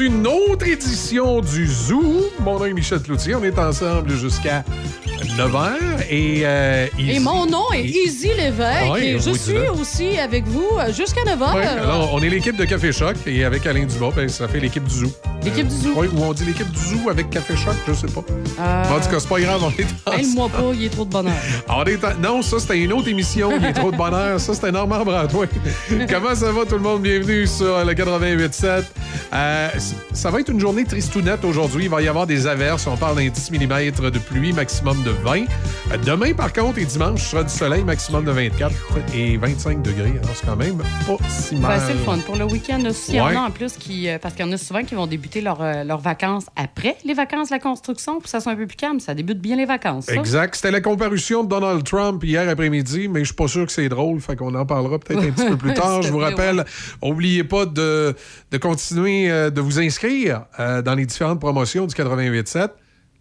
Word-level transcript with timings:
Une 0.00 0.26
autre 0.28 0.66
édition 0.66 1.40
du 1.40 1.66
Zoo. 1.66 2.30
Mon 2.40 2.58
nom 2.58 2.64
est 2.66 2.72
Michel 2.72 3.00
Cloutier. 3.00 3.34
On 3.34 3.42
est 3.42 3.58
ensemble 3.58 4.10
jusqu'à 4.16 4.62
9h. 5.36 5.72
Et, 6.08 6.42
euh, 6.44 6.86
Et 6.98 7.18
mon 7.18 7.46
nom 7.46 7.64
est 7.74 7.80
Et- 7.84 8.04
Easy 8.06 8.28
Lévesque 8.28 8.92
Ouais, 8.92 9.06
et 9.08 9.18
je 9.18 9.30
suis 9.32 9.58
aussi 9.80 10.16
avec 10.18 10.46
vous 10.46 10.68
euh, 10.78 10.92
jusqu'à 10.92 11.22
9h. 11.24 11.54
Ouais, 11.56 11.66
alors, 11.66 12.10
on 12.14 12.22
est 12.22 12.28
l'équipe 12.28 12.56
de 12.56 12.64
Café 12.64 12.92
Choc 12.92 13.16
et 13.26 13.44
avec 13.44 13.66
Alain 13.66 13.86
Dumas, 13.86 14.10
ben, 14.14 14.28
ça 14.28 14.46
fait 14.46 14.60
l'équipe 14.60 14.84
du 14.84 14.94
Zoo. 14.94 15.12
L'équipe 15.44 15.66
du 15.66 15.74
Zoo. 15.74 15.92
Oui, 15.96 16.06
ou 16.14 16.22
on 16.22 16.32
dit 16.32 16.44
l'équipe 16.44 16.70
du 16.70 16.78
Zoo 16.78 17.08
avec 17.10 17.30
Café 17.30 17.56
Choc, 17.56 17.74
je 17.88 17.92
sais 17.94 18.06
pas. 18.06 18.22
Euh, 18.60 18.84
En 18.96 19.00
tout 19.00 19.08
cas, 19.10 19.18
c'est 19.18 19.28
pas 19.28 19.40
grave, 19.40 19.62
on 19.64 19.70
est 19.70 19.84
ensemble. 20.06 20.20
Aide-moi 20.22 20.48
pas, 20.48 20.62
il 20.74 20.84
est 20.84 20.88
trop 20.90 21.04
de 21.04 21.10
bonheur. 21.10 21.34
On 21.68 21.84
est 21.84 22.04
en- 22.04 22.14
Non, 22.22 22.42
ça, 22.42 22.58
c'était 22.60 22.78
une 22.78 22.92
autre 22.92 23.08
émission. 23.08 23.50
Il 23.58 23.64
est 23.64 23.72
trop 23.72 23.90
de 23.90 23.96
bonheur. 23.96 24.38
Ça, 24.38 24.54
c'était 24.54 24.70
Normand 24.72 25.04
Bratois. 25.04 25.46
Comment 26.10 26.34
ça 26.34 26.52
va, 26.52 26.64
tout 26.64 26.74
le 26.76 26.80
monde? 26.82 27.02
Bienvenue 27.02 27.46
sur 27.46 27.84
le 27.84 27.92
88.7. 27.94 28.84
Euh, 29.38 29.68
ça 30.12 30.30
va 30.30 30.40
être 30.40 30.48
une 30.48 30.58
journée 30.58 30.84
tristounette 30.84 31.44
aujourd'hui. 31.44 31.84
Il 31.84 31.90
va 31.90 32.02
y 32.02 32.08
avoir 32.08 32.26
des 32.26 32.48
averses. 32.48 32.86
On 32.88 32.96
parle 32.96 33.16
d'un 33.16 33.28
10 33.28 33.52
mm 33.52 34.10
de 34.10 34.18
pluie, 34.18 34.52
maximum 34.52 35.02
de 35.04 35.10
20. 35.10 35.44
Demain, 36.04 36.32
par 36.32 36.52
contre, 36.52 36.78
et 36.78 36.84
dimanche, 36.84 37.20
ce 37.22 37.30
sera 37.30 37.42
du 37.42 37.48
soleil, 37.52 37.82
maximum 37.82 38.24
de 38.24 38.30
24 38.30 38.72
et 39.14 39.36
25 39.36 39.82
degrés. 39.82 40.12
Alors, 40.22 40.30
c'est 40.34 40.46
quand 40.46 40.56
même 40.56 40.78
pas 40.78 41.16
si 41.28 41.56
mal. 41.56 41.78
Ben, 41.78 41.84
c'est 41.86 41.92
le 41.94 41.98
fun. 42.00 42.18
Pour 42.24 42.36
le 42.36 42.44
week-end 42.44 42.82
aussi, 42.86 43.12
il 43.12 43.16
y 43.16 43.20
en 43.20 43.26
a 43.28 43.40
en 43.40 43.50
plus 43.50 43.72
qui. 43.76 44.08
euh, 44.08 44.18
parce 44.18 44.34
qu'il 44.34 44.44
y 44.46 44.48
en 44.48 44.52
a 44.52 44.56
souvent 44.58 44.84
qui 44.84 44.94
vont 44.94 45.06
débuter 45.06 45.40
leur, 45.40 45.60
euh, 45.60 45.84
leurs 45.84 45.98
vacances 46.00 46.46
après 46.56 46.96
les 47.04 47.14
vacances 47.14 47.48
de 47.48 47.54
la 47.54 47.58
construction, 47.58 48.14
pour 48.14 48.22
que 48.24 48.28
ça 48.28 48.40
soit 48.40 48.52
un 48.52 48.56
peu 48.56 48.66
plus 48.66 48.76
calme. 48.76 49.00
Ça 49.00 49.14
débute 49.14 49.40
bien 49.40 49.56
les 49.56 49.64
vacances. 49.64 50.06
ça. 50.06 50.14
Exact. 50.14 50.54
C'était 50.54 50.70
la 50.70 50.80
comparution 50.80 51.42
de 51.42 51.48
Donald 51.48 51.82
Trump 51.84 52.22
hier 52.22 52.48
après-midi, 52.48 53.08
mais 53.08 53.20
je 53.20 53.26
suis 53.26 53.34
pas 53.34 53.48
sûr 53.48 53.66
que 53.66 53.72
c'est 53.72 53.88
drôle. 53.88 54.20
Fait 54.20 54.36
qu'on 54.36 54.54
en 54.54 54.66
parlera 54.66 54.98
peut-être 54.98 55.22
un 55.22 55.30
petit 55.30 55.46
peu 55.46 55.56
plus 55.56 55.74
tard. 55.74 56.02
Je 56.02 56.10
vous 56.12 56.18
rappelle, 56.18 56.64
oubliez 57.02 57.44
pas 57.44 57.66
de, 57.66 58.14
de 58.50 58.58
continuer 58.58 59.30
euh, 59.30 59.50
de 59.50 59.60
vous 59.60 59.78
inscrire 59.80 60.44
dans 60.58 60.94
les 60.94 61.06
différentes 61.06 61.40
promotions 61.40 61.86
du 61.86 61.94
88.7. 61.94 62.68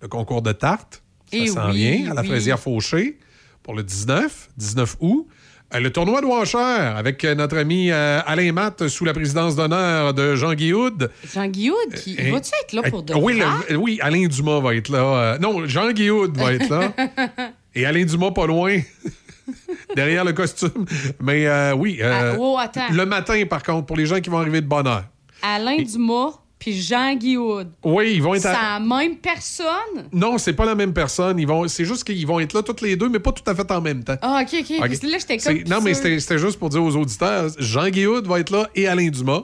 Le 0.01 0.07
concours 0.07 0.41
de 0.43 0.51
tarte, 0.51 1.01
ça 1.31 1.37
Eh 1.37 1.47
s'en 1.47 1.69
oui, 1.71 1.75
vient 1.77 2.11
à 2.11 2.13
la 2.13 2.21
oui. 2.21 2.27
fraisière 2.27 2.59
Fauché 2.59 3.17
pour 3.63 3.75
le 3.75 3.83
19, 3.83 4.49
19 4.57 4.95
août. 4.99 5.27
Euh, 5.75 5.79
le 5.81 5.91
tournoi 5.91 6.21
de 6.21 6.25
Washer 6.25 6.57
avec 6.57 7.25
euh, 7.25 7.35
notre 7.35 7.57
ami 7.57 7.91
euh, 7.91 8.21
Alain 8.25 8.53
Matt 8.53 8.87
sous 8.87 9.03
la 9.03 9.13
présidence 9.13 9.57
d'honneur 9.57 10.13
de 10.13 10.33
Jean 10.35 10.53
Guillaude. 10.53 11.11
Jean 11.33 11.47
Guillaume, 11.47 11.75
qui 11.93 12.15
Euh, 12.17 12.31
vas-tu 12.31 12.51
être 12.63 12.71
là 12.71 12.83
pour 12.89 13.03
de 13.03 13.13
oui, 13.15 13.39
vrai? 13.41 13.45
le- 13.71 13.75
oui, 13.75 13.99
Alain 14.01 14.27
Dumas 14.27 14.61
va 14.61 14.75
être 14.75 14.87
là. 14.89 14.99
Euh, 14.99 15.37
non, 15.39 15.67
Jean 15.67 15.91
Guillaume 15.91 16.31
va 16.37 16.53
être 16.53 16.69
là. 16.69 16.93
Et 17.75 17.85
Alain 17.85 18.05
Dumas 18.05 18.31
pas 18.31 18.47
loin. 18.47 18.79
Derrière 19.95 20.23
le 20.23 20.33
costume. 20.33 20.85
Mais 21.21 21.45
euh, 21.47 21.73
oui. 21.73 21.99
euh, 22.01 22.33
Ah, 22.33 22.37
oh, 22.39 22.57
attends. 22.59 22.87
le 22.91 23.05
matin, 23.05 23.43
par 23.49 23.61
contre, 23.63 23.85
pour 23.85 23.97
les 23.97 24.05
gens 24.05 24.19
qui 24.21 24.29
vont 24.29 24.39
arriver 24.39 24.61
de 24.61 24.67
bonne 24.67 24.87
heure. 24.87 25.03
Alain 25.41 25.81
Dumas 25.83 26.31
puis 26.59 26.81
Jean 26.81 27.15
Guillaume. 27.15 27.71
Oui, 27.83 28.13
ils 28.15 28.21
vont 28.23 28.33
être. 28.33 28.41
C'est 28.41 28.47
à- 28.49 28.79
la 28.79 28.79
même 28.79 29.17
personne? 29.17 30.09
Non, 30.11 30.37
c'est 30.37 30.53
pas 30.53 30.65
la 30.65 30.75
même 30.75 30.93
personne. 30.93 31.37
Ils 31.39 31.47
vont... 31.47 31.67
C'est 31.67 31.85
juste 31.85 32.03
qu'ils 32.03 32.25
vont 32.25 32.39
être 32.39 32.53
là 32.53 32.63
toutes 32.63 32.81
les 32.81 32.95
deux, 32.95 33.09
mais 33.09 33.19
pas 33.19 33.31
tout 33.31 33.43
à 33.49 33.53
fait 33.55 33.69
en 33.71 33.81
même 33.81 34.03
temps. 34.03 34.17
Ah, 34.21 34.41
OK, 34.43 34.55
OK. 34.59 34.71
Ok. 34.71 34.79
Parce 34.79 34.99
que 34.99 35.07
Là, 35.07 35.17
j'étais 35.19 35.37
comme. 35.37 35.57
Non, 35.67 35.81
mais 35.81 35.93
c'était 35.93 36.37
juste 36.39 36.57
pour 36.59 36.69
dire 36.69 36.83
aux 36.83 36.95
auditeurs 36.95 37.49
Jean 37.59 37.89
Guillaume 37.89 38.23
va 38.25 38.39
être 38.39 38.49
là 38.51 38.69
et 38.75 38.87
Alain 38.87 39.09
Dumas. 39.09 39.43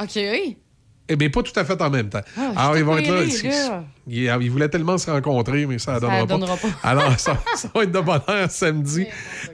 OK, 0.00 0.10
oui. 0.16 0.56
Eh 1.08 1.16
bien, 1.16 1.28
pas 1.28 1.42
tout 1.42 1.52
à 1.58 1.64
fait 1.64 1.80
en 1.82 1.90
même 1.90 2.08
temps. 2.08 2.22
Ah, 2.36 2.52
Alors, 2.56 2.78
ils 2.78 2.84
vont 2.84 2.96
être 2.96 3.08
là. 3.10 3.84
Ils 4.06 4.50
voulaient 4.50 4.68
tellement 4.68 4.98
se 4.98 5.10
rencontrer, 5.10 5.66
mais 5.66 5.78
ça 5.78 5.94
ne 5.94 6.00
donnera, 6.00 6.26
donnera 6.26 6.56
pas. 6.56 6.68
Alors, 6.82 7.18
ça, 7.18 7.38
ça 7.56 7.68
va 7.74 7.84
être 7.84 7.92
de 7.92 8.00
bonne 8.00 8.20
heure 8.28 8.50
samedi 8.50 9.06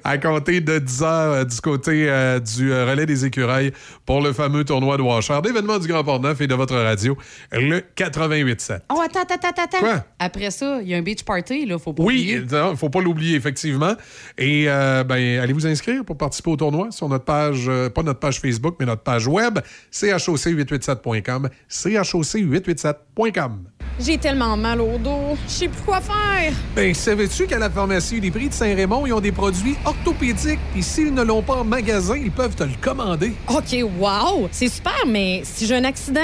à 0.04 0.18
compter 0.18 0.60
de 0.60 0.78
10 0.78 1.00
h 1.02 1.44
du 1.44 1.60
côté 1.60 2.06
euh, 2.08 2.40
du 2.40 2.72
euh, 2.72 2.84
relais 2.90 3.06
des 3.06 3.24
écureuils 3.24 3.72
pour 4.06 4.20
le 4.20 4.32
fameux 4.32 4.64
tournoi 4.64 4.96
de 4.96 5.02
Washer, 5.02 5.40
d'événements 5.42 5.78
du 5.78 5.86
Grand 5.86 6.02
Port-Neuf 6.02 6.40
et 6.40 6.46
de 6.46 6.54
votre 6.54 6.76
radio, 6.76 7.16
le 7.52 7.80
88.7. 7.96 8.80
Oh, 8.90 9.00
attends, 9.00 9.20
attends, 9.20 9.34
attends, 9.34 9.62
attends. 9.62 9.78
Quoi? 9.78 10.04
Après 10.18 10.50
ça, 10.50 10.80
il 10.82 10.88
y 10.88 10.94
a 10.94 10.98
un 10.98 11.02
beach 11.02 11.22
party, 11.22 11.66
là, 11.66 11.78
faut 11.78 11.92
pas 11.92 12.02
Oui, 12.02 12.42
il 12.42 12.76
faut 12.76 12.90
pas 12.90 13.00
l'oublier, 13.00 13.36
effectivement. 13.36 13.94
Et 14.36 14.64
euh, 14.68 15.04
ben, 15.04 15.38
allez 15.38 15.52
vous 15.52 15.66
inscrire 15.66 16.04
pour 16.04 16.16
participer 16.16 16.50
au 16.50 16.56
tournoi 16.56 16.90
sur 16.90 17.08
notre 17.08 17.24
page, 17.24 17.66
euh, 17.68 17.88
pas 17.88 18.02
notre 18.02 18.20
page 18.20 18.40
Facebook, 18.40 18.76
mais 18.80 18.86
notre 18.86 19.02
page 19.02 19.26
web, 19.26 19.58
choc887.com, 19.92 21.48
choc887.com. 21.70 23.64
J'ai 23.98 24.18
tellement 24.18 24.39
mal 24.40 24.80
au 24.80 24.98
dos. 24.98 25.36
Je 25.46 25.52
sais 25.52 25.68
plus 25.68 25.82
quoi 25.82 26.00
faire. 26.00 26.52
Ben, 26.74 26.94
savais-tu 26.94 27.46
qu'à 27.46 27.58
la 27.58 27.70
pharmacie 27.70 28.20
des 28.20 28.30
prix 28.30 28.48
de 28.48 28.54
Saint-Raymond, 28.54 29.06
ils 29.06 29.12
ont 29.12 29.20
des 29.20 29.32
produits 29.32 29.76
orthopédiques, 29.84 30.58
et 30.76 30.82
s'ils 30.82 31.12
ne 31.12 31.22
l'ont 31.22 31.42
pas 31.42 31.56
en 31.56 31.64
magasin, 31.64 32.16
ils 32.16 32.30
peuvent 32.30 32.54
te 32.54 32.64
le 32.64 32.70
commander. 32.80 33.32
OK, 33.48 33.84
wow! 33.98 34.48
C'est 34.50 34.68
super, 34.68 35.04
mais 35.06 35.42
si 35.44 35.66
j'ai 35.66 35.76
un 35.76 35.84
accident, 35.84 36.20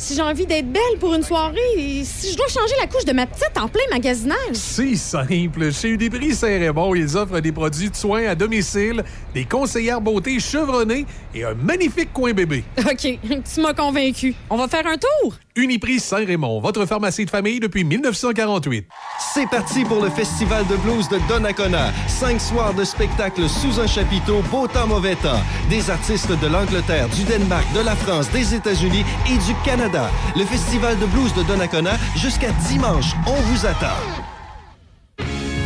si 0.00 0.14
j'ai 0.14 0.22
envie 0.22 0.46
d'être 0.46 0.72
belle 0.72 0.98
pour 0.98 1.14
une 1.14 1.22
soirée, 1.22 1.58
et 1.76 2.04
si 2.04 2.32
je 2.32 2.36
dois 2.36 2.48
changer 2.48 2.74
la 2.80 2.86
couche 2.86 3.04
de 3.04 3.12
ma 3.12 3.26
petite 3.26 3.52
en 3.60 3.68
plein 3.68 3.82
magasinage. 3.90 4.54
C'est 4.54 4.96
simple. 4.96 5.72
Chez 5.72 5.90
Uniprix 5.90 6.34
Saint-Raymond, 6.34 6.94
ils 6.94 7.16
offrent 7.16 7.40
des 7.40 7.52
produits 7.52 7.90
de 7.90 7.96
soins 7.96 8.26
à 8.26 8.34
domicile, 8.34 9.04
des 9.34 9.44
conseillères 9.44 10.00
beauté 10.00 10.40
chevronnées 10.40 11.04
et 11.34 11.44
un 11.44 11.54
magnifique 11.54 12.12
coin 12.12 12.32
bébé. 12.32 12.64
OK, 12.78 13.18
tu 13.54 13.60
m'as 13.60 13.74
convaincu. 13.74 14.34
On 14.48 14.56
va 14.56 14.68
faire 14.68 14.86
un 14.86 14.96
tour? 14.96 15.34
Uniprix 15.56 16.00
Saint-Raymond, 16.00 16.60
votre 16.60 16.86
pharmacie 16.86 17.24
de 17.24 17.30
famille 17.30 17.60
depuis 17.60 17.84
1948. 17.84 18.86
C'est 19.34 19.48
parti 19.48 19.84
pour 19.84 20.02
le 20.02 20.10
Festival 20.10 20.66
de 20.66 20.76
blues 20.76 21.08
de 21.08 21.18
Donnacona. 21.28 21.92
Cinq 22.08 22.40
soirs 22.40 22.74
de 22.74 22.84
spectacles 22.84 23.48
sous 23.48 23.80
un 23.80 23.86
chapiteau, 23.86 24.42
beau 24.50 24.66
temps, 24.66 24.86
mauvais 24.86 25.16
temps. 25.16 25.42
Des 25.68 25.90
artistes 25.90 26.32
de 26.40 26.46
l'Angleterre, 26.46 27.08
du 27.08 27.24
Danemark, 27.24 27.66
de 27.74 27.80
la 27.80 27.96
France, 27.96 28.30
des 28.30 28.54
États-Unis 28.54 29.04
et 29.26 29.38
du 29.38 29.54
Canada. 29.64 30.10
Le 30.36 30.44
Festival 30.44 30.98
de 30.98 31.06
blues 31.06 31.34
de 31.34 31.42
Donnacona 31.42 31.92
jusqu'à 32.16 32.52
dimanche. 32.68 33.12
On 33.26 33.40
vous 33.40 33.66
attend. 33.66 34.39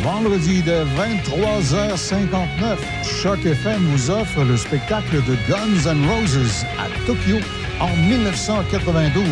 Vendredi 0.04 0.60
de 0.60 0.84
23h59, 0.98 2.76
Choc 3.22 3.46
FM 3.46 3.80
vous 3.86 4.10
offre 4.10 4.44
le 4.44 4.54
spectacle 4.54 5.16
de 5.24 5.34
Guns 5.48 5.90
N' 5.90 6.06
Roses 6.06 6.66
à 6.78 6.88
Tokyo 7.06 7.38
en 7.80 7.88
1992. 8.06 9.24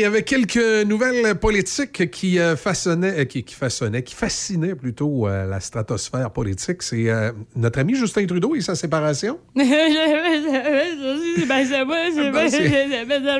il 0.00 0.04
y 0.04 0.06
avait 0.06 0.22
quelques 0.22 0.86
nouvelles 0.86 1.34
politiques 1.34 2.10
qui 2.10 2.38
euh, 2.38 2.56
façonnaient, 2.56 3.20
euh, 3.20 3.24
qui, 3.26 3.44
qui 3.44 3.54
façonnaient, 3.54 4.02
qui 4.02 4.14
fascinaient 4.14 4.74
plutôt 4.74 5.28
euh, 5.28 5.44
la 5.46 5.60
stratosphère 5.60 6.30
politique. 6.30 6.82
C'est 6.82 7.10
euh, 7.10 7.32
notre 7.54 7.78
ami 7.80 7.94
Justin 7.94 8.24
Trudeau 8.24 8.54
et 8.54 8.62
sa 8.62 8.74
séparation. 8.74 9.38
ben, 9.54 9.66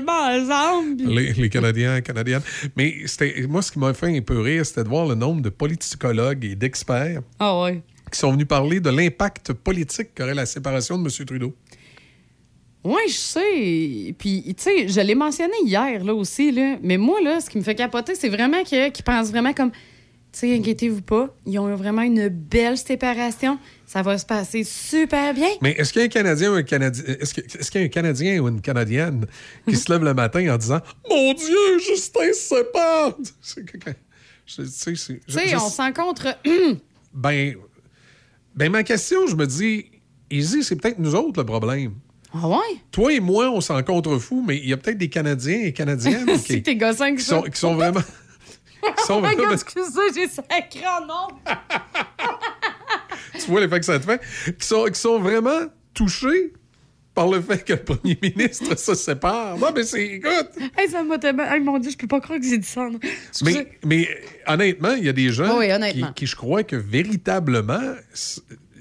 Ben, 0.07 0.43
ensemble. 0.43 1.03
Les, 1.05 1.33
les 1.33 1.49
Canadiens, 1.49 2.01
Canadiennes. 2.03 2.43
Mais 2.77 2.95
c'était 3.07 3.47
moi, 3.49 3.63
ce 3.63 3.73
qui 3.73 3.79
m'a 3.79 3.95
fait 3.95 4.15
un 4.15 4.21
peu 4.21 4.39
rire, 4.41 4.67
c'était 4.67 4.85
de 4.85 4.89
voir 4.89 5.07
le 5.07 5.15
nombre 5.15 5.41
de 5.41 5.49
politicologues 5.49 6.45
et 6.45 6.55
d'experts 6.57 7.23
Ah 7.39 7.59
ouais. 7.63 7.81
qui 8.13 8.19
sont 8.19 8.33
venus 8.33 8.47
parler 8.49 8.81
de 8.81 8.91
l'impact 8.91 9.55
politique 9.55 10.09
qu'aurait 10.15 10.35
la 10.35 10.45
séparation 10.45 10.99
de 10.99 11.05
M. 11.09 11.27
Trudeau. 11.27 11.55
Oui, 12.83 13.03
je 13.09 13.15
sais. 13.15 14.15
Puis, 14.19 14.43
tu 14.57 14.63
sais, 14.63 14.89
je 14.89 15.01
l'ai 15.01 15.15
mentionné 15.15 15.53
hier, 15.65 16.03
là 16.03 16.15
aussi, 16.15 16.51
là. 16.51 16.79
Mais 16.83 16.97
moi, 16.97 17.21
là, 17.21 17.41
ce 17.41 17.51
qui 17.51 17.59
me 17.59 17.63
fait 17.63 17.75
capoter, 17.75 18.15
c'est 18.15 18.29
vraiment 18.31 18.63
qu'ils 18.65 18.93
pensent 19.05 19.31
vraiment 19.31 19.53
comme. 19.53 19.71
Tu 20.33 20.39
sais, 20.39 20.55
inquiétez-vous 20.55 21.03
pas, 21.03 21.35
ils 21.45 21.59
ont 21.59 21.75
vraiment 21.75 22.03
une 22.03 22.29
belle 22.29 22.79
séparation. 22.79 23.59
Ça 23.85 24.03
va 24.03 24.17
se 24.17 24.25
passer 24.25 24.63
super 24.63 25.35
bien. 25.35 25.49
Mais 25.61 25.73
est-ce 25.73 25.93
qu'il 25.93 26.01
y 26.01 26.05
a 26.05 26.07
un 26.07 26.09
Canadien 26.09 26.53
ou 26.53 26.55
un 26.55 26.63
Canadien, 26.63 27.03
est-ce 27.19 27.35
qu'il 27.69 27.81
y 27.81 27.85
a 27.85 27.87
un 27.87 27.91
Canadien 27.91 28.39
ou 28.39 28.47
une 28.47 28.61
Canadienne 28.61 29.27
qui 29.69 29.75
se 29.75 29.93
lève 29.93 30.05
le 30.05 30.15
matin 30.15 30.55
en 30.55 30.57
disant 30.57 30.79
Mon 31.09 31.33
Dieu, 31.33 31.79
Justin 31.81 32.33
se 32.33 32.55
sépare! 32.55 33.17
Tu 34.47 34.67
sais, 35.27 35.57
on 35.57 35.69
s'encontre. 35.69 36.39
Ben, 37.13 37.57
ben, 38.55 38.71
ma 38.71 38.85
question, 38.85 39.27
je 39.27 39.35
me 39.35 39.45
dis, 39.45 39.87
Izzy, 40.31 40.63
c'est 40.63 40.77
peut-être 40.77 41.01
nous 41.01 41.17
autres 41.17 41.41
le 41.41 41.45
problème. 41.45 41.95
Ah 42.33 42.49
ouais? 42.49 42.57
Toi 42.93 43.13
et 43.15 43.21
moi, 43.21 43.51
on 43.51 43.61
s'en 43.61 43.83
contrefou, 43.83 44.45
mais 44.47 44.57
il 44.59 44.69
y 44.69 44.73
a 44.73 44.77
peut-être 44.77 44.99
des 44.99 45.09
Canadiens 45.09 45.61
et 45.65 45.73
Canadiennes 45.73 46.29
si 46.39 46.63
qui, 46.63 46.77
que 46.79 47.17
qui 47.17 47.23
sont, 47.25 47.43
qui 47.43 47.59
sont 47.59 47.75
vraiment. 47.75 48.01
qui 48.97 49.05
sont 49.05 49.21
vraiment- 49.21 49.37
Regarde, 49.37 49.55
excusez, 49.55 50.01
j'ai 50.15 50.29
sacré 50.29 50.85
nom. 51.07 51.29
tu 53.39 53.51
vois 53.51 53.61
l'effet 53.61 53.81
que 53.81 53.87
ça 53.87 53.99
te 53.99 54.05
fait, 54.05 54.21
qui 54.59 54.67
sont, 54.67 54.85
qui 54.85 54.99
sont 55.01 55.19
vraiment 55.19 55.67
touchés 55.95 56.53
par 57.15 57.27
le 57.29 57.41
fait 57.41 57.65
que 57.65 57.73
le 57.73 57.83
premier 57.83 58.17
ministre 58.23 58.79
se 58.79 58.95
sépare. 58.95 59.59
Non, 59.59 59.69
mais 59.75 59.83
c'est, 59.83 60.07
écoute, 60.07 60.51
Hey, 60.79 60.89
ça 60.89 61.03
m'a 61.03 61.19
tellement. 61.19 61.45
Hey, 61.45 61.61
mon 61.61 61.79
Dieu, 61.79 61.91
je 61.91 61.97
peux 61.97 62.07
pas 62.07 62.21
croire 62.21 62.39
que 62.39 62.47
j'ai 62.47 62.59
dit 62.59 62.67
ça. 62.67 62.89
mais, 63.43 63.67
mais 63.85 64.09
honnêtement, 64.47 64.95
il 64.95 65.05
y 65.05 65.09
a 65.09 65.13
des 65.13 65.31
gens 65.31 65.59
Oui, 65.59 65.67
qui, 65.93 66.05
qui, 66.15 66.27
je 66.27 66.37
crois 66.37 66.63
que 66.63 66.77
véritablement, 66.77 67.95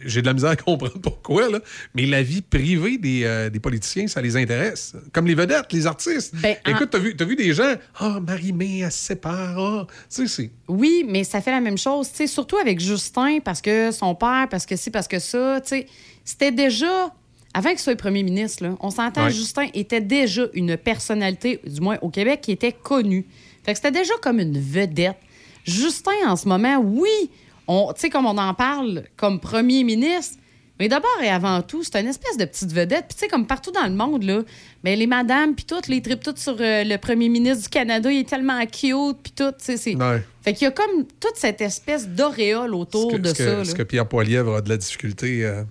j'ai 0.06 0.22
de 0.22 0.28
la 0.28 0.34
misère 0.34 0.50
à 0.52 0.56
comprendre 0.56 1.00
pourquoi, 1.02 1.50
là, 1.50 1.60
mais 1.96 2.06
la 2.06 2.22
vie 2.24 2.42
privée 2.42 2.98
des, 2.98 3.24
euh, 3.24 3.50
des 3.50 3.60
politiciens, 3.60 4.08
ça 4.08 4.22
les 4.22 4.36
intéresse. 4.38 4.94
Comme 5.14 5.28
les 5.28 5.36
vedettes, 5.36 5.72
les 5.72 5.88
artistes. 5.88 6.34
Ben, 6.36 6.56
en- 6.66 6.72
Écoute, 6.72 6.90
t'as 6.92 7.00
vu, 7.00 7.16
t'as 7.16 7.26
vu 7.26 7.36
des 7.36 7.54
gens, 7.54 7.74
ah, 8.00 8.20
Marie-Mé, 8.26 8.80
elle 8.80 8.92
se 8.92 8.98
sépare, 8.98 9.58
ah. 9.60 9.88
Tu 10.14 10.28
sais, 10.28 10.28
c'est... 10.28 10.52
Oui, 10.68 11.06
mais 11.08 11.24
ça 11.24 11.42
fait 11.42 11.52
la 11.52 11.62
même 11.62 11.78
chose, 11.78 12.10
tu 12.10 12.18
sais, 12.18 12.28
surtout 12.28 12.58
avec 12.58 12.80
Justin, 12.80 13.40
parce 13.44 13.62
que 13.62 13.92
son 13.92 14.16
père, 14.16 14.48
parce 14.50 14.66
que 14.66 14.76
ci, 14.76 14.90
parce 14.92 15.08
que 15.08 15.20
ça, 15.20 15.60
tu 15.62 15.70
sais, 15.70 15.86
c'était 16.24 16.52
déjà, 16.52 17.14
avant 17.54 17.70
qu'il 17.70 17.80
soit 17.80 17.96
premier 17.96 18.24
ministre, 18.24 18.64
là, 18.64 18.76
on 18.80 18.90
s'entend, 18.92 19.26
Ouais. 19.26 19.32
Justin 19.32 19.68
était 19.74 20.02
déjà 20.02 20.44
une 20.54 20.78
personnalité, 20.78 21.60
du 21.66 21.82
moins 21.82 21.98
au 22.02 22.10
Québec, 22.10 22.42
qui 22.42 22.52
était 22.52 22.72
connue. 22.74 23.26
Fait 23.66 23.74
que 23.74 23.78
c'était 23.78 23.92
déjà 23.92 24.14
comme 24.22 24.40
une 24.40 24.60
vedette. 24.60 25.18
Justin, 25.66 26.12
en 26.28 26.36
ce 26.36 26.48
moment, 26.48 26.78
oui, 26.80 27.30
on, 27.70 27.94
tu 27.94 28.02
sais, 28.02 28.10
comme 28.10 28.26
on 28.26 28.38
en 28.38 28.54
parle 28.56 29.04
comme 29.16 29.40
premier 29.40 29.84
ministre, 29.84 30.38
mais 30.80 30.88
d'abord 30.88 31.12
et 31.22 31.28
avant 31.30 31.62
tout, 31.62 31.84
c'est 31.84 32.00
une 32.00 32.08
espèce 32.08 32.38
de 32.38 32.46
petite 32.46 32.72
vedette. 32.74 33.06
Puis 33.10 33.16
tu 33.16 33.20
sais, 33.20 33.28
comme 33.28 33.46
partout 33.46 33.72
dans 33.72 33.84
le 33.86 33.94
monde, 33.94 34.24
là, 34.24 34.42
ben, 34.84 34.98
les 34.98 35.08
madames, 35.08 35.54
puis 35.54 35.66
toutes, 35.66 35.88
les 35.90 36.02
tripes 36.02 36.24
toutes 36.24 36.38
sur 36.40 36.56
euh, 36.60 36.84
le 36.86 36.98
premier 36.98 37.28
ministre 37.30 37.64
du 37.64 37.70
Canada, 37.70 38.10
il 38.12 38.20
est 38.22 38.30
tellement 38.30 38.60
cute, 38.66 39.18
puis 39.22 39.34
tout, 39.36 39.52
tu 39.52 39.56
sais, 39.60 39.78
c'est... 39.78 39.96
Ouais. 39.96 40.24
Fait 40.42 40.54
qu'il 40.54 40.64
y 40.64 40.68
a 40.68 40.72
comme 40.72 41.06
toute 41.20 41.36
cette 41.36 41.60
espèce 41.62 42.08
d'auréole 42.08 42.74
autour 42.74 43.12
que, 43.12 43.18
de 43.18 43.32
que- 43.32 43.38
ça. 43.38 43.56
là. 43.58 43.66
ce 43.66 43.76
que 43.76 43.84
Pierre 43.84 44.08
Poilievre 44.08 44.56
a 44.56 44.62
de 44.62 44.70
la 44.70 44.78
difficulté 44.78 45.44
euh, 45.46 45.64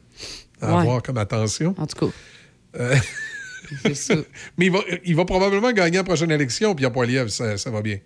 à 0.61 0.75
Ouais. 0.75 0.81
avoir 0.83 1.03
comme 1.03 1.17
attention. 1.19 1.75
En 1.79 1.87
tout 1.87 2.07
cas. 2.07 2.13
Euh, 2.79 2.95
mais 4.59 4.67
il 4.67 4.73
va, 4.73 4.79
il 5.05 5.17
va 5.17 5.25
probablement 5.25 5.73
gagner 5.73 5.97
la 5.99 6.05
prochaine 6.05 6.31
élection, 6.31 6.75
Pierre 6.75 6.93
Poilievre, 6.93 7.31
ça, 7.31 7.57
ça 7.57 7.71
va 7.71 7.83
bien. 7.83 7.99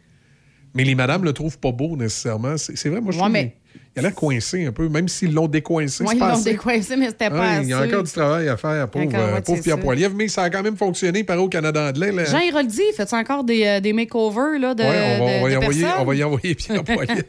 Mais 0.75 0.85
les 0.85 0.95
madames 0.95 1.25
le 1.25 1.33
trouvent 1.33 1.59
pas 1.59 1.71
beau 1.73 1.97
nécessairement. 1.97 2.57
C'est 2.57 2.77
c'est 2.77 2.89
vrai, 2.89 3.01
moi 3.01 3.13
je 3.13 3.19
Ouais, 3.19 3.23
trouve 3.25 3.33
mais 3.33 3.57
il 3.95 3.99
a 3.99 4.03
l'air 4.03 4.15
coincé 4.15 4.65
un 4.65 4.73
peu, 4.73 4.89
même 4.89 5.07
s'ils 5.07 5.35
l'ont 5.35 5.49
décoincé. 5.49 6.05
C'est 6.07 6.15
ils 6.15 6.19
l'ont 6.19 6.39
décoincé, 6.41 6.97
mais 6.97 7.07
c'était 7.09 7.29
pas 7.29 7.51
assez. 7.51 7.65
il 7.65 7.69
y 7.69 7.73
a 7.75 7.81
encore 7.83 8.03
du 8.03 8.11
travail 8.11 8.49
à 8.49 8.57
faire, 8.57 8.89
pauvre, 8.89 9.05
Encore, 9.05 9.35
ouais, 9.35 9.41
pauvre 9.43 9.57
c'est 9.59 9.63
Pierre. 9.65 9.79
Poilievre, 9.81 10.15
mais 10.17 10.29
ça 10.29 10.45
a 10.45 10.51
quand 10.51 10.63
même 10.63 10.77
fonctionné 10.77 11.25
par 11.25 11.43
au 11.43 11.49
Canada 11.49 11.89
anglais. 11.91 12.11
Là. 12.11 12.25
Jean 12.25 12.39
Héroldi, 12.41 12.81
fait 12.97 13.13
encore 13.13 13.45
des, 13.45 13.67
euh, 13.67 13.81
des 13.81 13.93
makeovers 13.93 14.59
là, 14.59 14.75
de, 14.75 14.83
Ouais, 14.83 15.19
on, 15.21 15.25
va, 15.25 15.31
de- 15.31 15.39
on 15.39 15.43
va 15.43 15.51
y 15.51 15.57
envoyer, 15.57 15.87
on 15.99 16.05
va 16.05 16.15
y 16.15 16.25
envoyer 16.25 16.55
Pierre 16.55 16.85
Poilievre. 16.85 17.23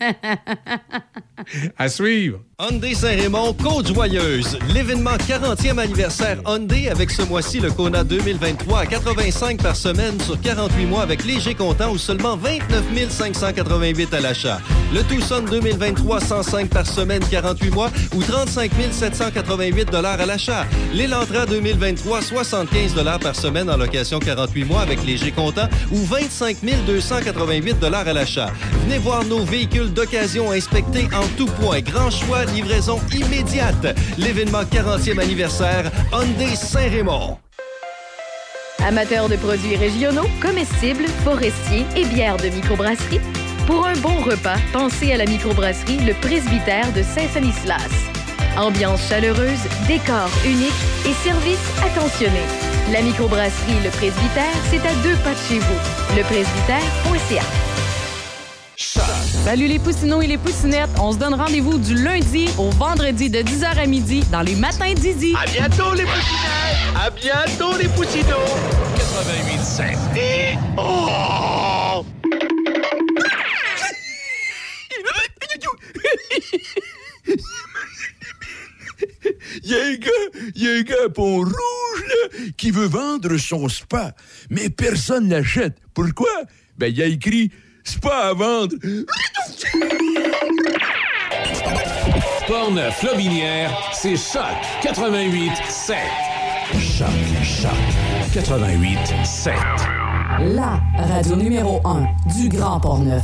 à 1.78 1.90
suivre. 1.90 2.40
Hyundai 2.60 2.94
Saint-Raymond, 2.94 3.54
Côte-Joyeuse. 3.62 4.58
L'événement 4.74 5.18
40e 5.18 5.80
anniversaire 5.80 6.38
Hyundai 6.46 6.88
avec 6.88 7.10
ce 7.10 7.24
mois-ci 7.24 7.60
le 7.60 7.72
Kona 7.72 8.04
2023 8.04 8.80
à 8.80 8.86
85 8.86 9.62
par 9.62 9.76
semaine 9.76 10.20
sur 10.22 10.40
48 10.40 10.86
mois 10.86 11.02
avec 11.02 11.26
léger 11.26 11.56
comptant 11.56 11.92
ou 11.92 11.98
seulement 11.98 12.38
29 12.38 13.10
588 13.10 14.14
à 14.14 14.22
l'achat. 14.22 14.62
Le 14.94 15.02
Tucson 15.04 15.44
2023 15.50 16.20
105 16.22 16.70
par 16.70 16.86
semaine 16.86 17.24
48 17.30 17.72
mois 17.72 17.90
ou 18.16 18.22
35 18.22 18.72
788 18.92 19.92
dollars 19.92 20.22
à 20.22 20.26
l'achat. 20.26 20.66
L'Elantra 20.94 21.46
2023 21.48 22.22
75 22.22 22.94
dollars 22.94 23.20
par 23.20 23.36
semaine 23.36 23.70
en 23.70 23.78
location 23.78 24.20
48 24.20 24.64
mois 24.66 24.82
avec 24.82 25.04
léger 25.04 25.32
comptant 25.32 25.68
ou 25.92 25.98
25 25.98 26.58
288 26.86 27.80
dollars 27.80 28.08
à 28.08 28.14
l'achat. 28.14 28.52
Venez 28.84 29.00
voir 29.00 29.26
nos 29.26 29.44
véhicules 29.44 29.92
d'occasion 29.92 30.52
inspectés 30.52 31.08
en 31.14 31.28
tout 31.38 31.48
point. 31.62 31.82
Grand 31.82 32.10
choix, 32.10 32.46
livraison 32.46 33.00
immédiate. 33.14 33.98
L'événement 34.18 34.64
40e 34.64 35.20
anniversaire 35.20 35.92
Hyundai 36.12 36.56
Saint-Raymond. 36.56 37.38
Amateurs 38.86 39.30
de 39.30 39.38
produits 39.38 39.76
régionaux, 39.76 40.28
comestibles, 40.42 41.06
forestiers 41.24 41.86
et 41.96 42.06
bières 42.06 42.38
de 42.38 42.50
microbrasserie, 42.50 43.22
pour 43.66 43.86
un 43.86 43.96
bon 43.98 44.18
repas, 44.22 44.58
pensez 44.74 45.14
à 45.14 45.18
la 45.18 45.26
microbrasserie 45.26 46.00
Le 46.00 46.14
Presbytère 46.16 46.92
de 46.92 47.02
Saint-Sanislas. 47.02 47.80
Ambiance 48.58 49.08
chaleureuse, 49.08 49.64
décor 49.88 50.30
unique 50.46 50.74
et 51.06 51.14
service 51.28 51.64
attentionné. 51.82 52.42
La 52.92 53.02
microbrasserie 53.02 53.80
Le 53.84 53.90
Presbytère, 53.92 54.58
c'est 54.70 54.86
à 54.86 54.94
deux 55.02 55.16
pas 55.24 55.32
de 55.32 55.40
chez 55.48 55.60
vous. 55.60 56.16
Lepresbytère.ca. 56.18 57.73
Salut 58.86 59.68
les 59.68 59.80
poussinots 59.80 60.22
et 60.22 60.28
les 60.28 60.38
poussinettes. 60.38 60.90
On 61.00 61.14
se 61.14 61.18
donne 61.18 61.34
rendez-vous 61.36 61.78
du 61.78 61.96
lundi 61.96 62.50
au 62.58 62.70
vendredi 62.72 63.30
de 63.30 63.40
10h 63.40 63.78
à 63.78 63.86
midi 63.86 64.26
dans 64.30 64.42
les 64.42 64.56
matins 64.56 64.94
d'Idi. 64.94 65.34
À 65.42 65.46
bientôt 65.46 65.94
les 65.94 66.04
poussinettes! 66.04 66.94
À 66.94 67.10
bientôt 67.10 67.78
les 67.78 67.88
poussinots! 67.88 68.36
88.7. 68.98 70.18
Et... 70.18 70.58
Oh! 70.78 72.06
Il 79.64 79.72
y 79.72 79.76
a 79.76 79.86
un 79.86 79.96
gars, 79.96 80.10
il 80.56 80.62
y 80.62 80.68
a 80.68 80.72
un 80.74 80.82
gars 80.82 80.96
à 81.06 81.10
Pont-Rouge, 81.10 81.54
là, 81.54 82.40
qui 82.58 82.72
veut 82.72 82.88
vendre 82.88 83.38
son 83.38 83.70
spa, 83.70 84.14
mais 84.50 84.70
personne 84.70 85.30
l'achète. 85.30 85.78
Pourquoi? 85.94 86.28
Ben, 86.78 86.88
il 86.88 86.98
y 86.98 87.04
a 87.04 87.06
écrit 87.06 87.52
spa 87.84 88.30
à 88.30 88.34
vendre. 88.34 88.76
Portneuf, 92.48 93.04
Lobinière, 93.04 93.72
c'est 93.94 94.16
Choc 94.18 94.44
88 94.82 95.52
7. 95.68 95.98
Choc, 96.74 97.08
Choc 97.44 97.72
88 98.34 98.98
7. 99.24 99.54
La 100.56 100.80
radio 100.98 101.36
numéro 101.36 101.82
1 101.86 102.08
du 102.38 102.50
Grand 102.50 102.80
Port-Neuf. 102.80 103.24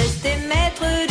Rester 0.00 0.36
maître 0.48 1.09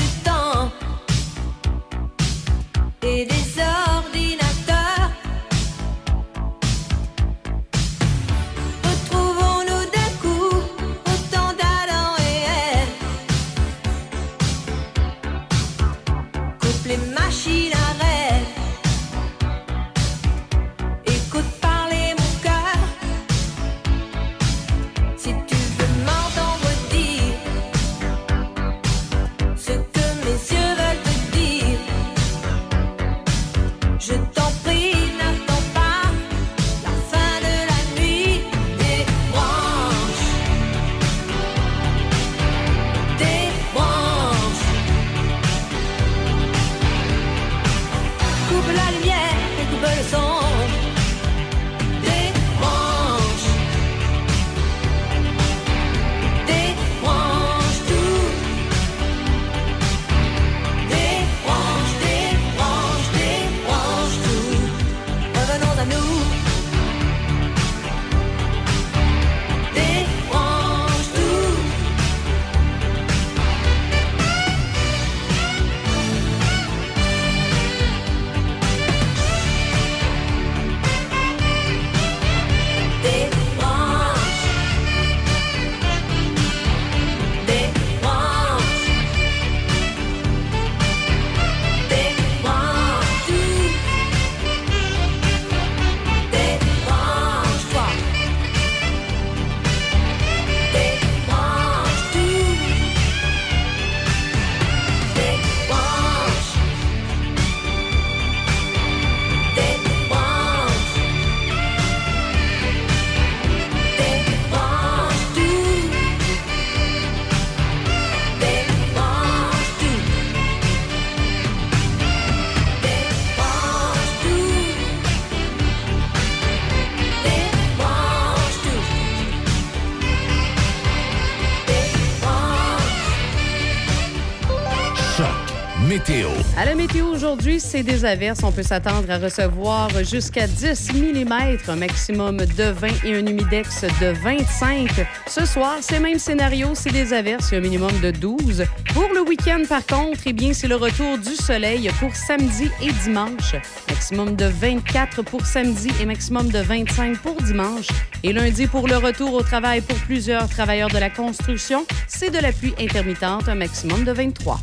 aujourd'hui, 136.98 137.60
c'est 137.60 137.84
des 137.84 138.06
averses. 138.06 138.44
On 138.44 138.52
peut 138.52 138.64
s'attendre 138.64 139.10
à 139.12 139.18
recevoir 139.18 139.90
jusqu'à 140.04 140.48
10 140.48 140.94
mm, 140.94 141.58
un 141.68 141.76
maximum 141.76 142.38
de 142.38 142.64
20 142.64 142.88
et 143.06 143.16
un 143.16 143.26
humidex 143.26 143.84
de 144.02 144.08
25. 144.24 144.90
Ce 145.28 145.46
soir, 145.46 145.78
c'est 145.82 146.00
même 146.00 146.20
scénario, 146.20 146.70
c'est 146.74 146.92
des 146.92 147.14
averses 147.14 147.54
et 147.54 147.58
un 147.58 147.60
minimum 147.60 147.92
de 148.02 148.12
12. 148.12 148.66
Pour 148.94 149.10
le 149.14 149.22
week-end, 149.22 149.62
par 149.68 149.86
contre, 149.86 150.22
eh 150.26 150.34
bien, 150.34 150.54
c'est 150.54 150.68
le 150.68 150.76
retour 150.76 151.18
du 151.18 151.36
soleil 151.36 151.90
pour 152.00 152.16
samedi 152.16 152.70
et 152.82 152.92
dimanche. 153.04 153.56
Maximum 153.88 154.36
de 154.36 154.46
24 154.46 155.22
pour 155.24 155.46
samedi 155.46 155.90
et 156.02 156.06
maximum 156.06 156.50
de 156.50 156.60
25 156.60 157.18
pour 157.20 157.36
dimanche. 157.42 157.88
Et 158.24 158.34
lundi, 158.34 158.68
pour 158.68 158.88
le 158.88 158.98
retour 158.98 159.34
au 159.34 159.42
travail 159.44 159.82
pour 159.82 159.98
plusieurs 159.98 160.50
travailleurs 160.50 160.90
de 160.90 160.98
la 160.98 161.10
construction, 161.10 161.86
c'est 162.08 162.32
de 162.32 162.40
la 162.40 162.52
pluie 162.52 162.74
intermittente, 162.80 163.48
un 163.48 163.56
maximum 163.56 164.04
de 164.04 164.12
23. 164.12 164.60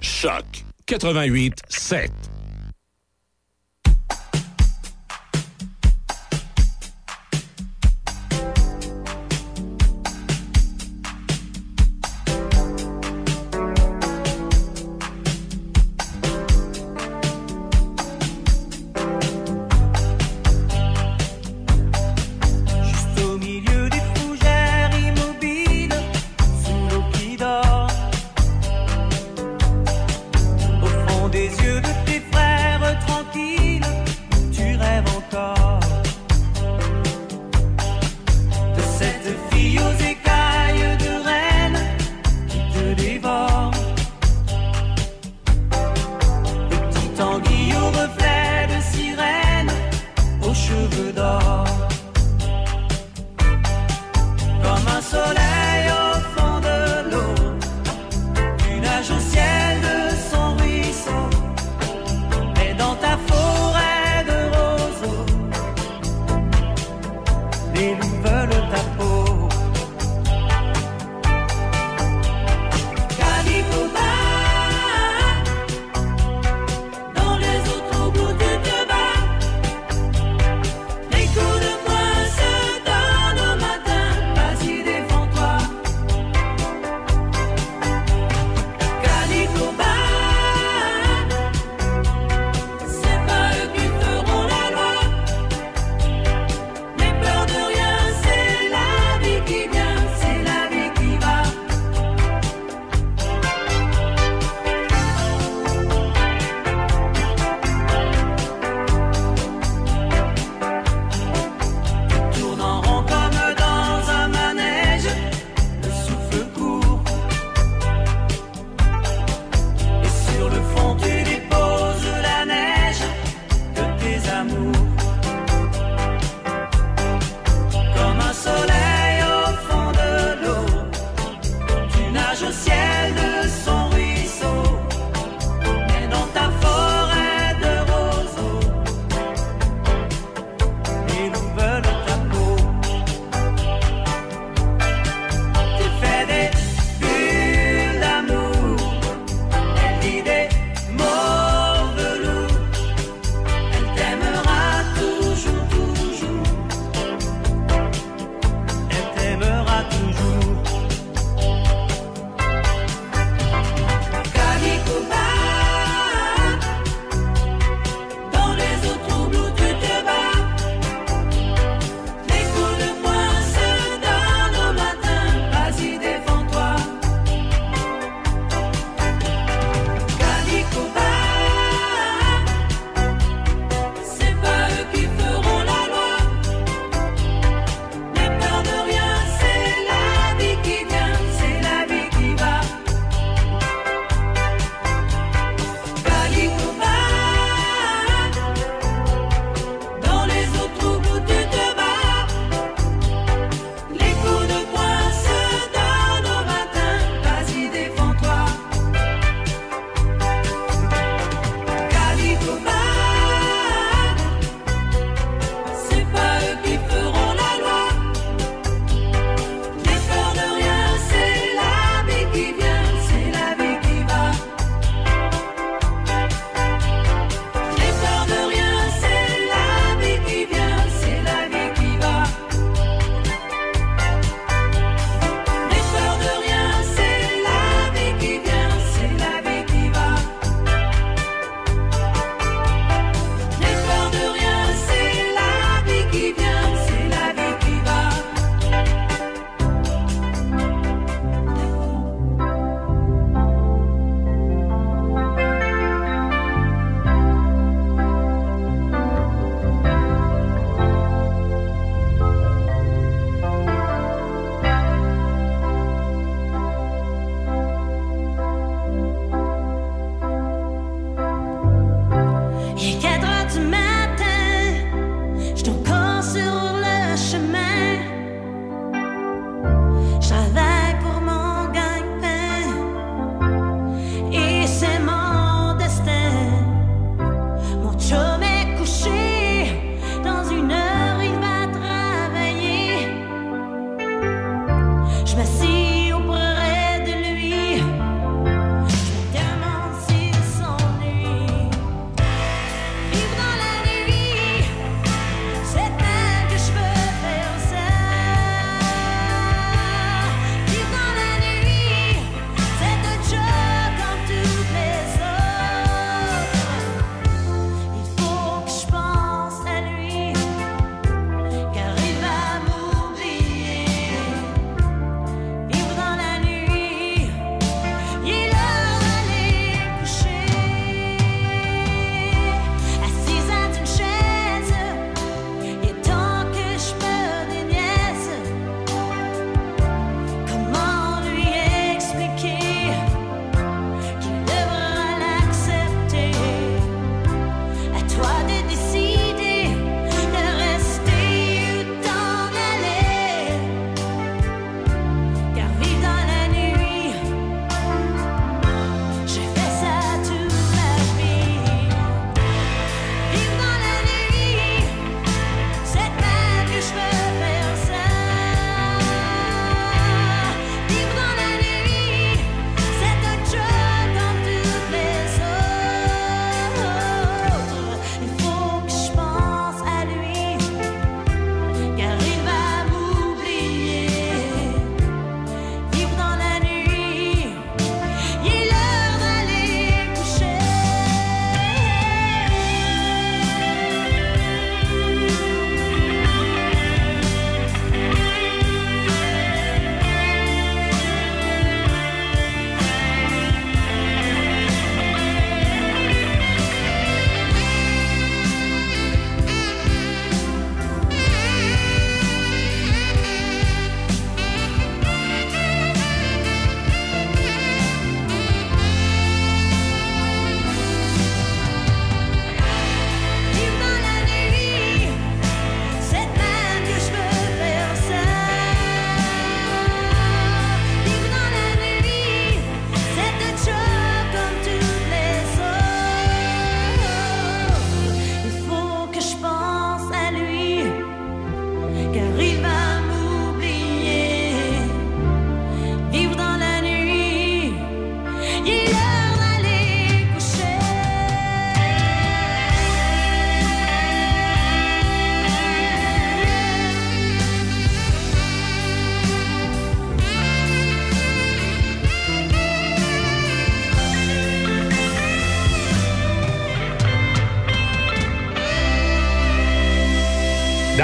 Choc 0.00 0.65
88 0.86 1.62
7. 1.68 2.25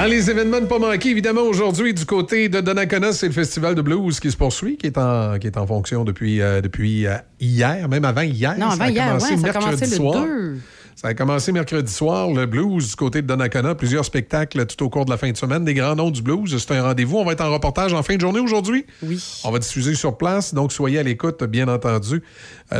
Dans 0.03 0.09
les 0.09 0.29
événements 0.29 0.59
de 0.59 0.65
pas 0.65 0.79
manquer, 0.79 1.11
évidemment, 1.11 1.43
aujourd'hui, 1.43 1.93
du 1.93 2.05
côté 2.05 2.49
de 2.49 2.59
Donnacona, 2.59 3.13
c'est 3.13 3.27
le 3.27 3.31
festival 3.31 3.73
de 3.73 3.81
blues 3.81 4.19
qui 4.19 4.29
se 4.29 4.35
poursuit, 4.35 4.75
qui 4.75 4.87
est 4.87 4.97
en, 4.97 5.39
qui 5.39 5.47
est 5.47 5.55
en 5.55 5.65
fonction 5.65 6.03
depuis, 6.03 6.41
euh, 6.41 6.59
depuis 6.59 7.07
euh, 7.07 7.15
hier, 7.39 7.87
même 7.87 8.03
avant 8.03 8.19
hier. 8.19 8.53
Non, 8.57 8.71
avant 8.71 8.87
hier, 8.87 9.07
commencé 9.07 9.35
ouais, 9.35 9.39
ça 9.39 9.47
a 9.47 9.53
commencé 9.53 9.85
le 9.85 9.91
soir. 9.95 10.25
2. 10.25 10.57
Ça 10.95 11.07
a 11.07 11.13
commencé 11.13 11.51
mercredi 11.51 11.91
soir, 11.91 12.29
le 12.31 12.45
blues 12.45 12.89
du 12.89 12.95
côté 12.95 13.21
de 13.21 13.27
Donnacona. 13.27 13.75
Plusieurs 13.75 14.05
spectacles 14.05 14.65
tout 14.65 14.85
au 14.85 14.89
cours 14.89 15.05
de 15.05 15.09
la 15.09 15.17
fin 15.17 15.31
de 15.31 15.37
semaine. 15.37 15.63
Des 15.63 15.73
grands 15.73 15.95
noms 15.95 16.11
du 16.11 16.21
blues. 16.21 16.55
C'est 16.57 16.75
un 16.75 16.83
rendez-vous. 16.83 17.17
On 17.17 17.25
va 17.25 17.31
être 17.31 17.43
en 17.43 17.51
reportage 17.51 17.93
en 17.93 18.03
fin 18.03 18.15
de 18.15 18.21
journée 18.21 18.39
aujourd'hui. 18.39 18.85
Oui. 19.01 19.23
On 19.43 19.51
va 19.51 19.59
diffuser 19.59 19.95
sur 19.95 20.17
place. 20.17 20.53
Donc, 20.53 20.71
soyez 20.71 20.99
à 20.99 21.03
l'écoute, 21.03 21.43
bien 21.45 21.67
entendu, 21.67 22.21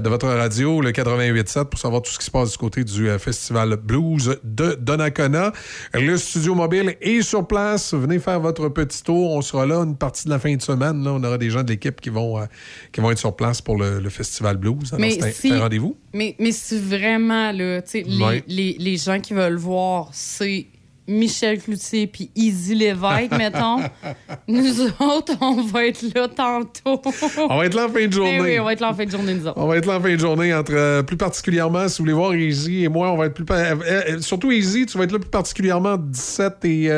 de 0.01 0.09
votre 0.09 0.27
radio, 0.27 0.81
le 0.81 0.91
88.7, 0.91 1.65
pour 1.65 1.79
savoir 1.79 2.01
tout 2.01 2.11
ce 2.11 2.19
qui 2.19 2.25
se 2.25 2.31
passe 2.31 2.51
du 2.51 2.57
côté 2.57 2.83
du 2.83 3.09
euh, 3.09 3.19
Festival 3.19 3.75
Blues 3.77 4.37
de 4.43 4.77
Donnacona. 4.79 5.51
Le 5.93 6.17
studio 6.17 6.55
mobile 6.55 6.95
est 7.01 7.21
sur 7.21 7.45
place. 7.47 7.93
Venez 7.93 8.19
faire 8.19 8.39
votre 8.39 8.69
petit 8.69 9.03
tour. 9.03 9.31
On 9.31 9.41
sera 9.41 9.65
là 9.65 9.77
une 9.79 9.95
partie 9.95 10.25
de 10.25 10.29
la 10.31 10.39
fin 10.39 10.55
de 10.55 10.61
semaine. 10.61 11.03
Là, 11.03 11.11
on 11.13 11.23
aura 11.23 11.37
des 11.37 11.49
gens 11.49 11.63
de 11.63 11.69
l'équipe 11.69 11.99
qui 12.01 12.09
vont, 12.09 12.39
euh, 12.39 12.45
qui 12.91 13.01
vont 13.01 13.11
être 13.11 13.17
sur 13.19 13.35
place 13.35 13.61
pour 13.61 13.77
le, 13.77 13.99
le 13.99 14.09
Festival 14.09 14.57
Blues. 14.57 14.93
Alors, 14.93 14.99
Mais 14.99 15.17
c'est 15.19 15.31
si- 15.31 15.51
un 15.51 15.59
rendez-vous. 15.59 15.97
Mais, 16.13 16.35
mais 16.39 16.51
si 16.51 16.77
vraiment, 16.79 17.51
là, 17.51 17.81
les, 17.93 18.03
Ouais. 18.23 18.43
les, 18.47 18.75
les 18.79 18.97
gens 18.97 19.19
qui 19.19 19.33
veulent 19.33 19.57
voir, 19.57 20.09
c'est 20.13 20.67
Michel 21.07 21.59
Cloutier 21.59 22.07
puis 22.07 22.31
Izzy 22.35 22.75
Lévesque, 22.75 23.31
mettons. 23.37 23.79
Nous 24.47 24.81
autres, 24.99 25.33
on 25.41 25.61
va 25.63 25.85
être 25.87 26.01
là 26.15 26.27
tantôt. 26.27 27.01
On 27.49 27.57
va 27.57 27.65
être 27.65 27.73
là 27.75 27.85
en 27.85 27.89
fin 27.89 28.07
de 28.07 28.13
journée. 28.13 28.37
Eh 28.37 28.41
oui, 28.41 28.59
on 28.59 28.63
va 28.65 28.73
être 28.73 28.79
là 28.79 28.89
en 28.89 28.93
fin 28.93 29.05
de 29.05 29.11
journée, 29.11 29.33
nous 29.33 29.47
autres. 29.47 29.57
On 29.57 29.67
va 29.67 29.77
être 29.77 29.85
là 29.85 29.97
en 29.97 30.01
fin 30.01 30.13
de 30.13 30.19
journée, 30.19 30.53
entre 30.53 30.73
euh, 30.73 31.03
plus 31.03 31.17
particulièrement, 31.17 31.87
si 31.87 31.97
vous 31.97 32.03
voulez 32.03 32.13
voir 32.13 32.35
Easy 32.35 32.83
et 32.83 32.89
moi, 32.89 33.11
on 33.11 33.17
va 33.17 33.25
être 33.27 33.33
plus. 33.33 33.45
euh, 33.51 33.75
euh, 33.85 34.19
surtout 34.21 34.51
Easy, 34.51 34.85
tu 34.85 34.97
vas 34.97 35.03
être 35.03 35.11
là 35.11 35.19
plus 35.19 35.29
particulièrement 35.29 35.97
17 35.97 36.65
et 36.65 36.89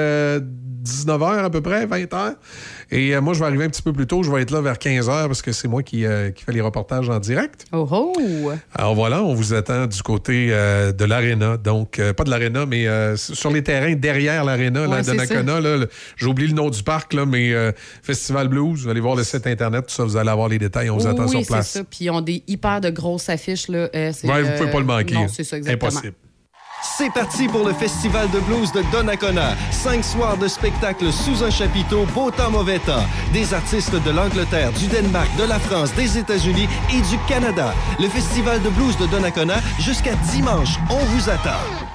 19 0.41 1.21
h 1.21 1.43
à 1.43 1.49
peu 1.49 1.61
près, 1.61 1.85
20 1.85 1.97
h. 2.03 2.35
Et 2.91 3.15
euh, 3.15 3.21
moi, 3.21 3.33
je 3.33 3.39
vais 3.39 3.45
arriver 3.45 3.65
un 3.65 3.69
petit 3.69 3.81
peu 3.81 3.93
plus 3.93 4.07
tôt, 4.07 4.23
je 4.23 4.31
vais 4.31 4.41
être 4.41 4.51
là 4.51 4.61
vers 4.61 4.77
15 4.77 5.09
h 5.09 5.27
parce 5.27 5.41
que 5.41 5.51
c'est 5.51 5.67
moi 5.67 5.83
qui, 5.83 6.05
euh, 6.05 6.31
qui 6.31 6.43
fais 6.43 6.51
les 6.51 6.61
reportages 6.61 7.09
en 7.09 7.19
direct. 7.19 7.65
Oh 7.71 7.87
oh! 7.91 8.51
Alors 8.73 8.95
voilà, 8.95 9.23
on 9.23 9.33
vous 9.33 9.53
attend 9.53 9.87
du 9.87 10.01
côté 10.03 10.49
euh, 10.51 10.91
de 10.91 11.05
l'aréna. 11.05 11.57
Donc, 11.57 12.01
pas 12.15 12.23
de 12.23 12.29
l'aréna, 12.29 12.65
mais 12.65 12.85
sur 13.17 13.51
les 13.51 13.63
terrains 13.63 13.95
derrière 13.95 14.43
l'aréna, 14.43 14.83
Ouais, 14.83 14.87
là, 14.87 15.03
c'est 15.03 15.11
de 15.11 15.17
Nakona. 15.17 15.87
J'ai 16.17 16.27
oublié 16.27 16.49
le 16.49 16.55
nom 16.55 16.69
du 16.69 16.83
parc, 16.83 17.13
là, 17.13 17.25
mais 17.25 17.53
Festival 18.03 18.47
Blues. 18.47 18.83
Vous 18.83 18.89
allez 18.89 18.99
voir 18.99 19.15
le 19.15 19.23
site 19.23 19.47
Internet, 19.47 19.87
tout 19.87 19.93
ça, 19.93 20.03
vous 20.03 20.17
allez 20.17 20.29
avoir 20.29 20.49
les 20.49 20.59
détails. 20.59 20.89
On 20.89 20.97
vous 20.97 21.07
attend 21.07 21.23
oui, 21.23 21.29
sur 21.29 21.39
c'est 21.41 21.47
place. 21.47 21.69
ça. 21.69 21.83
Puis 21.83 22.05
ils 22.05 22.09
ont 22.09 22.21
des 22.21 22.43
hyper 22.47 22.81
de 22.81 22.89
grosses 22.89 23.29
affiches. 23.29 23.67
Là. 23.67 23.89
C'est, 23.93 24.27
Ouais, 24.27 24.41
vous 24.41 24.49
euh, 24.49 24.57
pouvez 24.57 24.71
pas 24.71 24.79
le 24.79 24.85
manquer. 24.85 25.15
Non, 25.15 25.27
c'est 25.27 25.43
ça, 25.43 25.57
exactement. 25.57 25.89
Impossible. 25.89 26.13
C'est 26.81 27.11
parti 27.11 27.47
pour 27.47 27.65
le 27.65 27.73
Festival 27.73 28.29
de 28.31 28.39
blues 28.39 28.71
de 28.71 28.81
Donnacona. 28.91 29.55
Cinq 29.71 30.03
soirs 30.03 30.37
de 30.37 30.47
spectacles 30.47 31.11
sous 31.11 31.43
un 31.43 31.49
chapiteau, 31.49 32.05
beau 32.13 32.31
temps, 32.31 32.51
mauvais 32.51 32.79
temps. 32.79 33.05
Des 33.33 33.53
artistes 33.53 33.95
de 33.95 34.11
l'Angleterre, 34.11 34.71
du 34.73 34.87
Danemark, 34.87 35.29
de 35.37 35.43
la 35.43 35.59
France, 35.59 35.93
des 35.93 36.17
États-Unis 36.17 36.67
et 36.93 37.01
du 37.01 37.17
Canada. 37.27 37.73
Le 37.99 38.07
Festival 38.07 38.61
de 38.61 38.69
blues 38.69 38.97
de 38.97 39.07
Donnacona 39.07 39.55
jusqu'à 39.79 40.15
dimanche. 40.31 40.77
On 40.89 41.03
vous 41.05 41.29
attend. 41.29 41.94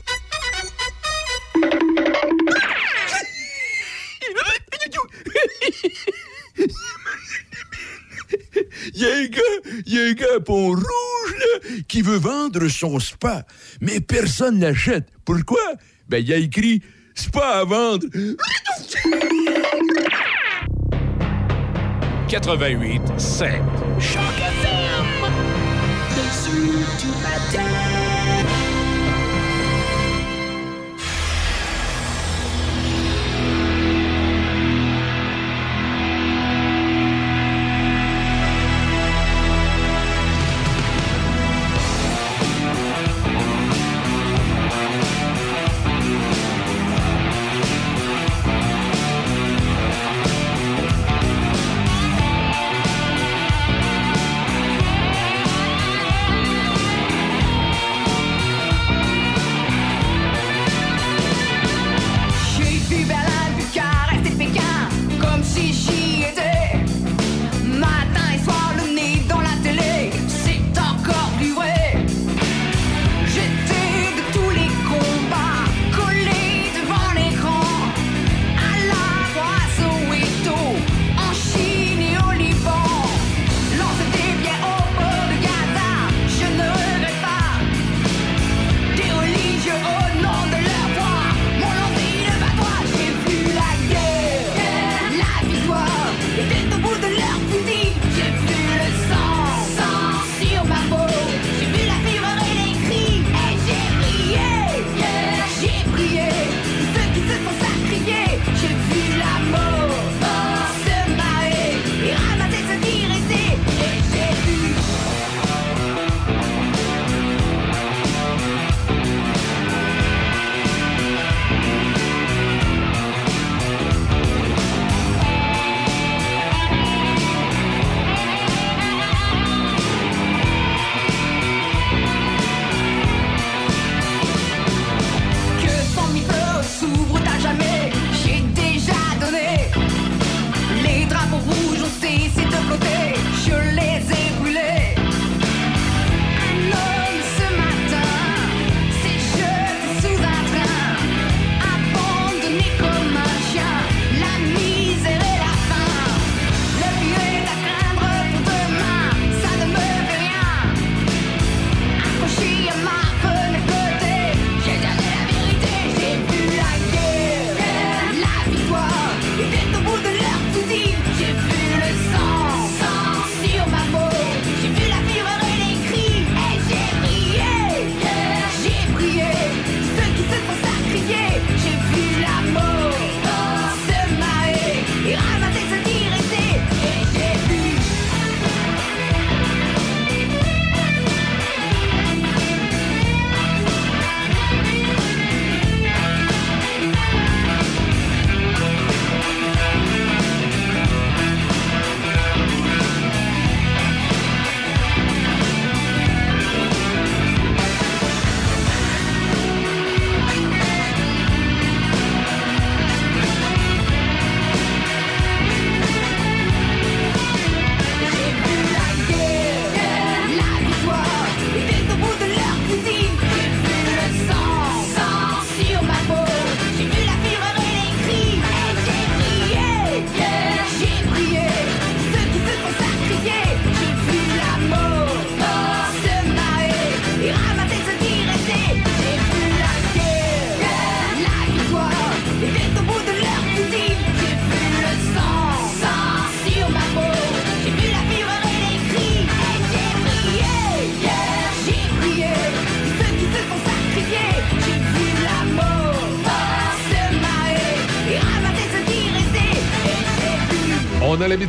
Il 8.93 9.01
y 9.01 9.05
a 9.05 9.15
un 9.15 9.25
gars, 9.25 9.81
il 9.85 9.93
y 9.93 9.99
a 9.99 10.05
un 10.05 10.13
gars 10.13 10.35
à 10.37 10.39
Pont-Rouge, 10.39 11.35
là, 11.39 11.69
qui 11.87 12.01
veut 12.01 12.17
vendre 12.17 12.67
son 12.67 12.99
spa, 12.99 13.45
mais 13.79 13.99
personne 13.99 14.59
l'achète. 14.59 15.07
Pourquoi? 15.25 15.61
Ben, 16.09 16.17
il 16.17 16.27
y 16.27 16.33
a 16.33 16.37
écrit 16.37 16.81
spa 17.15 17.59
à 17.59 17.63
vendre. 17.63 18.07
88 22.27 23.01
7. 23.17 23.49
Choc 23.99 24.40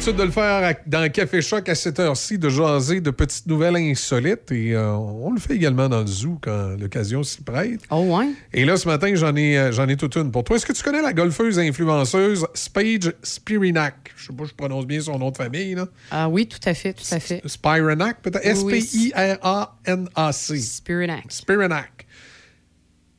l'habitude 0.05 0.18
de 0.20 0.24
le 0.24 0.30
faire 0.32 0.64
à- 0.64 0.74
dans 0.86 1.09
Café 1.12 1.40
Choc 1.42 1.68
à 1.68 1.74
cette 1.76 2.00
heure-ci, 2.00 2.36
de 2.38 2.48
jaser 2.48 3.00
de 3.00 3.11
petites 3.11 3.46
nouvelles 3.46 3.76
insolites. 3.76 4.50
Et 4.50 4.74
euh, 4.74 4.92
on 4.94 5.30
le 5.32 5.38
fait 5.38 5.55
également 5.55 5.88
dans 5.88 6.00
le 6.00 6.07
zoo 6.09 6.38
quand 6.40 6.76
l'occasion 6.78 7.22
s'y 7.22 7.40
prête. 7.42 7.80
Oh, 7.90 8.00
ouais. 8.18 8.30
Et 8.53 8.64
là, 8.64 8.76
ce 8.76 8.88
matin, 8.88 9.12
j'en 9.14 9.36
ai, 9.36 9.57
euh, 9.57 9.70
j'en 9.70 9.86
ai 9.88 9.96
toute 9.96 10.16
une 10.16 10.32
pour 10.32 10.42
toi. 10.42 10.57
Est-ce 10.57 10.66
que 10.66 10.72
tu 10.72 10.82
connais 10.82 11.03
la 11.03 11.12
golfeuse 11.12 11.57
influenceuse 11.61 12.44
Spage 12.55 13.12
Spirinac? 13.22 14.12
Je 14.16 14.26
sais 14.26 14.32
pas 14.32 14.42
si 14.44 14.50
je 14.50 14.55
prononce 14.57 14.86
bien 14.86 15.00
son 15.00 15.18
nom 15.20 15.30
de 15.30 15.36
famille. 15.36 15.76
Là. 15.76 15.86
Ah 16.11 16.28
oui, 16.28 16.48
tout 16.48 16.59
à 16.64 16.74
fait, 16.74 16.94
tout 16.94 17.05
à 17.12 17.20
fait. 17.20 17.40
Spirinac, 17.46 18.20
peut-être? 18.22 18.44
S-P-I-R-A-N-A-C. 18.44 20.59
Spirinac. 20.59 21.24
Spirinac. 21.28 22.07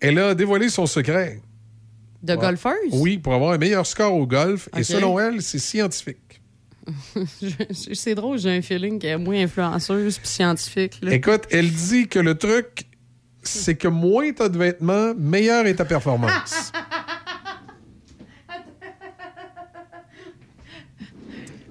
Elle 0.02 0.20
a 0.20 0.36
dévoilé 0.36 0.68
son 0.68 0.86
secret. 0.86 1.40
De 2.22 2.34
Ouais. 2.34 2.40
golfeuse? 2.40 2.74
Oui, 2.94 3.18
pour 3.20 3.34
avoir 3.34 3.52
un 3.54 3.58
meilleur 3.58 3.86
score 3.86 4.14
au 4.14 4.26
golf. 4.28 4.68
Et 4.78 4.84
selon 4.84 5.18
elle, 5.20 5.42
c'est 5.42 5.60
scientifique. 5.60 6.33
C'est 7.72 8.16
drôle, 8.16 8.38
j'ai 8.40 8.52
un 8.58 8.62
feeling 8.62 9.00
qu'elle 9.00 9.12
est 9.12 9.18
moins 9.18 9.42
influenceuse 9.44 10.18
puis 10.18 10.28
scientifique. 10.28 11.00
là. 11.02 11.14
Écoute, 11.14 11.44
elle 11.52 11.72
dit 11.72 12.08
que 12.08 12.20
le 12.20 12.36
truc, 12.38 12.86
c'est 13.42 13.76
que 13.76 13.88
moins 13.88 14.32
t'as 14.34 14.50
de 14.50 14.58
vêtements, 14.58 15.14
meilleure 15.18 15.66
est 15.68 15.76
ta 15.76 15.86
performance. 15.86 16.72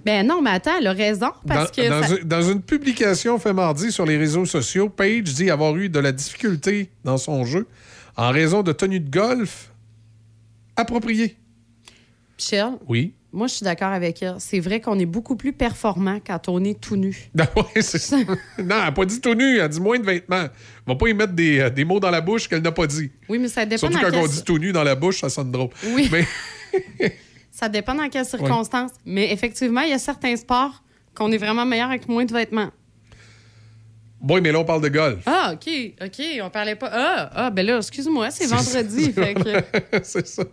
Ben 0.05 0.27
non, 0.27 0.43
mais 0.43 0.51
attends, 0.51 0.79
elle 0.79 0.87
a 0.89 0.93
raison 0.93 1.29
parce 1.47 1.71
dans, 1.71 1.83
que. 1.83 1.89
dans 1.89 2.03
ça- 2.03 2.25
dans 2.25 2.43
une 2.43 2.61
publication 2.61 3.39
fait 3.39 3.53
mardi 3.53 3.93
sur 3.93 4.05
les 4.05 4.17
réseaux 4.17 4.45
sociaux, 4.45 4.89
Paige 4.89 5.23
dit 5.35 5.49
avoir 5.49 5.77
eu 5.77 5.89
de 5.89 6.01
la 6.01 6.11
difficulté 6.11 6.91
dans 7.05 7.19
son 7.19 7.45
jeu 7.45 7.69
en 8.17 8.31
raison 8.33 8.63
de 8.65 8.73
tenues 8.73 8.99
de 8.99 9.09
golf 9.11 9.71
appropriées. 10.75 11.37
Michel, 12.37 12.71
Oui. 12.89 13.15
Moi, 13.33 13.47
je 13.47 13.55
suis 13.55 13.65
d'accord 13.65 13.93
avec 13.93 14.23
elle. 14.23 14.37
C'est 14.39 14.61
vrai 14.61 14.81
qu'on 14.81 14.99
est 14.99 15.07
beaucoup 15.07 15.37
plus 15.37 15.53
performant 15.53 16.21
quand 16.25 16.49
on 16.49 16.63
est 16.65 16.79
tout 16.79 16.97
nu. 16.97 17.31
Ouais, 17.57 17.83
c'est 17.83 17.99
ça. 17.99 18.17
non, 18.19 18.35
elle 18.59 18.67
n'a 18.67 18.93
pas 18.93 19.05
dit 19.05 19.21
tout 19.21 19.35
nu, 19.35 19.57
elle 19.57 19.63
a 19.63 19.69
dit 19.69 19.81
moins 19.81 19.99
de 19.99 20.05
vêtements. 20.05 20.47
On 20.87 20.93
va 20.93 20.99
pas 20.99 21.09
y 21.09 21.15
mettre 21.15 21.33
des, 21.33 21.61
euh, 21.61 21.71
des 21.71 21.85
mots 21.85 22.01
dans 22.01 22.11
la 22.11 22.21
bouche 22.21 22.49
qu'elle 22.49 22.63
n'a 22.63 22.73
pas 22.73 22.87
dit. 22.87 23.11
Oui, 23.29 23.39
mais 23.39 23.49
ça 23.49 23.65
dépend 23.65 23.91
Surtout 23.91 23.99
quand 23.99 24.17
on 24.17 24.27
dit 24.27 24.43
tout 24.45 24.59
nu 24.59 24.73
dans 24.73 24.85
la 24.85 24.95
bouche, 24.95 25.21
ça 25.21 25.29
sonne 25.29 25.51
drôle. 25.51 25.71
Oui. 25.85 26.09
Mais 26.13 26.27
Ça 27.53 27.69
dépend 27.69 27.95
dans 27.95 28.09
quelles 28.09 28.25
circonstances. 28.25 28.93
Mais 29.05 29.33
effectivement, 29.33 29.83
il 29.83 29.91
y 29.91 29.95
a 29.95 29.99
certains 29.99 30.37
sports 30.37 30.83
qu'on 31.15 31.31
est 31.33 31.39
vraiment 31.39 31.67
meilleur 31.67 31.89
avec 31.89 32.09
moins 32.09 32.25
de 32.25 32.33
vêtements. 32.33 32.71
oui, 34.23 34.41
mais 34.41 34.53
là, 34.53 34.61
on 34.61 34.65
parle 34.65 34.83
de 34.83 34.89
golf. 34.89 35.23
Ah, 35.27 35.53
OK, 35.55 35.69
OK, 36.03 36.25
on 36.43 36.51
parlait 36.51 36.77
pas. 36.77 36.91
Ah, 36.91 37.31
ah 37.35 37.51
ben 37.51 37.67
là, 37.67 37.77
excuse-moi, 37.77 38.31
c'est 38.31 38.47
vendredi. 38.47 39.13
fait 39.13 39.35
que... 39.35 40.01
c'est 40.03 40.27
ça. 40.27 40.45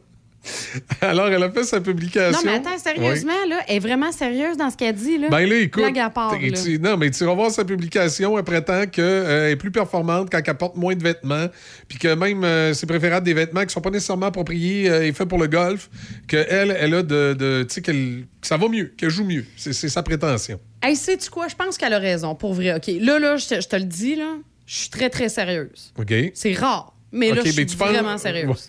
Alors, 1.02 1.28
elle 1.28 1.44
a 1.44 1.52
fait 1.52 1.64
sa 1.64 1.82
publication. 1.82 2.32
Non, 2.32 2.40
mais 2.46 2.54
attends, 2.56 2.78
sérieusement, 2.78 3.34
là, 3.48 3.60
elle 3.68 3.76
est 3.76 3.80
vraiment 3.80 4.12
sérieuse 4.12 4.56
dans 4.58 4.70
ce 4.70 4.78
qu'elle 4.78 4.96
dit. 4.96 5.18
Là. 5.18 5.28
Ben 5.30 5.48
là, 5.48 5.56
écoute, 5.58 5.84
à 5.98 6.10
part, 6.10 6.38
t'es- 6.38 6.50
là. 6.50 6.62
tu- 6.62 6.80
non, 6.80 6.98
mais 6.98 7.12
tu 7.12 7.24
vas 7.26 7.34
voir 7.34 7.52
sa 7.52 7.66
publication, 7.66 8.38
elle 8.38 8.44
prétend 8.44 8.86
qu'elle 8.88 9.52
est 9.52 9.56
plus 9.58 9.72
performante 9.72 10.30
quand 10.32 10.42
elle 10.46 10.54
porte 10.58 10.78
moins 10.78 10.96
de 10.96 11.04
vêtements, 11.04 11.48
puis 11.88 11.98
que 12.00 12.14
même 12.16 12.44
euh, 12.44 12.74
c'est 12.74 12.88
préférable 12.88 13.26
des 13.26 13.34
vêtements 13.34 13.66
qui 13.66 13.74
sont 13.74 13.82
pas 13.82 13.90
nécessairement 13.90 14.28
appropriés 14.28 14.90
euh, 14.90 15.06
et 15.06 15.12
faits 15.14 15.28
pour 15.28 15.40
le 15.40 15.48
golf, 15.48 15.90
qu'elle, 16.28 16.76
elle 16.80 16.94
a 16.94 17.04
de... 17.04 17.34
de 17.34 17.64
tu 17.68 17.76
sais, 17.76 17.82
qu'elle- 17.82 18.26
que 18.42 18.48
ça 18.48 18.56
va 18.58 18.70
mieux, 18.70 18.94
qu'elle 18.98 19.10
joue 19.10 19.26
mieux. 19.26 19.46
C'est 19.58 19.74
c'est 19.74 19.90
sa 19.90 20.02
prétention. 20.04 20.60
Hey, 20.82 20.96
sais-tu 20.96 21.30
quoi? 21.30 21.50
Je 21.50 21.56
pense 21.56 21.78
qu'elle 21.78 21.94
a 21.94 22.00
raison, 22.00 22.36
pour 22.36 22.54
vrai. 22.54 22.74
OK, 22.76 22.88
là, 23.02 23.20
là, 23.20 23.36
je 23.36 23.48
te, 23.48 23.62
je 23.62 23.68
te 23.68 23.76
le 23.76 23.84
dis, 23.84 24.16
là, 24.16 24.38
je 24.66 24.76
suis 24.76 24.90
très, 24.90 25.10
très 25.10 25.28
sérieuse. 25.28 25.92
OK? 25.98 26.14
C'est 26.34 26.54
rare. 26.54 26.94
Mais 27.12 27.32
là, 27.32 27.42
je 27.44 27.50
suis 27.52 27.66
tu 27.66 27.76
penses- 27.78 27.90
vraiment 27.90 28.18
sérieuse. 28.18 28.68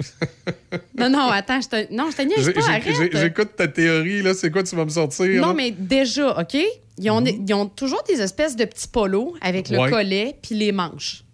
non, 0.99 1.11
non, 1.11 1.28
attends, 1.28 1.61
je 1.61 1.68
te... 1.68 1.93
Non, 1.93 2.11
je 2.11 2.16
te 2.16 2.22
niaise 2.22 2.53
pas, 2.53 2.68
arrête. 2.68 3.16
J'écoute 3.16 3.51
ta 3.57 3.68
théorie, 3.68 4.22
là. 4.22 4.32
C'est 4.34 4.51
quoi 4.51 4.62
tu 4.62 4.74
vas 4.76 4.84
me 4.84 4.91
sortir? 4.91 5.26
Non, 5.41 5.49
là? 5.49 5.55
mais 5.55 5.70
déjà, 5.72 6.38
OK? 6.41 6.57
Ils 6.99 7.11
ont, 7.11 7.24
ils 7.24 7.55
ont 7.55 7.66
toujours 7.66 8.03
des 8.09 8.20
espèces 8.20 8.57
de 8.57 8.64
petits 8.64 8.88
polos 8.88 9.34
avec 9.41 9.68
le 9.70 9.78
Ouais. 9.78 9.91
collet 9.91 10.36
puis 10.43 10.55
les 10.55 10.72
manches. 10.72 11.24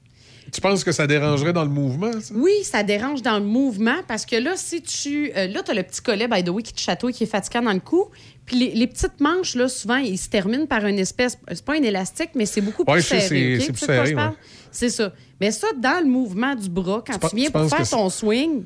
Tu 0.53 0.61
penses 0.61 0.84
que 0.84 0.92
ça 0.92 1.07
dérangerait 1.07 1.53
dans 1.53 1.64
le 1.64 1.70
mouvement, 1.70 2.12
ça? 2.20 2.32
Oui, 2.34 2.53
ça 2.62 2.82
dérange 2.82 3.20
dans 3.22 3.38
le 3.38 3.44
mouvement 3.44 3.97
parce 4.07 4.24
que 4.24 4.36
là, 4.36 4.53
si 4.57 4.80
tu. 4.82 5.30
euh, 5.36 5.47
là, 5.49 5.62
tu 5.62 5.70
as 5.70 5.74
le 5.74 5.82
petit 5.82 6.01
collet, 6.01 6.28
by 6.28 6.44
the 6.44 6.49
way, 6.51 6.62
qui 6.62 6.72
te 6.72 6.80
chatouille, 6.80 7.12
qui 7.12 7.24
est 7.24 7.26
fatigant 7.26 7.62
dans 7.62 7.72
le 7.72 7.80
cou. 7.80 8.07
Puis 8.44 8.57
les, 8.57 8.70
les 8.74 8.86
petites 8.86 9.20
manches, 9.20 9.57
là, 9.57 9.68
souvent, 9.68 9.97
ils 9.97 10.16
se 10.18 10.28
terminent 10.28 10.66
par 10.66 10.86
une 10.86 10.99
espèce. 11.01 11.36
C'est 11.49 11.64
pas 11.64 11.74
un 11.74 11.82
élastique, 11.82 12.30
mais 12.36 12.47
c'est 12.47 12.61
beaucoup 12.61 12.84
Ouais, 12.86 12.94
plus 12.94 13.03
serré. 13.03 13.59
c'est- 13.61 13.72
plus 13.72 13.84
serré, 13.86 14.14
ouais. 14.14 14.22
C'est 14.70 14.90
ça. 14.90 15.12
Mais 15.40 15.51
ça, 15.51 15.66
dans 15.76 16.01
le 16.03 16.09
mouvement 16.09 16.55
du 16.55 16.68
bras, 16.68 17.03
quand 17.07 17.18
Tu 17.18 17.28
tu, 17.30 17.36
viens 17.36 17.51
pour 17.51 17.68
faire 17.68 17.82
que 17.82 17.90
ton 17.90 18.09
swing, 18.09 18.62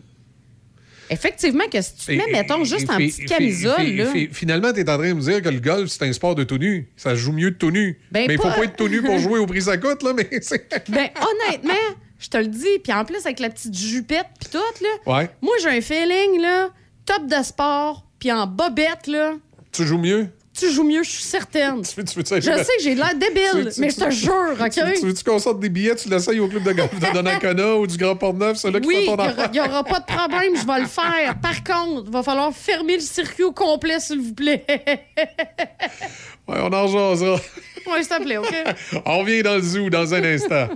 effectivement, 1.11 1.65
que 1.71 1.81
si 1.83 1.95
tu 1.97 2.07
te 2.07 2.13
mets, 2.13 2.25
Et- 2.29 2.33
mettons, 2.33 2.63
et- 2.63 2.65
juste 2.65 2.89
en 2.89 2.99
et- 2.99 3.07
petite 3.09 3.23
et- 3.23 3.27
camisole, 3.27 3.87
là. 3.97 4.07
Finalement, 4.33 4.73
tu 4.73 4.81
es 4.81 4.89
en 4.91 4.97
train 4.97 5.09
de 5.11 5.15
me 5.15 5.21
dire 5.21 5.43
que 5.43 5.49
le 5.49 5.61
golf, 5.61 5.89
c'est 5.91 6.05
un 6.05 6.13
sport 6.13 6.35
de 6.35 6.45
tout 6.45 6.59
nu. 6.59 6.89
Ça 6.97 7.15
joue 7.15 7.33
mieux 7.33 7.51
de 7.51 7.57
tout 7.57 7.71
nu. 7.71 7.99
Ben, 8.13 8.25
mais 8.29 8.35
il 8.35 8.37
faut 8.41 8.49
pas- 8.49 8.65
être 8.65 8.77
tout 8.77 8.89
nu 8.89 9.03
pour 9.03 9.19
jouer 9.19 9.39
au 9.39 9.47
prix 9.47 9.63
ça 9.63 9.77
coûte, 9.77 10.03
là, 10.03 10.13
mais. 10.15 10.29
Ben, 10.89 11.09
honnêtement, 11.21 11.75
je 12.19 12.29
te 12.29 12.37
le 12.39 12.47
dis. 12.47 12.79
Puis 12.83 12.93
en 12.93 13.05
plus, 13.05 13.19
avec 13.25 13.41
la 13.41 13.51
petite 13.51 13.77
jupette, 13.77 14.27
puis 14.41 14.49
tout, 14.51 14.85
là. 14.85 15.15
Ouais. 15.19 15.31
Moi, 15.43 15.55
j'ai 15.63 15.69
un 15.69 15.81
feeling, 15.81 16.41
là, 16.41 16.71
top 17.07 17.27
de 17.27 17.43
sport, 17.45 18.07
puis 18.19 18.31
en 18.33 18.47
bobette, 18.47 19.07
là, 19.07 19.35
Tu 19.73 19.85
joues 19.87 19.99
mieux? 19.99 20.29
Tu 20.61 20.71
joues 20.71 20.85
mieux, 20.85 21.03
je 21.03 21.11
suis 21.11 21.23
certaine. 21.23 21.83
Tu 21.85 21.95
veux- 21.97 22.05
tu 22.05 22.15
veux- 22.19 22.25
Je 22.41 22.41
sais 22.41 22.77
que 22.77 22.83
j'ai 22.83 22.95
l'air 22.95 23.15
débile, 23.15 23.71
mais 23.79 23.91
je 23.91 23.97
te 23.97 24.11
jure, 24.11 24.57
OK? 24.61 24.71
Tu, 24.71 24.81
tu 25.01 25.07
veux-tu 25.07 25.25
qu'on 25.25 25.39
sorte 25.39 25.61
des 25.61 25.69
billets, 25.69 25.97
tu 25.97 26.09
l'essayes 26.09 26.39
au 26.41 26.49
club 26.49 26.63
de 26.63 26.73
golf 26.73 26.95
de 26.99 27.13
Donnacona 27.13 27.77
ou 27.77 27.87
du 27.87 27.97
Grand 27.97 28.17
Port-Neuf, 28.17 28.59
c'est 28.59 28.71
là 28.71 28.81
qui 28.81 28.87
Oui, 28.87 28.95
fait 28.95 29.01
il 29.03 29.07
ton 29.07 29.17
n'y 29.17 29.23
affaire? 29.59 29.69
aura, 29.71 29.85
pas 29.85 30.01
de 30.01 30.05
problème, 30.07 30.53
je 30.57 30.67
vais 30.67 30.81
le 30.81 30.87
faire. 30.87 31.35
Par 31.41 31.65
contre, 31.65 32.05
il 32.07 32.13
va 32.13 32.23
falloir 32.23 32.53
fermer 32.55 32.95
le 32.95 33.01
circuit 33.01 33.45
au 33.45 33.53
complet, 33.53 33.99
s'il 34.01 34.21
vous 34.21 34.35
plaît. 34.35 34.65
Ouais, 36.49 36.59
on 36.61 36.73
en 36.73 36.87
jasera. 36.89 37.37
Oui, 37.87 37.99
s'il 38.05 38.09
te 38.09 38.23
plaît, 38.23 38.37
OK? 38.39 38.55
On 39.07 39.19
revient 39.21 39.43
dans 39.43 39.55
le 39.57 39.63
zoo 39.63 39.89
dans 39.91 40.13
un 40.15 40.23
instant. 40.25 40.69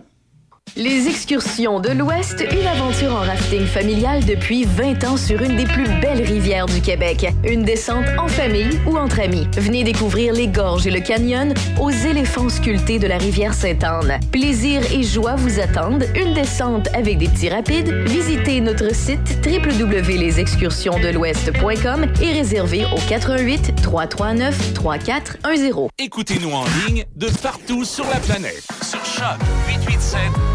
Les 0.76 1.06
excursions 1.06 1.78
de 1.78 1.90
l'Ouest, 1.90 2.44
une 2.50 2.66
aventure 2.66 3.14
en 3.14 3.20
rafting 3.20 3.64
familial 3.64 4.24
depuis 4.24 4.64
20 4.64 5.04
ans 5.04 5.16
sur 5.16 5.40
une 5.40 5.54
des 5.54 5.66
plus 5.66 5.86
belles 6.00 6.24
rivières 6.24 6.66
du 6.66 6.80
Québec. 6.80 7.32
Une 7.44 7.62
descente 7.62 8.06
en 8.18 8.26
famille 8.26 8.80
ou 8.84 8.96
entre 8.96 9.20
amis. 9.20 9.46
Venez 9.56 9.84
découvrir 9.84 10.32
les 10.32 10.48
gorges 10.48 10.88
et 10.88 10.90
le 10.90 10.98
canyon 10.98 11.54
aux 11.80 11.92
éléphants 11.92 12.48
sculptés 12.48 12.98
de 12.98 13.06
la 13.06 13.18
rivière 13.18 13.54
Sainte-Anne. 13.54 14.18
Plaisir 14.32 14.82
et 14.92 15.04
joie 15.04 15.36
vous 15.36 15.60
attendent. 15.60 16.08
Une 16.16 16.34
descente 16.34 16.88
avec 16.92 17.18
des 17.18 17.28
petits 17.28 17.50
rapides. 17.50 17.92
Visitez 18.08 18.60
notre 18.60 18.92
site 18.92 19.46
www.lesexcursionsdelouest.com 19.46 22.06
et 22.20 22.32
réservez 22.32 22.84
au 22.86 22.98
88 23.08 23.76
339 23.80 24.74
3410. 24.74 25.72
Écoutez-nous 25.98 26.50
en 26.50 26.64
ligne 26.84 27.04
de 27.14 27.28
partout 27.28 27.84
sur 27.84 28.06
la 28.06 28.18
planète 28.18 28.64
sur 28.82 28.98
choc887.com. 29.04 30.53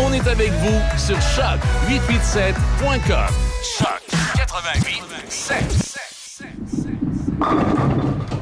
On 0.00 0.12
est 0.12 0.28
avec 0.28 0.52
vous 0.52 0.80
sur 0.96 1.16
choc887.com. 1.16 3.34
Choc 3.78 4.00
88 4.36 5.02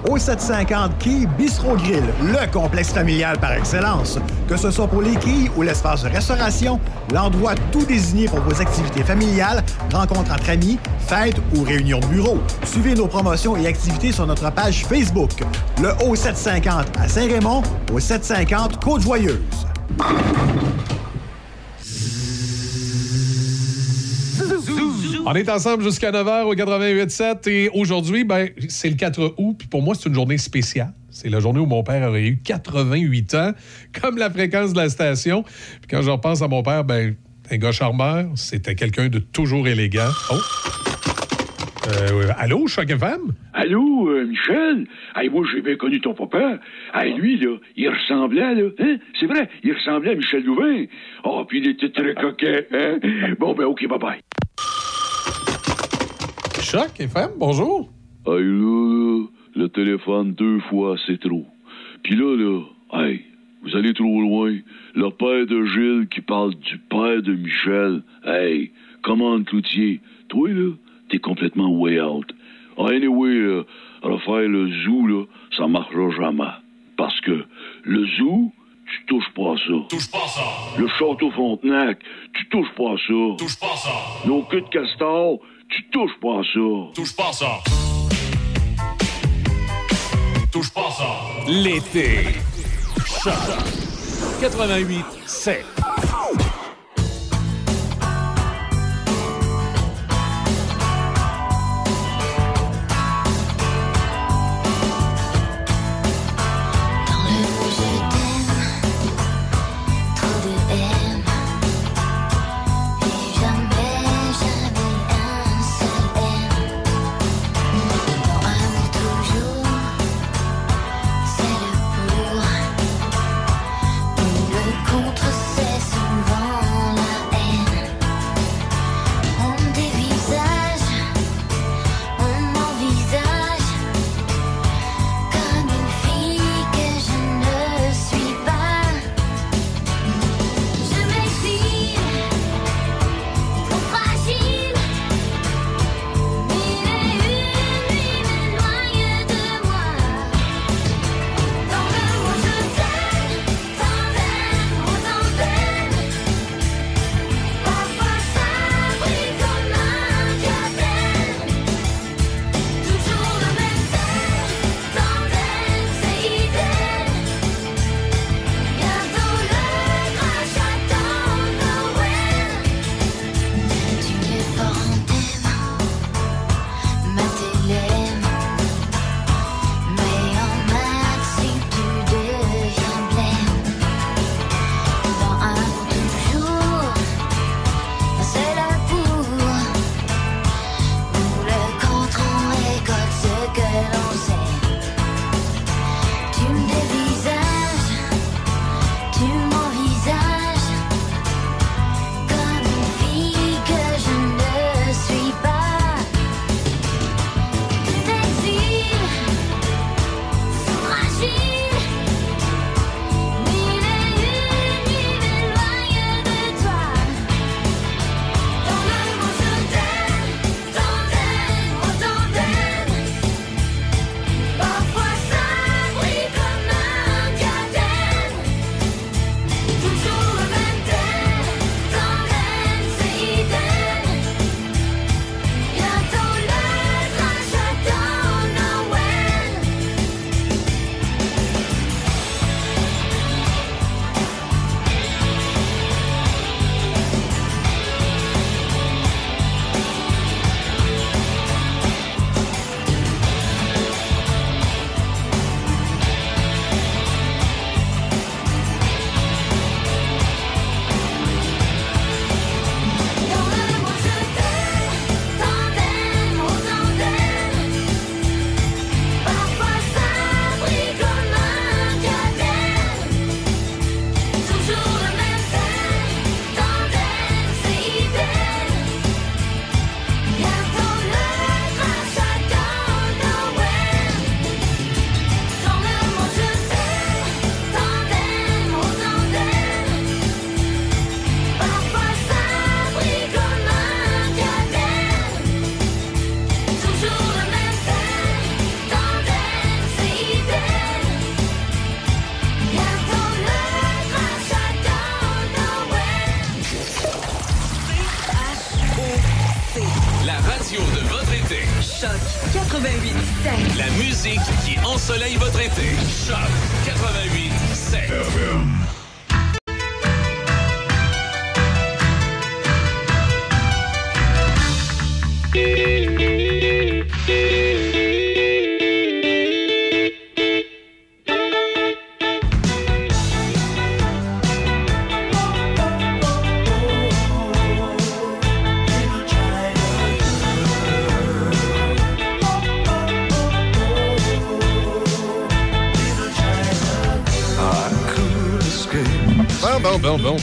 Au 0.09 0.19
750 0.19 0.99
Quai 0.99 1.27
Bistro 1.39 1.77
Grill, 1.77 2.05
le 2.21 2.53
complexe 2.53 2.93
familial 2.93 3.39
par 3.39 3.53
excellence. 3.53 4.19
Que 4.49 4.57
ce 4.57 4.71
soit 4.71 4.87
pour 4.87 5.03
les 5.03 5.17
quilles 5.17 5.51
ou 5.57 5.63
l'espace 5.63 6.03
de 6.03 6.09
restauration, 6.09 6.79
l'endroit 7.13 7.55
tout 7.73 7.85
désigné 7.85 8.29
pour 8.29 8.41
vos 8.41 8.61
activités 8.61 9.03
familiales, 9.03 9.65
rencontres 9.93 10.33
entre 10.33 10.51
amis, 10.51 10.79
fêtes 11.01 11.41
ou 11.57 11.65
réunions 11.65 12.01
de 12.01 12.07
bureau. 12.07 12.39
Suivez 12.65 12.95
nos 12.95 13.07
promotions 13.07 13.57
et 13.57 13.67
activités 13.67 14.13
sur 14.13 14.27
notre 14.27 14.51
page 14.53 14.85
Facebook. 14.85 15.31
Le 15.81 15.89
O750 16.05 16.85
à 16.99 17.09
Saint-Raymond, 17.09 17.63
au 17.93 17.99
750 17.99 18.85
Côte-Joyeuse. 18.85 19.67
On 25.29 25.35
est 25.35 25.49
ensemble 25.49 25.83
jusqu'à 25.83 26.13
9h 26.13 26.45
au 26.45 26.55
88.7 26.55 27.51
et 27.51 27.69
aujourd'hui, 27.75 28.23
ben, 28.23 28.49
c'est 28.69 28.89
le 28.89 28.95
4 28.95 29.35
août. 29.39 29.57
Puis 29.59 29.67
pour 29.67 29.83
moi, 29.83 29.97
c'est 29.97 30.09
une 30.09 30.15
journée 30.15 30.39
spéciale. 30.39 30.93
C'est 31.11 31.29
la 31.29 31.41
journée 31.41 31.59
où 31.59 31.67
mon 31.67 31.83
père 31.83 32.09
aurait 32.09 32.27
eu 32.27 32.37
88 32.45 33.35
ans, 33.35 33.53
comme 34.01 34.19
la 34.19 34.31
fréquence 34.31 34.73
de 34.73 34.79
la 34.79 34.89
station. 34.89 35.43
Puis 35.43 35.89
quand 35.91 36.03
je 36.03 36.11
repense 36.11 36.43
à 36.43 36.49
mon 36.49 36.63
père, 36.63 36.85
ben, 36.85 37.17
un 37.51 37.57
gars 37.57 37.73
charmeur, 37.73 38.27
c'était 38.37 38.77
quelqu'un 38.77 39.09
de 39.09 39.19
toujours 39.19 39.67
élégant. 39.67 40.11
Oh! 40.31 40.37
Euh, 41.87 42.31
allô, 42.37 42.67
Choc 42.67 42.91
FM? 42.91 43.33
Allô, 43.53 44.09
euh, 44.09 44.27
Michel? 44.27 44.89
Hey, 45.15 45.29
moi, 45.29 45.47
j'ai 45.53 45.61
bien 45.61 45.77
connu 45.77 46.01
ton 46.01 46.15
papa. 46.15 46.59
Hey, 46.93 47.15
lui, 47.15 47.37
là, 47.39 47.57
il 47.77 47.89
ressemblait, 47.89 48.55
là. 48.55 48.71
Hein? 48.81 48.97
C'est 49.21 49.27
vrai, 49.27 49.49
il 49.63 49.73
ressemblait 49.73 50.13
à 50.13 50.15
Michel 50.17 50.45
Louvain. 50.45 50.87
Oh, 51.23 51.45
puis 51.47 51.61
il 51.61 51.69
était 51.69 51.91
très 51.91 52.15
coquet, 52.15 52.67
hein? 52.73 52.99
Bon, 53.39 53.55
ben, 53.55 53.67
OK, 53.67 53.87
bye-bye. 53.87 54.19
Choc 56.61 56.99
FM, 56.99 57.31
bonjour. 57.39 57.93
Hey, 58.27 58.43
là, 58.43 59.19
là, 59.21 59.27
le 59.55 59.69
téléphone 59.69 60.33
deux 60.35 60.59
fois, 60.69 60.97
c'est 61.07 61.21
trop. 61.21 61.47
Puis 62.03 62.17
là, 62.17 62.37
là, 62.37 62.63
hey, 62.95 63.23
vous 63.63 63.77
allez 63.77 63.95
trop 63.95 64.21
loin. 64.21 64.57
Le 64.97 65.11
père 65.11 65.47
de 65.47 65.65
Gilles 65.65 66.09
qui 66.11 66.21
parle 66.21 66.57
du 66.57 66.79
père 66.79 67.23
de 67.23 67.33
Michel. 67.33 68.03
Hey, 68.25 68.73
commande 69.03 69.45
Cloutier? 69.45 70.01
Toi, 70.29 70.49
là, 70.51 70.73
t'es 71.09 71.19
complètement 71.19 71.71
way 71.71 72.01
out. 72.01 72.27
Ah, 72.79 72.89
anyway, 72.91 73.35
là, 73.35 73.63
alors 74.03 74.23
faire 74.23 74.49
le 74.49 74.71
zoo, 74.85 75.07
là, 75.07 75.25
ça 75.57 75.67
marchera 75.67 76.11
jamais. 76.11 76.45
Parce 76.97 77.19
que 77.21 77.45
le 77.85 78.07
zoo, 78.19 78.53
tu 78.87 79.07
touches 79.07 79.31
pas 79.35 79.53
à 79.53 79.57
ça. 79.57 79.87
Touche 79.89 80.11
pas 80.11 80.27
ça. 80.27 80.43
Le 80.79 80.89
château 80.89 81.31
Frontenac, 81.31 81.99
tu 82.35 82.49
touches 82.49 82.73
pas 82.77 82.93
à 82.93 82.97
ça. 82.97 83.37
Touche 83.39 83.59
pas 83.59 83.77
ça. 83.77 84.27
Nos 84.27 84.43
queues 84.43 84.61
de 84.61 84.69
castor, 84.69 85.39
tu 85.69 85.83
touches 85.91 86.19
pas 86.21 86.41
à 86.41 86.43
ça. 86.43 86.93
Touche 86.95 87.17
pas 87.17 87.33
ça. 87.33 87.59
Touche 90.53 90.73
pas 90.73 90.91
ça. 90.91 91.51
L'été. 91.51 92.35
Choc. 93.05 93.33
88 94.41 95.05
7. 95.27 95.76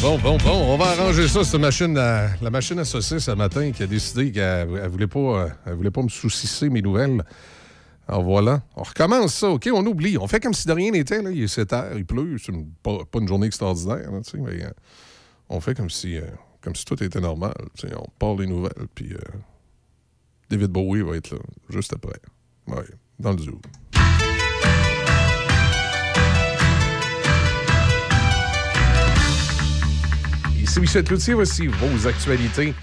Bon, 0.02 0.18
bon, 0.18 0.38
bon. 0.38 0.74
On 0.74 0.78
va 0.78 0.92
arranger 0.92 1.28
ça, 1.28 1.44
cette 1.44 1.60
machine 1.60 1.94
la 1.94 2.50
machine 2.50 2.80
à 2.80 2.86
ce 2.86 3.32
matin 3.36 3.72
qui 3.72 3.84
a 3.84 3.88
décidé 3.88 4.32
qu'elle 4.32 4.70
ne 4.70 4.88
voulait, 4.88 5.08
pas, 5.08 6.02
me 6.02 6.10
soucisser 6.10 6.70
mes 6.70 6.82
nouvelles. 6.82 7.24
Alors 8.08 8.24
voilà. 8.24 8.62
On 8.76 8.84
recommence 8.84 9.34
ça, 9.36 9.50
OK? 9.50 9.70
On 9.74 9.86
oublie. 9.86 10.18
On 10.18 10.28
fait 10.28 10.40
comme 10.40 10.54
si 10.54 10.68
de 10.68 10.74
rien 10.74 10.92
n'était. 10.92 11.22
Il 11.32 11.44
est 11.44 11.48
7 11.48 11.74
heures, 11.74 11.98
il 11.98 12.06
pleut. 12.06 12.38
C'est 12.38 12.54
pas, 12.82 13.20
une 13.20 13.28
journée 13.28 13.48
extraordinaire, 13.48 14.10
euh, 14.10 14.70
on 15.50 15.60
fait 15.60 15.76
comme 15.76 15.90
si, 15.90 16.18
euh, 16.18 16.22
comme 16.62 16.74
tout 16.74 17.02
était 17.04 17.22
normal. 17.22 17.54
On 17.96 18.10
parle 18.20 18.38
des 18.38 18.48
nouvelles, 18.48 18.88
puis 18.96 19.14
euh, 19.14 19.18
David 20.50 20.70
Bowie 20.70 21.02
va 21.02 21.16
être 21.16 21.32
là, 21.32 21.40
juste 21.70 21.94
après. 21.94 22.20
Ouais, 22.68 22.84
dans 23.20 23.32
le 23.32 23.40
zoo. 23.40 23.60
Ici 30.74 30.82
Michel 30.82 31.04
Cloutier, 31.04 31.36
voici 31.36 31.68
vos 31.68 32.08
actualités. 32.08 32.74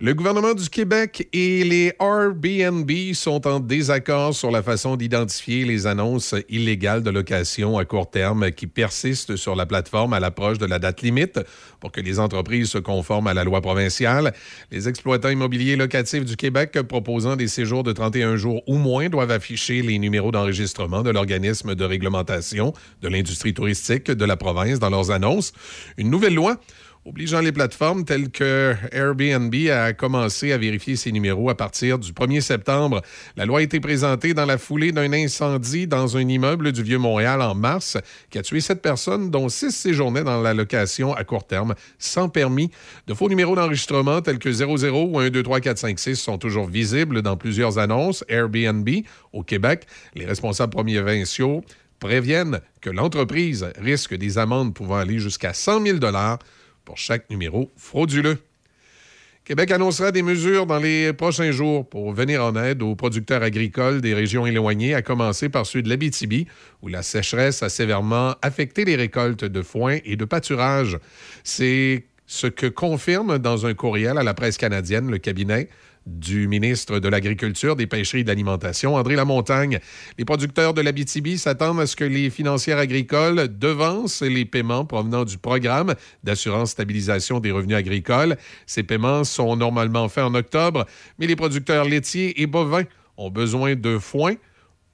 Le 0.00 0.14
gouvernement 0.14 0.54
du 0.54 0.68
Québec 0.68 1.28
et 1.32 1.64
les 1.64 1.92
Airbnb 1.98 2.88
sont 3.12 3.44
en 3.48 3.58
désaccord 3.58 4.34
sur 4.34 4.52
la 4.52 4.62
façon 4.62 4.94
d'identifier 4.94 5.64
les 5.64 5.88
annonces 5.88 6.36
illégales 6.48 7.02
de 7.02 7.10
location 7.10 7.76
à 7.76 7.84
court 7.84 8.08
terme 8.08 8.52
qui 8.52 8.68
persistent 8.68 9.34
sur 9.34 9.56
la 9.56 9.66
plateforme 9.66 10.12
à 10.12 10.20
l'approche 10.20 10.58
de 10.58 10.64
la 10.64 10.78
date 10.78 11.02
limite 11.02 11.40
pour 11.80 11.90
que 11.90 12.00
les 12.00 12.20
entreprises 12.20 12.70
se 12.70 12.78
conforment 12.78 13.26
à 13.26 13.34
la 13.34 13.42
loi 13.42 13.60
provinciale. 13.60 14.32
Les 14.70 14.88
exploitants 14.88 15.28
immobiliers 15.28 15.74
locatifs 15.74 16.24
du 16.24 16.36
Québec 16.36 16.80
proposant 16.88 17.34
des 17.34 17.48
séjours 17.48 17.82
de 17.82 17.90
31 17.90 18.36
jours 18.36 18.62
ou 18.68 18.76
moins 18.76 19.08
doivent 19.08 19.32
afficher 19.32 19.82
les 19.82 19.98
numéros 19.98 20.30
d'enregistrement 20.30 21.02
de 21.02 21.10
l'organisme 21.10 21.74
de 21.74 21.84
réglementation 21.84 22.74
de 23.02 23.08
l'industrie 23.08 23.54
touristique 23.54 24.08
de 24.08 24.24
la 24.24 24.36
province 24.36 24.78
dans 24.78 24.88
leurs 24.88 25.10
annonces. 25.10 25.52
Une 25.98 26.10
nouvelle 26.10 26.34
loi 26.34 26.60
obligeant 27.06 27.40
les 27.40 27.52
plateformes 27.52 28.04
telles 28.04 28.30
que 28.30 28.74
Airbnb 28.92 29.54
à 29.70 29.92
commencer 29.92 30.52
à 30.52 30.58
vérifier 30.58 30.96
ces 30.96 31.12
numéros 31.12 31.48
à 31.48 31.56
partir 31.56 31.98
du 31.98 32.12
1er 32.12 32.40
septembre. 32.40 33.00
La 33.36 33.46
loi 33.46 33.60
a 33.60 33.62
été 33.62 33.80
présentée 33.80 34.34
dans 34.34 34.44
la 34.44 34.58
foulée 34.58 34.92
d'un 34.92 35.12
incendie 35.12 35.86
dans 35.86 36.16
un 36.16 36.28
immeuble 36.28 36.72
du 36.72 36.82
Vieux-Montréal 36.82 37.40
en 37.40 37.54
mars 37.54 37.96
qui 38.30 38.38
a 38.38 38.42
tué 38.42 38.60
sept 38.60 38.82
personnes, 38.82 39.30
dont 39.30 39.48
six 39.48 39.70
séjournaient 39.70 40.24
dans 40.24 40.42
la 40.42 40.52
location 40.52 41.14
à 41.14 41.24
court 41.24 41.46
terme 41.46 41.74
sans 41.98 42.28
permis. 42.28 42.70
De 43.06 43.14
faux 43.14 43.28
numéros 43.28 43.56
d'enregistrement 43.56 44.20
tels 44.20 44.38
que 44.38 44.52
00 44.52 45.04
ou 45.10 45.18
1, 45.18 45.30
2, 45.30 45.42
3, 45.42 45.60
4, 45.60 45.78
5, 45.78 45.98
6 45.98 46.16
sont 46.16 46.38
toujours 46.38 46.66
visibles 46.66 47.22
dans 47.22 47.36
plusieurs 47.36 47.78
annonces 47.78 48.24
Airbnb 48.28 48.88
au 49.32 49.42
Québec. 49.42 49.86
Les 50.14 50.26
responsables 50.26 50.72
provinciaux 50.72 51.62
préviennent 51.98 52.60
que 52.80 52.90
l'entreprise 52.90 53.66
risque 53.78 54.14
des 54.14 54.38
amendes 54.38 54.74
pouvant 54.74 54.96
aller 54.96 55.18
jusqu'à 55.18 55.54
100 55.54 55.86
000 55.86 55.98
pour 56.90 56.98
chaque 56.98 57.30
numéro 57.30 57.70
frauduleux. 57.76 58.38
Québec 59.44 59.70
annoncera 59.70 60.10
des 60.10 60.22
mesures 60.22 60.66
dans 60.66 60.80
les 60.80 61.12
prochains 61.12 61.52
jours 61.52 61.88
pour 61.88 62.12
venir 62.12 62.44
en 62.44 62.56
aide 62.56 62.82
aux 62.82 62.96
producteurs 62.96 63.44
agricoles 63.44 64.00
des 64.00 64.12
régions 64.12 64.44
éloignées, 64.44 64.92
à 64.92 65.00
commencer 65.00 65.48
par 65.48 65.66
ceux 65.66 65.82
de 65.82 65.88
l'Abitibi, 65.88 66.48
où 66.82 66.88
la 66.88 67.04
sécheresse 67.04 67.62
a 67.62 67.68
sévèrement 67.68 68.34
affecté 68.42 68.84
les 68.84 68.96
récoltes 68.96 69.44
de 69.44 69.62
foin 69.62 69.98
et 70.04 70.16
de 70.16 70.24
pâturage. 70.24 70.98
C'est 71.44 72.06
ce 72.26 72.48
que 72.48 72.66
confirme 72.66 73.38
dans 73.38 73.66
un 73.66 73.74
courriel 73.74 74.18
à 74.18 74.24
la 74.24 74.34
presse 74.34 74.58
canadienne 74.58 75.12
le 75.12 75.18
cabinet 75.18 75.68
du 76.06 76.48
ministre 76.48 76.98
de 76.98 77.08
l'Agriculture, 77.08 77.76
des 77.76 77.86
Pêcheries 77.86 78.20
et 78.20 78.24
de 78.24 78.28
l'Alimentation, 78.28 78.94
André 78.94 79.16
Lamontagne. 79.16 79.80
Les 80.18 80.24
producteurs 80.24 80.74
de 80.74 80.80
l'Abitibi 80.80 81.38
s'attendent 81.38 81.80
à 81.80 81.86
ce 81.86 81.96
que 81.96 82.04
les 82.04 82.30
financières 82.30 82.78
agricoles 82.78 83.48
devancent 83.58 84.22
les 84.22 84.44
paiements 84.44 84.84
provenant 84.84 85.24
du 85.24 85.38
programme 85.38 85.94
d'assurance 86.24 86.70
stabilisation 86.70 87.40
des 87.40 87.50
revenus 87.50 87.76
agricoles. 87.76 88.36
Ces 88.66 88.82
paiements 88.82 89.24
sont 89.24 89.56
normalement 89.56 90.08
faits 90.08 90.24
en 90.24 90.34
octobre, 90.34 90.86
mais 91.18 91.26
les 91.26 91.36
producteurs 91.36 91.84
laitiers 91.84 92.40
et 92.40 92.46
bovins 92.46 92.84
ont 93.16 93.30
besoin 93.30 93.74
de 93.74 93.98
foin 93.98 94.34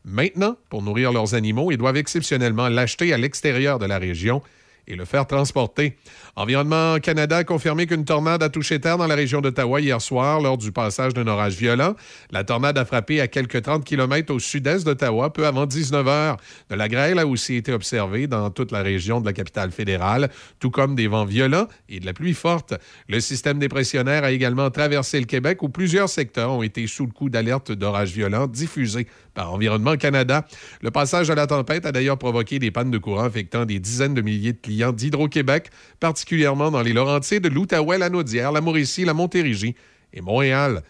maintenant 0.04 0.56
pour 0.70 0.82
nourrir 0.82 1.12
leurs 1.12 1.34
animaux 1.34 1.70
et 1.70 1.76
doivent 1.76 1.96
exceptionnellement 1.96 2.68
l'acheter 2.68 3.12
à 3.12 3.18
l'extérieur 3.18 3.78
de 3.78 3.86
la 3.86 3.98
région 3.98 4.42
et 4.86 4.94
le 4.94 5.04
faire 5.04 5.26
transporter. 5.26 5.96
Environnement 6.38 6.98
Canada 6.98 7.38
a 7.38 7.44
confirmé 7.44 7.86
qu'une 7.86 8.04
tornade 8.04 8.42
a 8.42 8.50
touché 8.50 8.78
terre 8.78 8.98
dans 8.98 9.06
la 9.06 9.14
région 9.14 9.40
d'Ottawa 9.40 9.80
hier 9.80 10.02
soir 10.02 10.42
lors 10.42 10.58
du 10.58 10.70
passage 10.70 11.14
d'un 11.14 11.26
orage 11.28 11.54
violent. 11.54 11.94
La 12.30 12.44
tornade 12.44 12.76
a 12.76 12.84
frappé 12.84 13.22
à 13.22 13.26
quelques 13.26 13.62
30 13.62 13.86
km 13.86 14.34
au 14.34 14.38
sud-est 14.38 14.84
d'Ottawa 14.84 15.32
peu 15.32 15.46
avant 15.46 15.64
19 15.64 16.06
heures. 16.06 16.36
De 16.68 16.74
la 16.74 16.88
grêle 16.90 17.18
a 17.18 17.26
aussi 17.26 17.54
été 17.54 17.72
observée 17.72 18.26
dans 18.26 18.50
toute 18.50 18.70
la 18.70 18.82
région 18.82 19.22
de 19.22 19.24
la 19.24 19.32
capitale 19.32 19.70
fédérale, 19.70 20.28
tout 20.60 20.70
comme 20.70 20.94
des 20.94 21.06
vents 21.06 21.24
violents 21.24 21.68
et 21.88 22.00
de 22.00 22.06
la 22.06 22.12
pluie 22.12 22.34
forte. 22.34 22.74
Le 23.08 23.18
système 23.20 23.58
dépressionnaire 23.58 24.22
a 24.22 24.30
également 24.30 24.68
traversé 24.68 25.18
le 25.18 25.26
Québec 25.26 25.62
où 25.62 25.70
plusieurs 25.70 26.10
secteurs 26.10 26.50
ont 26.52 26.62
été 26.62 26.86
sous 26.86 27.06
le 27.06 27.12
coup 27.12 27.30
d'alerte 27.30 27.72
d'orage 27.72 28.10
violent 28.10 28.46
diffusés 28.46 29.06
par 29.32 29.54
Environnement 29.54 29.96
Canada. 29.96 30.44
Le 30.82 30.90
passage 30.90 31.30
à 31.30 31.34
la 31.34 31.46
tempête 31.46 31.86
a 31.86 31.92
d'ailleurs 31.92 32.18
provoqué 32.18 32.58
des 32.58 32.70
pannes 32.70 32.90
de 32.90 32.98
courant 32.98 33.24
affectant 33.24 33.64
des 33.64 33.78
dizaines 33.78 34.14
de 34.14 34.20
milliers 34.20 34.52
de 34.52 34.60
clients 34.60 34.92
d'Hydro-Québec, 34.92 35.70
particulièrement 35.98 36.25
dans 36.34 36.82
les 36.82 36.92
Laurentides, 36.92 37.46
l'Outaouais, 37.46 37.98
la 37.98 38.10
Naudière, 38.10 38.50
la 38.50 38.60
Mauricie, 38.60 39.04
la 39.04 39.14
Montérégie 39.14 39.76
et 40.12 40.20
Montréal. 40.20 40.82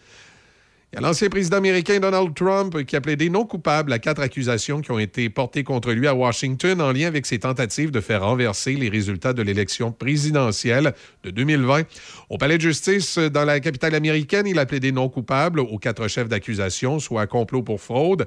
Il 0.91 0.95
y 0.95 0.99
a 0.99 1.01
l'ancien 1.01 1.29
président 1.29 1.57
américain 1.57 1.99
Donald 1.99 2.33
Trump 2.33 2.83
qui 2.85 2.95
a 2.95 3.01
plaidé 3.01 3.29
non 3.29 3.45
coupable 3.45 3.91
à 3.93 3.99
quatre 3.99 4.21
accusations 4.21 4.81
qui 4.81 4.89
ont 4.89 4.97
été 4.97 5.29
portées 5.29 5.63
contre 5.63 5.91
lui 5.91 6.07
à 6.07 6.15
Washington 6.15 6.81
en 6.81 6.91
lien 6.91 7.07
avec 7.07 7.25
ses 7.25 7.39
tentatives 7.39 7.91
de 7.91 7.99
faire 7.99 8.23
renverser 8.23 8.73
les 8.73 8.89
résultats 8.89 9.33
de 9.33 9.41
l'élection 9.41 9.91
présidentielle 9.91 10.93
de 11.23 11.29
2020. 11.29 11.83
Au 12.29 12.37
palais 12.37 12.57
de 12.57 12.61
justice 12.61 13.17
dans 13.19 13.43
la 13.43 13.59
capitale 13.59 13.95
américaine, 13.95 14.47
il 14.47 14.57
a 14.57 14.65
plaidé 14.65 14.91
non 14.91 15.09
coupable 15.09 15.59
aux 15.59 15.77
quatre 15.77 16.07
chefs 16.07 16.29
d'accusation, 16.29 16.99
soit 16.99 17.27
complot 17.27 17.63
pour 17.63 17.81
fraude, 17.81 18.25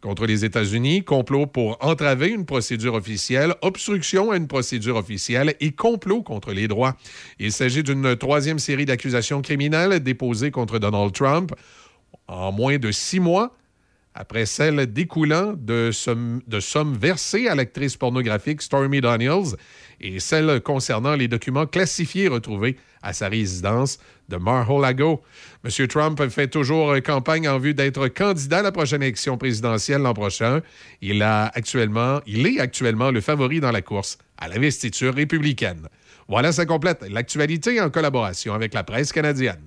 contre 0.00 0.26
les 0.26 0.44
États-Unis, 0.44 1.04
complot 1.04 1.46
pour 1.46 1.76
entraver 1.84 2.28
une 2.28 2.46
procédure 2.46 2.94
officielle, 2.94 3.54
obstruction 3.62 4.30
à 4.30 4.36
une 4.36 4.46
procédure 4.46 4.96
officielle 4.96 5.54
et 5.60 5.72
complot 5.72 6.22
contre 6.22 6.52
les 6.52 6.68
droits. 6.68 6.96
Il 7.38 7.52
s'agit 7.52 7.82
d'une 7.82 8.16
troisième 8.16 8.58
série 8.58 8.84
d'accusations 8.84 9.42
criminelles 9.42 10.00
déposées 10.00 10.50
contre 10.50 10.78
Donald 10.78 11.12
Trump 11.12 11.52
en 12.26 12.52
moins 12.52 12.78
de 12.78 12.92
six 12.92 13.20
mois 13.20 13.54
après 14.14 14.46
celle 14.46 14.92
découlant 14.92 15.54
de, 15.56 15.90
sommes, 15.92 16.42
de 16.48 16.58
sommes 16.58 16.94
versées 16.96 17.46
à 17.46 17.54
l'actrice 17.54 17.96
pornographique 17.96 18.62
Stormy 18.62 19.00
Daniels 19.00 19.54
et 20.00 20.20
celle 20.20 20.60
concernant 20.60 21.14
les 21.14 21.28
documents 21.28 21.66
classifiés 21.66 22.28
retrouvés 22.28 22.76
à 23.02 23.12
sa 23.12 23.28
résidence 23.28 23.98
de 24.28 24.36
Mar-a-Lago. 24.36 25.22
M. 25.64 25.86
Trump 25.88 26.28
fait 26.28 26.48
toujours 26.48 26.94
campagne 27.04 27.48
en 27.48 27.58
vue 27.58 27.74
d'être 27.74 28.08
candidat 28.08 28.58
à 28.58 28.62
la 28.62 28.72
prochaine 28.72 29.02
élection 29.02 29.38
présidentielle 29.38 30.02
l'an 30.02 30.14
prochain. 30.14 30.60
Il, 31.00 31.22
a 31.22 31.46
actuellement, 31.46 32.20
il 32.26 32.46
est 32.46 32.60
actuellement 32.60 33.10
le 33.10 33.20
favori 33.20 33.60
dans 33.60 33.72
la 33.72 33.82
course 33.82 34.18
à 34.36 34.48
l'investiture 34.48 35.14
républicaine. 35.14 35.88
Voilà, 36.28 36.52
ça 36.52 36.66
complète 36.66 37.04
l'actualité 37.08 37.80
en 37.80 37.90
collaboration 37.90 38.54
avec 38.54 38.74
la 38.74 38.84
presse 38.84 39.12
canadienne. 39.12 39.62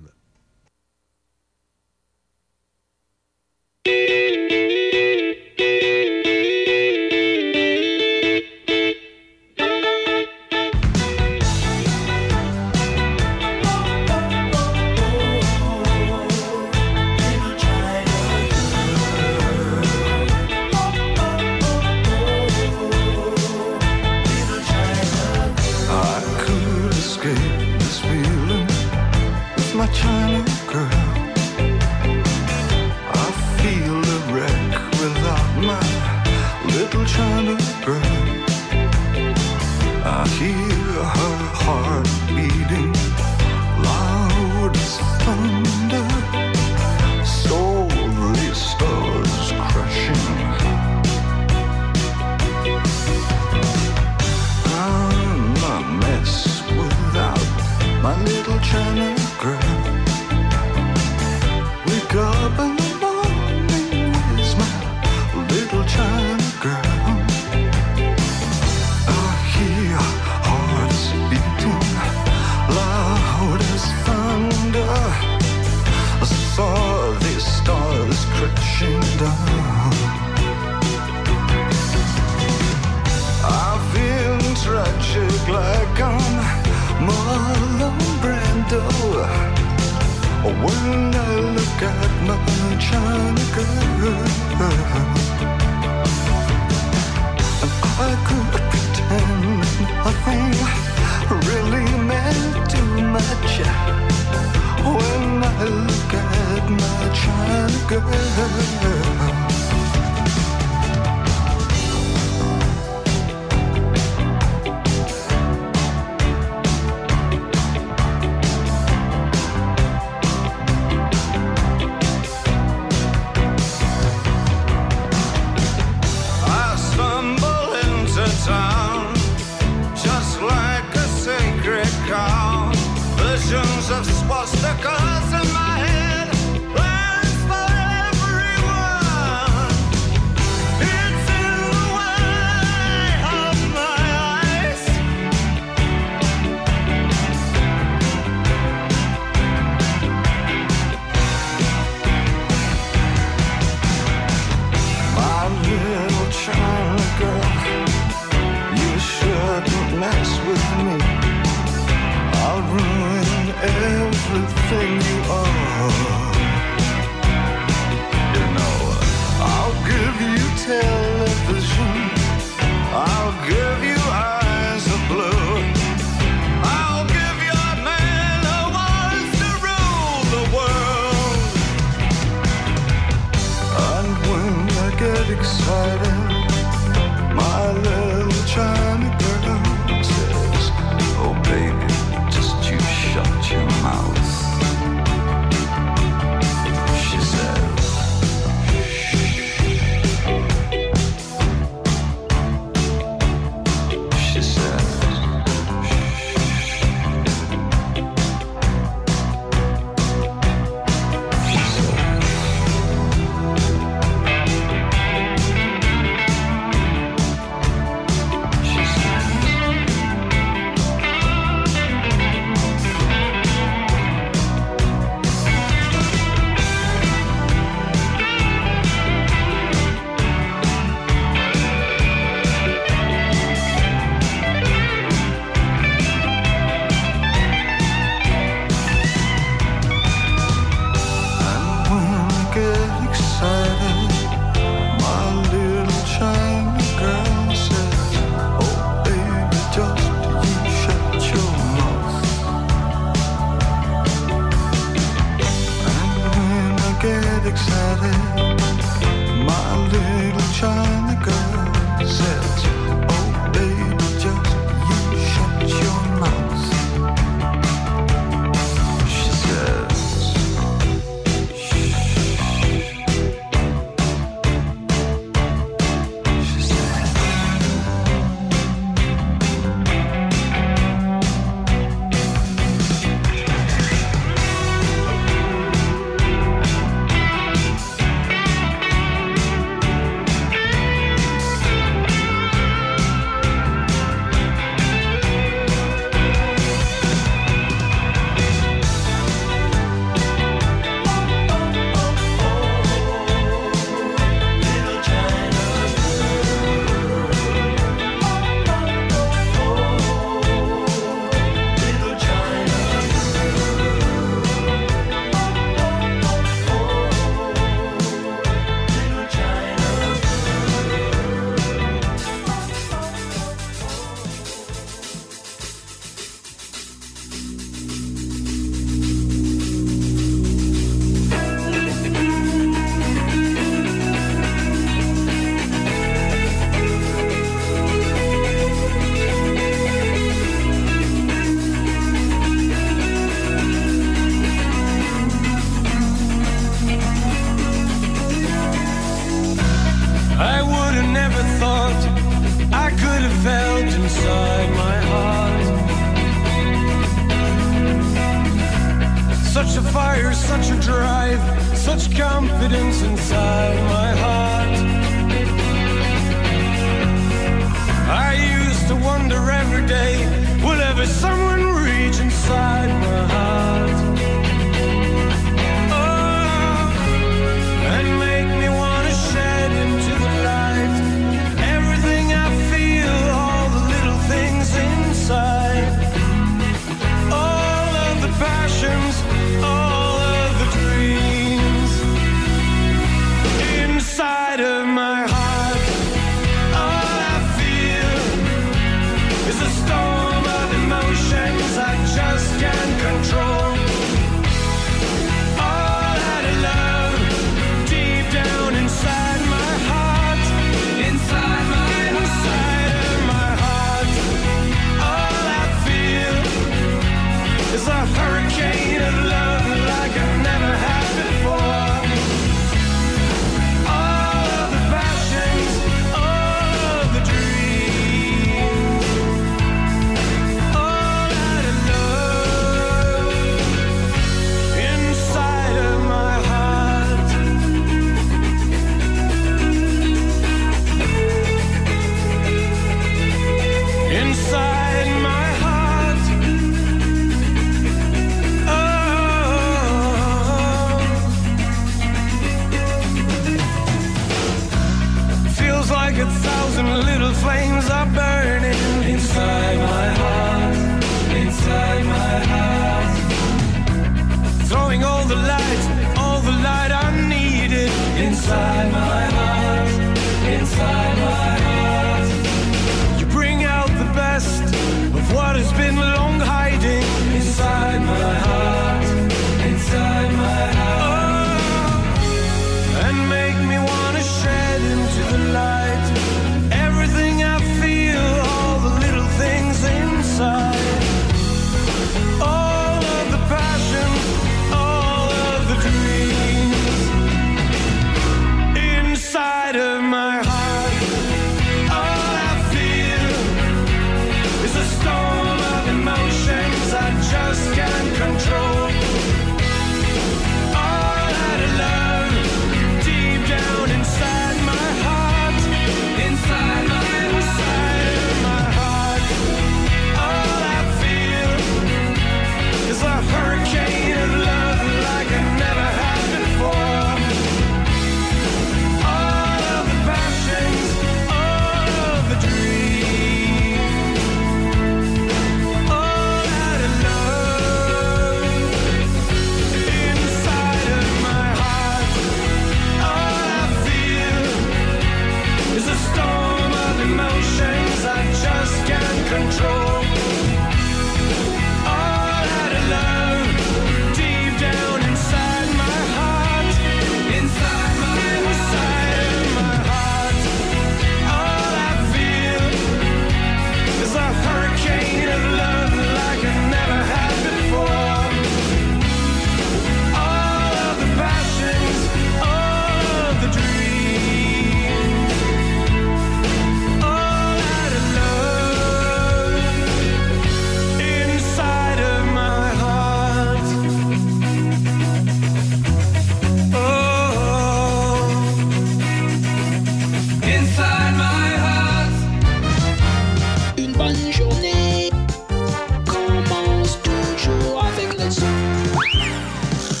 window 88.72 89.22
when 90.64 91.14
I 91.14 91.40
look 91.56 91.82
at 91.82 92.10
my 92.26 92.36
China 92.78 93.44
girl. 93.54 94.16
And 97.62 97.72
I 97.98 98.12
could 98.26 98.52
pretend 98.72 99.42
nothing 100.04 100.54
really 101.48 101.86
meant 102.08 102.70
too 102.70 102.90
much 103.16 103.52
when 104.84 105.42
I 105.42 105.64
look 105.64 106.14
at 106.14 106.64
my 106.70 107.00
China 107.14 107.80
girl. 107.88 109.21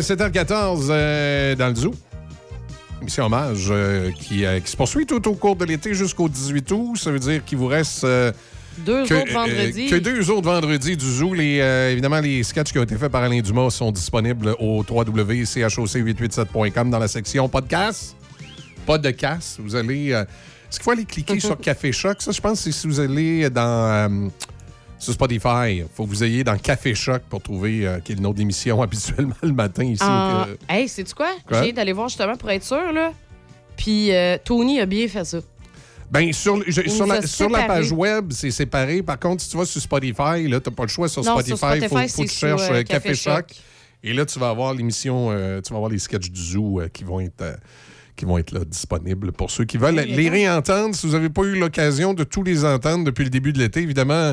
7h14 0.00 0.88
euh, 0.90 1.54
dans 1.54 1.68
le 1.68 1.74
zoo. 1.74 1.94
Émission 3.00 3.24
hommage 3.26 3.68
euh, 3.70 4.10
qui, 4.12 4.44
euh, 4.44 4.60
qui 4.60 4.70
se 4.70 4.76
poursuit 4.76 5.06
tout 5.06 5.26
au 5.28 5.34
cours 5.34 5.56
de 5.56 5.64
l'été 5.64 5.94
jusqu'au 5.94 6.28
18 6.28 6.70
août. 6.72 6.96
Ça 6.96 7.10
veut 7.10 7.18
dire 7.18 7.42
qu'il 7.44 7.58
vous 7.58 7.66
reste. 7.66 8.06
Deux 8.78 9.04
que, 9.04 9.14
autres 9.14 9.32
vendredis. 9.32 9.88
que 9.88 9.96
deux 9.96 10.30
autres 10.30 10.48
vendredis 10.48 10.96
du 10.96 11.04
zoo. 11.04 11.34
Les, 11.34 11.56
évidemment, 11.92 12.20
les 12.20 12.42
sketchs 12.42 12.72
qui 12.72 12.78
ont 12.78 12.82
été 12.82 12.96
faits 12.96 13.12
par 13.12 13.22
Alain 13.22 13.40
Dumas 13.40 13.70
sont 13.70 13.92
disponibles 13.92 14.54
au 14.58 14.84
www.choc887.com 14.88 16.90
dans 16.90 16.98
la 16.98 17.08
section 17.08 17.48
podcast. 17.48 18.16
Pas 18.86 18.98
de 18.98 19.10
casse. 19.10 19.58
Vous 19.60 19.76
allez. 19.76 20.10
Est-ce 20.10 20.76
qu'il 20.76 20.84
faut 20.84 20.92
aller 20.92 21.04
cliquer 21.04 21.40
sur 21.40 21.58
Café 21.60 21.92
Choc? 21.92 22.22
Ça, 22.22 22.32
je 22.32 22.40
pense 22.40 22.58
que 22.58 22.64
c'est 22.64 22.72
si 22.72 22.86
vous 22.86 23.00
allez 23.00 23.50
dans. 23.50 24.30
Sur 25.00 25.12
Spotify, 25.14 25.78
il 25.78 25.86
faut 25.92 26.04
que 26.04 26.10
vous 26.10 26.22
ayez 26.22 26.44
dans 26.44 26.56
Café 26.56 26.94
Choc 26.94 27.22
pour 27.28 27.42
trouver 27.42 27.86
euh, 27.86 27.98
qui 28.00 28.12
est 28.12 28.20
notre 28.20 28.40
émission 28.40 28.80
habituellement 28.82 29.34
le 29.42 29.52
matin 29.52 29.82
ici. 29.84 30.04
Euh, 30.06 30.54
Hey, 30.68 30.88
sais-tu 30.88 31.14
quoi? 31.14 31.30
Quoi? 31.48 31.64
J'ai 31.64 31.72
d'aller 31.72 31.92
voir 31.92 32.08
justement 32.08 32.36
pour 32.36 32.50
être 32.50 32.62
sûr, 32.64 32.92
là. 32.92 33.12
Puis 33.76 34.12
euh, 34.12 34.36
Tony 34.44 34.78
a 34.80 34.86
bien 34.86 35.08
fait 35.08 35.24
ça. 35.24 35.38
Ben, 36.10 36.32
sur, 36.32 36.56
le- 36.56 36.64
je- 36.68 36.82
Il 36.82 36.90
sur, 36.90 37.06
la, 37.06 37.22
sur 37.22 37.48
la 37.48 37.62
page 37.64 37.92
web, 37.92 38.32
c'est 38.32 38.50
séparé. 38.50 39.02
Par 39.02 39.18
contre, 39.18 39.42
si 39.42 39.48
tu 39.50 39.56
vas 39.56 39.64
sur 39.64 39.80
Spotify, 39.80 40.46
là, 40.48 40.60
t'as 40.60 40.70
pas 40.72 40.82
le 40.82 40.88
choix 40.88 41.08
sur 41.08 41.24
Non, 41.24 41.32
Spotify. 41.38 41.56
Spotify, 41.56 42.08
faut, 42.08 42.22
que 42.24 42.28
tu 42.28 42.34
cherches 42.34 42.62
euh, 42.62 42.74
euh, 42.74 42.82
Café, 42.82 43.08
Café 43.10 43.14
Choc. 43.14 43.34
Choc. 43.48 43.56
Et 44.02 44.12
là, 44.12 44.26
tu 44.26 44.38
vas 44.38 44.48
avoir 44.50 44.74
l'émission, 44.74 45.28
tu 45.62 45.70
vas 45.72 45.76
avoir 45.76 45.90
les 45.90 45.98
sketchs 45.98 46.30
du 46.30 46.40
Zoo 46.42 46.80
qui 46.92 47.04
vont 47.04 47.20
être. 47.20 47.58
qui 48.16 48.24
vont 48.24 48.38
être 48.38 48.50
là 48.50 48.64
disponibles 48.64 49.30
pour 49.32 49.50
ceux 49.50 49.64
qui 49.64 49.76
veulent 49.78 49.94
les 49.94 50.28
réentendre. 50.28 50.94
Si 50.94 51.06
vous 51.06 51.12
n'avez 51.12 51.28
pas 51.30 51.42
eu 51.42 51.58
l'occasion 51.58 52.12
de 52.14 52.24
tous 52.24 52.42
les 52.42 52.64
entendre 52.64 53.04
depuis 53.04 53.24
le 53.24 53.30
début 53.30 53.52
de 53.52 53.58
l'été, 53.58 53.80
évidemment, 53.80 54.32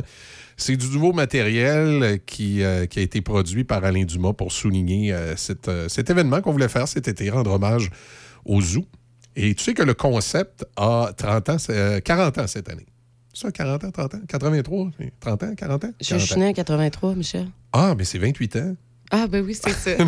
c'est 0.57 0.75
du 0.75 0.87
nouveau 0.89 1.13
matériel 1.13 2.03
euh, 2.03 2.17
qui, 2.17 2.63
euh, 2.63 2.85
qui 2.87 2.99
a 2.99 3.01
été 3.03 3.21
produit 3.21 3.63
par 3.63 3.83
Alain 3.85 4.03
Dumas 4.03 4.33
pour 4.33 4.51
souligner 4.51 5.13
euh, 5.13 5.35
cet, 5.35 5.67
euh, 5.67 5.87
cet 5.87 6.09
événement 6.09 6.41
qu'on 6.41 6.51
voulait 6.51 6.67
faire 6.67 6.87
cet 6.87 7.07
été, 7.07 7.29
rendre 7.29 7.51
hommage 7.51 7.89
au 8.43 8.59
Zoo. 8.59 8.85
Et 9.35 9.53
tu 9.53 9.63
sais 9.63 9.73
que 9.75 9.83
le 9.83 9.93
concept 9.93 10.65
a 10.75 11.11
30 11.15 11.49
ans, 11.49 11.57
c'est, 11.59 11.77
euh, 11.77 11.99
40 11.99 12.37
ans 12.39 12.47
cette 12.47 12.69
année. 12.69 12.87
C'est 13.33 13.41
ça, 13.43 13.51
40 13.51 13.83
ans, 13.83 13.91
30 13.91 14.15
ans? 14.15 14.19
83? 14.27 14.91
c'est 14.97 15.13
30 15.19 15.43
ans, 15.43 15.55
40 15.55 15.83
ans? 15.85 15.91
Je 16.01 16.09
40 16.09 16.25
suis 16.25 16.39
né 16.39 16.47
en 16.47 16.53
83, 16.53 17.13
Michel. 17.13 17.47
Ah, 17.71 17.93
mais 17.95 18.03
c'est 18.03 18.17
28 18.17 18.55
ans. 18.55 18.75
Ah, 19.09 19.25
ben 19.27 19.43
oui, 19.45 19.55
c'est 19.55 19.71
ça. 19.71 19.91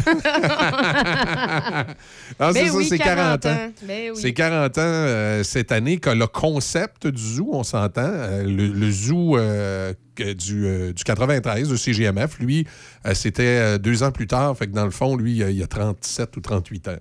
Ah, 2.42 2.52
c'est 2.54 2.62
Ben 2.62 2.68
ça, 2.70 2.76
oui, 2.76 2.86
c'est 2.88 2.98
40 2.98 3.46
ans. 3.46 3.58
Ben 3.84 4.12
oui. 4.12 4.18
C'est 4.22 4.34
40 4.34 4.78
ans 4.78 4.82
euh, 4.82 5.44
cette 5.44 5.72
année 5.72 5.98
que 5.98 6.10
le 6.10 6.28
concept 6.28 7.08
du 7.08 7.22
zoo, 7.22 7.50
on 7.54 7.64
s'entend, 7.64 8.02
euh, 8.04 8.44
le, 8.44 8.68
le 8.68 8.92
zoo 8.92 9.38
euh, 9.38 9.94
du, 10.18 10.94
du 10.94 11.04
93 11.04 11.70
de 11.70 11.76
CGMF, 11.76 12.40
lui, 12.40 12.66
c'était 13.14 13.80
deux 13.80 14.04
ans 14.04 14.12
plus 14.12 14.28
tard. 14.28 14.56
Fait 14.58 14.68
que 14.68 14.74
dans 14.74 14.86
le 14.86 14.92
fond, 14.92 15.16
lui, 15.16 15.38
il 15.38 15.44
a- 15.44 15.50
il 15.50 15.64
a 15.64 15.68
37 15.68 16.36
ou 16.38 16.42
38 16.42 16.88
ans. 16.90 16.96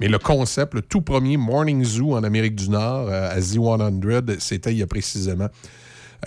Mais 0.00 0.08
le 0.08 0.18
concept, 0.18 0.74
le 0.74 0.82
tout 0.82 1.00
premier 1.02 1.36
Morning 1.36 1.84
Zoo 1.84 2.14
en 2.14 2.22
Amérique 2.22 2.54
du 2.54 2.70
Nord, 2.70 3.08
à 3.10 3.38
Z100, 3.38 4.38
c'était 4.40 4.72
il 4.72 4.78
y 4.78 4.82
a 4.82 4.86
précisément 4.86 5.48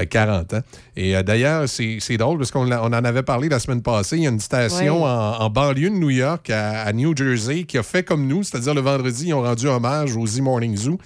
40 0.09 0.53
ans. 0.53 0.61
Et 0.95 1.15
euh, 1.15 1.23
d'ailleurs, 1.23 1.67
c'est 1.67 1.97
c'est 1.99 2.17
drôle 2.17 2.37
parce 2.37 2.51
qu'on 2.51 2.71
on 2.71 2.85
en 2.85 2.91
avait 2.93 3.23
parlé 3.23 3.49
la 3.49 3.59
semaine 3.59 3.81
passée. 3.81 4.17
Il 4.17 4.23
y 4.23 4.27
a 4.27 4.29
une 4.29 4.39
station 4.39 5.03
Ouais. 5.03 5.09
en, 5.09 5.41
en 5.41 5.49
banlieue 5.49 5.89
de 5.89 5.95
New 5.95 6.09
York, 6.09 6.49
à, 6.49 6.81
à 6.83 6.93
New 6.93 7.15
Jersey, 7.15 7.63
qui 7.63 7.77
a 7.77 7.83
fait 7.83 8.03
comme 8.03 8.27
nous, 8.27 8.43
c'est-à-dire 8.43 8.73
le 8.73 8.81
vendredi, 8.81 9.27
ils 9.27 9.33
ont 9.33 9.41
rendu 9.43 9.67
hommage 9.67 10.15
au 10.15 10.25
Z 10.25 10.39
Morning 10.41 10.75
Zoo 10.77 10.97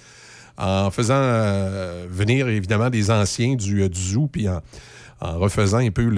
en 0.58 0.90
faisant 0.90 1.14
euh, 1.18 2.06
venir 2.10 2.48
évidemment 2.48 2.88
des 2.88 3.10
anciens 3.10 3.54
du, 3.56 3.82
euh, 3.82 3.88
du 3.90 4.00
zoo, 4.00 4.26
puis 4.32 4.48
en, 4.48 4.62
en 5.20 5.38
refaisant 5.38 5.78
un 5.78 5.90
peu 5.90 6.08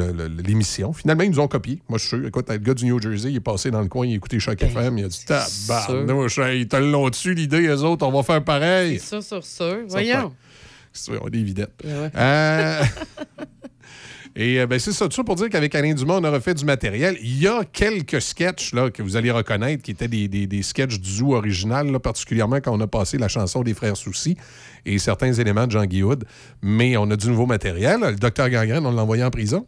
l'émission. 0.44 0.92
Finalement, 0.92 1.24
ils 1.24 1.30
nous 1.30 1.40
ont 1.40 1.48
copié. 1.48 1.80
Moi, 1.88 1.98
je 1.98 2.06
suis 2.06 2.16
sûr. 2.18 2.26
Écoute, 2.26 2.48
le 2.50 2.58
gars 2.58 2.74
du 2.74 2.84
New 2.84 3.00
Jersey, 3.00 3.30
il 3.30 3.36
est 3.36 3.40
passé 3.40 3.70
dans 3.72 3.80
le 3.80 3.88
coin, 3.88 4.06
il 4.06 4.12
a 4.12 4.16
écouté 4.16 4.38
chaque 4.38 4.62
FM, 4.62 4.98
il 4.98 5.04
a 5.06 5.08
dit 5.08 5.24
Tabarnouche, 5.26 6.38
hey, 6.38 6.60
ils 6.62 6.68
te 6.68 6.76
l'ont 6.76 7.08
dessus 7.08 7.34
l'idée, 7.34 7.66
eux 7.66 7.82
autres, 7.82 8.06
on 8.06 8.12
va 8.12 8.22
faire 8.22 8.44
pareil? 8.44 8.98
Ça 9.00 9.20
sur 9.22 9.42
ça. 9.44 9.70
Voyons. 9.88 10.32
On 11.08 11.28
est 11.28 11.42
videttes. 11.42 11.82
Ouais. 11.84 12.10
Euh, 12.14 12.82
Et 14.36 14.60
euh, 14.60 14.68
ben, 14.68 14.78
c'est 14.78 14.92
ça, 14.92 15.08
tout 15.08 15.16
ça 15.16 15.24
pour 15.24 15.34
dire 15.34 15.48
qu'avec 15.48 15.74
Alain 15.74 15.94
Dumas, 15.94 16.18
on 16.20 16.24
a 16.24 16.30
refait 16.30 16.54
du 16.54 16.64
matériel. 16.64 17.18
Il 17.20 17.42
y 17.42 17.48
a 17.48 17.64
quelques 17.64 18.22
sketchs 18.22 18.72
là, 18.72 18.88
que 18.88 19.02
vous 19.02 19.16
allez 19.16 19.32
reconnaître 19.32 19.82
qui 19.82 19.90
étaient 19.90 20.06
des, 20.06 20.28
des, 20.28 20.46
des 20.46 20.62
sketchs 20.62 21.00
du 21.00 21.10
zoo 21.10 21.34
original, 21.34 21.90
là, 21.90 21.98
particulièrement 21.98 22.56
quand 22.56 22.72
on 22.72 22.80
a 22.80 22.86
passé 22.86 23.18
la 23.18 23.26
chanson 23.26 23.62
des 23.62 23.74
Frères 23.74 23.96
Soucis 23.96 24.36
et 24.86 24.98
certains 24.98 25.32
éléments 25.32 25.66
de 25.66 25.72
Jean 25.72 25.86
Guihoud. 25.86 26.24
Mais 26.62 26.96
on 26.96 27.10
a 27.10 27.16
du 27.16 27.28
nouveau 27.28 27.46
matériel. 27.46 27.98
Le 28.00 28.14
docteur 28.14 28.48
Gangrène, 28.48 28.86
on 28.86 28.92
l'a 28.92 29.02
envoyé 29.02 29.24
en 29.24 29.30
prison. 29.30 29.66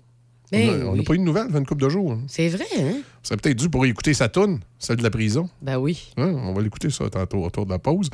Ben 0.53 0.83
on 0.83 0.87
n'a 0.87 0.91
oui. 0.99 1.03
pas 1.05 1.15
eu 1.15 1.19
de 1.19 1.23
nouvelles, 1.23 1.47
une 1.55 1.65
couple 1.67 1.83
de 1.83 1.89
jours. 1.89 2.13
hein. 2.13 2.23
C'est 2.27 2.49
vrai, 2.49 2.65
hein? 2.79 2.95
Ça 3.23 3.29
serait 3.29 3.37
peut-être 3.37 3.57
dû 3.59 3.71
pour 3.71 3.87
écouter 3.87 4.15
sa 4.15 4.29
toune, 4.29 4.61
celle 4.79 4.97
de 4.97 5.03
la 5.03 5.11
prison. 5.11 5.49
Ben 5.63 5.77
oui. 5.77 6.13
Ouais, 6.17 6.25
on 6.25 6.53
va 6.53 6.61
l'écouter 6.63 6.91
ça 6.91 7.09
tantôt 7.09 7.45
autour 7.45 7.67
de 7.67 7.71
la 7.71 7.79
pause. 7.79 8.09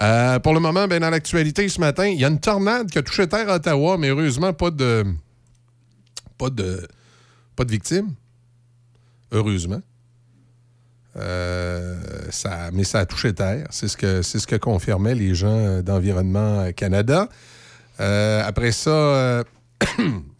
Euh, 0.00 0.38
pour 0.40 0.52
le 0.54 0.60
moment, 0.60 0.88
ben, 0.88 1.00
dans 1.00 1.10
l'actualité 1.10 1.68
ce 1.68 1.78
matin, 1.80 2.06
il 2.06 2.18
y 2.20 2.24
a 2.24 2.28
une 2.28 2.40
tornade 2.40 2.90
qui 2.90 2.98
a 2.98 3.02
touché 3.02 3.28
terre 3.28 3.48
à 3.48 3.56
Ottawa, 3.56 3.96
mais 3.98 4.08
heureusement, 4.08 4.52
pas 4.52 4.70
de. 4.70 5.04
pas 6.38 6.50
de. 6.50 6.86
pas 7.54 7.64
de 7.64 7.70
victimes. 7.70 8.14
Heureusement. 9.32 9.80
Euh, 11.16 11.96
ça, 12.30 12.70
mais 12.72 12.84
ça 12.84 13.00
a 13.00 13.06
touché 13.06 13.32
terre. 13.32 13.66
C'est 13.70 13.88
ce 13.88 13.96
que, 13.96 14.22
c'est 14.22 14.38
ce 14.38 14.46
que 14.46 14.56
confirmaient 14.56 15.14
les 15.14 15.34
gens 15.34 15.80
d'Environnement 15.82 16.70
Canada. 16.76 17.28
Euh, 18.00 18.42
après 18.44 18.72
ça, 18.72 19.42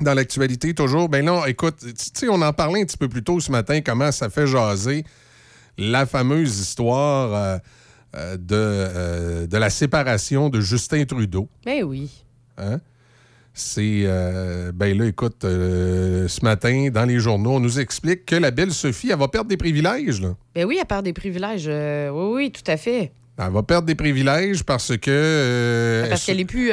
dans 0.00 0.14
l'actualité, 0.14 0.74
toujours, 0.74 1.08
ben 1.08 1.24
là, 1.24 1.44
écoute, 1.46 1.76
tu 1.80 1.92
sais, 1.96 2.28
on 2.28 2.40
en 2.42 2.52
parlait 2.52 2.82
un 2.82 2.84
petit 2.84 2.96
peu 2.96 3.08
plus 3.08 3.22
tôt 3.22 3.40
ce 3.40 3.50
matin, 3.50 3.80
comment 3.80 4.12
ça 4.12 4.30
fait 4.30 4.46
jaser 4.46 5.04
la 5.78 6.06
fameuse 6.06 6.58
histoire 6.58 7.34
euh, 7.34 7.58
euh, 8.16 8.36
de, 8.36 8.46
euh, 8.50 9.46
de 9.46 9.56
la 9.56 9.70
séparation 9.70 10.50
de 10.50 10.60
Justin 10.60 11.04
Trudeau. 11.04 11.48
Ben 11.64 11.84
oui. 11.84 12.10
Hein? 12.58 12.80
C'est. 13.54 14.04
ben 14.72 14.96
là, 14.96 15.06
écoute, 15.06 15.38
ce 15.42 16.44
matin, 16.44 16.90
dans 16.92 17.04
les 17.04 17.18
journaux, 17.18 17.54
on 17.54 17.60
nous 17.60 17.80
explique 17.80 18.24
que 18.24 18.36
la 18.36 18.52
belle 18.52 18.72
Sophie, 18.72 19.10
elle 19.10 19.18
va 19.18 19.26
perdre 19.26 19.48
des 19.48 19.56
privilèges, 19.56 20.20
là. 20.20 20.36
Ben 20.54 20.64
oui, 20.64 20.78
elle 20.80 20.86
perd 20.86 21.04
des 21.04 21.12
privilèges. 21.12 21.66
Oui, 21.66 22.34
oui, 22.34 22.52
tout 22.52 22.70
à 22.70 22.76
fait. 22.76 23.10
Elle 23.40 23.52
va 23.52 23.62
perdre 23.62 23.86
des 23.86 23.94
privilèges 23.94 24.64
parce 24.64 24.96
que. 24.96 25.10
euh, 25.10 26.08
Parce 26.08 26.24
qu'elle 26.26 26.40
est 26.40 26.44
plus, 26.44 26.72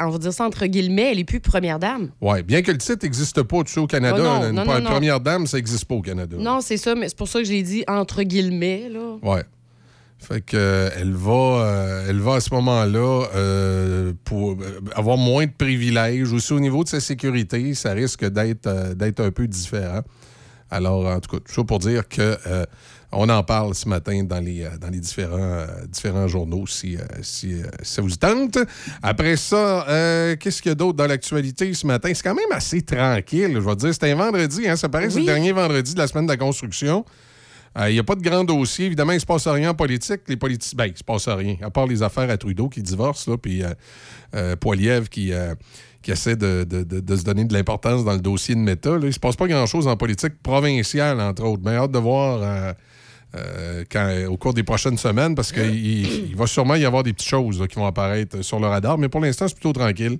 on 0.00 0.08
va 0.08 0.18
dire 0.18 0.32
ça 0.32 0.44
entre 0.44 0.64
guillemets, 0.66 1.12
elle 1.12 1.18
est 1.18 1.24
plus 1.24 1.40
première 1.40 1.78
dame. 1.78 2.08
Ouais, 2.22 2.42
bien 2.42 2.62
que 2.62 2.70
le 2.72 2.78
titre 2.78 3.04
n'existe 3.04 3.42
pas, 3.42 3.62
tu 3.64 3.72
sais, 3.74 3.80
au 3.80 3.86
Canada, 3.86 4.16
Oh 4.18 4.22
non, 4.22 4.48
une 4.48 4.54
non, 4.54 4.64
non, 4.64 4.90
première 4.90 5.20
dame, 5.20 5.46
ça 5.46 5.58
n'existe 5.58 5.84
pas 5.84 5.94
au 5.94 6.00
Canada. 6.00 6.36
Non, 6.40 6.60
c'est 6.62 6.78
ça, 6.78 6.94
mais 6.94 7.08
c'est 7.10 7.18
pour 7.18 7.28
ça 7.28 7.40
que 7.40 7.44
j'ai 7.44 7.62
dit 7.62 7.84
entre 7.86 8.22
guillemets, 8.22 8.88
là. 8.90 9.16
Ouais. 9.22 9.42
Fait 10.18 10.40
que 10.40 10.56
euh, 10.56 10.88
elle 10.96 11.12
va, 11.12 11.32
euh, 11.32 12.06
elle 12.08 12.20
va 12.20 12.36
à 12.36 12.40
ce 12.40 12.52
moment-là 12.54 13.26
euh, 13.34 14.12
pour 14.24 14.56
avoir 14.94 15.18
moins 15.18 15.44
de 15.44 15.52
privilèges. 15.56 16.32
Aussi 16.32 16.54
au 16.54 16.60
niveau 16.60 16.82
de 16.82 16.88
sa 16.88 17.00
sécurité, 17.00 17.74
ça 17.74 17.92
risque 17.92 18.24
d'être 18.24 18.94
d'être 18.94 19.20
un 19.20 19.30
peu 19.30 19.46
différent. 19.46 20.00
Alors, 20.70 21.04
en 21.06 21.20
tout 21.20 21.36
cas, 21.36 21.42
tout 21.46 21.52
ça 21.52 21.62
pour 21.64 21.78
dire 21.78 22.08
que 22.08 22.38
on 23.12 23.28
en 23.28 23.42
parle 23.42 23.74
ce 23.74 23.88
matin 23.88 24.22
dans 24.24 24.40
les, 24.40 24.62
euh, 24.64 24.76
dans 24.80 24.88
les 24.90 24.98
différents, 25.00 25.36
euh, 25.38 25.66
différents 25.88 26.28
journaux 26.28 26.66
si, 26.66 26.96
euh, 26.96 27.00
si, 27.22 27.54
euh, 27.54 27.66
ça 27.82 28.02
vous 28.02 28.10
tente. 28.16 28.58
Après 29.02 29.36
ça, 29.36 29.86
qu'est-ce 30.40 30.60
qu'il 30.62 30.70
y 30.70 30.72
a 30.72 30.74
d'autre 30.74 30.96
dans 30.96 31.06
l'actualité 31.06 31.72
ce 31.74 31.86
matin? 31.86 32.10
C'est 32.14 32.22
quand 32.22 32.34
même 32.34 32.52
assez 32.52 32.82
tranquille, 32.82 33.52
je 33.54 33.58
vais 33.60 33.76
dire. 33.76 33.92
C'était 33.92 34.10
un 34.12 34.16
vendredi, 34.16 34.68
hein? 34.68 34.76
ça 34.76 34.88
paraît 34.88 35.10
c'est 35.10 35.20
le 35.20 35.26
dernier 35.26 35.52
vendredi 35.52 35.94
de 35.94 35.98
la 35.98 36.06
semaine 36.06 36.26
de 36.26 36.30
la 36.32 36.36
construction. 36.36 37.04
Il 37.88 37.92
n'y 37.92 37.98
a 37.98 38.04
pas 38.04 38.14
de 38.14 38.22
grand 38.22 38.42
dossier. 38.42 38.86
Évidemment, 38.86 39.12
il 39.12 39.16
ne 39.16 39.20
se 39.20 39.26
passe 39.26 39.46
rien 39.46 39.68
en 39.70 39.74
politique. 39.74 40.22
Les 40.28 40.36
politiciens, 40.38 40.76
ben, 40.78 40.86
il 40.86 40.92
ne 40.92 40.96
se 40.96 41.04
passe 41.04 41.28
rien. 41.28 41.56
À 41.60 41.68
part 41.70 41.86
les 41.86 42.02
affaires 42.02 42.30
à 42.30 42.36
Trudeau 42.38 42.70
qui 42.70 42.80
divorce, 42.82 43.28
là, 43.28 43.36
puis 43.36 43.62
Poiliev 44.60 45.08
qui, 45.10 45.30
qui 46.00 46.10
essaie 46.10 46.36
de, 46.36 46.64
de- 46.64 46.84
de- 46.84 47.00
de 47.00 47.16
se 47.16 47.22
donner 47.22 47.44
de 47.44 47.52
l'importance 47.52 48.02
dans 48.04 48.12
le 48.14 48.20
dossier 48.20 48.54
de 48.54 48.60
Meta. 48.60 48.92
là. 48.92 48.98
Il 49.02 49.06
ne 49.06 49.10
se 49.10 49.18
passe 49.20 49.36
pas 49.36 49.46
grand-chose 49.46 49.86
en 49.88 49.96
politique 49.96 50.42
provinciale, 50.42 51.20
entre 51.20 51.44
autres. 51.44 51.62
Mais 51.64 51.76
hâte 51.76 51.90
de 51.92 51.98
voir 51.98 52.40
euh, 52.42 52.72
euh, 53.34 53.84
quand- 53.90 54.26
au 54.28 54.36
cours 54.36 54.54
des 54.54 54.62
prochaines 54.62 54.96
semaines, 54.98 55.34
parce 55.34 55.52
qu'il 55.52 55.74
il- 55.74 56.36
va 56.36 56.46
sûrement 56.46 56.74
y 56.76 56.84
avoir 56.84 57.02
des 57.02 57.12
petites 57.12 57.28
choses 57.28 57.60
là, 57.60 57.66
qui 57.66 57.76
vont 57.76 57.86
apparaître 57.86 58.42
sur 58.42 58.60
le 58.60 58.66
radar. 58.66 58.96
Mais 58.98 59.08
pour 59.08 59.20
l'instant, 59.20 59.48
c'est 59.48 59.54
plutôt 59.54 59.72
tranquille. 59.72 60.18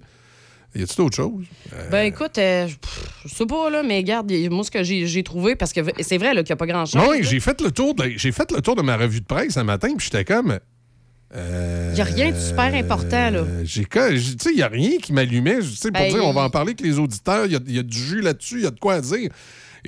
Y 0.74 0.82
a-t-il 0.82 0.96
d'autres 0.98 1.16
choses? 1.16 1.44
Ben 1.90 2.02
écoute, 2.02 2.36
euh, 2.36 2.66
pff, 2.66 3.10
je 3.24 3.34
sais 3.34 3.46
pas, 3.46 3.70
là, 3.70 3.82
mais 3.82 3.96
regarde, 3.98 4.30
moi, 4.50 4.62
ce 4.62 4.70
que 4.70 4.82
j'ai 4.82 5.22
trouvé, 5.22 5.56
parce 5.56 5.72
que 5.72 5.80
c'est 6.00 6.18
vrai 6.18 6.32
qu'il 6.32 6.42
n'y 6.42 6.52
a 6.52 6.56
pas 6.56 6.66
grand-chose. 6.66 7.00
Non, 7.00 7.12
j'ai 7.22 7.40
fait 7.40 7.58
le 7.62 7.70
tour 7.70 7.94
de 7.94 8.12
j'ai 8.16 8.32
fait 8.32 8.50
le 8.52 8.60
tour 8.60 8.76
de 8.76 8.82
ma 8.82 8.96
revue 8.98 9.20
de 9.20 9.24
presse 9.26 9.56
un 9.56 9.64
matin, 9.64 9.88
puis 9.96 10.08
j'étais 10.12 10.24
comme. 10.26 10.58
euh, 11.34 11.88
Il 11.92 11.94
n'y 11.94 12.00
a 12.02 12.04
rien 12.04 12.30
de 12.30 12.38
super 12.38 12.74
important, 12.74 13.30
là. 13.30 13.44
J'ai 13.64 13.86
il 14.50 14.56
n'y 14.56 14.62
a 14.62 14.68
rien 14.68 14.98
qui 14.98 15.12
m'allumait. 15.14 15.60
Tu 15.60 15.66
sais, 15.76 15.90
pour 15.90 16.00
Ben, 16.02 16.12
dire, 16.12 16.24
on 16.26 16.32
va 16.34 16.42
en 16.42 16.50
parler 16.50 16.70
avec 16.72 16.82
les 16.82 16.98
auditeurs, 16.98 17.46
il 17.46 17.52
y 17.52 17.72
y 17.72 17.78
a 17.78 17.82
du 17.82 17.96
jus 17.96 18.20
là-dessus, 18.20 18.56
il 18.56 18.64
y 18.64 18.66
a 18.66 18.70
de 18.70 18.78
quoi 18.78 18.94
à 18.94 19.00
dire. 19.00 19.30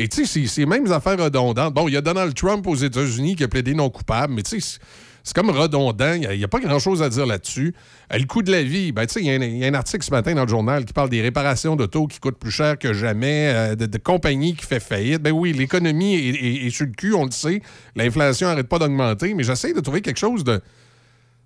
Et 0.01 0.07
tu 0.09 0.25
sais, 0.25 0.41
c'est 0.43 0.47
ces 0.47 0.65
mêmes 0.65 0.91
affaires 0.93 1.19
redondantes. 1.19 1.75
Bon, 1.75 1.89
il 1.89 1.95
y 1.95 1.97
a 1.97 2.01
Donald 2.01 2.33
Trump 2.33 2.65
aux 2.69 2.77
États-Unis 2.77 3.35
qui 3.35 3.43
a 3.43 3.49
plaidé 3.49 3.75
non 3.75 3.91
coupable, 3.91 4.33
mais 4.33 4.45
tu 4.45 4.61
sais, 4.61 4.79
c'est- 5.25 5.35
comme 5.35 5.51
redondant. 5.51 6.13
Il 6.15 6.39
n'y 6.39 6.45
a, 6.45 6.49
pas 6.49 6.61
grand-chose 6.61 7.03
à 7.03 7.09
dire 7.11 7.27
là-dessus. 7.27 7.75
Euh, 8.15 8.19
Le 8.19 8.25
coût 8.25 8.43
de 8.43 8.51
la 8.53 8.63
vie, 8.63 8.93
ben, 8.93 9.07
il 9.17 9.25
y, 9.25 9.65
a 9.65 9.69
un- 9.69 9.75
article 9.75 10.03
ce 10.05 10.11
matin 10.13 10.35
dans 10.35 10.45
le 10.45 10.49
journal 10.49 10.85
qui 10.87 10.93
parle 10.93 11.11
des 11.11 11.21
réparations 11.21 11.75
d'auto 11.77 12.07
qui 12.07 12.21
coûtent 12.21 12.39
plus 12.39 12.53
cher 12.53 12.79
que 12.79 12.95
jamais, 12.95 13.53
euh, 13.53 13.75
de, 13.75 13.87
de 13.87 13.99
compagnies 13.99 14.55
qui 14.55 14.65
fait 14.65 14.81
faillite. 14.81 15.21
Ben 15.21 15.33
oui, 15.33 15.53
l'économie 15.53 16.15
est, 16.15 16.29
est- 16.31 16.67
est 16.67 16.71
sur 16.71 16.87
le 16.87 16.93
cul, 16.93 17.13
on 17.13 17.25
le 17.27 17.31
sait. 17.33 17.61
L'inflation 17.97 18.47
n'arrête 18.47 18.69
pas 18.69 18.79
d'augmenter, 18.79 19.35
mais 19.35 19.43
j'essaie 19.43 19.75
de 19.75 19.81
trouver 19.81 20.01
quelque 20.01 20.17
chose 20.21 20.45
de, 20.45 20.61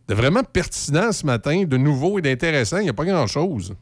de 0.09 0.15
vraiment 0.15 0.45
pertinent 0.45 1.11
ce 1.11 1.25
matin, 1.27 1.65
de 1.65 1.77
nouveau 1.79 2.19
et 2.19 2.23
d'intéressant. 2.23 2.79
Il 2.79 2.85
n'y 2.85 2.91
a 2.91 2.93
pas 2.95 3.07
grand-chose. 3.07 3.75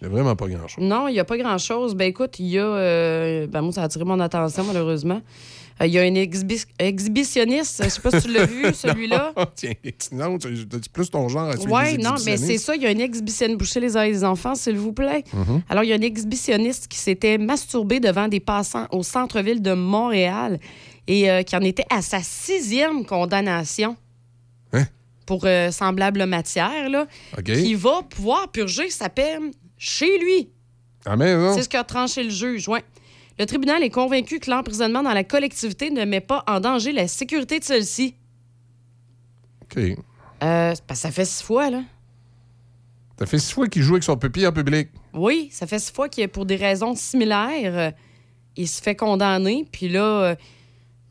Il 0.00 0.08
n'y 0.08 0.12
a 0.14 0.16
vraiment 0.16 0.36
pas 0.36 0.48
grand-chose. 0.48 0.82
Non, 0.82 1.08
il 1.08 1.12
n'y 1.12 1.20
a 1.20 1.24
pas 1.24 1.36
grand-chose. 1.36 1.94
Ben 1.94 2.06
écoute, 2.08 2.38
il 2.38 2.46
y 2.48 2.58
a. 2.58 2.64
euh, 2.64 3.46
ben 3.46 3.60
moi, 3.62 3.72
ça 3.72 3.82
a 3.82 3.84
attiré 3.84 4.04
mon 4.04 4.18
attention, 4.20 4.64
malheureusement. 4.64 5.20
Euh, 5.82 5.86
Il 5.86 5.92
y 5.92 5.98
a 5.98 6.02
un 6.02 6.14
exhibi- 6.14 6.66
exhibitionniste, 6.78 7.82
je 7.84 7.88
sais 7.88 8.00
pas 8.00 8.10
si 8.20 8.26
tu 8.26 8.32
l'as 8.32 8.44
vu, 8.46 8.64
celui-là. 8.74 9.32
Tiens, 9.56 9.72
non, 10.12 10.38
c'est 10.40 10.54
c'est 10.56 10.88
plus 10.92 11.10
ton 11.10 11.28
genre 11.28 11.50
à 11.50 11.54
Oui, 11.56 11.98
non, 11.98 12.14
mais 12.24 12.36
c'est 12.36 12.58
ça. 12.58 12.76
Il 12.76 12.82
y 12.82 12.86
a 12.86 12.90
un 12.90 12.98
exhibitionniste. 12.98 13.58
Boucher 13.58 13.80
les 13.80 13.96
oreilles 13.96 14.12
des 14.12 14.24
enfants, 14.24 14.54
s'il 14.54 14.76
vous 14.76 14.92
plaît. 14.92 15.24
Mhm. 15.32 15.62
Alors, 15.68 15.84
il 15.84 15.88
y 15.88 15.92
a 15.92 15.96
un 15.96 16.00
exhibitionniste 16.02 16.88
qui 16.88 16.98
s'était 16.98 17.38
masturbé 17.38 17.98
devant 18.00 18.28
des 18.28 18.40
passants 18.40 18.86
au 18.92 19.02
centre-ville 19.02 19.62
de 19.62 19.72
Montréal 19.72 20.58
et 21.06 21.30
euh, 21.30 21.42
qui 21.42 21.56
en 21.56 21.60
était 21.62 21.86
à 21.90 22.02
sa 22.02 22.20
sixième 22.22 23.04
condamnation 23.06 23.96
Hein? 24.72 24.84
pour 25.26 25.42
euh, 25.46 25.70
semblable 25.70 26.24
matière, 26.26 26.88
là, 26.90 27.06
qui 27.44 27.74
va 27.74 28.02
pouvoir 28.08 28.48
purger 28.48 28.88
sa 28.90 29.08
peine 29.08 29.50
chez 29.82 30.18
lui. 30.18 30.50
Ah, 31.06 31.16
mais 31.16 31.34
non. 31.34 31.54
C'est 31.54 31.62
ce 31.62 31.68
qu'a 31.70 31.82
tranché 31.84 32.22
le 32.22 32.28
juge. 32.30 32.68
ouais. 32.68 32.84
Le 33.38 33.46
tribunal 33.46 33.82
est 33.82 33.88
convaincu 33.90 34.38
que 34.38 34.50
l'emprisonnement 34.50 35.02
dans 35.02 35.14
la 35.14 35.24
collectivité 35.24 35.90
ne 35.90 36.04
met 36.04 36.20
pas 36.20 36.44
en 36.46 36.60
danger 36.60 36.92
la 36.92 37.08
sécurité 37.08 37.58
de 37.58 37.64
celle-ci. 37.64 38.14
OK. 39.62 39.78
Euh, 39.78 39.94
parce 40.42 40.80
que 40.80 40.94
ça 40.96 41.10
fait 41.10 41.24
six 41.24 41.42
fois, 41.42 41.70
là. 41.70 41.82
Ça 43.18 43.24
fait 43.24 43.38
six 43.38 43.52
fois 43.52 43.66
qu'il 43.68 43.82
joue 43.82 43.94
avec 43.94 44.02
son 44.04 44.16
papier 44.18 44.46
en 44.46 44.52
public. 44.52 44.90
Oui, 45.14 45.48
ça 45.52 45.66
fait 45.66 45.78
six 45.78 45.90
fois 45.92 46.10
qu'il 46.10 46.28
pour 46.28 46.44
des 46.44 46.56
raisons 46.56 46.94
similaires, 46.94 47.76
euh, 47.78 47.90
il 48.56 48.68
se 48.68 48.82
fait 48.82 48.94
condamner. 48.96 49.66
Puis 49.72 49.88
là, 49.88 50.02
euh, 50.22 50.34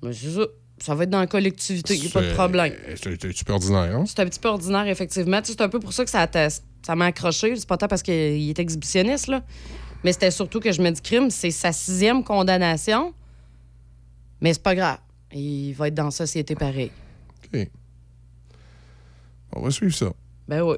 ben, 0.04 0.14
c'est 0.14 0.30
ça. 0.32 0.42
Ça 0.82 0.96
va 0.96 1.04
être 1.04 1.10
dans 1.10 1.20
la 1.20 1.28
collectivité, 1.28 1.96
il 1.96 2.02
n'y 2.02 2.08
a 2.08 2.12
pas 2.12 2.22
de 2.22 2.28
C'est- 2.30 2.34
problème. 2.36 2.74
C'est 2.96 3.22
c'est 3.22 3.34
super 3.36 3.56
ordinaire, 3.56 3.96
hein? 3.98 4.06
C'est 4.06 4.20
un 4.20 4.26
petit 4.26 4.40
peu 4.40 4.48
ordinaire, 4.48 4.88
effectivement. 4.88 5.42
Tu 5.42 5.48
sais, 5.48 5.54
C'est 5.58 5.62
un 5.64 5.68
peu 5.70 5.80
pour 5.80 5.92
ça 5.94 6.06
que 6.06 6.10
ça 6.12 6.26
t'a- 6.28 6.48
ça 6.82 6.96
m'a 6.96 7.06
accroché. 7.08 7.56
C'est 7.56 7.68
pas 7.68 7.78
tant 7.78 7.88
parce 7.88 8.04
qu'il 8.04 8.50
est 8.50 8.60
exhibitionniste, 8.60 9.28
là. 9.28 9.44
Mais 10.04 10.14
c'était 10.14 10.32
surtout 10.32 10.60
que 10.60 10.72
je 10.72 10.82
me 10.82 10.90
dis 10.92 11.02
crime, 11.02 11.30
c'est 11.30 11.52
sa 11.52 11.72
sixième 11.72 12.24
condamnation. 12.24 13.14
Mais 14.42 14.54
c'est 14.54 14.64
pas 14.64 14.76
grave. 14.76 14.98
Il 15.34 15.74
va 15.74 15.90
être 15.90 15.94
dans 15.96 16.06
la 16.06 16.12
société 16.12 16.56
pareil. 16.56 16.92
OK. 17.54 17.68
On 19.54 19.62
va 19.62 19.72
suivre 19.72 19.94
ça. 19.94 20.12
Ben 20.48 20.62
oui. 20.62 20.78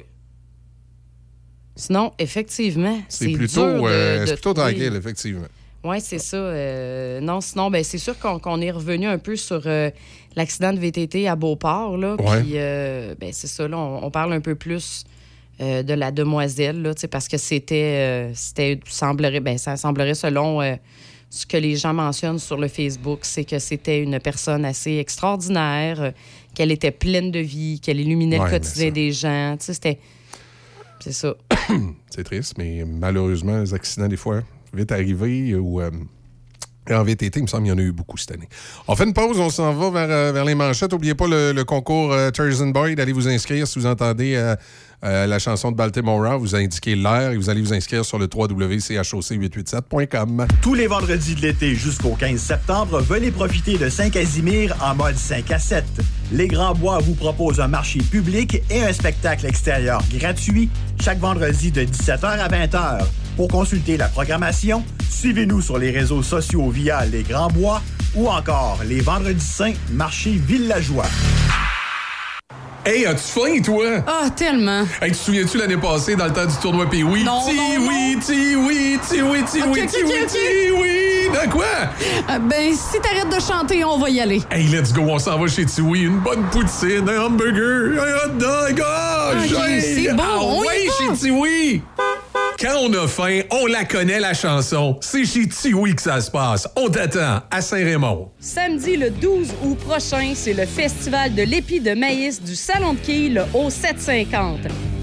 Sinon, 1.76 2.14
effectivement, 2.20 3.00
c'est 3.08 3.30
plutôt, 3.32 3.66
dur 3.66 3.84
de- 3.84 3.88
euh, 3.90 4.26
de 4.26 4.32
plutôt 4.34 4.54
tranquille, 4.54 4.94
effectivement. 4.96 5.48
Oui, 5.84 6.00
c'est 6.02 6.20
ça. 6.20 6.38
Euh, 6.38 7.20
non, 7.22 7.42
sinon, 7.42 7.72
ben, 7.72 7.84
c'est 7.84 7.98
sûr 7.98 8.18
qu'on 8.20 8.62
est 8.62 8.72
revenu 8.72 9.08
un 9.08 9.18
peu 9.18 9.36
sur 9.36 9.64
euh, 9.66 9.90
l'accident 10.36 10.74
de 10.74 10.80
VTT 10.80 11.28
à 11.28 11.36
Beauport. 11.36 11.98
Là, 11.98 12.16
Ouais. 12.20 12.42
Puis, 12.42 12.52
euh, 12.56 13.16
ben, 13.20 13.32
c'est 13.34 13.48
ça. 13.48 13.68
Là, 13.68 13.78
on, 13.78 14.04
on 14.06 14.12
parle 14.12 14.34
un 14.34 14.42
peu 14.42 14.54
plus 14.56 15.06
euh, 15.62 15.84
de 15.84 15.94
la 15.94 16.12
demoiselle, 16.12 16.82
là, 16.82 16.94
parce 17.10 17.28
que 17.28 17.38
c'était, 17.38 17.76
euh, 17.76 18.32
c'était 18.34 18.80
semblerait, 18.88 19.40
ben, 19.40 19.58
ça 19.58 19.78
semblerait 19.78 20.16
selon 20.16 20.62
euh, 20.62 20.76
ce 21.30 21.46
que 21.46 21.58
les 21.58 21.76
gens 21.76 21.94
mentionnent 21.94 22.40
sur 22.40 22.58
le 22.58 22.68
Facebook, 22.68 23.20
c'est 23.24 23.46
que 23.46 23.60
c'était 23.60 24.02
une 24.02 24.20
personne 24.20 24.66
assez 24.66 24.98
extraordinaire, 24.98 26.14
qu'elle 26.56 26.72
était 26.72 26.92
pleine 26.92 27.32
de 27.32 27.40
vie, 27.40 27.80
qu'elle 27.80 28.00
illuminait 28.00 28.40
Ouais, 28.40 28.46
le 28.46 28.52
quotidien 28.52 28.88
ça- 28.88 28.92
des 28.92 29.12
gens. 29.12 29.56
C'était. 29.60 30.00
C'est 31.00 31.14
ça. 31.14 31.34
C'est 32.10 32.24
triste, 32.24 32.56
mais 32.58 32.84
malheureusement, 32.86 33.60
les 33.60 33.74
accidents, 33.74 34.08
des 34.08 34.18
fois, 34.18 34.42
vite 34.74 34.92
arrivés 34.92 35.56
ou. 35.56 35.82
en 35.82 37.04
VTT, 37.04 37.40
il 37.40 37.44
me 37.44 37.48
semble 37.48 37.64
qu'il 37.64 37.72
y 37.72 37.76
en 37.76 37.78
a 37.78 37.82
eu 37.82 37.92
beaucoup 37.94 38.18
cette 38.18 38.32
année. 38.32 38.50
On 38.88 38.96
fait 38.96 39.06
une 39.06 39.14
pause, 39.14 39.40
on 39.40 39.50
s'en 39.50 39.72
va 39.74 40.06
vers, 40.06 40.34
vers 40.34 40.44
les 40.46 40.56
manchettes. 40.56 40.92
N'oubliez 40.92 41.16
pas 41.16 41.28
le, 41.28 41.54
le 41.54 41.64
concours 41.64 42.12
euh, 42.12 42.32
Tarzan 42.32 42.68
Boy, 42.68 42.96
d'aller 42.96 43.14
vous 43.14 43.28
inscrire 43.30 43.66
si 43.68 43.80
vous 43.80 43.86
entendez 43.86 44.36
euh, 44.36 44.56
euh, 45.04 45.28
la 45.28 45.40
chanson 45.40 45.72
de 45.72 45.76
Baltimore. 45.76 46.40
Vous 46.40 46.56
indiquez 46.56 46.96
l'heure 46.96 47.32
et 47.32 47.38
vous 47.38 47.50
allez 47.50 47.60
vous 47.62 47.74
inscrire 47.74 48.06
sur 48.06 48.20
le 48.20 48.30
www.choc887.com. 48.34 50.48
Tous 50.62 50.74
les 50.74 50.88
vendredis 50.88 51.36
de 51.36 51.42
l'été 51.42 51.76
jusqu'au 51.76 52.16
15 52.16 52.40
septembre, 52.40 53.02
venez 53.02 53.32
profiter 53.32 53.78
de 53.78 53.90
Saint-Casimir 53.90 54.74
en 54.82 54.96
mode 54.96 55.18
5 55.18 55.52
à 55.52 55.60
7. 55.60 55.84
Les 56.32 56.48
Grands 56.48 56.76
Bois 56.76 57.00
vous 57.00 57.16
proposent 57.16 57.60
un 57.60 57.68
marché 57.68 58.00
public 58.00 58.62
et 58.70 58.84
un 58.84 58.94
spectacle 58.94 59.46
extérieur 59.46 60.02
gratuit 60.14 60.70
chaque 61.00 61.20
vendredi 61.20 61.72
de 61.72 61.82
17h 61.82 62.24
à 62.24 62.48
20h. 62.48 63.04
Pour 63.36 63.48
consulter 63.48 63.98
la 63.98 64.08
programmation, 64.08 64.84
suivez-nous 65.10 65.62
sur 65.62 65.78
les 65.78 65.92
réseaux 65.92 66.24
sociaux 66.24 66.70
via 66.70 67.06
Les 67.06 67.24
Grands 67.24 67.50
Bois 67.50 67.82
ou 68.16 68.28
encore 68.28 68.80
les 68.86 69.02
Vendredis 69.02 69.40
Saints 69.40 69.74
Marché 69.92 70.32
Villageois. 70.32 71.08
Hey, 72.84 73.06
as-tu 73.06 73.22
faim, 73.22 73.62
toi? 73.64 73.86
Ah, 74.08 74.28
tellement. 74.36 74.82
Hey, 75.00 75.12
tu 75.12 75.18
te 75.20 75.24
souviens-tu 75.26 75.58
l'année 75.60 75.78
passée, 75.78 76.16
dans 76.16 76.26
le 76.26 76.34
temps 76.34 76.48
du 76.48 76.56
tournoi 76.56 76.90
Pee 76.90 77.04
oui 77.04 77.24
Non, 77.24 77.42
Ti 77.48 77.56
non, 77.56 77.88
oui, 77.88 78.18
ti 78.20 78.56
oui, 78.56 78.98
ti 79.08 79.22
oui, 79.22 79.44
ti 79.44 79.62
oui, 79.62 79.82
ok, 79.84 79.88
ti 79.88 79.98
oui, 80.04 80.14
ok. 80.24 80.28
ti 80.28 80.72
oui. 80.72 81.30
De 81.32 81.50
quoi? 81.52 81.64
Euh, 82.32 82.40
ben, 82.40 82.74
si 82.74 83.00
t'arrêtes 83.00 83.30
de 83.34 83.40
chanter, 83.40 83.86
on 83.86 84.00
va 84.00 84.10
y 84.10 84.20
aller. 84.20 84.42
Hey, 84.50 84.64
let's 84.68 84.92
go, 84.92 85.02
on 85.08 85.20
s'en 85.20 85.38
va 85.38 85.46
chez 85.48 85.66
Tiwi. 85.66 86.02
Une 86.06 86.18
bonne 86.18 86.42
poutine, 86.52 87.08
un 87.08 87.22
hamburger, 87.26 88.02
un 88.02 88.28
hot 88.30 88.34
dog. 88.40 88.84
Ah, 88.84 89.34
j'ai- 89.48 89.82
c'est 90.08 90.14
bon, 90.14 90.24
Ah, 90.26 90.40
on 90.42 90.64
y 90.64 90.66
ouais, 90.68 90.88
va. 90.88 91.14
chez 91.16 91.20
Tiwi. 91.20 91.82
Quand 92.60 92.78
on 92.80 92.94
a 92.94 93.08
faim, 93.08 93.42
on 93.50 93.66
la 93.66 93.86
connaît, 93.86 94.20
la 94.20 94.34
chanson. 94.34 94.98
C'est 95.02 95.26
chez 95.26 95.48
Tiwi 95.48 95.96
que 95.96 96.02
ça 96.02 96.22
se 96.22 96.30
passe. 96.30 96.68
On 96.76 96.90
t'attend 96.90 97.42
à 97.50 97.62
Saint-Raymond. 97.62 98.30
Samedi 98.40 98.98
le 98.98 99.10
12 99.10 99.48
août 99.64 99.78
prochain, 99.80 100.34
c'est 100.36 100.54
le 100.54 100.66
festival 100.66 101.34
de 101.34 101.44
l'épi 101.44 101.80
de 101.80 101.94
maïs 101.94 102.42
du 102.42 102.56
Salon 102.56 102.94
de 102.94 103.00
Quilles, 103.00 103.34
le 103.34 103.42
O750. 103.54 104.58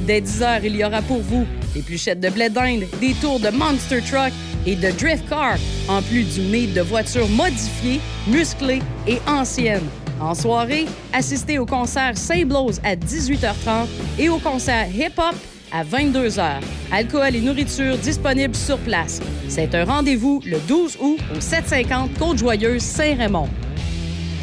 Dès 0.06 0.20
10 0.20 0.42
heures, 0.42 0.64
il 0.64 0.76
y 0.76 0.84
aura 0.84 1.02
pour 1.02 1.20
vous 1.20 1.46
des 1.74 1.82
pluchettes 1.82 2.20
de 2.20 2.28
blé 2.28 2.48
d'Inde, 2.48 2.84
des 3.00 3.14
tours 3.14 3.40
de 3.40 3.50
Monster 3.50 4.00
Truck 4.02 4.32
et 4.66 4.76
de 4.76 4.90
Drift 4.92 5.28
Car, 5.28 5.56
en 5.88 6.00
plus 6.02 6.24
du 6.24 6.40
meet 6.42 6.74
de 6.74 6.80
voitures 6.80 7.28
modifiées, 7.28 8.00
musclées 8.26 8.82
et 9.06 9.18
anciennes. 9.26 9.88
En 10.20 10.34
soirée, 10.34 10.86
assistez 11.12 11.58
au 11.58 11.66
concert 11.66 12.16
Saint-Blose 12.16 12.80
à 12.84 12.96
18h30 12.96 13.86
et 14.18 14.28
au 14.28 14.38
concert 14.38 14.86
Hip 14.92 15.18
Hop 15.18 15.34
à 15.72 15.84
22h. 15.84 16.60
Alcool 16.92 17.36
et 17.36 17.40
nourriture 17.40 17.96
disponibles 17.98 18.54
sur 18.54 18.78
place. 18.78 19.20
C'est 19.48 19.74
un 19.74 19.84
rendez-vous 19.84 20.42
le 20.44 20.58
12 20.66 20.98
août 21.00 21.18
au 21.36 21.40
750 21.40 22.18
Côte-Joyeuse, 22.18 22.82
Saint-Raymond. 22.82 23.48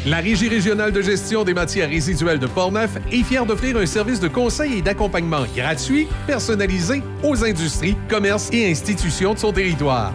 La 0.06 0.18
Régie 0.18 0.48
régionale 0.48 0.92
de 0.92 1.02
gestion 1.02 1.42
des 1.42 1.52
matières 1.52 1.88
résiduelles 1.88 2.38
de 2.38 2.46
Portneuf 2.46 2.96
est 3.10 3.24
fière 3.24 3.44
d'offrir 3.44 3.76
un 3.76 3.86
service 3.86 4.20
de 4.20 4.28
conseil 4.28 4.78
et 4.78 4.82
d'accompagnement 4.82 5.44
gratuit, 5.56 6.06
personnalisé 6.28 7.02
aux 7.24 7.44
industries, 7.44 7.96
commerces 8.08 8.48
et 8.52 8.70
institutions 8.70 9.34
de 9.34 9.38
son 9.40 9.52
territoire. 9.52 10.14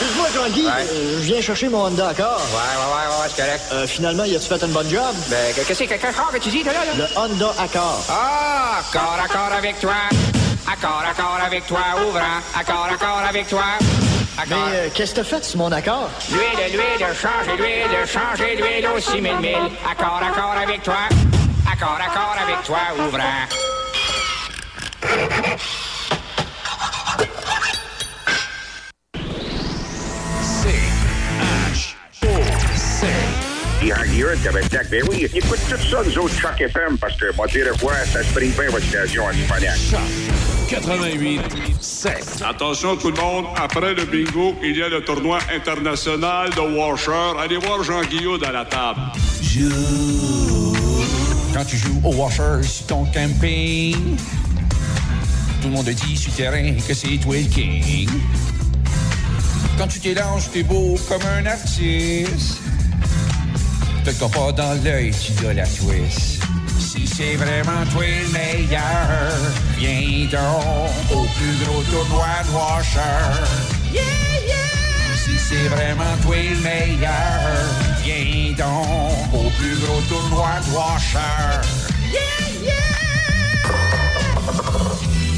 Excuse-moi, 0.00 0.28
Jean-Guy, 0.34 0.66
euh, 0.66 1.18
je 1.20 1.24
viens 1.26 1.40
chercher 1.42 1.68
mon 1.68 1.84
Honda 1.86 2.08
Accord. 2.08 2.40
Ouais, 2.52 2.56
ouais, 2.56 2.90
ouais, 2.94 3.22
ouais, 3.22 3.28
c'est 3.34 3.42
correct. 3.42 3.62
Euh, 3.72 3.86
finalement, 3.86 4.24
y 4.24 4.34
a-tu 4.34 4.46
fait 4.46 4.62
une 4.64 4.72
bonne 4.72 4.88
job? 4.88 5.14
Ben, 5.28 5.52
que- 5.54 5.60
qu'est-ce 5.60 5.82
que 5.82 5.88
quelqu'un 5.88 6.12
que 6.32 6.38
tu 6.38 6.48
dis, 6.48 6.62
toi, 6.62 6.72
là? 6.72 6.84
là? 6.86 6.92
Le 6.96 7.18
Honda 7.18 7.54
Accord. 7.58 8.02
Ah, 8.08 8.80
accord, 8.80 9.18
accord 9.22 9.52
avec 9.58 9.78
toi. 9.80 9.92
Accord, 10.72 11.02
accord 11.10 11.38
avec 11.44 11.66
toi, 11.66 11.80
ouvrant. 12.08 12.40
Accord, 12.58 12.88
accord 12.90 13.22
avec 13.28 13.48
toi. 13.48 13.64
Mais 14.48 14.54
euh, 14.72 14.88
qu'est-ce 14.94 15.10
que 15.14 15.20
t'as 15.20 15.24
fait 15.24 15.44
sur 15.44 15.58
mon 15.58 15.70
Accord? 15.70 16.08
L'huile, 16.30 16.72
l'huile, 16.72 17.06
changer 17.14 17.56
l'huile, 17.58 18.06
changer 18.06 18.56
l'huile 18.56 18.88
au 18.96 18.98
6000 19.00 19.36
mille. 19.36 19.56
Accord, 19.90 20.20
accord 20.26 20.54
avec 20.62 20.82
toi. 20.82 20.94
Accord, 21.70 21.98
accord 22.00 22.36
avec 22.42 22.62
toi, 22.64 22.78
ouvrant. 23.06 23.46
Pierre 33.80 34.06
Guillaume, 34.06 34.36
Tabarnak. 34.44 34.90
Ben 34.90 35.02
oui, 35.10 35.26
écoute 35.34 35.58
tout 35.68 35.76
ça, 35.90 36.02
nous 36.04 36.18
autres, 36.18 36.38
Choc 36.38 36.60
FM, 36.60 36.98
parce 36.98 37.16
que, 37.16 37.34
moi, 37.34 37.46
dire 37.46 37.72
quoi, 37.80 37.94
ça 38.12 38.22
se 38.22 38.32
brille 38.34 38.50
bien 38.50 38.68
votre 38.70 38.86
station 38.86 39.26
à 39.26 39.32
Simonac. 39.32 39.78
88 40.68 41.40
7. 41.80 42.44
Attention 42.46 42.96
tout 42.96 43.10
le 43.10 43.20
monde, 43.20 43.46
après 43.56 43.94
le 43.94 44.04
bingo, 44.04 44.54
il 44.62 44.76
y 44.76 44.82
a 44.82 44.88
le 44.88 45.02
tournoi 45.02 45.38
international 45.54 46.50
de 46.50 46.60
Washer. 46.60 47.38
Allez 47.40 47.56
voir 47.56 47.82
Jean 47.82 48.02
Guillaume 48.02 48.38
dans 48.38 48.52
la 48.52 48.66
table. 48.66 49.00
Quand 51.54 51.64
tu 51.64 51.76
joues 51.76 52.00
au 52.04 52.14
washer 52.14 52.62
sur 52.62 52.86
ton 52.86 53.04
camping, 53.06 54.16
tout 55.60 55.68
le 55.68 55.74
monde 55.74 55.86
te 55.86 55.90
dit 55.90 56.16
sur 56.16 56.30
le 56.30 56.36
terrain 56.36 56.74
que 56.86 56.94
c'est 56.94 57.16
toi 57.16 57.34
le 57.36 57.48
king. 57.48 58.08
Quand 59.76 59.88
tu 59.88 59.98
t'élanges, 60.00 60.50
t'es 60.52 60.62
beau 60.62 60.96
comme 61.08 61.22
un 61.22 61.46
artiste. 61.46 62.60
Dans 64.18 64.74
l'œil, 64.82 65.12
tu 65.12 65.30
dois 65.40 65.54
la 65.54 65.64
twist. 65.64 66.42
Si 66.80 67.06
c'est 67.06 67.36
vraiment 67.36 67.86
toi 67.92 68.02
le 68.02 68.28
meilleur, 68.32 68.82
viens 69.78 70.26
donc 70.26 71.16
au 71.16 71.26
plus 71.36 71.64
gros 71.64 71.82
tournoi 71.84 72.26
de 72.44 72.50
washer. 72.50 72.98
Yeah, 73.92 74.02
yeah! 74.48 75.16
Si 75.16 75.38
c'est 75.38 75.68
vraiment 75.68 76.16
toi 76.22 76.36
le 76.36 76.56
meilleur, 76.60 77.12
viens 78.02 78.52
donc 78.58 79.32
au 79.32 79.48
plus 79.50 79.76
gros 79.78 80.00
tournoi 80.08 80.58
de 80.66 80.74
washer. 80.74 81.60
Yeah, 82.12 82.20
yeah! 82.64 82.74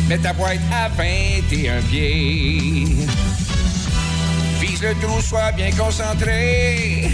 Mets 0.09 0.19
ta 0.19 0.32
boîte 0.32 0.61
à 0.73 0.89
21 0.89 1.82
pieds. 1.90 2.86
Vise 4.61 4.82
le 4.82 4.94
trou, 5.07 5.20
sois 5.20 5.53
bien 5.53 5.70
concentré. 5.73 7.11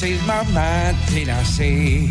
C'est 0.00 0.12
le 0.12 0.20
moment 0.22 0.94
de 0.94 1.12
t'élancer. 1.12 2.08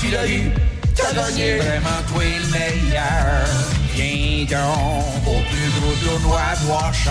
Tu 0.00 0.08
l'as 0.08 0.26
eu, 0.26 0.50
t'as 0.94 1.12
gagné. 1.12 1.58
Vraiment 1.58 2.00
toi 2.10 2.22
le 2.24 2.50
meilleur. 2.50 3.46
Viens 3.94 4.46
donc 4.46 5.26
au 5.26 5.42
plus 5.50 5.70
gros 5.78 5.92
tournoi 6.02 6.40
de 6.62 6.66
washer. 6.66 7.10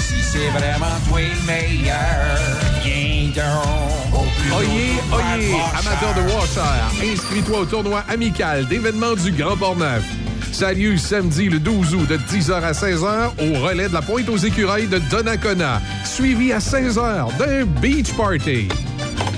Si 0.00 0.22
c'est 0.24 0.48
vraiment 0.48 0.98
toi 1.08 1.20
le 1.20 1.46
meilleur, 1.46 2.50
viens 2.82 3.28
donc 3.28 4.20
au 4.20 4.26
plus 4.40 4.50
gros 4.50 4.58
Oyez, 4.58 4.90
tournoi 5.08 5.36
de 5.36 5.42
oyez, 5.42 5.54
amateur 5.78 6.14
de 6.14 6.32
Washer, 6.32 7.12
inscris-toi 7.12 7.58
au 7.60 7.64
tournoi 7.64 8.02
amical 8.08 8.66
d'événements 8.66 9.14
du 9.14 9.30
Grand 9.30 9.56
Port-Neuf. 9.56 10.02
Ça 10.52 10.68
a 10.68 10.72
lieu 10.72 10.96
samedi 10.96 11.48
le 11.48 11.58
12 11.58 11.94
août 11.94 12.08
de 12.08 12.16
10h 12.16 12.52
à 12.52 12.72
16h 12.72 13.30
au 13.38 13.58
relais 13.64 13.88
de 13.88 13.94
la 13.94 14.02
Pointe 14.02 14.28
aux 14.28 14.36
Écureuils 14.36 14.86
de 14.88 14.98
Donnacona, 15.10 15.80
suivi 16.04 16.52
à 16.52 16.58
16h 16.58 17.36
d'un 17.38 17.64
beach 17.80 18.12
party. 18.12 18.68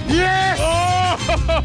Yes! 0.09 0.59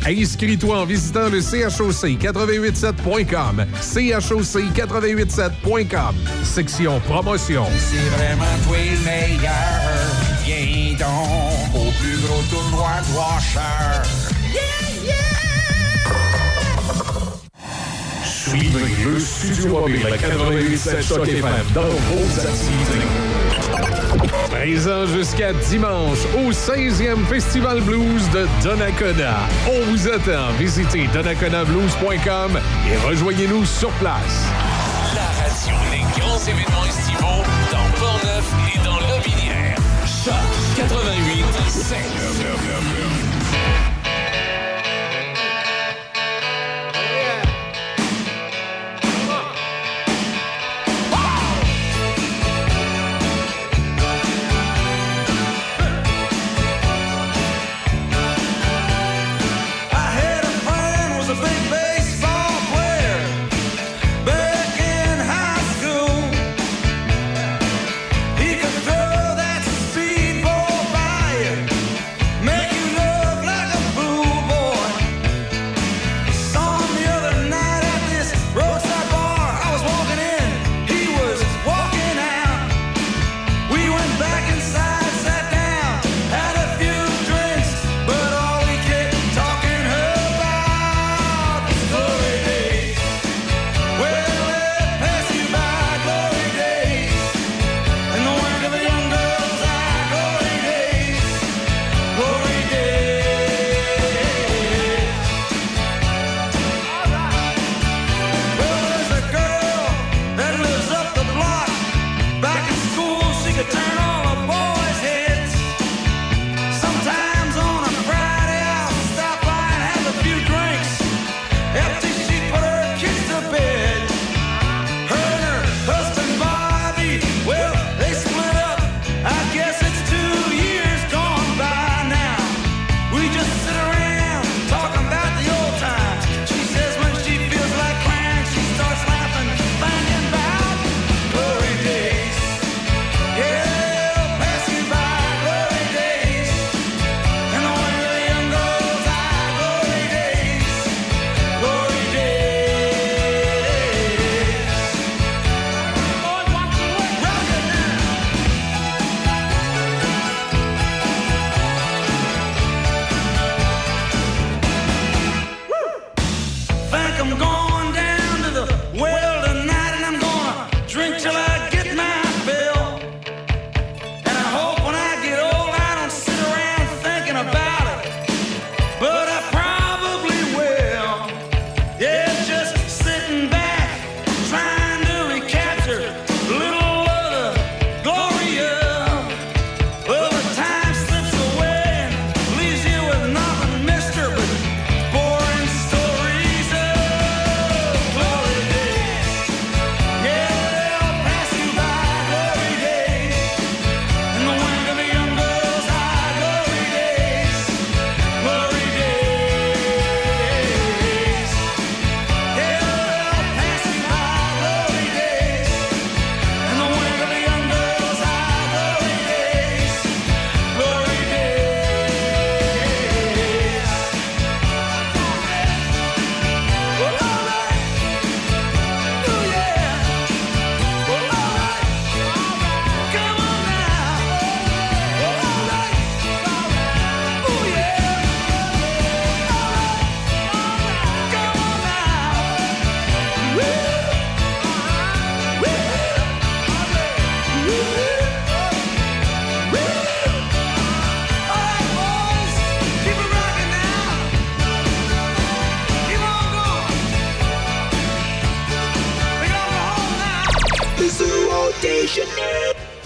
Inscris-toi 0.06 0.78
en 0.80 0.86
visitant 0.86 1.30
le 1.30 1.40
choc887.com. 1.40 3.66
choc887.com. 3.82 6.16
Section 6.44 7.00
promotion. 7.02 7.66
C'est 7.78 7.98
vraiment 8.16 8.46
toi 8.68 8.78
le 8.78 9.06
meilleur. 9.06 9.52
Viens 10.46 10.94
donc 10.98 11.76
au 11.76 11.92
plus 12.00 12.18
gros 12.26 12.42
tournoi 12.50 12.90
de 13.10 13.14
washer. 13.18 14.02
Suivez 18.48 19.04
le 19.04 19.20
Studio 19.20 19.68
Mobile 19.68 20.08
à 20.08 20.12
887 20.16 21.04
Choc 21.04 21.28
FM 21.28 21.44
dans 21.74 21.82
vos 21.82 22.40
assises. 22.40 22.72
Présent 24.50 25.06
jusqu'à 25.06 25.52
dimanche 25.52 26.20
au 26.38 26.52
16e 26.52 27.26
Festival 27.26 27.82
Blues 27.82 28.30
de 28.30 28.48
Donnacona. 28.64 29.36
On 29.68 29.92
vous 29.92 30.08
attend. 30.08 30.54
Visitez 30.58 31.08
donnaconablues.com 31.08 32.60
et 32.90 33.08
rejoignez-nous 33.08 33.66
sur 33.66 33.90
place. 33.94 34.46
La 35.14 35.28
radio 35.44 35.76
des 35.92 36.20
grands 36.20 36.40
événements 36.40 36.86
estivaux 36.88 37.44
dans 37.72 38.00
Portneuf 38.00 38.46
et 38.74 38.78
dans 38.86 39.00
Lobinière. 39.14 39.76
Choc 40.06 40.34
88 40.78 41.44
5. 41.68 43.17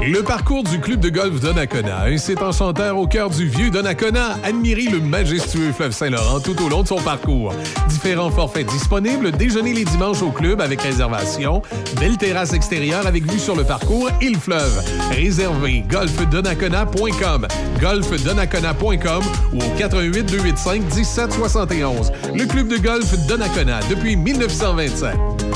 Le 0.00 0.22
parcours 0.22 0.64
du 0.64 0.80
club 0.80 1.00
de 1.00 1.10
golf 1.10 1.40
Donnacona, 1.40 2.04
un 2.04 2.14
hein, 2.14 2.34
en 2.40 2.52
chanteur 2.52 2.96
au 2.96 3.06
cœur 3.06 3.28
du 3.28 3.46
vieux 3.46 3.68
Donnacona, 3.68 4.38
admirez 4.42 4.84
le 4.84 5.00
majestueux 5.00 5.72
fleuve 5.72 5.92
Saint-Laurent 5.92 6.40
tout 6.40 6.56
au 6.62 6.70
long 6.70 6.82
de 6.82 6.88
son 6.88 6.96
parcours. 6.96 7.52
Différents 7.88 8.30
forfaits 8.30 8.66
disponibles, 8.66 9.32
déjeuner 9.32 9.74
les 9.74 9.84
dimanches 9.84 10.22
au 10.22 10.30
club 10.30 10.62
avec 10.62 10.80
réservation, 10.80 11.60
belle 12.00 12.16
terrasse 12.16 12.54
extérieure 12.54 13.06
avec 13.06 13.30
vue 13.30 13.38
sur 13.38 13.56
le 13.56 13.64
parcours 13.64 14.08
et 14.22 14.30
le 14.30 14.38
fleuve. 14.38 14.82
Réservé 15.10 15.84
golfdonnacona.com, 15.86 17.46
golfdonnacona.com 17.78 19.22
ou 19.52 19.58
au 19.58 19.78
88 19.78 20.22
285 20.22 20.82
1771. 20.94 22.12
Le 22.34 22.46
club 22.46 22.68
de 22.68 22.78
golf 22.78 23.12
Donnacona 23.26 23.80
depuis 23.90 24.16
1927. 24.16 25.47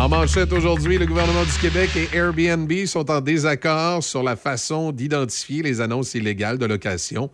En 0.00 0.08
manchette 0.08 0.50
aujourd'hui, 0.54 0.96
le 0.96 1.04
gouvernement 1.04 1.44
du 1.44 1.52
Québec 1.60 1.90
et 1.94 2.16
Airbnb 2.16 2.72
sont 2.86 3.10
en 3.10 3.20
désaccord 3.20 4.02
sur 4.02 4.22
la 4.22 4.34
façon 4.34 4.92
d'identifier 4.92 5.62
les 5.62 5.82
annonces 5.82 6.14
illégales 6.14 6.56
de 6.56 6.64
location 6.64 7.30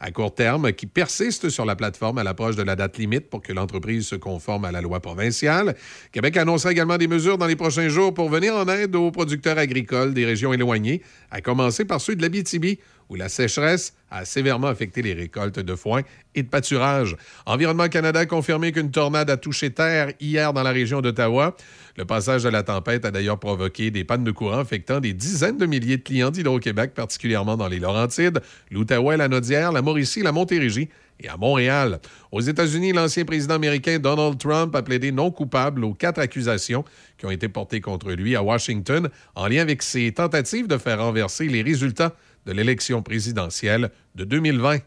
à 0.00 0.10
court 0.10 0.34
terme 0.34 0.72
qui 0.72 0.86
persistent 0.86 1.50
sur 1.50 1.66
la 1.66 1.76
plateforme 1.76 2.16
à 2.16 2.24
l'approche 2.24 2.56
de 2.56 2.62
la 2.62 2.74
date 2.74 2.96
limite 2.96 3.28
pour 3.28 3.42
que 3.42 3.52
l'entreprise 3.52 4.06
se 4.06 4.14
conforme 4.14 4.64
à 4.64 4.72
la 4.72 4.80
loi 4.80 5.00
provinciale. 5.00 5.74
Québec 6.10 6.38
annoncera 6.38 6.72
également 6.72 6.96
des 6.96 7.06
mesures 7.06 7.36
dans 7.36 7.46
les 7.46 7.56
prochains 7.56 7.88
jours 7.88 8.14
pour 8.14 8.30
venir 8.30 8.54
en 8.54 8.66
aide 8.68 8.96
aux 8.96 9.10
producteurs 9.10 9.58
agricoles 9.58 10.14
des 10.14 10.24
régions 10.24 10.54
éloignées, 10.54 11.02
à 11.30 11.42
commencer 11.42 11.84
par 11.84 12.00
ceux 12.00 12.16
de 12.16 12.22
l'Abitibi, 12.22 12.78
où 13.08 13.14
la 13.14 13.28
sécheresse 13.28 13.94
a 14.10 14.24
sévèrement 14.24 14.66
affecté 14.66 15.00
les 15.00 15.14
récoltes 15.14 15.60
de 15.60 15.74
foin 15.74 16.02
et 16.34 16.42
de 16.42 16.48
pâturage. 16.48 17.16
Environnement 17.46 17.88
Canada 17.88 18.20
a 18.20 18.26
confirmé 18.26 18.72
qu'une 18.72 18.90
tornade 18.90 19.30
a 19.30 19.36
touché 19.36 19.70
terre 19.70 20.12
hier 20.20 20.52
dans 20.52 20.62
la 20.62 20.72
région 20.72 21.00
d'Ottawa. 21.00 21.56
Le 21.96 22.04
passage 22.04 22.42
de 22.42 22.50
la 22.50 22.62
tempête 22.62 23.06
a 23.06 23.10
d'ailleurs 23.10 23.38
provoqué 23.38 23.90
des 23.90 24.04
pannes 24.04 24.24
de 24.24 24.30
courant 24.30 24.58
affectant 24.58 25.00
des 25.00 25.14
dizaines 25.14 25.56
de 25.56 25.64
milliers 25.64 25.96
de 25.96 26.02
clients 26.02 26.30
d'Hydro-Québec, 26.30 26.92
particulièrement 26.94 27.56
dans 27.56 27.68
les 27.68 27.78
Laurentides, 27.78 28.42
l'Outaouais, 28.70 29.16
la 29.16 29.28
Nodière, 29.28 29.72
la 29.72 29.80
Mauricie, 29.80 30.22
la 30.22 30.32
Montérégie 30.32 30.90
et 31.20 31.28
à 31.28 31.38
Montréal. 31.38 32.00
Aux 32.32 32.42
États-Unis, 32.42 32.92
l'ancien 32.92 33.24
président 33.24 33.54
américain 33.54 33.98
Donald 33.98 34.36
Trump 34.36 34.74
a 34.74 34.82
plaidé 34.82 35.10
non 35.10 35.30
coupable 35.30 35.84
aux 35.84 35.94
quatre 35.94 36.18
accusations 36.18 36.84
qui 37.16 37.24
ont 37.24 37.30
été 37.30 37.48
portées 37.48 37.80
contre 37.80 38.12
lui 38.12 38.36
à 38.36 38.42
Washington 38.42 39.08
en 39.34 39.46
lien 39.46 39.62
avec 39.62 39.82
ses 39.82 40.12
tentatives 40.12 40.66
de 40.66 40.76
faire 40.76 41.00
renverser 41.00 41.48
les 41.48 41.62
résultats 41.62 42.14
de 42.44 42.52
l'élection 42.52 43.02
présidentielle 43.02 43.90
de 44.14 44.24
2020. 44.24 44.80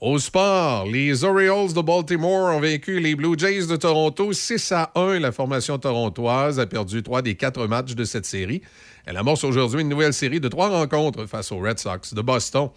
Au 0.00 0.18
sport, 0.18 0.86
les 0.86 1.24
Orioles 1.24 1.72
de 1.72 1.80
Baltimore 1.80 2.54
ont 2.54 2.60
vaincu 2.60 2.98
les 3.00 3.14
Blue 3.14 3.38
Jays 3.38 3.66
de 3.66 3.76
Toronto 3.76 4.32
6 4.32 4.72
à 4.72 4.90
1. 4.96 5.20
La 5.20 5.32
formation 5.32 5.78
torontoise 5.78 6.58
a 6.58 6.66
perdu 6.66 7.02
trois 7.02 7.22
des 7.22 7.36
quatre 7.36 7.66
matchs 7.66 7.94
de 7.94 8.04
cette 8.04 8.26
série. 8.26 8.60
Elle 9.06 9.16
amorce 9.16 9.44
aujourd'hui 9.44 9.82
une 9.82 9.88
nouvelle 9.88 10.12
série 10.12 10.40
de 10.40 10.48
trois 10.48 10.68
rencontres 10.68 11.26
face 11.26 11.52
aux 11.52 11.58
Red 11.58 11.78
Sox 11.78 12.12
de 12.12 12.20
Boston. 12.22 12.70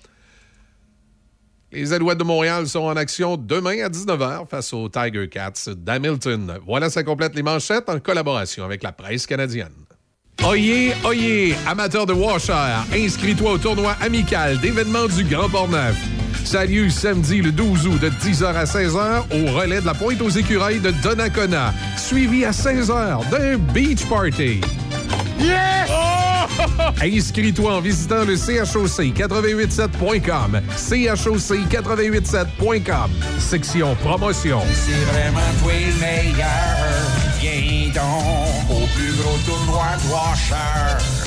Les 1.72 1.92
Alouettes 1.92 2.20
de 2.20 2.24
Montréal 2.24 2.68
sont 2.68 2.84
en 2.84 2.96
action 2.96 3.36
demain 3.36 3.84
à 3.84 3.90
19h 3.90 4.48
face 4.48 4.72
aux 4.72 4.88
Tiger 4.88 5.28
Cats 5.28 5.70
d'Hamilton. 5.76 6.60
Voilà, 6.66 6.90
ça 6.90 7.04
complète 7.04 7.36
les 7.36 7.44
manchettes 7.44 7.90
en 7.90 8.00
collaboration 8.00 8.64
avec 8.64 8.84
la 8.84 8.94
presse 8.94 9.26
canadienne. 9.26 9.74
Oyez, 10.46 10.94
oyez, 11.04 11.56
amateur 11.66 12.06
de 12.06 12.14
washer, 12.14 12.54
inscris-toi 12.94 13.54
au 13.54 13.58
tournoi 13.58 13.98
amical 14.00 14.60
d'événements 14.60 15.08
du 15.08 15.24
Grand 15.26 15.50
Port-Neuf. 15.50 15.98
Ça 16.48 16.62
a 16.62 16.66
lieu 16.66 16.90
samedi 16.90 17.42
le 17.42 17.52
12 17.52 17.88
août 17.88 18.00
de 18.00 18.10
10h 18.10 18.46
à 18.46 18.64
16h 18.64 19.24
au 19.32 19.52
relais 19.52 19.82
de 19.82 19.86
la 19.86 19.94
Pointe 19.94 20.22
aux 20.22 20.30
Écureuils 20.30 20.80
de 20.80 20.92
Donnacona, 21.04 21.74
suivi 21.98 22.46
à 22.46 22.52
16h 22.52 23.30
d'un 23.30 23.58
beach 23.58 24.06
party. 24.06 24.62
Yes! 25.42 25.92
Inscris-toi 27.04 27.74
en 27.74 27.82
visitant 27.82 28.24
le 28.24 28.36
choc887.com. 28.36 30.62
choc887.com. 30.78 33.12
Section 33.40 33.94
promotion. 33.96 34.62
C'est 34.74 35.04
vraiment 35.12 35.42
toi 35.62 35.74
le 35.74 36.00
meilleur. 36.00 36.48
Viens 37.42 37.92
donc 37.94 38.70
au 38.70 38.88
plus 38.96 39.12
gros 39.22 39.38
tournoi 39.46 39.98
de 40.02 40.08
Washer. 40.10 41.27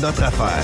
notre 0.01 0.23
affaire. 0.23 0.63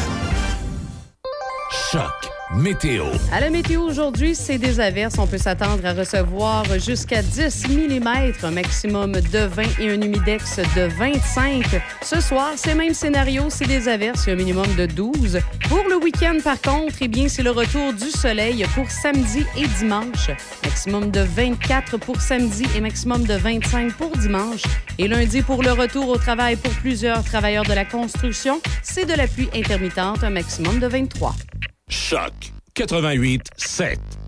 Choc 1.91 2.36
météo. 2.55 3.05
À 3.31 3.39
la 3.39 3.49
météo 3.49 3.81
aujourd'hui, 3.81 4.35
c'est 4.35 4.57
des 4.57 4.79
averses. 4.79 5.17
On 5.17 5.27
peut 5.27 5.37
s'attendre 5.37 5.85
à 5.85 5.93
recevoir 5.93 6.65
jusqu'à 6.79 7.21
10 7.21 7.67
mm, 7.67 8.07
un 8.43 8.51
maximum 8.51 9.13
de 9.13 9.39
20 9.39 9.79
et 9.79 9.89
un 9.89 10.01
humidex 10.01 10.57
de 10.75 10.87
25. 10.97 11.81
Ce 12.01 12.21
soir, 12.21 12.53
c'est 12.55 12.75
même 12.75 12.93
scénario, 12.93 13.45
c'est 13.49 13.67
des 13.67 13.87
averses, 13.87 14.27
un 14.27 14.35
minimum 14.35 14.67
de 14.75 14.85
12. 14.85 15.39
Pour 15.67 15.83
le 15.89 15.97
week-end, 15.97 16.37
par 16.43 16.61
contre, 16.61 16.95
eh 17.01 17.07
bien, 17.07 17.27
c'est 17.27 17.43
le 17.43 17.51
retour 17.51 17.93
du 17.93 18.09
soleil 18.09 18.65
pour 18.75 18.89
samedi 18.89 19.45
et 19.57 19.67
dimanche. 19.79 20.29
Maximum 20.63 21.11
de 21.11 21.21
24 21.21 21.97
pour 21.97 22.21
samedi 22.21 22.65
et 22.75 22.81
maximum 22.81 23.25
de 23.25 23.35
25 23.35 23.93
pour 23.93 24.11
dimanche. 24.11 24.63
Et 24.97 25.07
lundi, 25.07 25.41
pour 25.41 25.63
le 25.63 25.71
retour 25.71 26.07
au 26.07 26.17
travail 26.17 26.55
pour 26.55 26.71
plusieurs 26.73 27.23
travailleurs 27.23 27.65
de 27.65 27.73
la 27.73 27.85
construction, 27.85 28.61
c'est 28.81 29.05
de 29.05 29.13
la 29.13 29.27
pluie 29.27 29.49
intermittente, 29.53 30.23
un 30.23 30.29
maximum 30.29 30.79
de 30.79 30.87
23. 30.87 31.35
Choc 31.89 32.33
88 32.75 33.49
7. 33.57 34.26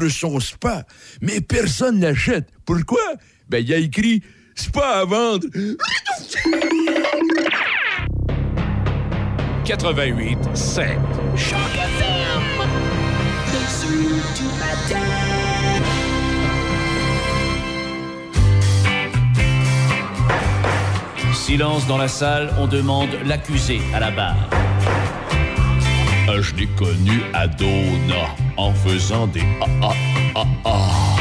Vendre 0.00 0.12
son 0.12 0.40
spa, 0.40 0.84
mais 1.20 1.40
personne 1.40 2.00
l'achète. 2.00 2.48
Pourquoi? 2.64 3.00
Ben, 3.48 3.58
il 3.58 3.68
y 3.68 3.74
a 3.74 3.78
écrit 3.78 4.22
spa 4.54 5.00
à 5.00 5.04
vendre. 5.04 5.46
88 9.64 10.38
7. 10.54 10.86
Choc. 11.36 11.58
Silence 21.34 21.86
dans 21.88 21.98
la 21.98 22.06
salle, 22.06 22.50
on 22.58 22.68
demande 22.68 23.08
l'accusé 23.26 23.80
à 23.92 24.00
la 24.00 24.10
barre. 24.12 24.48
Ah, 26.28 26.40
je 26.40 26.54
l'ai 26.54 26.68
connu 26.68 27.22
à 27.32 27.48
Dona 27.48 28.36
en 28.60 28.74
faisant 28.74 29.26
des 29.26 29.42
ah 29.62 29.66
ah 29.82 29.94
ah 30.34 30.44
ah. 30.64 31.16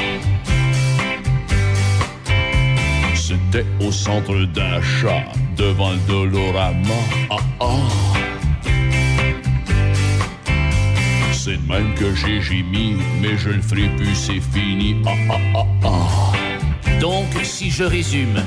C'était 3.16 3.66
au 3.80 3.92
centre 3.92 4.36
d'achat 4.58 5.24
devant 5.56 5.92
le 5.92 6.00
Dolorama. 6.08 7.02
Ah 7.30 7.38
ah. 7.62 7.66
C'est 11.32 11.56
de 11.56 11.72
même 11.72 11.94
que 11.96 12.14
j'ai 12.14 12.42
gémi, 12.42 12.98
mais 13.22 13.38
je 13.38 13.50
le 13.50 13.62
ferai 13.62 13.88
plus, 13.96 14.16
c'est 14.16 14.42
fini. 14.54 14.98
Ah 15.06 15.12
ah 15.32 15.40
ah 15.56 15.66
ah. 15.86 17.00
Donc, 17.00 17.28
si 17.44 17.72
je 17.72 17.86
résume, 17.86 18.44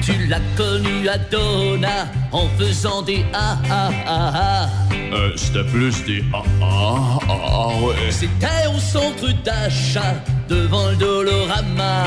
tu 0.00 0.26
l'as 0.26 0.46
connu 0.56 1.06
à 1.08 1.18
Dona 1.18 2.06
en 2.32 2.48
faisant 2.58 3.02
des 3.02 3.24
ah 3.34 3.58
ah 3.70 3.90
ah 4.06 4.32
ah. 4.34 4.83
Euh, 5.14 5.30
C'était 5.36 5.62
plus 5.64 6.04
des 6.04 6.24
ah 6.32 6.42
ah 6.60 7.18
ah 7.28 7.32
ah 7.32 7.68
ouais. 7.82 8.10
C'était 8.10 8.66
au 8.74 8.78
centre 8.80 9.30
d'achat 9.44 10.14
devant 10.48 10.90
le 10.90 10.96
Dolorama. 10.96 12.04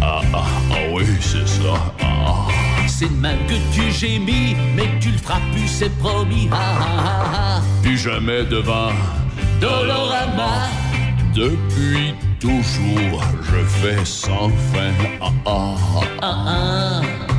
Ah 0.00 0.20
ah 0.20 0.20
ah 0.34 0.74
oui, 0.92 1.04
c'est 1.20 1.46
ça. 1.46 1.74
Ah. 2.02 2.48
C'est 2.88 3.08
de 3.08 3.20
même 3.20 3.38
que 3.46 3.54
tu 3.72 3.92
gémis, 3.92 4.56
mais 4.74 4.88
tu 5.00 5.10
le 5.10 5.18
feras 5.18 5.40
plus, 5.52 5.68
c'est 5.68 5.96
promis. 5.98 6.48
Ah 6.50 6.56
ah 6.58 6.84
ah 6.98 7.32
ah. 7.34 7.62
Plus 7.82 7.96
jamais 7.96 8.44
devant 8.44 8.90
Dolorama. 9.60 10.66
Depuis 11.32 12.12
toujours, 12.40 13.22
je 13.42 13.64
fais 13.80 14.04
sans 14.04 14.48
fin. 14.72 14.92
Ah 15.20 15.30
ah 15.46 15.74
ah. 15.94 16.00
Ah 16.22 16.44
ah. 16.48 17.37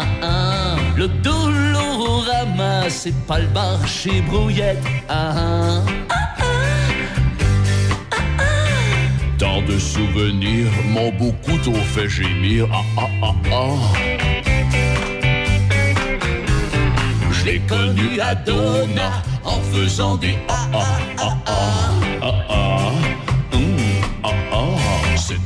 Ah 0.00 0.04
ah. 0.22 0.76
Le 0.96 1.08
Dolorama, 1.08 2.88
c'est 2.88 3.14
pas 3.26 3.40
le 3.40 3.46
bar 3.48 3.84
chez 3.86 4.20
Brouillette. 4.20 4.78
Ah 5.08 5.34
ah. 5.36 5.82
Tant 9.38 9.60
de 9.62 9.76
souvenirs 9.76 10.70
m'ont 10.86 11.10
beaucoup 11.12 11.58
trop 11.64 11.84
fait 11.94 12.08
gémir. 12.08 12.68
Ah 12.72 12.84
ah 12.96 13.08
ah 13.22 13.34
ah. 13.50 13.74
Je 17.32 17.44
l'ai 17.44 17.60
connu 17.60 18.20
à 18.20 18.36
Dona 18.36 19.10
en 19.44 19.60
faisant 19.72 20.16
des 20.16 20.38
ah. 20.48 20.58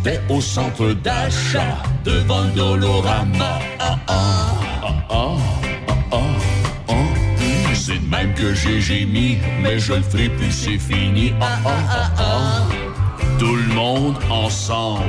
C'était 0.04 0.20
au 0.28 0.40
centre 0.40 0.94
d'achat 0.94 1.76
devant 2.04 2.44
Dolorama. 2.56 3.60
Ah 3.78 3.98
ah 4.08 4.94
ah. 5.08 5.36
Hum, 6.10 6.96
C'est 7.72 8.02
même 8.10 8.34
que 8.34 8.52
j'ai 8.52 8.80
gémi, 8.80 9.38
mais 9.60 9.78
je 9.78 9.92
le 9.94 10.02
ferai 10.02 10.28
plus, 10.28 10.50
c'est 10.50 10.78
fini. 10.78 11.32
Tout 13.38 13.54
le 13.54 13.74
monde 13.74 14.16
ensemble. 14.28 15.04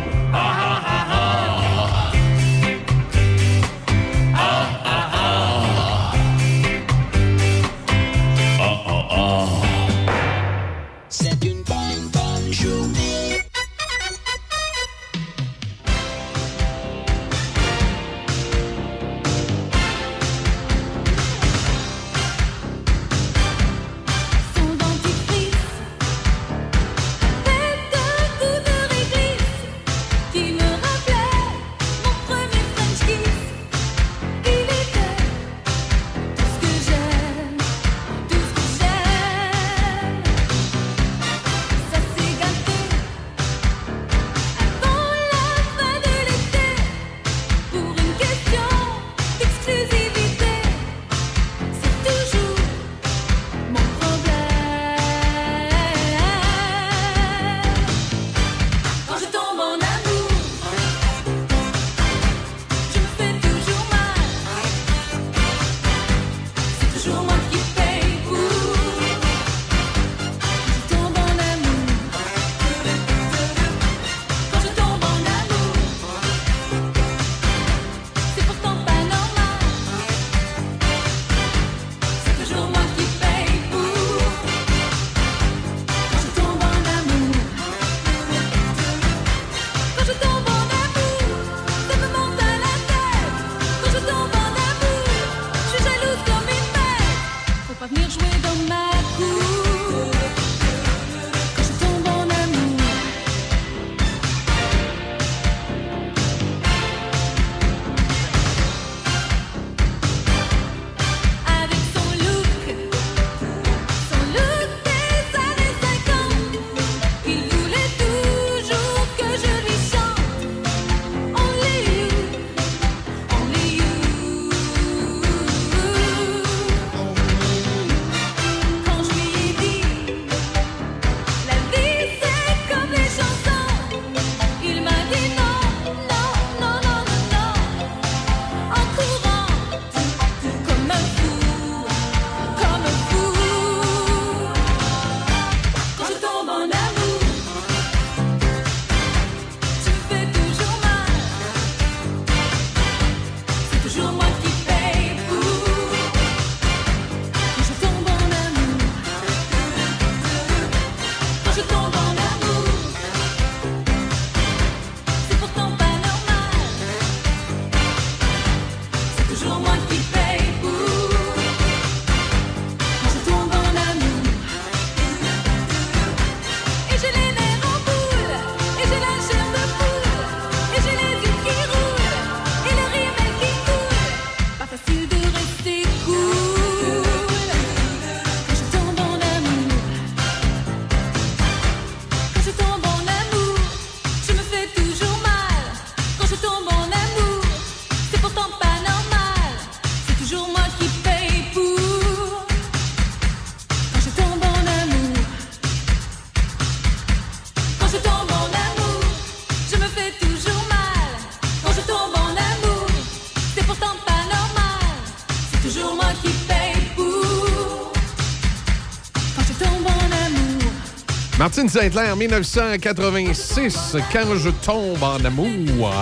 Martine 221.63 221.81
Saint-Clair, 221.81 222.15
1986, 222.17 223.95
Quand 224.11 224.35
je 224.35 224.49
tombe 224.49 225.01
en 225.01 225.23
amour. 225.23 225.93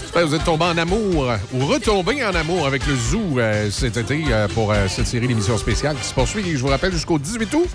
J'espère 0.00 0.22
que 0.22 0.26
vous 0.26 0.34
êtes 0.34 0.44
tombé 0.44 0.64
en 0.64 0.76
amour 0.78 1.32
ou 1.52 1.66
retombé 1.66 2.24
en 2.24 2.34
amour 2.34 2.66
avec 2.66 2.84
le 2.88 2.96
Zoo 2.96 3.38
euh, 3.38 3.70
cet 3.70 3.96
été 3.98 4.24
euh, 4.30 4.48
pour 4.48 4.72
euh, 4.72 4.88
cette 4.88 5.06
série 5.06 5.28
d'émissions 5.28 5.56
spéciales 5.58 5.96
qui 5.96 6.04
se 6.04 6.12
poursuit, 6.12 6.42
je 6.44 6.58
vous 6.58 6.68
rappelle, 6.68 6.92
jusqu'au 6.92 7.20
18 7.20 7.54
août. 7.54 7.68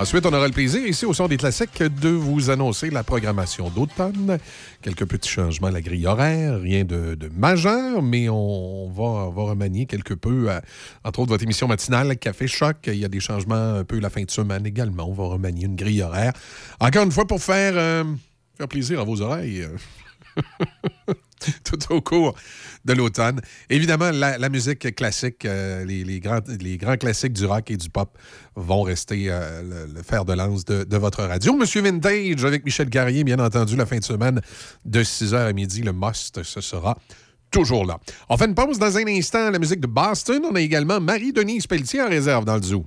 Ensuite, 0.00 0.24
on 0.24 0.32
aura 0.32 0.46
le 0.46 0.54
plaisir, 0.54 0.86
ici, 0.86 1.04
au 1.04 1.12
son 1.12 1.28
des 1.28 1.36
classiques, 1.36 1.82
de 1.82 2.08
vous 2.08 2.48
annoncer 2.48 2.88
la 2.88 3.04
programmation 3.04 3.68
d'automne. 3.68 4.38
Quelques 4.80 5.04
petits 5.04 5.28
changements 5.28 5.66
à 5.66 5.72
la 5.72 5.82
grille 5.82 6.06
horaire, 6.06 6.58
rien 6.58 6.84
de, 6.84 7.18
majeur, 7.36 8.00
mais 8.00 8.30
on 8.30 8.88
va, 8.88 9.26
remanier 9.42 9.84
quelque 9.84 10.14
peu, 10.14 10.50
euh, 10.50 10.58
entre 11.04 11.20
autres, 11.20 11.28
votre 11.28 11.44
émission 11.44 11.68
matinale, 11.68 12.16
Café 12.16 12.48
Choc. 12.48 12.78
Il 12.86 12.94
y 12.94 13.04
a 13.04 13.08
des 13.08 13.20
changements 13.20 13.74
un 13.74 13.84
peu 13.84 13.98
la 13.98 14.08
fin 14.08 14.22
de 14.22 14.30
semaine 14.30 14.64
également. 14.64 15.06
On 15.06 15.12
va 15.12 15.24
remanier 15.24 15.66
une 15.66 15.76
grille 15.76 16.00
horaire. 16.00 16.32
Encore 16.80 17.04
une 17.04 17.12
fois, 17.12 17.26
pour 17.26 17.42
faire, 17.42 17.74
euh, 17.76 18.04
faire 18.56 18.68
plaisir 18.68 19.00
à 19.00 19.04
vos 19.04 19.20
oreilles. 19.20 19.66
tout 21.64 21.78
au 21.92 22.00
cours 22.00 22.34
de 22.84 22.92
l'automne. 22.92 23.40
Évidemment, 23.68 24.10
la, 24.10 24.48
musique 24.48 24.94
classique, 24.94 25.44
euh, 25.44 25.84
les, 25.84 26.20
grands, 26.20 26.96
classiques 26.96 27.32
du 27.32 27.46
rock 27.46 27.70
et 27.70 27.76
du 27.76 27.88
pop 27.88 28.16
vont 28.56 28.82
rester 28.82 29.26
euh, 29.28 29.86
le, 29.94 30.02
fer 30.02 30.24
de 30.24 30.32
lance 30.32 30.64
de, 30.64 30.96
votre 30.96 31.24
radio. 31.24 31.54
Monsieur 31.54 31.82
Vintage 31.82 32.44
avec 32.44 32.64
Michel 32.64 32.90
Carrier, 32.90 33.24
bien 33.24 33.38
entendu, 33.38 33.76
la 33.76 33.86
fin 33.86 33.98
de 33.98 34.04
semaine 34.04 34.40
de 34.84 35.02
6h 35.02 35.34
à 35.34 35.52
midi. 35.52 35.82
Le 35.82 35.92
must, 35.92 36.42
ce 36.42 36.60
sera 36.60 36.96
toujours 37.50 37.84
là. 37.84 37.98
On 38.28 38.36
fait 38.36 38.46
une 38.46 38.54
pause 38.54 38.78
dans 38.78 38.96
un 38.96 39.06
instant. 39.06 39.50
La 39.50 39.58
musique 39.58 39.80
de 39.80 39.86
Boston. 39.86 40.42
On 40.50 40.54
a 40.54 40.60
également 40.60 41.00
Marie-Denise 41.00 41.66
Pelletier 41.66 42.02
en 42.02 42.08
réserve 42.08 42.44
dans 42.44 42.56
le 42.56 42.62
zoo. 42.62 42.84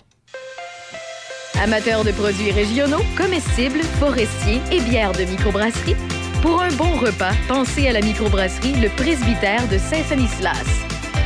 Amateurs 1.61 2.03
de 2.03 2.11
produits 2.11 2.51
régionaux, 2.51 3.03
comestibles, 3.15 3.83
forestiers 3.99 4.59
et 4.71 4.81
bières 4.81 5.13
de 5.13 5.23
microbrasserie, 5.23 5.95
pour 6.43 6.61
un 6.61 6.71
bon 6.73 6.97
repas, 6.97 7.31
pensez 7.47 7.87
à 7.87 7.93
la 7.93 8.01
microbrasserie 8.01 8.73
Le 8.73 8.89
Presbytère 8.89 9.65
de 9.69 9.77
Saint-Sanislas. 9.77 10.67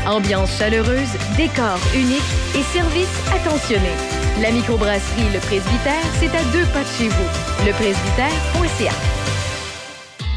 Ambiance 0.05 0.55
chaleureuse, 0.59 1.09
décor 1.35 1.79
unique 1.95 2.21
et 2.55 2.61
service 2.61 3.09
attentionné. 3.33 3.89
La 4.43 4.51
microbrasserie 4.51 5.33
Le 5.33 5.39
Presbytère, 5.39 6.05
c'est 6.19 6.29
à 6.29 6.43
deux 6.53 6.65
pas 6.71 6.83
de 6.83 6.97
chez 6.99 7.07
vous. 7.09 7.65
Lepresbytère.ca. 7.65 9.36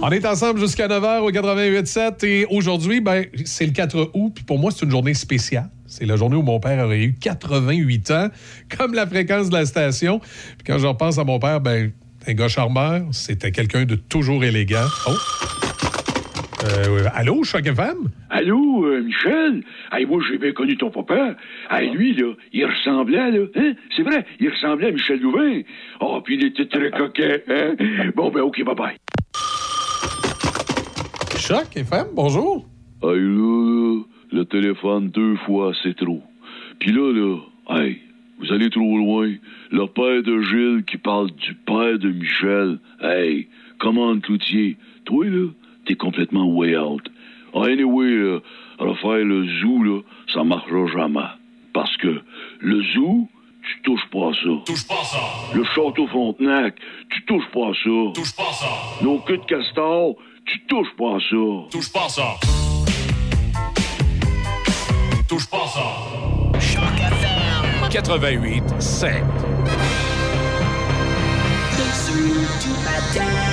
On 0.00 0.10
est 0.10 0.24
ensemble 0.24 0.60
jusqu'à 0.60 0.88
9h 0.88 1.20
au 1.20 1.30
88.7 1.30 2.26
et 2.26 2.46
aujourd'hui, 2.50 3.00
ben, 3.00 3.24
c'est 3.44 3.66
le 3.66 3.72
4 3.72 4.10
août. 4.14 4.32
Puis 4.34 4.44
pour 4.44 4.58
moi, 4.58 4.70
c'est 4.70 4.84
une 4.84 4.90
journée 4.90 5.14
spéciale. 5.14 5.68
C'est 5.86 6.06
la 6.06 6.16
journée 6.16 6.36
où 6.36 6.42
mon 6.42 6.58
père 6.58 6.84
aurait 6.84 7.02
eu 7.02 7.14
88 7.14 8.10
ans, 8.12 8.28
comme 8.76 8.94
la 8.94 9.06
fréquence 9.06 9.50
de 9.50 9.54
la 9.54 9.66
station. 9.66 10.18
Puis 10.20 10.66
quand 10.66 10.78
je 10.78 10.86
repense 10.86 11.18
à 11.18 11.24
mon 11.24 11.38
père, 11.38 11.60
ben, 11.60 11.92
un 12.26 12.34
gars 12.34 12.48
charmeur, 12.48 13.02
c'était 13.10 13.50
quelqu'un 13.50 13.84
de 13.84 13.96
toujours 13.96 14.44
élégant. 14.44 14.86
Oh! 15.06 15.12
Euh, 16.64 17.08
allô, 17.14 17.42
Choc 17.42 17.66
FM? 17.66 18.08
Allô, 18.30 18.86
euh, 18.86 19.02
Michel? 19.02 19.64
Hey, 19.90 20.06
moi, 20.06 20.22
j'ai 20.30 20.38
bien 20.38 20.52
connu 20.52 20.76
ton 20.76 20.90
papa. 20.90 21.36
Hey, 21.70 21.90
lui, 21.90 22.14
là, 22.14 22.32
il 22.52 22.64
ressemblait, 22.64 23.32
là. 23.32 23.46
Hein? 23.56 23.72
C'est 23.96 24.02
vrai, 24.02 24.24
il 24.38 24.48
ressemblait 24.48 24.88
à 24.88 24.92
Michel 24.92 25.20
Louvain. 25.20 25.62
Oh, 26.00 26.20
puis 26.24 26.36
il 26.36 26.46
était 26.46 26.66
très 26.66 26.90
coquet, 26.90 27.42
hein? 27.48 27.74
Bon, 28.14 28.30
ben, 28.30 28.42
OK, 28.42 28.60
bye-bye. 28.60 28.96
Choc 31.52 31.76
FM, 31.76 32.06
bonjour. 32.14 32.64
Hey, 33.02 33.10
là, 33.10 33.66
là, 33.66 34.02
le 34.32 34.44
téléphone 34.46 35.10
deux 35.10 35.36
fois, 35.44 35.72
c'est 35.82 35.94
trop. 35.94 36.22
Puis 36.78 36.92
là, 36.92 37.12
là, 37.12 37.36
hey, 37.76 37.98
vous 38.38 38.50
allez 38.54 38.70
trop 38.70 38.96
loin. 38.96 39.34
Le 39.70 39.86
père 39.86 40.22
de 40.22 40.40
Gilles 40.40 40.82
qui 40.86 40.96
parle 40.96 41.30
du 41.32 41.52
père 41.52 41.98
de 41.98 42.08
Michel. 42.08 42.78
Hey, 43.02 43.48
comment 43.78 44.18
Cloutier? 44.18 44.78
Toi, 45.04 45.26
là, 45.26 45.48
t'es 45.84 45.94
complètement 45.94 46.46
way 46.46 46.74
out. 46.74 47.02
Ah, 47.54 47.64
anyway, 47.66 48.16
là, 48.16 48.38
refaire 48.78 49.22
le 49.22 49.46
zoo, 49.60 49.82
là, 49.82 50.00
ça 50.32 50.44
marchera 50.44 50.86
jamais. 50.86 51.28
Parce 51.74 51.94
que 51.98 52.22
le 52.60 52.82
zoo, 52.94 53.28
tu 53.62 53.82
touches 53.82 54.08
pas 54.10 54.30
à 54.30 54.32
ça. 54.32 54.64
Touche 54.64 54.88
pas 54.88 55.04
ça. 55.04 55.18
Le 55.54 55.64
château 55.64 56.06
Frontenac, 56.06 56.76
tu 57.10 57.22
touches 57.26 57.50
pas 57.52 57.68
à 57.68 57.74
ça. 57.74 58.12
Touche 58.14 58.34
pas 58.34 58.52
ça. 58.52 59.04
Nos 59.04 59.18
queues 59.18 59.36
de 59.36 59.44
castor, 59.44 60.14
tu 60.44 60.60
touches 60.66 60.94
pas 60.96 61.16
à 61.16 61.20
ça. 61.20 61.68
Touche 61.70 61.92
pas 61.92 62.08
ça. 62.08 62.36
Touche 65.28 65.46
pas 65.46 65.66
ça. 65.66 66.60
Choc 66.60 67.00
FM. 67.00 67.88
88 67.90 68.62
7. 68.80 69.22
I 73.14 73.51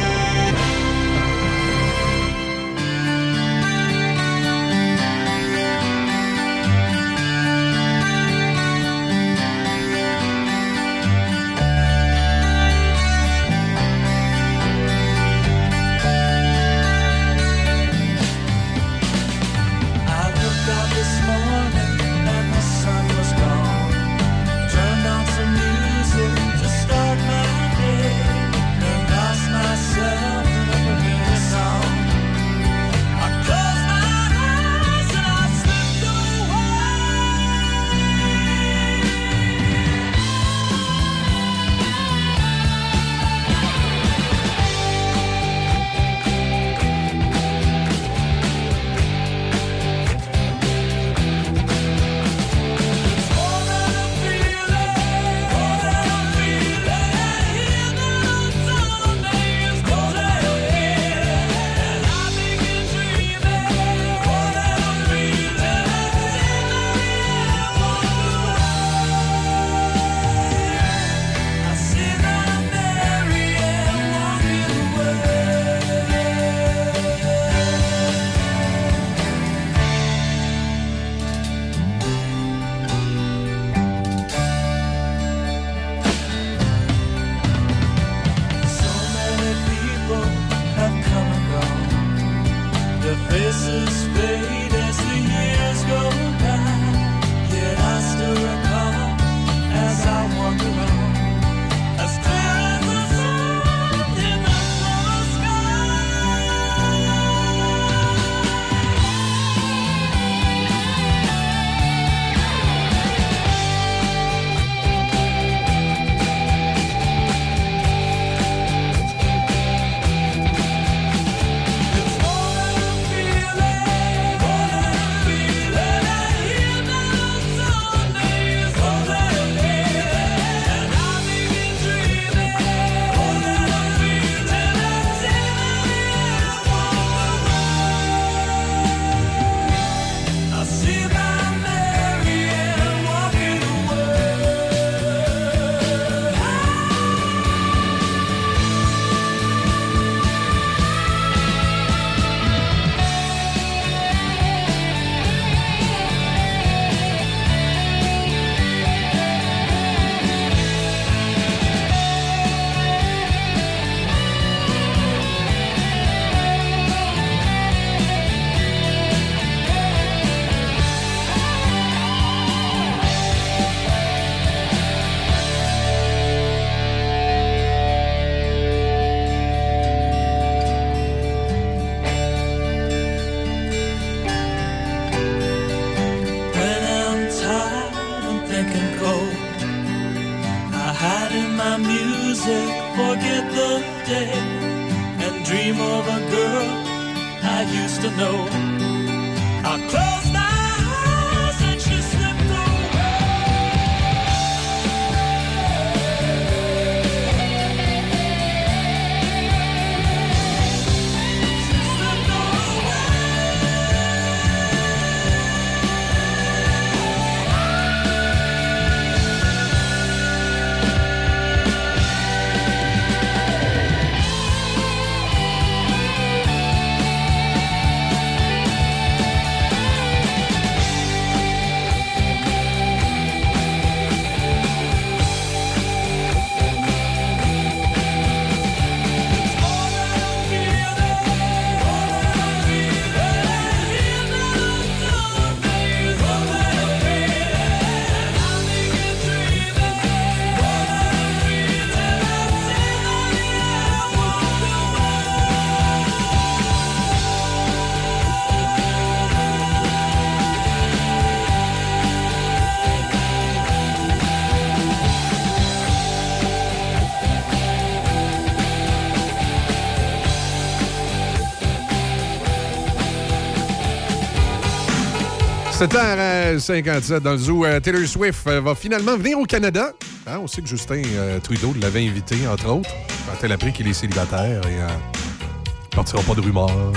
7h57 275.79 277.19
dans 277.21 277.31
le 277.31 277.37
zoo. 277.37 277.63
Euh, 277.63 277.79
Taylor 277.79 278.05
Swift 278.05 278.45
euh, 278.47 278.59
va 278.59 278.75
finalement 278.75 279.15
venir 279.15 279.39
au 279.39 279.45
Canada. 279.45 279.93
Hein, 280.27 280.39
on 280.41 280.45
sait 280.47 280.61
que 280.61 280.67
Justin 280.67 281.01
euh, 281.15 281.39
Trudeau 281.39 281.73
l'avait 281.79 282.05
invité, 282.05 282.35
entre 282.49 282.67
autres, 282.67 282.89
quand 283.25 283.41
elle 283.41 283.53
a 283.53 283.55
appris 283.55 283.71
qu'il 283.71 283.87
est 283.87 283.93
célibataire 283.93 284.61
et 284.67 284.75
ne 284.75 285.95
partira 285.95 286.21
pas 286.21 286.33
de 286.33 286.41
rumeurs. 286.41 286.91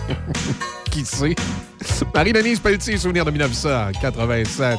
Qui 0.90 1.04
sait? 1.04 1.34
Marie-Denise 2.14 2.60
Pelletier, 2.60 2.96
souvenir 2.96 3.26
de 3.26 3.30
1987. 3.30 4.78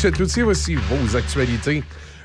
Michel 0.00 0.12
Cloutier, 0.12 0.42
voici 0.44 0.76
vos 0.76 1.14
actualités. 1.14 1.82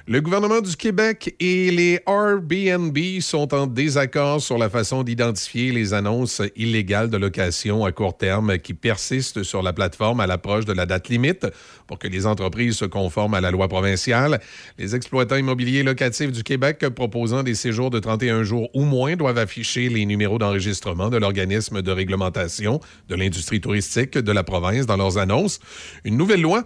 Le 0.07 0.22
gouvernement 0.22 0.61
du 0.61 0.77
Québec 0.77 1.35
et 1.39 1.72
les 1.72 1.99
Airbnb 2.07 2.97
sont 3.19 3.53
en 3.53 3.68
désaccord 3.68 4.39
sur 4.39 4.57
la 4.57 4.69
façon 4.69 5.03
d'identifier 5.03 5.73
les 5.73 5.93
annonces 5.93 6.41
illégales 6.56 7.10
de 7.10 7.18
location 7.18 7.84
à 7.84 7.91
court 7.91 8.15
terme 8.15 8.60
qui 8.60 8.76
persistent 8.76 9.43
sur 9.43 9.61
la 9.61 9.73
plateforme 9.73 10.22
à 10.22 10.27
l'approche 10.27 10.64
de 10.64 10.72
la 10.72 10.85
date 10.85 11.10
limite 11.10 11.47
pour 11.88 11.99
que 11.99 12.07
les 12.07 12.27
entreprises 12.27 12.77
se 12.77 12.85
conforment 12.85 13.34
à 13.34 13.41
la 13.41 13.52
loi 13.52 13.68
provinciale. 13.68 14.39
Les 14.77 14.95
exploitants 14.95 15.35
immobiliers 15.35 15.84
locatifs 15.84 16.31
du 16.31 16.43
Québec 16.43 16.88
proposant 16.95 17.43
des 17.43 17.56
séjours 17.56 17.89
de 17.89 17.99
31 17.99 18.43
jours 18.43 18.69
ou 18.73 18.85
moins 18.85 19.15
doivent 19.15 19.39
afficher 19.39 19.89
les 19.89 20.06
numéros 20.06 20.38
d'enregistrement 20.38 21.10
de 21.10 21.18
l'organisme 21.18 21.81
de 21.81 21.91
réglementation 21.91 22.80
de 23.10 23.15
l'industrie 23.15 23.60
touristique 23.60 24.18
de 24.18 24.31
la 24.31 24.43
province 24.43 24.85
dans 24.85 24.97
leurs 24.97 25.18
annonces. 25.18 25.60
Une 26.06 26.15
nouvelle 26.15 26.41
loi 26.41 26.65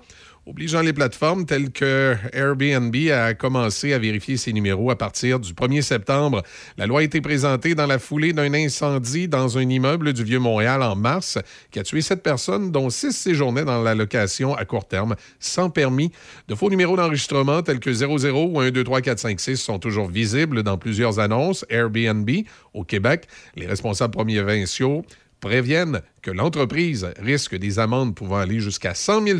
obligeant 0.49 0.81
les 0.81 0.93
plateformes 0.93 1.45
telles 1.45 1.69
que 1.69 2.15
Airbnb 2.33 2.95
à 3.11 3.35
commencer 3.35 3.93
à 3.93 3.99
vérifier 3.99 4.35
ces 4.35 4.51
numéros 4.51 4.89
à 4.89 4.97
partir 4.97 5.39
du 5.39 5.53
1er 5.53 5.83
septembre. 5.83 6.41
La 6.75 6.87
loi 6.87 7.01
a 7.01 7.03
été 7.03 7.21
présentée 7.21 7.75
dans 7.75 7.85
la 7.85 7.99
foulée 7.99 8.33
d'un 8.33 8.51
incendie 8.55 9.27
dans 9.27 9.59
un 9.59 9.69
immeuble 9.69 10.11
du 10.11 10.23
Vieux-Montréal 10.23 10.81
en 10.81 10.95
mars 10.95 11.37
qui 11.69 11.77
a 11.77 11.83
tué 11.83 12.01
sept 12.01 12.23
personnes, 12.23 12.71
dont 12.71 12.89
six 12.89 13.11
séjournaient 13.11 13.63
dans 13.63 13.83
la 13.83 13.93
location 13.93 14.55
à 14.55 14.65
court 14.65 14.87
terme 14.87 15.15
sans 15.39 15.69
permis. 15.69 16.11
De 16.47 16.55
faux 16.55 16.71
numéros 16.71 16.97
d'enregistrement 16.97 17.61
tels 17.61 17.79
que 17.79 17.93
00 17.93 18.45
ou 18.47 18.59
1, 18.59 18.71
2, 18.71 18.83
3, 18.83 19.01
4, 19.01 19.19
5, 19.19 19.39
6 19.39 19.57
sont 19.57 19.77
toujours 19.77 20.07
visibles 20.07 20.63
dans 20.63 20.79
plusieurs 20.79 21.19
annonces 21.19 21.63
Airbnb 21.69 22.29
au 22.73 22.83
Québec. 22.83 23.27
Les 23.55 23.67
responsables 23.67 24.13
provinciaux 24.13 25.05
préviennent 25.41 26.01
que 26.23 26.31
l'entreprise 26.31 27.07
risque 27.19 27.55
des 27.55 27.77
amendes 27.77 28.15
pouvant 28.15 28.37
aller 28.37 28.59
jusqu'à 28.59 28.95
100 28.95 29.27
000 29.27 29.39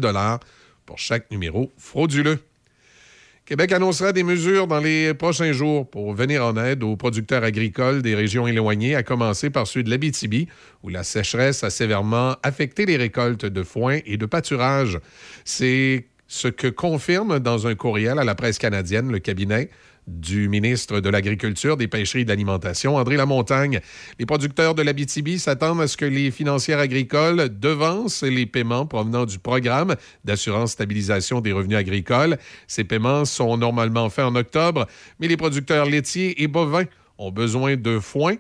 pour 0.90 0.98
chaque 0.98 1.30
numéro 1.30 1.72
frauduleux. 1.78 2.40
Québec 3.46 3.72
annoncera 3.74 4.12
des 4.12 4.24
mesures 4.24 4.66
dans 4.66 4.80
les 4.80 5.14
prochains 5.14 5.52
jours 5.52 5.88
pour 5.88 6.16
venir 6.16 6.44
en 6.44 6.58
aide 6.58 6.82
aux 6.82 6.96
producteurs 6.96 7.44
agricoles 7.44 8.02
des 8.02 8.16
régions 8.16 8.48
éloignées, 8.48 8.96
à 8.96 9.04
commencer 9.04 9.52
par 9.52 9.68
ceux 9.68 9.84
de 9.84 9.90
l'Abitibi, 9.92 10.48
où 10.82 10.90
la 10.90 11.04
sécheresse 11.04 11.64
a 11.64 11.70
sévèrement 11.70 12.38
affecté 12.42 12.88
les 12.88 12.98
récoltes 12.98 13.46
de 13.46 13.62
foin 13.62 14.00
et 14.08 14.18
de 14.18 14.26
pâturage. 14.26 15.00
C'est 15.46 16.08
ce 16.28 16.48
que 16.48 16.68
confirme 16.68 17.40
dans 17.40 17.68
un 17.68 17.76
courriel 17.76 18.18
à 18.18 18.24
la 18.24 18.34
presse 18.34 18.58
canadienne 18.58 19.12
le 19.12 19.20
cabinet 19.20 19.70
du 20.10 20.50
ministre 20.50 21.00
de 21.00 21.10
l'Agriculture, 21.10 21.78
des 21.78 21.88
Pêcheries 21.88 22.22
et 22.22 22.24
de 22.24 22.30
l'Alimentation, 22.30 22.96
André 22.96 23.16
Lamontagne. 23.16 23.80
Les 24.18 24.26
producteurs 24.26 24.76
de 24.76 24.82
l'Abitibi 24.82 25.40
s'attendent 25.40 25.82
à 25.82 25.88
ce 25.88 25.98
que 25.98 26.06
les 26.06 26.32
financières 26.32 26.80
agricoles 26.80 27.50
devancent 27.60 28.24
les 28.24 28.46
paiements 28.46 28.86
provenant 28.86 29.26
du 29.26 29.40
programme 29.40 29.96
d'assurance 30.26 30.72
stabilisation 30.72 31.42
des 31.42 31.52
revenus 31.52 31.78
agricoles. 31.78 32.38
Ces 32.68 32.84
paiements 32.84 33.26
sont 33.26 33.58
normalement 33.58 34.10
faits 34.10 34.26
en 34.26 34.36
octobre, 34.36 34.88
mais 35.20 35.28
les 35.28 35.38
producteurs 35.38 35.86
laitiers 35.86 36.42
et 36.42 36.48
bovins 36.48 36.86
ont 37.18 37.32
besoin 37.32 37.76
de 37.76 38.00
foin 38.00 38.36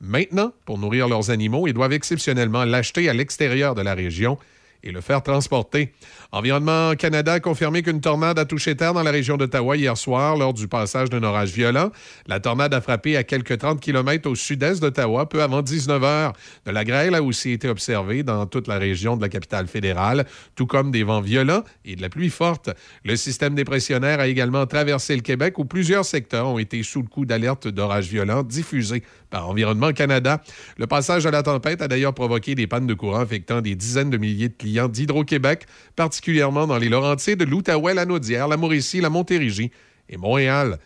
maintenant 0.00 0.52
pour 0.64 0.78
nourrir 0.78 1.08
leurs 1.08 1.30
animaux 1.30 1.66
et 1.66 1.72
doivent 1.72 1.92
exceptionnellement 1.92 2.64
l'acheter 2.64 3.08
à 3.08 3.12
l'extérieur 3.12 3.74
de 3.74 3.82
la 3.82 3.94
région 3.94 4.38
et 4.82 4.92
le 4.92 5.00
faire 5.00 5.22
transporter. 5.22 5.92
Environnement 6.32 6.94
Canada 6.94 7.34
a 7.34 7.40
confirmé 7.40 7.82
qu'une 7.82 8.00
tornade 8.00 8.38
a 8.38 8.44
touché 8.44 8.76
terre 8.76 8.94
dans 8.94 9.02
la 9.02 9.10
région 9.10 9.36
d'Ottawa 9.36 9.76
hier 9.76 9.96
soir 9.96 10.36
lors 10.36 10.54
du 10.54 10.68
passage 10.68 11.10
d'un 11.10 11.22
orage 11.22 11.50
violent. 11.50 11.90
La 12.26 12.40
tornade 12.40 12.72
a 12.74 12.80
frappé 12.80 13.16
à 13.16 13.24
quelques 13.24 13.58
30 13.58 13.80
km 13.80 14.28
au 14.30 14.34
sud-est 14.34 14.80
d'Ottawa 14.80 15.28
peu 15.28 15.42
avant 15.42 15.62
19 15.62 16.02
heures. 16.04 16.32
De 16.66 16.70
la 16.70 16.84
grêle 16.84 17.14
a 17.14 17.22
aussi 17.22 17.50
été 17.50 17.68
observée 17.68 18.22
dans 18.22 18.46
toute 18.46 18.68
la 18.68 18.78
région 18.78 19.16
de 19.16 19.22
la 19.22 19.28
capitale 19.28 19.66
fédérale, 19.66 20.26
tout 20.54 20.66
comme 20.66 20.90
des 20.90 21.02
vents 21.02 21.20
violents 21.20 21.62
et 21.84 21.96
de 21.96 22.02
la 22.02 22.08
pluie 22.08 22.30
forte. 22.30 22.70
Le 23.04 23.16
système 23.16 23.54
dépressionnaire 23.54 24.20
a 24.20 24.26
également 24.26 24.66
traversé 24.66 25.14
le 25.16 25.22
Québec 25.22 25.58
où 25.58 25.64
plusieurs 25.64 26.04
secteurs 26.04 26.46
ont 26.46 26.58
été 26.58 26.82
sous 26.82 27.02
le 27.02 27.08
coup 27.08 27.24
d'alertes 27.24 27.68
d'orages 27.68 28.08
violents 28.08 28.42
diffusées 28.42 29.02
par 29.30 29.48
Environnement 29.48 29.92
Canada. 29.92 30.42
Le 30.76 30.86
passage 30.86 31.24
de 31.24 31.30
la 31.30 31.42
tempête 31.42 31.80
a 31.82 31.88
d'ailleurs 31.88 32.14
provoqué 32.14 32.54
des 32.54 32.66
pannes 32.66 32.86
de 32.86 32.94
courant 32.94 33.20
affectant 33.20 33.60
des 33.60 33.74
dizaines 33.74 34.10
de 34.10 34.18
milliers 34.18 34.48
de 34.48 34.54
clients 34.54 34.88
d'Hydro-Québec, 34.88 35.66
particulièrement 35.96 36.66
dans 36.66 36.78
les 36.78 36.88
Laurentides, 36.88 37.42
l'Outaouais, 37.48 37.94
la 37.94 38.04
Naudière, 38.04 38.48
la 38.48 38.56
Mauricie, 38.56 39.00
la 39.00 39.10
Montérégie 39.10 39.70
et 40.08 40.16
Montréal. 40.16 40.78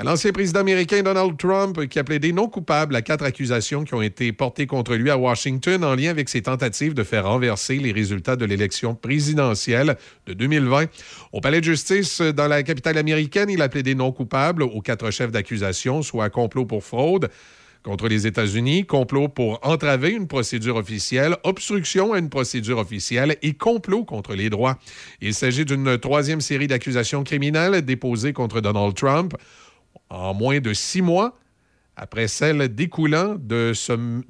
Il 0.00 0.04
l'ancien 0.04 0.30
président 0.30 0.60
américain 0.60 1.02
Donald 1.02 1.36
Trump 1.36 1.88
qui 1.88 1.98
a 1.98 2.04
plaidé 2.04 2.32
non 2.32 2.48
coupable 2.48 2.94
à 2.94 3.02
quatre 3.02 3.24
accusations 3.24 3.82
qui 3.82 3.94
ont 3.94 4.00
été 4.02 4.30
portées 4.30 4.68
contre 4.68 4.94
lui 4.94 5.10
à 5.10 5.18
Washington 5.18 5.82
en 5.82 5.96
lien 5.96 6.10
avec 6.10 6.28
ses 6.28 6.42
tentatives 6.42 6.94
de 6.94 7.02
faire 7.02 7.26
renverser 7.26 7.78
les 7.78 7.90
résultats 7.90 8.36
de 8.36 8.44
l'élection 8.44 8.94
présidentielle 8.94 9.96
de 10.28 10.34
2020. 10.34 10.86
Au 11.32 11.40
palais 11.40 11.58
de 11.58 11.64
justice 11.64 12.20
dans 12.20 12.46
la 12.46 12.62
capitale 12.62 12.96
américaine, 12.96 13.50
il 13.50 13.60
a 13.60 13.68
plaidé 13.68 13.96
non 13.96 14.12
coupable 14.12 14.62
aux 14.62 14.80
quatre 14.80 15.10
chefs 15.10 15.32
d'accusation, 15.32 16.02
soit 16.02 16.30
complot 16.30 16.64
pour 16.64 16.84
fraude, 16.84 17.28
contre 17.82 18.06
les 18.06 18.26
États-Unis, 18.26 18.86
complot 18.86 19.28
pour 19.28 19.58
entraver 19.66 20.10
une 20.10 20.28
procédure 20.28 20.76
officielle, 20.76 21.36
obstruction 21.42 22.12
à 22.12 22.20
une 22.20 22.28
procédure 22.28 22.78
officielle 22.78 23.36
et 23.42 23.54
complot 23.54 24.04
contre 24.04 24.34
les 24.34 24.48
droits. 24.48 24.78
Il 25.20 25.34
s'agit 25.34 25.64
d'une 25.64 25.98
troisième 25.98 26.40
série 26.40 26.68
d'accusations 26.68 27.24
criminelles 27.24 27.82
déposées 27.82 28.32
contre 28.32 28.60
Donald 28.60 28.94
Trump 28.94 29.34
en 30.10 30.34
moins 30.34 30.60
de 30.60 30.72
six 30.72 31.02
mois 31.02 31.38
après 31.98 32.28
celle 32.28 32.68
découlant 32.68 33.34
de, 33.38 33.72
sommes, 33.74 34.22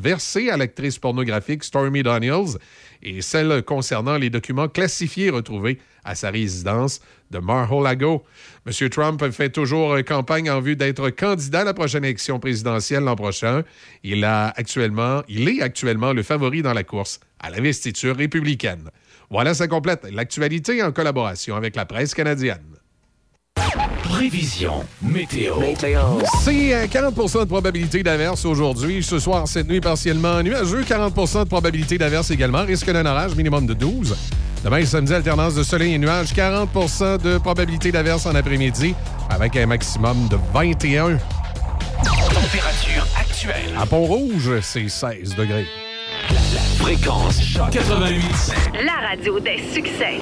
versées 0.00 0.50
à 0.50 0.56
l'actrice 0.56 0.98
pornographique 0.98 1.64
Stormy 1.64 2.04
Daniels 2.04 2.58
et 3.02 3.22
celle 3.22 3.62
concernant 3.64 4.16
les 4.16 4.30
documents 4.30 4.68
classifiés 4.68 5.30
retrouvés 5.30 5.80
à 6.04 6.14
sa 6.14 6.30
résidence 6.30 7.00
de 7.30 7.38
Mar-a-Lago. 7.38 8.22
M. 8.66 8.88
Trump 8.88 9.30
fait 9.32 9.50
toujours 9.50 9.96
campagne 10.06 10.48
en 10.48 10.60
vue 10.60 10.76
d'être 10.76 11.10
candidat 11.10 11.60
à 11.60 11.64
la 11.64 11.74
prochaine 11.74 12.04
élection 12.04 12.38
présidentielle 12.38 13.02
l'an 13.02 13.16
prochain. 13.16 13.64
Il, 14.04 14.24
a 14.24 14.50
actuellement, 14.56 15.22
il 15.28 15.48
est 15.48 15.60
actuellement 15.60 16.12
le 16.12 16.22
favori 16.22 16.62
dans 16.62 16.72
la 16.72 16.84
course 16.84 17.18
à 17.40 17.50
l'investiture 17.50 18.16
républicaine. 18.16 18.90
Voilà, 19.28 19.54
ça 19.54 19.66
complète 19.66 20.06
l'actualité 20.10 20.82
en 20.84 20.92
collaboration 20.92 21.56
avec 21.56 21.74
la 21.74 21.84
presse 21.84 22.14
canadienne. 22.14 22.76
Prévision 24.18 24.84
météo. 25.00 25.54
C'est 26.42 26.74
euh, 26.74 26.86
40% 26.88 27.42
de 27.42 27.44
probabilité 27.44 28.02
d'averse 28.02 28.44
aujourd'hui. 28.44 29.00
Ce 29.00 29.20
soir, 29.20 29.46
cette 29.46 29.68
nuit, 29.68 29.80
partiellement 29.80 30.42
nuageux. 30.42 30.82
40% 30.82 31.44
de 31.44 31.48
probabilité 31.48 31.98
d'averse 31.98 32.32
également. 32.32 32.64
Risque 32.64 32.90
d'un 32.90 33.06
orage, 33.06 33.36
minimum 33.36 33.64
de 33.64 33.74
12. 33.74 34.16
Demain, 34.64 34.84
samedi, 34.84 35.14
alternance 35.14 35.54
de 35.54 35.62
soleil 35.62 35.94
et 35.94 35.98
nuages. 35.98 36.32
40% 36.32 37.22
de 37.22 37.38
probabilité 37.38 37.92
d'averse 37.92 38.26
en 38.26 38.34
après-midi 38.34 38.92
avec 39.30 39.54
un 39.54 39.66
maximum 39.66 40.26
de 40.26 40.36
21. 40.52 41.16
Température 42.02 43.06
actuelle. 43.20 43.72
À 43.78 43.86
Pont-Rouge, 43.86 44.50
c'est 44.62 44.88
16 44.88 45.36
degrés. 45.36 45.68
Fréquence 46.80 47.40
choc 47.40 47.70
88 47.70 48.20
La 48.84 49.08
radio 49.10 49.38
des 49.38 49.62
succès. 49.72 50.18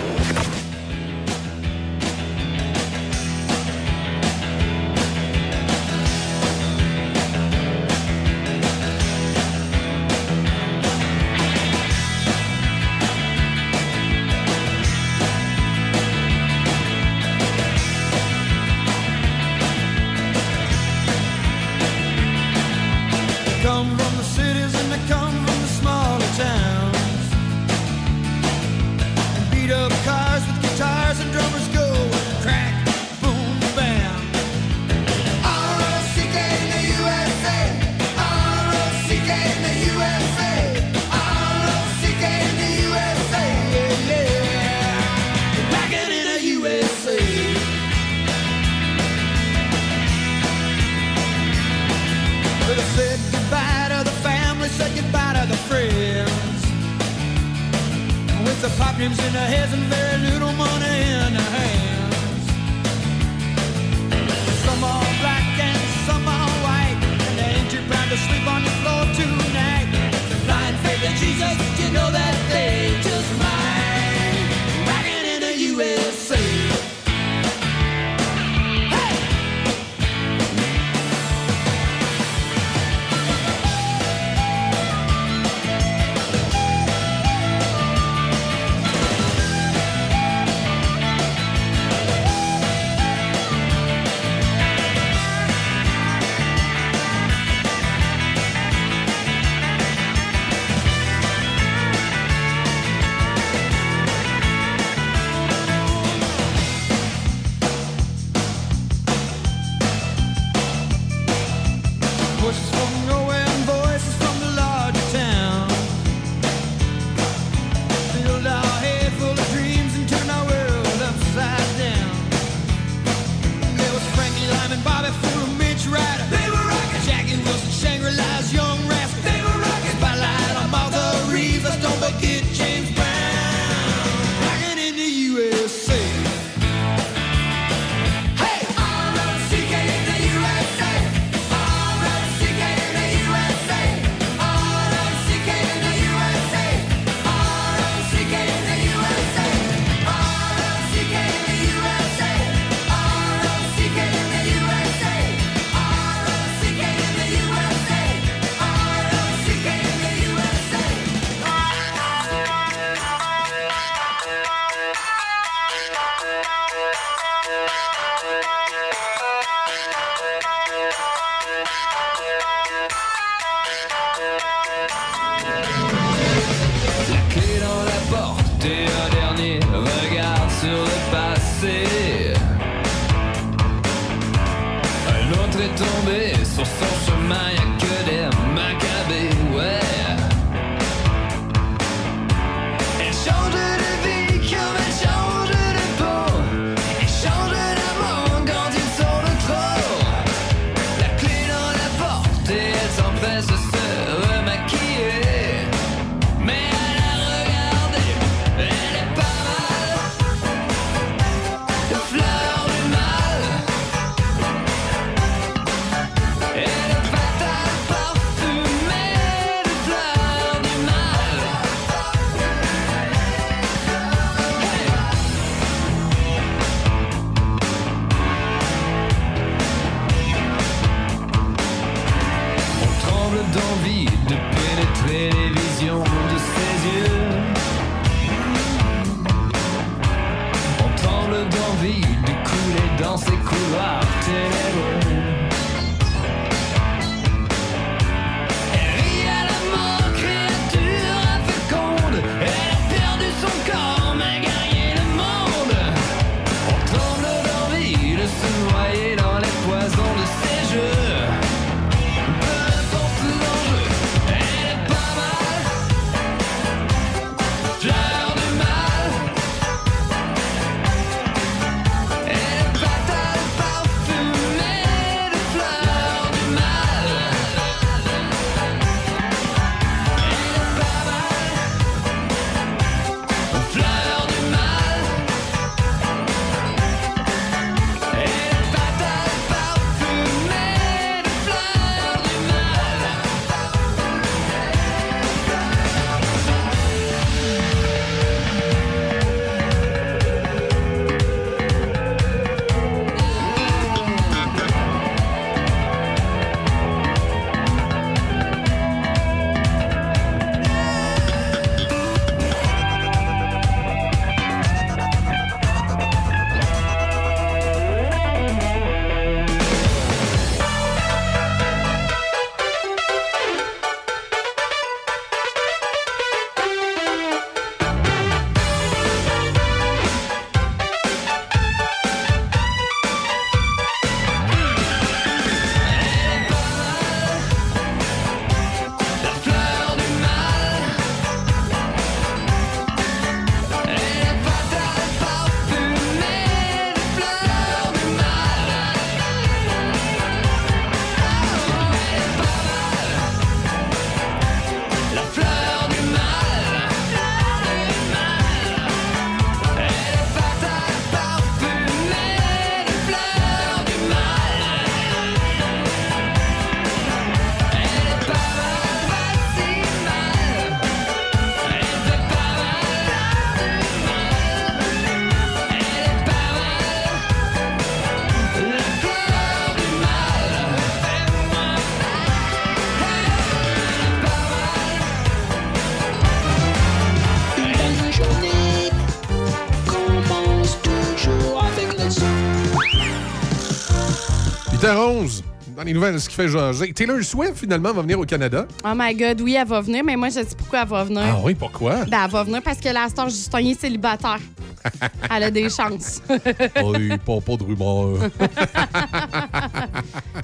Les 395.86 395.92
nouvelles, 395.94 396.20
ce 396.20 396.28
qui 396.28 396.34
fait 396.34 396.48
jaser. 396.48 396.92
Taylor 396.92 397.22
Swift, 397.22 397.56
finalement, 397.56 397.92
va 397.92 398.02
venir 398.02 398.18
au 398.20 398.24
Canada. 398.24 398.66
Oh 398.84 398.92
my 398.94 399.14
God, 399.14 399.40
oui, 399.40 399.56
elle 399.58 399.66
va 399.66 399.80
venir, 399.80 400.04
mais 400.04 400.16
moi, 400.16 400.28
je 400.28 400.34
sais 400.34 400.56
pourquoi 400.56 400.82
elle 400.82 400.88
va 400.88 401.04
venir. 401.04 401.22
Ah 401.24 401.40
oui, 401.42 401.54
pourquoi? 401.54 402.04
Ben, 402.04 402.24
elle 402.24 402.30
va 402.30 402.42
venir 402.44 402.60
parce 402.62 402.78
que 402.78 402.88
la 402.88 403.08
star 403.08 403.28
Justin 403.28 403.58
est 403.60 403.80
célibataire. 403.80 404.38
elle 405.34 405.42
a 405.44 405.50
des 405.50 405.68
chances. 405.70 406.20
oui, 406.84 407.08
pas, 407.24 407.40
pas 407.40 407.56
de 407.56 407.64
rumeur. 407.64 408.18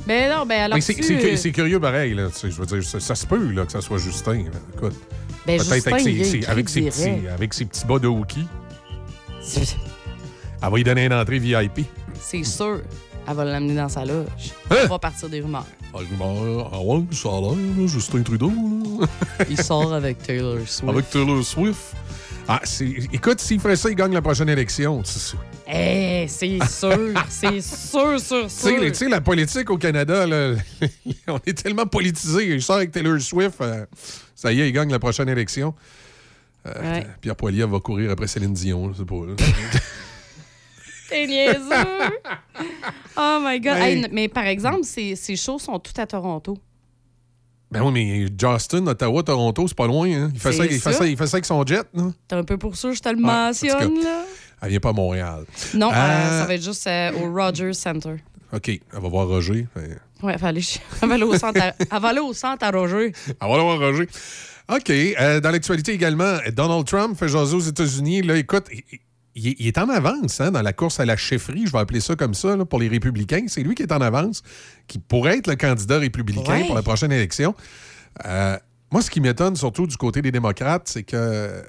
ben 0.06 0.30
non, 0.30 0.46
ben 0.46 0.62
alors. 0.62 0.76
Mais 0.76 0.80
c'est- 0.80 1.00
c'est 1.02 1.18
cu- 1.18 1.36
c'est 1.36 1.52
curieux 1.52 1.78
pareil, 1.80 2.14
là. 2.14 2.28
Tu 2.32 2.38
sais, 2.38 2.50
Je 2.50 2.56
veux 2.60 2.66
dire, 2.66 2.82
ça, 2.82 2.98
ça 3.00 3.14
se 3.14 3.26
peut 3.26 3.50
là, 3.52 3.64
que 3.66 3.72
ça 3.72 3.80
soit 3.80 3.98
Justin. 3.98 4.34
là. 4.44 4.58
Écoute. 4.76 4.94
Ben, 5.46 5.58
Peut-être 5.58 5.88
avec, 5.88 6.00
ses, 6.00 6.44
avec, 6.46 6.66
petits, 6.66 7.28
avec 7.28 7.52
ses 7.54 7.64
petits 7.64 7.84
bas 7.86 7.98
de 7.98 8.06
hockey. 8.08 8.40
Elle 9.56 10.70
va 10.70 10.76
lui 10.76 10.84
donner 10.84 11.06
une 11.06 11.12
entrée 11.14 11.38
VIP. 11.40 11.80
C'est 12.20 12.44
sûr. 12.44 12.80
Elle 13.28 13.34
va 13.36 13.44
l'amener 13.44 13.74
dans 13.76 13.88
sa 13.88 14.04
loge. 14.04 14.26
Hein? 14.70 14.76
Elle 14.82 14.88
va 14.88 14.98
partir 14.98 15.28
des 15.28 15.40
rumeurs. 15.40 15.66
Ah, 15.94 15.98
ah 16.72 16.80
ouais, 16.80 17.02
ça 17.12 17.28
a 17.28 17.40
l'air, 17.40 17.50
là, 17.52 17.86
Justin 17.86 18.22
Trudeau. 18.22 18.50
là. 19.00 19.06
Il 19.50 19.62
sort 19.62 19.92
avec 19.92 20.22
Taylor 20.22 20.58
Swift. 20.66 20.88
Avec 20.88 21.10
Taylor 21.10 21.44
Swift. 21.44 21.80
Ah, 22.48 22.60
c'est... 22.64 22.86
Écoute, 23.12 23.38
s'il 23.40 23.60
ferait 23.60 23.76
ça, 23.76 23.88
il 23.88 23.94
gagne 23.94 24.12
la 24.12 24.20
prochaine 24.22 24.48
élection. 24.48 25.00
Eh, 25.72 26.26
c'est 26.28 26.58
sûr. 26.66 27.14
c'est 27.28 27.60
sûr, 27.60 28.18
sûr, 28.20 28.42
Tu 28.44 28.48
sais, 28.50 28.68
sûr. 28.70 28.80
tu 28.80 28.94
sais, 28.94 29.08
la 29.08 29.20
politique 29.20 29.70
au 29.70 29.78
Canada, 29.78 30.26
là, 30.26 30.54
on 31.28 31.38
est 31.46 31.56
tellement 31.62 31.86
politisé. 31.86 32.48
Il 32.54 32.60
sort 32.62 32.76
avec 32.76 32.90
Taylor 32.90 33.20
Swift. 33.20 33.60
euh, 33.60 33.86
ça 34.34 34.52
y 34.52 34.60
est, 34.60 34.68
il 34.68 34.72
gagne 34.72 34.90
la 34.90 34.98
prochaine 34.98 35.28
élection. 35.28 35.72
Euh, 36.66 36.72
Ouais. 36.82 37.06
Pierre 37.20 37.36
Poilievre 37.36 37.70
va 37.72 37.78
courir 37.80 38.10
après 38.10 38.26
Céline 38.26 38.52
Dion. 38.54 38.92
Je 38.92 38.98
sais 38.98 39.04
pas. 39.04 39.14
T'es 41.12 41.26
niaiseux. 41.26 42.10
oh 43.16 43.38
my 43.44 43.60
God. 43.60 43.76
Hey. 43.76 43.98
Hey, 44.02 44.08
mais 44.12 44.28
par 44.28 44.46
exemple, 44.46 44.84
ces, 44.84 45.14
ces 45.16 45.36
shows 45.36 45.58
sont 45.58 45.78
toutes 45.78 45.98
à 45.98 46.06
Toronto. 46.06 46.58
ben 47.70 47.82
oui, 47.82 47.92
mais 47.92 48.26
Justin, 48.38 48.86
Ottawa, 48.86 49.22
Toronto, 49.22 49.66
c'est 49.68 49.76
pas 49.76 49.86
loin. 49.86 50.08
hein. 50.10 50.30
Il, 50.34 50.40
fait 50.40 50.52
ça, 50.52 50.64
il, 50.64 50.72
fait 50.72 50.78
ça. 50.78 50.92
ça, 50.92 51.06
il 51.06 51.16
fait 51.16 51.26
ça 51.26 51.36
avec 51.36 51.44
son 51.44 51.64
jet. 51.66 51.82
T'es 52.28 52.34
un 52.36 52.44
peu 52.44 52.58
pour 52.58 52.76
ça, 52.76 52.92
je 52.92 53.00
te 53.00 53.08
le 53.08 53.16
mentionne, 53.16 53.94
cas. 54.00 54.04
là. 54.04 54.24
Elle 54.62 54.70
vient 54.70 54.80
pas 54.80 54.90
à 54.90 54.92
Montréal. 54.92 55.44
Non, 55.74 55.90
euh, 55.90 55.94
Euh, 55.94 56.40
ça 56.40 56.46
va 56.46 56.54
être 56.54 56.62
juste 56.64 56.86
euh, 56.86 57.10
au 57.14 57.32
Rogers 57.34 57.72
Center. 57.74 58.14
OK, 58.52 58.68
elle 58.68 58.80
va 58.92 59.08
voir 59.08 59.26
Roger. 59.26 59.66
Ouais, 60.22 60.34
elle 60.34 60.38
va 60.38 60.48
aller, 60.48 60.60
elle 61.02 61.08
va 61.08 61.14
aller 61.14 61.24
au 61.24 61.36
centre 61.36 61.60
à, 61.60 61.74
elle 61.78 62.00
va 62.00 62.08
aller 62.08 62.20
au 62.20 62.32
centre 62.32 62.64
à 62.64 62.70
Roger. 62.70 63.12
Elle 63.26 63.34
va 63.40 63.54
aller 63.54 63.62
voir 63.64 63.78
Roger. 63.78 64.08
OK. 64.68 64.88
dans 65.42 65.50
l'actualité 65.50 65.92
également, 65.92 66.36
Donald 66.52 66.86
Trump 66.86 67.18
fait 67.18 67.28
jaser 67.28 67.56
aux 67.56 67.60
États-Unis. 67.60 68.22
Là, 68.22 68.36
écoute, 68.36 68.66
il, 69.34 69.66
est 69.66 69.78
en 69.78 69.88
avance 69.88 70.40
hein, 70.40 70.50
dans 70.50 70.62
la 70.62 70.72
course 70.72 71.00
à 71.00 71.04
la 71.06 71.16
chefferie, 71.16 71.66
je 71.66 71.72
vais 71.72 71.78
appeler 71.78 72.00
ça 72.00 72.16
comme 72.16 72.34
ça, 72.34 72.56
là, 72.56 72.64
pour 72.64 72.78
les 72.78 72.88
républicains. 72.88 73.44
C'est 73.48 73.62
lui 73.62 73.74
qui 73.74 73.82
est 73.82 73.92
en 73.92 74.00
avance, 74.00 74.42
qui 74.86 74.98
pourrait 74.98 75.38
être 75.38 75.46
le 75.46 75.56
candidat 75.56 75.98
républicain 75.98 76.52
Ouais. 76.60 76.66
pour 76.66 76.74
la 76.74 76.82
prochaine 76.82 77.12
élection. 77.12 77.54
Euh, 78.26 78.56
moi, 78.90 79.00
ce 79.00 79.10
qui 79.10 79.22
m'étonne 79.22 79.56
surtout 79.56 79.86
du 79.86 79.96
côté 79.96 80.20
des 80.20 80.30
démocrates, 80.30 80.86
c'est 80.86 81.02
que 81.02 81.16
euh, 81.16 81.62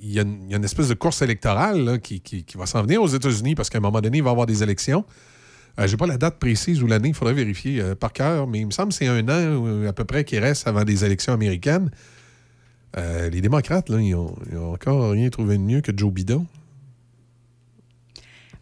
y, 0.00 0.20
a 0.20 0.22
une 0.22 0.44
il 0.44 0.50
y 0.52 0.54
a 0.54 0.58
une 0.58 0.64
espèce 0.64 0.86
de 0.88 0.94
course 0.94 1.20
électorale 1.22 1.84
là, 1.84 1.98
qui, 1.98 2.20
qui- 2.20 2.44
qui 2.44 2.56
va 2.56 2.66
s'en 2.66 2.82
venir 2.82 3.02
aux 3.02 3.08
États-Unis 3.08 3.56
parce 3.56 3.68
qu'à 3.68 3.78
un 3.78 3.80
moment 3.80 4.00
donné, 4.00 4.18
il 4.18 4.22
va 4.22 4.30
y 4.30 4.32
avoir 4.32 4.46
des 4.46 4.62
élections. 4.62 5.04
Euh, 5.80 5.88
J'ai 5.88 5.96
pas 5.96 6.06
la 6.06 6.18
date 6.18 6.38
précise 6.38 6.80
ou 6.82 6.86
l'année, 6.86 7.08
il 7.08 7.14
faudrait 7.14 7.34
vérifier 7.34 7.80
euh, 7.80 7.94
par 7.96 8.12
cœur, 8.12 8.46
mais 8.46 8.60
il 8.60 8.66
me 8.66 8.70
semble 8.70 8.90
que 8.90 8.94
c'est 8.94 9.08
un 9.08 9.26
an 9.28 9.86
à 9.88 9.92
peu 9.92 10.04
près 10.04 10.22
qui 10.22 10.38
reste 10.38 10.68
avant 10.68 10.84
des 10.84 11.04
élections 11.04 11.32
américaines. 11.32 11.90
Les 12.96 13.40
démocrates, 13.40 13.88
là, 13.88 13.98
ils 14.00 14.14
ont, 14.14 14.36
ils 14.50 14.58
ont 14.58 14.74
encore 14.74 15.12
rien 15.12 15.30
trouvé 15.30 15.56
de 15.56 15.62
mieux 15.62 15.80
que 15.80 15.90
Joe 15.96 16.12
Biden. 16.12 16.44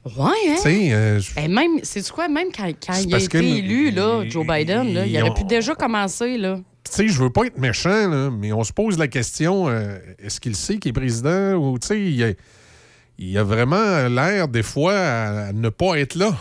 Ouais, 0.05 0.31
hein? 0.48 0.56
Euh, 0.93 1.20
je- 1.20 1.31
Eh, 1.36 1.48
même, 1.48 1.72
c'est 1.82 2.09
quoi, 2.10 2.28
même 2.28 2.48
quand, 2.56 2.66
il 3.02 3.14
a 3.14 3.18
été 3.18 3.28
que- 3.28 3.36
élu, 3.39 3.90
là, 3.90 4.22
Joe 4.28 4.47
Biden, 4.47 4.94
là, 4.94 5.05
il 5.06 5.20
aurait 5.20 5.35
pu 5.35 5.44
déjà 5.44 5.74
commencer, 5.74 6.39
là. 6.39 6.59
tu 6.85 6.90
sais, 6.93 7.09
je 7.09 7.22
veux 7.22 7.31
pas 7.31 7.44
être 7.44 7.59
méchant, 7.59 8.09
là, 8.09 8.31
mais 8.31 8.52
on 8.52 8.64
se 8.64 8.72
pose 8.72 8.98
la 8.98 9.09
question 9.09 9.68
euh, 9.68 9.98
est-ce 10.18 10.40
qu'il 10.40 10.56
sait 10.56 10.78
qu'il 10.78 10.89
est 10.89 10.93
président 10.94 11.52
ou, 11.55 11.78
tu 11.78 11.89
sais, 11.89 12.01
il, 12.01 12.24
a- 12.24 12.32
il 13.18 13.36
a 13.36 13.44
vraiment 13.44 14.09
l'air, 14.09 14.48
des 14.48 14.62
fois, 14.62 14.94
à, 14.94 15.48
à 15.48 15.52
ne 15.52 15.68
pas 15.68 15.97
être 15.98 16.14
là. 16.14 16.35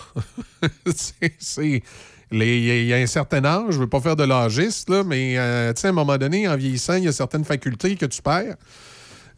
C'est- 1.40 1.84
les- 2.31 2.57
il 2.60 2.86
y 2.86 2.94
a- 2.94 2.98
un 2.98 3.07
certain 3.07 3.44
âge, 3.44 3.65
je 3.72 3.80
veux 3.80 3.90
pas 3.90 3.99
faire 3.99 4.15
de 4.15 4.23
l'âgiste, 4.23 4.90
mais, 5.06 5.36
euh, 5.38 5.73
tu 5.73 5.81
sais, 5.81 5.88
à 5.88 5.90
un 5.90 5.94
moment 5.94 6.18
donné, 6.18 6.48
en 6.48 6.56
vieillissant, 6.56 6.95
il 6.95 7.03
y 7.03 7.07
a 7.07 7.11
certaines 7.11 7.44
facultés 7.44 7.95
que 7.98 8.06
tu 8.06 8.22
perds. 8.22 8.56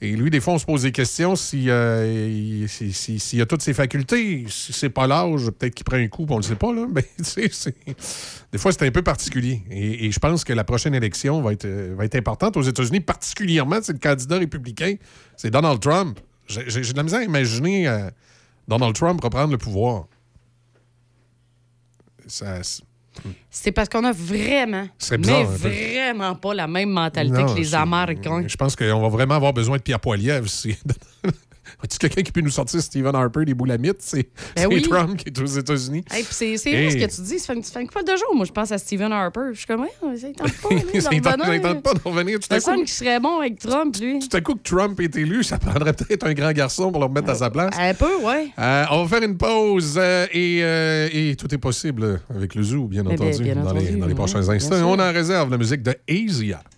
Et 0.04 0.16
lui, 0.16 0.32
des 0.32 0.40
fois, 0.40 0.56
on 0.56 0.58
se 0.58 0.66
pose 0.66 0.82
des 0.82 0.92
questions 0.92 1.36
euh, 1.54 2.28
il- 2.34 2.68
si- 2.68 2.92
si- 2.92 3.20
s'il 3.20 3.40
a 3.40 3.46
toutes 3.46 3.62
ses 3.62 3.74
facultés. 3.76 4.46
Si 4.50 4.74
c'est 4.74 4.90
pas 4.90 5.06
l'âge, 5.06 5.52
peut-être 5.52 5.76
qu'il 5.76 5.84
prend 5.84 5.98
un 5.98 6.08
coup, 6.08 6.26
on 6.28 6.38
le 6.38 6.42
sait 6.42 6.56
pas. 6.56 6.74
Là. 6.74 6.88
Mais, 6.92 7.06
des 8.52 8.58
fois, 8.58 8.72
c'est 8.72 8.82
un 8.88 8.92
peu 8.92 9.04
particulier. 9.04 9.62
Et, 9.70 10.12
je 10.12 10.18
pense 10.20 10.44
que 10.44 10.54
la 10.54 10.64
prochaine 10.64 10.96
élection 10.96 11.40
va 11.44 11.54
être, 11.54 11.66
euh, 11.66 11.94
va 11.96 12.06
être 12.06 12.16
importante 12.16 12.58
aux 12.58 12.64
États-Unis, 12.64 13.02
particulièrement 13.02 13.80
si 13.82 13.92
le 13.94 14.00
candidat 14.00 14.40
républicain, 14.40 14.96
c'est 15.38 15.52
Donald 15.52 15.80
Trump. 15.80 16.20
J'ai 16.48 16.64
de 16.82 16.98
la 16.98 17.04
misère 17.04 17.20
à 17.20 17.24
imaginer 17.24 17.88
euh, 17.88 18.10
Donald 18.68 18.96
Trump 18.96 19.22
reprendre 19.24 19.52
le 19.52 19.58
pouvoir. 19.60 20.06
Ça, 22.28 22.60
c'est- 23.50 23.72
parce 23.72 23.90
qu'on 23.90 24.04
a 24.04 24.12
vraiment, 24.12 24.88
bizarre, 25.18 25.18
mais 25.20 25.44
peu. 25.44 25.70
vraiment 25.70 26.36
pas 26.36 26.54
la 26.54 26.68
même 26.68 26.90
mentalité 26.90 27.44
Non, 27.44 27.54
que 27.54 27.60
les 27.60 27.76
Américains. 27.76 28.44
Je 28.48 28.56
pense 28.56 28.76
qu'on 28.76 29.02
va 29.02 29.10
vraiment 29.10 29.36
avoir 29.36 29.54
besoin 29.54 29.78
de 29.78 29.82
Pierre 29.82 30.00
Poilievre. 30.00 30.48
As-tu 31.84 31.98
quelqu'un 31.98 32.22
qui 32.22 32.32
peut 32.32 32.42
nous 32.42 32.50
sortir 32.52 32.82
Stephen 32.82 33.16
Harper 33.16 33.46
des 33.46 33.54
boulamites? 33.54 33.98
C'est 34.00 34.30
Ben 34.56 34.68
oui. 34.68 34.82
Trump 34.82 35.18
qui 35.18 35.30
est 35.30 35.40
aux 35.40 35.46
États-Unis. 35.46 36.04
Hey, 36.12 36.26
c'est 36.30 36.58
c'est 36.58 36.72
Hey. 36.72 36.88
vrai 36.90 37.00
ce 37.00 37.06
que 37.06 37.16
tu 37.16 37.22
dis, 37.28 37.40
ça 37.40 37.54
fait, 37.54 37.62
ça 37.64 37.72
fait 37.74 37.82
une 37.82 37.88
couple 37.88 38.04
de 38.06 38.16
jours. 38.18 38.36
Moi, 38.36 38.46
je 38.46 38.52
pense 38.52 38.72
à 38.72 38.78
Stephen 38.78 39.12
Harper. 39.12 39.50
Je 39.54 39.58
suis 39.58 39.66
comme, 39.68 39.82
ouais, 39.82 40.18
ça 40.18 40.28
tente 40.38 40.52
pas, 40.62 40.70
lui, 40.70 41.02
Ça 41.02 41.10
tente 41.10 41.24
ça 41.24 41.76
pas 41.76 41.94
de 41.94 42.00
revenir. 42.04 42.40
Coup, 42.40 42.84
qui 42.84 42.92
serait 42.92 43.20
bon 43.20 43.40
avec 43.40 43.60
Trump, 43.60 43.96
lui. 44.00 44.20
tout 44.20 44.36
à 44.38 44.42
coup 44.42 44.56
que 44.56 44.64
Trump 44.64 45.00
est 45.00 45.16
élu, 45.16 45.44
ça 45.44 45.58
prendrait 45.58 45.94
peut-être 45.94 46.26
un 46.26 46.34
grand 46.34 46.52
garçon 46.52 46.92
pour 46.92 47.00
le 47.02 47.08
remettre 47.08 47.30
à 47.30 47.36
sa 47.36 47.50
place. 47.50 47.72
Un 47.78 47.94
peu, 47.94 48.18
ouais. 48.24 48.50
Euh, 48.60 48.86
on 48.92 49.04
va 49.04 49.18
faire 49.20 49.28
une 49.28 49.38
pause 49.38 49.96
euh, 49.98 50.26
et, 50.32 50.60
euh, 50.64 51.10
et 51.12 51.36
tout 51.36 51.54
est 51.54 51.58
possible 51.58 52.04
euh, 52.04 52.18
avec 52.36 52.56
le 52.56 52.64
zoo, 52.64 52.86
bien 52.88 53.02
Eh 53.10 53.16
bien, 53.16 53.28
entendu, 53.28 53.44
bien 53.44 53.56
dans, 53.56 53.62
les, 53.74 53.80
entendu, 53.82 53.98
dans 53.98 54.06
les 54.06 54.12
ouais, 54.12 54.16
prochains 54.16 54.48
instants. 54.50 54.76
On 54.86 55.00
en 55.00 55.12
réserve 55.12 55.50
la 55.50 55.58
musique 55.58 55.82
de 55.84 55.96
Asia. 56.10 56.62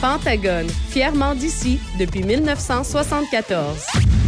Pentagone, 0.00 0.68
fièrement 0.90 1.34
d'ici 1.34 1.80
depuis 1.98 2.22
1974. 2.22 4.27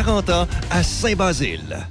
ans 0.09 0.47
à 0.69 0.83
Saint-Basile. 0.83 1.90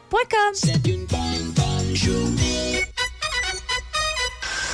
C'est 0.53 0.87
une 0.87 1.05
bonne, 1.05 1.53
bonne 1.55 1.95
journée. 1.95 2.83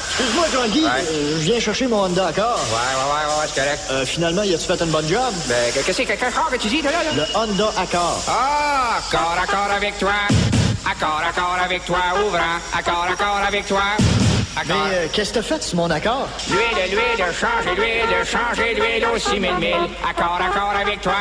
Excuse-moi, 0.09 0.45
Jean-Guy, 0.51 0.84
euh, 0.85 1.35
je 1.39 1.43
viens 1.43 1.59
chercher 1.59 1.85
mon 1.88 2.05
Honda 2.05 2.27
Accord. 2.27 2.59
Ouais, 2.72 2.73
ouais, 2.73 3.03
ouais, 3.11 3.41
ouais, 3.41 3.47
c'est 3.53 3.61
correct. 3.61 3.80
Euh, 3.91 4.05
finalement, 4.05 4.41
y 4.41 4.55
a-tu 4.55 4.65
fait 4.65 4.81
une 4.84 4.89
bonne 4.89 5.07
job? 5.07 5.19
Ben, 5.47 5.69
que- 5.72 5.76
qu'est-ce 5.76 5.85
que 5.88 5.93
c'est 5.93 6.05
quelque 6.05 6.26
chose 6.26 6.49
que 6.51 6.57
tu 6.57 6.68
dis, 6.69 6.81
toi, 6.81 6.91
là? 6.91 7.03
là? 7.03 7.11
Le 7.14 7.38
Honda 7.38 7.72
Accord. 7.77 8.23
Ah, 8.27 8.97
accord, 8.97 9.35
accord 9.43 9.72
avec 9.76 9.99
toi. 9.99 10.14
Accord, 10.89 11.22
accord 11.30 11.57
avec 11.64 11.85
toi, 11.85 11.97
ouvrant. 12.26 12.57
Accord, 12.76 13.05
accord 13.11 13.41
avec 13.47 13.68
toi. 13.68 13.84
Mais 14.65 14.73
euh, 14.73 15.07
qu'est-ce 15.14 15.30
que 15.34 15.35
t'as 15.39 15.43
fait 15.43 15.61
sur 15.61 15.77
mon 15.77 15.91
accord? 15.91 16.27
L'huile, 16.49 16.89
l'huile, 16.89 17.26
changer 17.39 17.76
l'huile, 17.76 18.26
changer 18.26 18.73
l'huile 18.73 19.05
au 19.14 19.19
6000 19.19 19.53
mille. 19.59 19.76
Accord, 20.09 20.39
accord 20.41 20.73
avec 20.81 20.99
toi. 21.01 21.14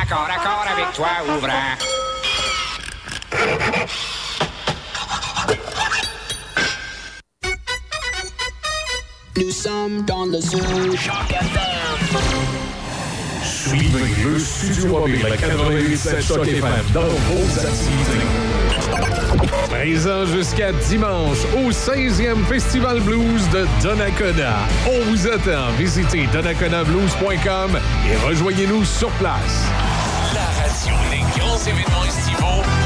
Accord, 0.00 0.28
accord 0.30 0.66
avec 0.70 0.92
toi, 0.92 1.08
ouvrant. 1.34 2.07
Nous 9.36 9.50
sommes 9.50 10.02
dans 10.04 10.24
le 10.24 10.40
zoo. 10.40 10.58
Suivez 13.44 14.14
le 14.24 14.38
Studio 14.38 14.88
Mobile 14.88 15.26
à 15.26 15.36
88.7 15.36 16.26
Choc 16.26 16.46
FM 16.46 16.62
dans 16.92 17.02
vos 17.02 17.58
activités. 17.60 18.26
Présent 19.70 20.26
jusqu'à 20.26 20.72
dimanche 20.72 21.38
au 21.56 21.70
16e 21.70 22.44
Festival 22.46 23.00
Blues 23.00 23.48
de 23.50 23.66
Donnacona. 23.82 24.56
On 24.86 25.10
vous 25.10 25.28
attend. 25.28 25.70
Visitez 25.78 26.26
donnaconablues.com 26.32 27.78
et 28.10 28.16
rejoignez-nous 28.26 28.84
sur 28.84 29.10
place. 29.12 29.66
La 30.34 30.40
radio 30.62 30.96
des 31.10 31.40
grands 31.40 31.58
événements 31.58 32.04
estivaux 32.04 32.77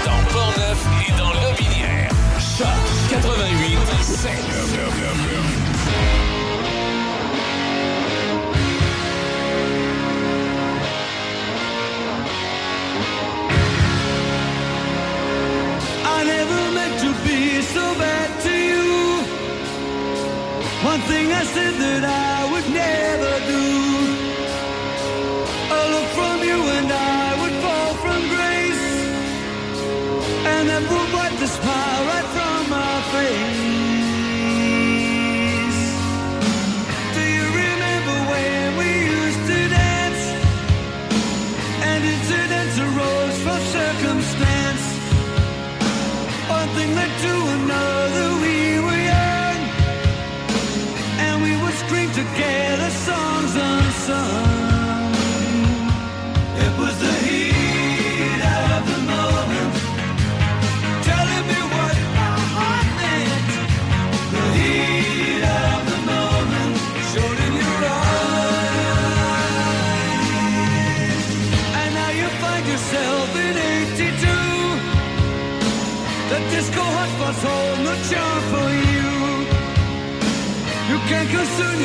et 0.73 1.12
dans 1.18 1.33
Lobinière. 1.33 2.09
Choc 2.39 2.67
88 3.10 3.78
I 16.05 16.25
never 16.25 16.70
meant 16.73 17.01
to 17.01 17.10
be 17.26 17.62
so 17.62 17.94
bad 17.99 18.41
to 18.42 18.51
you. 18.51 19.23
One 20.84 21.01
thing 21.02 21.33
I 21.33 21.44
said 21.44 21.75
that 21.75 22.05
I 22.05 22.51
would 22.51 22.68
never 22.73 23.41
do. 23.47 23.82
never 30.73 31.01
wipe 31.15 31.39
the 31.39 31.47
smile 31.47 32.02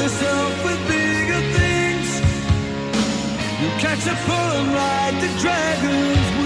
yourself 0.07 0.63
with 0.63 0.79
bigger 0.87 1.41
things. 1.57 2.09
You 3.61 3.69
catch 3.83 4.03
a 4.07 4.15
pull 4.25 4.49
and 4.59 4.69
ride 4.73 5.15
the 5.19 5.29
dragon's 5.41 6.36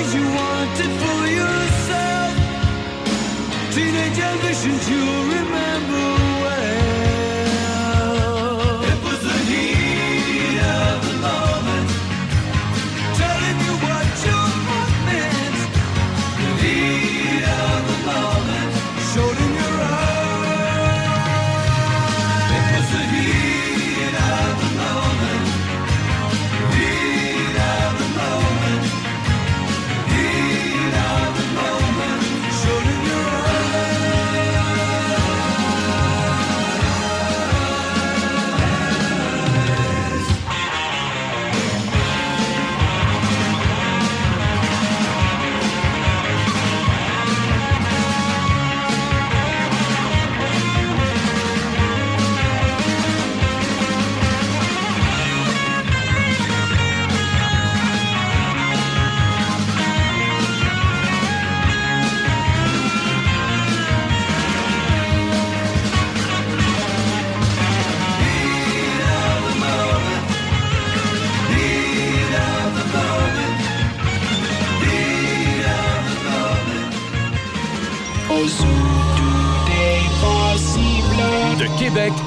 things 0.00 0.14
you 0.14 0.22
wanted 0.22 0.92
for 1.02 1.26
yourself? 1.26 2.32
Teenage 3.74 4.18
ambitions 4.18 4.88
you 4.88 5.04
remember 5.36 6.29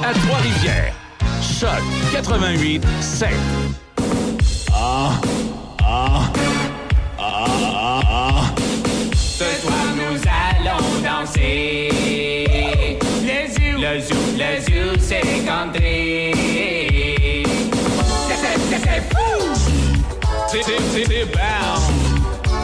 À 0.04 0.14
Trois-Rivières. 0.14 0.94
Choc 1.42 1.82
88 2.12 2.84
7. 3.02 3.30
Ah, 4.74 5.12
ah, 5.84 6.32
ah, 7.20 7.46
ah, 7.46 8.02
ah. 8.10 8.46
Ce 9.16 9.44
soir, 9.62 9.86
nous 9.96 10.20
allons 10.28 11.02
danser. 11.04 11.90
Le 13.24 13.48
zoo, 13.50 13.78
le 13.78 14.00
zoo, 14.00 14.16
le 14.38 14.62
zoo, 14.62 15.00
c'est 15.00 15.50
André. 15.50 16.34
C'est 18.70 19.04
fou! 19.10 19.32
C'est, 20.48 20.64
c'est, 20.64 20.80
c'est, 20.92 21.06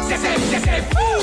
c'est, 0.07 0.59
c'est 0.59 0.83
fou! 0.95 1.18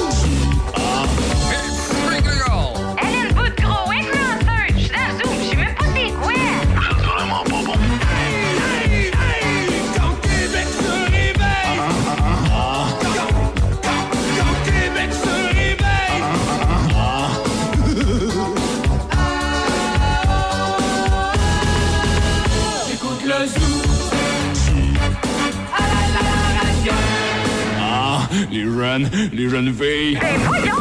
Les 29.47 29.51
jeunes 29.51 29.73
filles. 29.73 30.19
Voyons, 30.47 30.75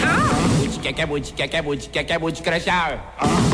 ça? 0.00 0.82
Caca, 0.82 1.06
caca, 1.36 1.62
caca, 1.92 2.18
bouti 2.18 2.42
crocheur. 2.42 2.98
Quand 3.20 3.51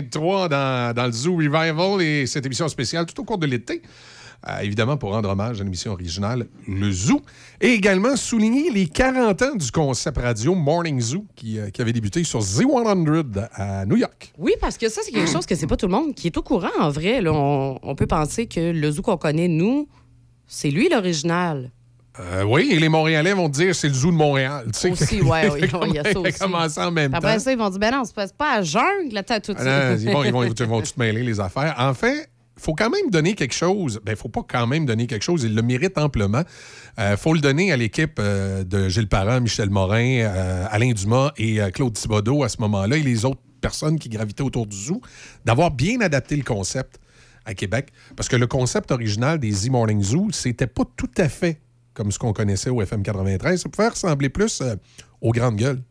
8h23 0.00 0.94
dans, 0.94 1.06
le 1.06 1.12
Zoo 1.12 1.36
Revival 1.36 2.02
et 2.02 2.26
cette 2.26 2.46
émission 2.46 2.68
spéciale 2.68 3.06
tout 3.06 3.20
au 3.20 3.24
cours 3.24 3.38
de 3.38 3.46
l'été. 3.46 3.82
Euh, 4.48 4.60
évidemment, 4.60 4.96
pour 4.96 5.12
rendre 5.12 5.28
hommage 5.28 5.60
à 5.60 5.64
l'émission 5.64 5.92
originale, 5.92 6.46
le 6.68 6.92
Zoo. 6.92 7.20
Et 7.60 7.72
également 7.72 8.16
souligner 8.16 8.70
les 8.70 8.86
40 8.86 9.42
ans 9.42 9.54
du 9.54 9.70
concept 9.72 10.18
radio 10.18 10.54
Morning 10.54 11.00
Zoo 11.00 11.24
qui, 11.34 11.58
euh, 11.58 11.68
avait 11.78 11.92
débuté 11.92 12.22
sur 12.22 12.40
Z100 12.40 13.48
à 13.54 13.86
New 13.86 13.96
York. 13.96 14.32
Oui, 14.38 14.52
parce 14.60 14.78
que 14.78 14.88
ça, 14.88 15.00
c'est 15.04 15.10
quelque 15.10 15.30
chose 15.30 15.46
que 15.46 15.54
c'est 15.54 15.66
pas 15.66 15.76
tout 15.76 15.86
le 15.86 15.92
monde 15.92 16.14
qui 16.14 16.28
est 16.28 16.36
au 16.36 16.42
courant, 16.42 16.68
en 16.78 16.90
vrai. 16.90 17.20
Là, 17.20 17.32
on, 17.32 17.78
on 17.82 17.94
peut 17.94 18.06
penser 18.06 18.46
que 18.46 18.72
le 18.72 18.90
zoo 18.90 19.02
qu'on 19.02 19.16
connaît, 19.16 19.48
nous, 19.48 19.88
c'est 20.46 20.70
lui 20.70 20.88
l'original. 20.88 21.72
Euh, 22.20 22.44
oui, 22.44 22.68
et 22.72 22.78
les 22.78 22.88
Montréalais 22.88 23.32
vont 23.32 23.48
dire 23.48 23.74
c'est 23.74 23.88
le 23.88 23.94
Zoo 23.94 24.10
de 24.10 24.16
Montréal. 24.16 24.66
tu 24.72 24.78
sais. 24.78 24.90
Aussi, 24.90 25.20
ouais, 25.22 25.50
oui, 25.50 25.68
il 25.88 25.94
y 25.94 25.98
a 25.98 26.12
ça 26.12 26.18
aussi. 26.20 26.38
commencé 26.38 26.80
en 26.80 26.90
même 26.90 27.10
temps. 27.10 27.18
Après 27.18 27.38
ça, 27.38 27.52
ils 27.52 27.58
vont 27.58 27.68
dire, 27.68 27.78
ben 27.78 27.90
non, 27.92 28.02
c'est 28.04 28.36
pas, 28.36 28.54
à 28.54 28.62
jungle, 28.62 29.12
là, 29.12 29.22
t'as 29.22 29.40
tout 29.40 29.54
Ah 29.58 29.64
non, 29.64 29.96
ils 29.96 30.10
vont, 30.10 30.24
ils 30.24 30.32
vont, 30.32 30.44
ils 30.44 30.64
vont 30.64 30.80
tout 30.82 30.92
mêler 30.98 31.22
les 31.22 31.40
affaires. 31.40 31.74
En 31.78 31.92
fait, 31.94 32.28
il 32.56 32.62
faut 32.62 32.74
quand 32.74 32.88
même 32.88 33.10
donner 33.10 33.34
quelque 33.34 33.54
chose. 33.54 34.00
Ben, 34.04 34.16
faut 34.16 34.30
pas 34.30 34.42
quand 34.48 34.66
même 34.66 34.86
donner 34.86 35.06
quelque 35.06 35.22
chose. 35.22 35.44
Il 35.44 35.54
le 35.54 35.62
mérite 35.62 35.98
amplement. 35.98 36.42
Il 36.98 37.16
faut 37.18 37.34
le 37.34 37.40
donner 37.40 37.70
à 37.70 37.76
l'équipe 37.76 38.18
euh, 38.18 38.64
de 38.64 38.88
Gilles 38.88 39.08
Parent, 39.08 39.42
Michel 39.42 39.68
Morin, 39.68 40.20
euh, 40.20 40.66
Alain 40.70 40.92
Dumas 40.92 41.32
et 41.36 41.60
euh, 41.60 41.70
Claude 41.70 41.92
Thibodeau 41.92 42.42
à 42.42 42.48
ce 42.48 42.56
moment-là 42.62 42.96
et 42.96 43.02
les 43.02 43.26
autres 43.26 43.42
personnes 43.60 43.98
qui 43.98 44.08
gravitaient 44.08 44.42
autour 44.42 44.66
du 44.66 44.76
zoo, 44.76 45.02
d'avoir 45.44 45.70
bien 45.70 46.00
adapté 46.00 46.36
le 46.36 46.44
concept 46.44 46.98
à 47.44 47.52
Québec. 47.54 47.88
Parce 48.16 48.28
que 48.28 48.36
le 48.36 48.46
concept 48.46 48.90
original 48.90 49.38
des 49.38 49.50
Z-Morning 49.50 50.02
Zoo, 50.02 50.28
c'était 50.32 50.66
pas 50.66 50.84
tout 50.96 51.10
à 51.18 51.28
fait 51.28 51.60
comme 51.96 52.12
ce 52.12 52.18
qu'on 52.18 52.32
connaissait 52.32 52.70
au 52.70 52.80
FM 52.82 53.02
93. 53.02 53.62
Ça 53.62 53.68
pouvait 53.68 53.88
ressembler 53.88 54.28
plus 54.28 54.60
euh, 54.60 54.76
aux 55.20 55.32
grandes 55.32 55.56
gueules. 55.56 55.82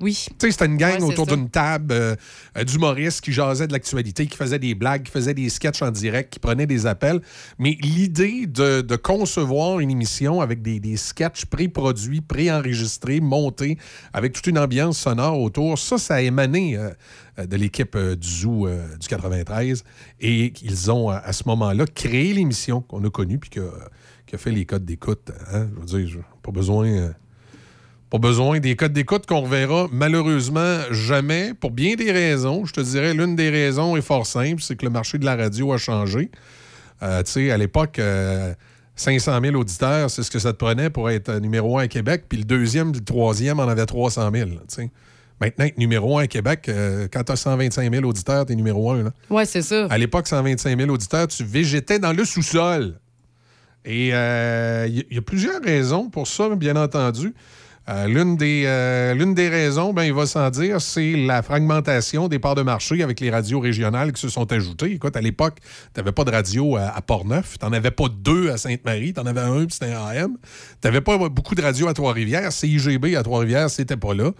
Oui. 0.00 0.26
Tu 0.28 0.34
sais, 0.38 0.50
c'était 0.50 0.66
une 0.66 0.76
gang 0.76 1.00
Ouais, 1.00 1.04
autour 1.04 1.26
d'une 1.26 1.48
table 1.48 1.92
euh, 1.92 2.16
euh, 2.58 2.64
d'humoristes 2.64 3.20
qui 3.20 3.32
jasaient 3.32 3.68
de 3.68 3.72
l'actualité, 3.72 4.26
qui 4.26 4.36
faisaient 4.36 4.58
des 4.58 4.74
blagues, 4.74 5.04
qui 5.04 5.12
faisaient 5.12 5.34
des 5.34 5.48
sketchs 5.48 5.82
en 5.82 5.92
direct, 5.92 6.32
qui 6.32 6.40
prenaient 6.40 6.66
des 6.66 6.84
appels. 6.86 7.20
Mais 7.58 7.78
l'idée 7.80 8.46
de, 8.46 8.80
de 8.80 8.96
concevoir 8.96 9.78
une 9.78 9.90
émission 9.90 10.40
avec 10.40 10.62
des, 10.62 10.80
des 10.80 10.96
sketchs 10.96 11.46
pré-produits, 11.46 12.20
pré-enregistrés, 12.20 13.20
montés, 13.20 13.78
avec 14.12 14.32
toute 14.32 14.48
une 14.48 14.58
ambiance 14.58 14.98
sonore 14.98 15.40
autour, 15.40 15.78
ça, 15.78 15.96
ça 15.96 16.16
a 16.16 16.20
émané 16.20 16.76
euh, 16.76 17.46
de 17.46 17.56
l'équipe 17.56 17.94
euh, 17.94 18.16
du 18.16 18.28
Zoo 18.28 18.68
du 19.00 19.06
93. 19.08 19.84
Et 20.20 20.52
ils 20.60 20.90
ont, 20.90 21.08
à 21.08 21.18
à 21.18 21.32
ce 21.32 21.44
moment-là, 21.46 21.86
créé 21.86 22.34
l'émission 22.34 22.82
qu'on 22.82 23.02
a 23.04 23.10
connue, 23.10 23.38
puis 23.38 23.48
qui 23.48 23.58
a, 23.60 23.70
qui 24.26 24.34
a 24.34 24.38
fait 24.38 24.50
les 24.50 24.64
codes 24.64 24.84
d'écoute. 24.84 25.30
hein? 25.52 25.68
Je 25.74 25.80
veux 25.96 26.04
dire, 26.04 26.18
pas 26.42 26.50
besoin... 26.52 26.88
euh, 26.88 27.10
pas 28.10 28.18
besoin 28.18 28.60
des 28.60 28.76
codes 28.76 28.92
d'écoute 28.92 29.26
qu'on 29.26 29.40
reverra 29.40 29.88
malheureusement 29.90 30.78
jamais, 30.92 31.52
pour 31.54 31.72
bien 31.72 31.94
des 31.96 32.12
raisons. 32.12 32.64
Je 32.64 32.72
te 32.72 32.80
dirais, 32.80 33.12
l'une 33.12 33.34
des 33.34 33.50
raisons 33.50 33.96
est 33.96 34.02
fort 34.02 34.26
simple, 34.26 34.62
c'est 34.62 34.76
que 34.76 34.84
le 34.84 34.90
marché 34.90 35.18
de 35.18 35.24
la 35.24 35.34
radio 35.34 35.72
a 35.72 35.78
changé. 35.78 36.30
Euh, 37.02 37.22
tu 37.24 37.32
sais, 37.32 37.50
à 37.50 37.58
l'époque, 37.58 37.98
euh, 37.98 38.54
500 38.94 39.40
000 39.42 39.56
auditeurs, 39.56 40.10
c'est 40.10 40.22
ce 40.22 40.30
que 40.30 40.38
ça 40.38 40.52
te 40.52 40.58
prenait 40.58 40.90
pour 40.90 41.10
être 41.10 41.28
euh, 41.28 41.40
numéro 41.40 41.76
un 41.78 41.82
à 41.82 41.88
Québec, 41.88 42.26
puis 42.28 42.38
le 42.38 42.44
deuxième, 42.44 42.92
puis 42.92 43.00
le 43.00 43.04
troisième 43.04 43.58
en 43.58 43.66
avait 43.66 43.84
300 43.86 44.30
000. 44.32 44.50
tu 44.50 44.56
sais. 44.68 44.90
Maintenant, 45.40 45.64
être 45.64 45.78
numéro 45.78 46.16
un 46.16 46.22
à 46.22 46.26
Québec, 46.28 46.68
euh, 46.68 47.08
quand 47.12 47.24
tu 47.24 47.32
as 47.32 47.36
125 47.36 47.92
000 47.92 48.04
auditeurs, 48.04 48.46
tu 48.46 48.52
es 48.52 48.56
numéro 48.56 48.92
un. 48.92 49.12
Ouais, 49.28 49.44
c'est 49.44 49.62
ça. 49.62 49.86
À 49.90 49.98
l'époque, 49.98 50.28
125 50.28 50.78
000 50.78 50.88
auditeurs, 50.90 51.26
tu 51.26 51.42
végétais 51.42 51.98
dans 51.98 52.12
le 52.12 52.24
sous-sol. 52.24 53.00
Et 53.84 54.10
euh, 54.14 54.86
il 54.88 55.04
y, 55.10 55.14
y 55.14 55.18
a 55.18 55.22
plusieurs 55.22 55.60
raisons 55.62 56.08
pour 56.08 56.26
ça, 56.26 56.48
bien 56.56 56.76
entendu. 56.76 57.34
Euh, 57.86 58.06
l'une, 58.06 58.36
des, 58.36 58.64
euh, 58.64 59.12
l'une 59.12 59.34
des 59.34 59.50
raisons, 59.50 59.92
ben, 59.92 60.04
il 60.04 60.14
va 60.14 60.24
sans 60.24 60.48
dire, 60.48 60.80
c'est 60.80 61.12
la 61.16 61.42
fragmentation 61.42 62.28
des 62.28 62.38
parts 62.38 62.54
de 62.54 62.62
marché 62.62 63.02
avec 63.02 63.20
les 63.20 63.30
radios 63.30 63.60
régionales 63.60 64.12
qui 64.12 64.22
se 64.22 64.30
sont 64.30 64.50
ajoutées. 64.50 64.92
Écoute, 64.92 65.16
à 65.16 65.20
l'époque, 65.20 65.58
tu 65.60 66.00
n'avais 66.00 66.12
pas 66.12 66.24
de 66.24 66.30
radio 66.30 66.76
à, 66.76 66.84
à 66.96 67.02
Portneuf, 67.02 67.58
tu 67.58 67.66
n'en 67.66 67.72
avais 67.72 67.90
pas 67.90 68.06
deux 68.08 68.50
à 68.50 68.56
Sainte-Marie, 68.56 69.12
tu 69.12 69.20
en 69.20 69.26
avais 69.26 69.42
un, 69.42 69.66
puis 69.66 69.76
c'était 69.78 69.92
un 69.92 70.06
AM. 70.06 70.38
Tu 70.80 70.88
n'avais 70.88 71.02
pas 71.02 71.18
beaucoup 71.28 71.54
de 71.54 71.60
radios 71.60 71.86
à 71.88 71.92
Trois-Rivières. 71.92 72.52
CIGB 72.52 73.16
à 73.16 73.22
Trois-Rivières, 73.22 73.68
c'était 73.68 73.98
pas 73.98 74.14
là. 74.14 74.30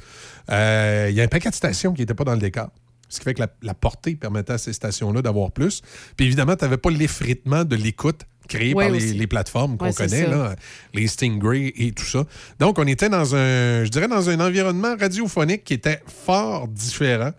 Euh, 0.50 1.08
Il 1.10 1.16
y 1.16 1.20
a 1.20 1.24
un 1.24 1.28
paquet 1.28 1.50
de 1.50 1.54
stations 1.54 1.92
qui 1.92 2.00
n'étaient 2.00 2.14
pas 2.14 2.24
dans 2.24 2.32
le 2.32 2.38
décor. 2.38 2.70
Ce 3.14 3.20
qui 3.20 3.24
fait 3.24 3.34
que 3.34 3.40
la, 3.40 3.48
la 3.62 3.74
portée 3.74 4.16
permettait 4.16 4.54
à 4.54 4.58
ces 4.58 4.72
stations-là 4.72 5.22
d'avoir 5.22 5.52
plus. 5.52 5.82
Puis 6.16 6.26
évidemment, 6.26 6.56
tu 6.56 6.64
n'avais 6.64 6.76
pas 6.76 6.90
l'effritement 6.90 7.64
de 7.64 7.76
l'écoute 7.76 8.22
créé 8.48 8.74
par 8.74 8.90
les, 8.90 9.26
plateformes 9.26 9.76
qu'on 9.76 9.92
connaît, 9.92 10.26
là, 10.26 10.54
les 10.92 11.06
Stingray 11.06 11.72
et 11.76 11.92
tout 11.92 12.04
ça. 12.04 12.24
Donc, 12.58 12.78
on 12.78 12.86
était 12.86 13.08
dans 13.08 13.34
un, 13.34 13.84
je 13.84 13.88
dirais, 13.88 14.08
dans 14.08 14.28
un 14.28 14.40
environnement 14.40 14.96
radiophonique 14.98 15.64
qui 15.64 15.74
était 15.74 16.02
fort 16.06 16.68
différent. 16.68 17.32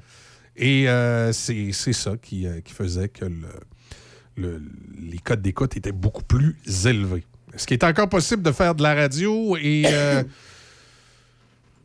Et 0.55 0.87
euh, 0.89 1.31
c'est 1.33 1.71
ça 1.71 2.13
qui, 2.21 2.47
euh, 2.47 2.61
qui 2.61 2.73
faisait 2.73 3.09
que 3.09 3.25
le, 3.25 3.41
le- 4.37 4.61
les 4.99 5.17
codes 5.19 5.41
d'écoute 5.41 5.75
étaient 5.75 5.91
beaucoup 5.91 6.23
plus 6.23 6.55
élevés. 6.85 7.25
Est-ce 7.53 7.67
qu'il 7.67 7.75
est 7.75 7.83
encore 7.83 8.09
possible 8.09 8.41
de 8.41 8.51
faire 8.51 8.73
de 8.73 8.83
la 8.83 8.95
radio 8.95 9.57
et, 9.57 9.83
euh, 9.85 10.23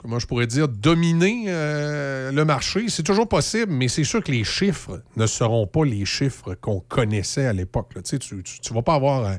comment 0.01 0.19
je 0.19 0.27
pourrais 0.27 0.47
dire, 0.47 0.67
dominer 0.67 1.45
euh, 1.49 2.33
le 2.33 2.45
marché? 2.45 2.89
C'est 2.89 3.03
toujours 3.03 3.29
possible, 3.29 3.71
mais 3.71 3.87
c'est 3.89 4.05
sûr 4.05 4.23
que 4.23 4.33
les 4.33 4.45
chiffres 4.45 5.03
ne 5.17 5.27
seront 5.27 5.67
pas 5.67 5.85
les 5.85 6.07
chiffres 6.07 6.55
qu'on 6.55 6.81
connaissait 6.81 7.45
à 7.45 7.53
l'époque. 7.53 7.93
Tu 8.03 8.17
ne 8.17 8.75
vas 8.75 8.83
pas 8.83 8.95
avoir, 8.95 9.27
euh, 9.27 9.35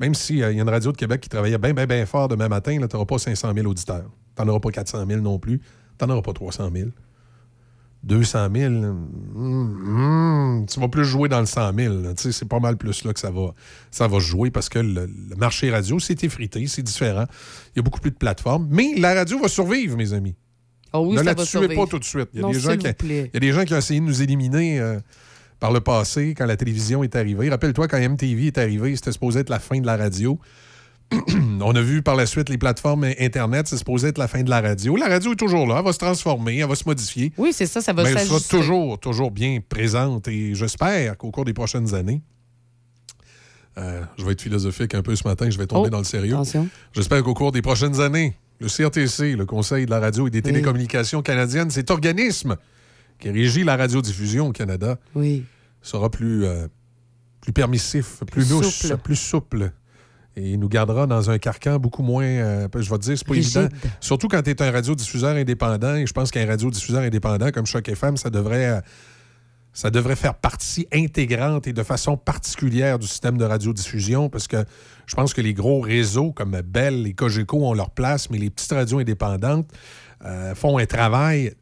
même 0.00 0.14
s'il 0.14 0.36
y 0.36 0.44
a 0.44 0.50
une 0.50 0.68
radio 0.68 0.92
de 0.92 0.98
Québec 0.98 1.22
qui 1.22 1.30
travaillait 1.30 1.56
bien, 1.56 1.72
bien, 1.72 1.86
bien 1.86 2.04
fort 2.04 2.28
demain 2.28 2.48
matin, 2.48 2.76
tu 2.76 2.94
n'auras 2.94 3.06
pas 3.06 3.18
500 3.18 3.54
000 3.54 3.66
auditeurs. 3.66 4.10
Tu 4.36 4.42
n'en 4.42 4.48
auras 4.50 4.60
pas 4.60 4.70
400 4.70 5.06
000 5.08 5.20
non 5.22 5.38
plus. 5.38 5.60
Tu 5.98 6.04
n'en 6.04 6.12
auras 6.12 6.22
pas 6.22 6.34
300 6.34 6.70
000. 6.74 6.90
200 8.04 8.48
000, 8.54 8.72
hum, 8.74 8.96
hum, 9.36 10.66
tu 10.68 10.80
vas 10.80 10.88
plus 10.88 11.04
jouer 11.04 11.28
dans 11.28 11.38
le 11.40 11.46
100 11.46 11.72
000. 11.74 11.94
là. 12.02 12.14
Tu 12.14 12.24
sais, 12.24 12.32
C'est 12.32 12.48
pas 12.48 12.58
mal 12.58 12.76
plus 12.76 13.04
là 13.04 13.12
que 13.12 13.20
ça 13.20 13.30
va, 13.30 13.54
ça 13.90 14.08
va 14.08 14.18
jouer 14.18 14.50
parce 14.50 14.68
que 14.68 14.80
le, 14.80 15.06
le 15.06 15.36
marché 15.36 15.70
radio, 15.70 15.98
c'est 16.00 16.24
effrité, 16.24 16.66
c'est 16.66 16.82
différent. 16.82 17.26
Il 17.74 17.78
y 17.78 17.80
a 17.80 17.82
beaucoup 17.82 18.00
plus 18.00 18.10
de 18.10 18.16
plateformes. 18.16 18.66
Mais 18.70 18.94
la 18.96 19.14
radio 19.14 19.38
va 19.38 19.48
survivre, 19.48 19.96
mes 19.96 20.12
amis. 20.12 20.34
Oh 20.92 21.06
oui, 21.06 21.12
ne 21.12 21.18
ça 21.18 21.24
la 21.24 21.34
tuez 21.36 21.74
pas 21.74 21.86
tout 21.86 21.98
de 21.98 22.04
suite. 22.04 22.28
Il 22.34 22.40
y 22.40 22.42
a, 22.42 22.46
Non, 22.46 22.52
des 22.52 22.58
gens 22.60 22.70
s'il 22.70 22.78
qui, 22.80 22.86
vous 22.88 22.94
plaît. 22.94 23.30
il 23.32 23.34
y 23.34 23.36
a 23.36 23.40
des 23.40 23.52
gens 23.52 23.64
qui 23.64 23.72
ont 23.74 23.78
essayé 23.78 24.00
de 24.00 24.04
nous 24.04 24.20
éliminer 24.20 24.80
euh, 24.80 24.98
par 25.60 25.72
le 25.72 25.80
passé 25.80 26.34
quand 26.36 26.44
la 26.44 26.56
télévision 26.56 27.02
est 27.04 27.16
arrivée. 27.16 27.48
Rappelle-toi, 27.48 27.88
quand 27.88 27.98
MTV 27.98 28.48
est 28.48 28.58
arrivé, 28.58 28.94
c'était 28.96 29.12
supposé 29.12 29.40
être 29.40 29.48
la 29.48 29.58
fin 29.60 29.80
de 29.80 29.86
la 29.86 29.96
radio. 29.96 30.38
On 31.60 31.74
a 31.74 31.80
vu 31.80 32.02
par 32.02 32.16
la 32.16 32.26
suite 32.26 32.48
les 32.48 32.58
plateformes 32.58 33.04
Internet, 33.20 33.68
c'est 33.68 33.76
supposé 33.76 34.08
être 34.08 34.18
la 34.18 34.28
fin 34.28 34.42
de 34.42 34.50
la 34.50 34.60
radio. 34.60 34.96
La 34.96 35.08
radio 35.08 35.32
est 35.32 35.36
toujours 35.36 35.66
là, 35.66 35.76
elle 35.78 35.84
va 35.84 35.92
se 35.92 35.98
transformer, 35.98 36.58
elle 36.58 36.68
va 36.68 36.74
se 36.74 36.84
modifier. 36.86 37.32
Oui, 37.38 37.52
c'est 37.52 37.66
ça, 37.66 37.80
ça 37.80 37.92
va 37.92 38.02
Mais 38.02 38.10
elle 38.12 38.26
sera 38.26 38.40
toujours, 38.40 38.98
toujours 38.98 39.30
bien 39.30 39.58
présente 39.66 40.28
et 40.28 40.54
j'espère 40.54 41.16
qu'au 41.16 41.30
cours 41.30 41.44
des 41.44 41.52
prochaines 41.54 41.94
années, 41.94 42.22
euh, 43.78 44.02
je 44.18 44.24
vais 44.24 44.32
être 44.32 44.42
philosophique 44.42 44.94
un 44.94 45.02
peu 45.02 45.16
ce 45.16 45.26
matin, 45.26 45.48
je 45.48 45.58
vais 45.58 45.66
tomber 45.66 45.86
Oh, 45.88 45.90
dans 45.90 45.98
le 45.98 46.04
sérieux. 46.04 46.34
attention. 46.34 46.68
J'espère 46.92 47.22
qu'au 47.22 47.34
cours 47.34 47.52
des 47.52 47.62
prochaines 47.62 48.00
années, 48.00 48.34
le 48.60 48.68
CRTC, 48.68 49.34
le 49.34 49.46
Conseil 49.46 49.86
de 49.86 49.90
la 49.90 49.98
radio 50.00 50.26
et 50.26 50.30
des 50.30 50.42
télécommunications 50.42 51.22
canadiennes, 51.22 51.70
cet 51.70 51.90
organisme 51.90 52.56
qui 53.18 53.30
régit 53.30 53.64
la 53.64 53.76
radiodiffusion 53.76 54.48
au 54.48 54.52
Canada, 54.52 54.98
oui. 55.14 55.44
sera 55.80 56.10
plus, 56.10 56.44
euh, 56.44 56.66
plus 57.40 57.52
permissif, 57.52 58.18
plus, 58.30 58.44
Plus 58.46 58.50
lousse, 58.50 58.74
souple. 58.74 58.96
plus 58.98 59.16
souple. 59.16 59.72
Et 60.36 60.56
nous 60.56 60.68
gardera 60.68 61.06
dans 61.06 61.30
un 61.30 61.38
carcan 61.38 61.78
beaucoup 61.78 62.02
moins, 62.02 62.24
euh, 62.24 62.68
je 62.74 62.90
vais 62.90 62.98
te 62.98 63.02
dire, 63.02 63.18
c'est 63.18 63.26
pas 63.26 63.34
Rigide. 63.34 63.56
évident. 63.56 63.76
Surtout 64.00 64.28
quand 64.28 64.42
tu 64.42 64.50
es 64.50 64.62
un 64.62 64.70
radiodiffuseur 64.70 65.36
indépendant. 65.36 65.94
Et 65.96 66.06
je 66.06 66.12
pense 66.12 66.30
qu'un 66.30 66.46
radiodiffuseur 66.46 67.02
indépendant 67.02 67.50
comme 67.50 67.66
Choc 67.66 67.88
FM, 67.88 68.16
ça 68.16 68.30
devrait, 68.30 68.66
euh, 68.66 68.80
ça 69.74 69.90
devrait 69.90 70.16
faire 70.16 70.34
partie 70.34 70.86
intégrante 70.92 71.66
et 71.66 71.72
de 71.72 71.82
façon 71.82 72.16
particulière 72.16 72.98
du 72.98 73.06
système 73.06 73.36
de 73.36 73.44
radiodiffusion 73.44 74.28
parce 74.30 74.48
que 74.48 74.64
je 75.06 75.14
pense 75.14 75.34
que 75.34 75.40
les 75.40 75.52
gros 75.54 75.80
réseaux 75.80 76.32
comme 76.32 76.60
Bell 76.64 77.06
et 77.06 77.12
Cogeco 77.12 77.66
ont 77.66 77.74
leur 77.74 77.90
place, 77.90 78.30
mais 78.30 78.38
les 78.38 78.50
petites 78.50 78.72
radios 78.72 78.98
indépendantes 79.00 79.68
euh, 80.24 80.54
font 80.54 80.78
un 80.78 80.86
travail 80.86 81.52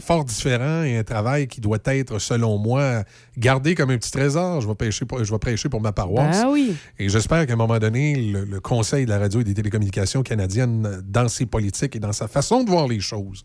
fort 0.00 0.24
différent 0.24 0.82
et 0.82 0.96
un 0.96 1.04
travail 1.04 1.48
qui 1.48 1.60
doit 1.60 1.78
être, 1.84 2.18
selon 2.18 2.58
moi, 2.58 3.04
gardé 3.36 3.74
comme 3.74 3.90
un 3.90 3.98
petit 3.98 4.10
trésor. 4.10 4.60
Je 4.60 4.68
vais, 4.68 4.74
pêcher 4.74 5.04
pour, 5.04 5.22
je 5.22 5.30
vais 5.30 5.38
prêcher 5.38 5.68
pour 5.68 5.80
ma 5.80 5.92
paroisse. 5.92 6.42
Ben 6.42 6.50
oui. 6.50 6.76
Et 6.98 7.08
j'espère 7.08 7.46
qu'à 7.46 7.52
un 7.52 7.56
moment 7.56 7.78
donné, 7.78 8.16
le, 8.16 8.44
le 8.44 8.60
Conseil 8.60 9.04
de 9.04 9.10
la 9.10 9.18
radio 9.18 9.40
et 9.40 9.44
des 9.44 9.54
télécommunications 9.54 10.22
canadiennes, 10.22 11.02
dans 11.04 11.28
ses 11.28 11.46
politiques 11.46 11.96
et 11.96 12.00
dans 12.00 12.12
sa 12.12 12.28
façon 12.28 12.64
de 12.64 12.70
voir 12.70 12.88
les 12.88 13.00
choses, 13.00 13.42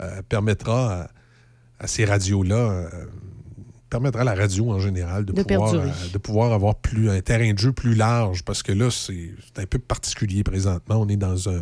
euh, 0.00 0.22
permettra 0.28 1.02
à, 1.02 1.08
à 1.80 1.86
ces 1.86 2.04
radios-là, 2.04 2.56
euh, 2.56 2.88
permettra 3.90 4.22
à 4.22 4.24
la 4.24 4.34
radio 4.34 4.72
en 4.72 4.80
général 4.80 5.24
de, 5.24 5.32
De 5.32 5.42
pouvoir, 5.42 5.74
euh, 5.74 5.88
de 6.12 6.18
pouvoir 6.18 6.52
avoir 6.52 6.74
plus, 6.74 7.10
un 7.10 7.20
terrain 7.20 7.52
de 7.52 7.58
jeu 7.58 7.72
plus 7.72 7.94
large, 7.94 8.42
parce 8.42 8.62
que 8.62 8.72
là, 8.72 8.90
c'est 8.90 9.30
un 9.56 9.66
peu 9.66 9.78
particulier 9.78 10.42
présentement. 10.42 10.96
On 10.96 11.08
est 11.08 11.16
dans 11.16 11.48
un... 11.48 11.60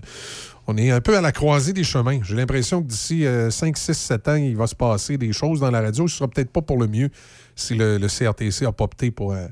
On 0.69 0.77
est 0.77 0.91
un 0.91 1.01
peu 1.01 1.17
à 1.17 1.21
la 1.21 1.33
croisée 1.33 1.73
des 1.73 1.83
chemins. 1.85 2.21
J'ai 2.23 2.37
l'impression 2.37 2.83
que 2.83 2.87
d'ici 2.87 3.27
euh, 3.27 3.51
5, 3.51 3.77
6, 3.77 3.95
7 3.95 4.29
ans, 4.29 4.35
il 4.37 4.57
va 4.57 4.67
se 4.67 4.75
passer 4.77 5.19
des 5.19 5.33
choses 5.33 5.61
dans 5.61 5.71
la 5.71 5.81
radio. 5.81 6.07
Ce 6.07 6.17
sera 6.19 6.29
peut-être 6.29 6.51
pas 6.53 6.63
pour 6.63 6.79
le 6.79 6.87
mieux 6.87 7.11
si 7.57 7.75
le, 7.75 7.99
le 7.99 8.07
CRTC 8.07 8.65
n'a 8.65 8.73
pas 8.73 8.85
opté 8.85 9.11
pour 9.11 9.33
euh, 9.33 9.47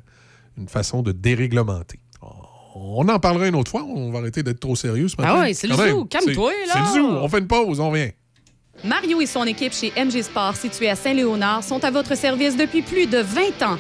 une 0.57 0.69
façon 0.69 1.03
de 1.03 1.13
déréglementer. 1.13 1.99
On 2.77 3.09
en 3.09 3.19
parlera 3.19 3.49
une 3.49 3.57
autre 3.57 3.71
fois. 3.71 3.83
On 3.83 4.13
va 4.13 4.21
arrêter 4.21 4.43
d'être 4.45 4.61
trop 4.61 4.77
sérieux 4.77 5.09
ce 5.09 5.17
matin. 5.17 5.35
Ah 5.37 5.41
ouais, 5.41 5.55
c'est 5.55 5.67
le 5.67 5.75
zoo. 5.75 6.05
Calme-toi, 6.05 6.53
là. 6.69 6.73
C'est 6.73 6.79
le 6.79 7.03
zoo. 7.03 7.09
On 7.21 7.29
fait 7.29 7.41
une 7.41 7.49
pause. 7.49 7.81
On 7.81 7.91
vient. 7.91 8.11
Mario 8.85 9.21
et 9.21 9.27
son 9.27 9.45
équipe 9.45 9.73
chez 9.73 9.93
MG 9.97 10.23
Sport, 10.23 10.55
situé 10.57 10.89
à 10.89 10.95
Saint-Léonard, 10.95 11.65
sont 11.65 11.85
à 11.85 11.91
votre 11.91 12.17
service 12.17 12.57
depuis 12.57 12.83
plus 12.83 13.07
de 13.07 13.19
20 13.19 13.41
ans. 13.67 13.79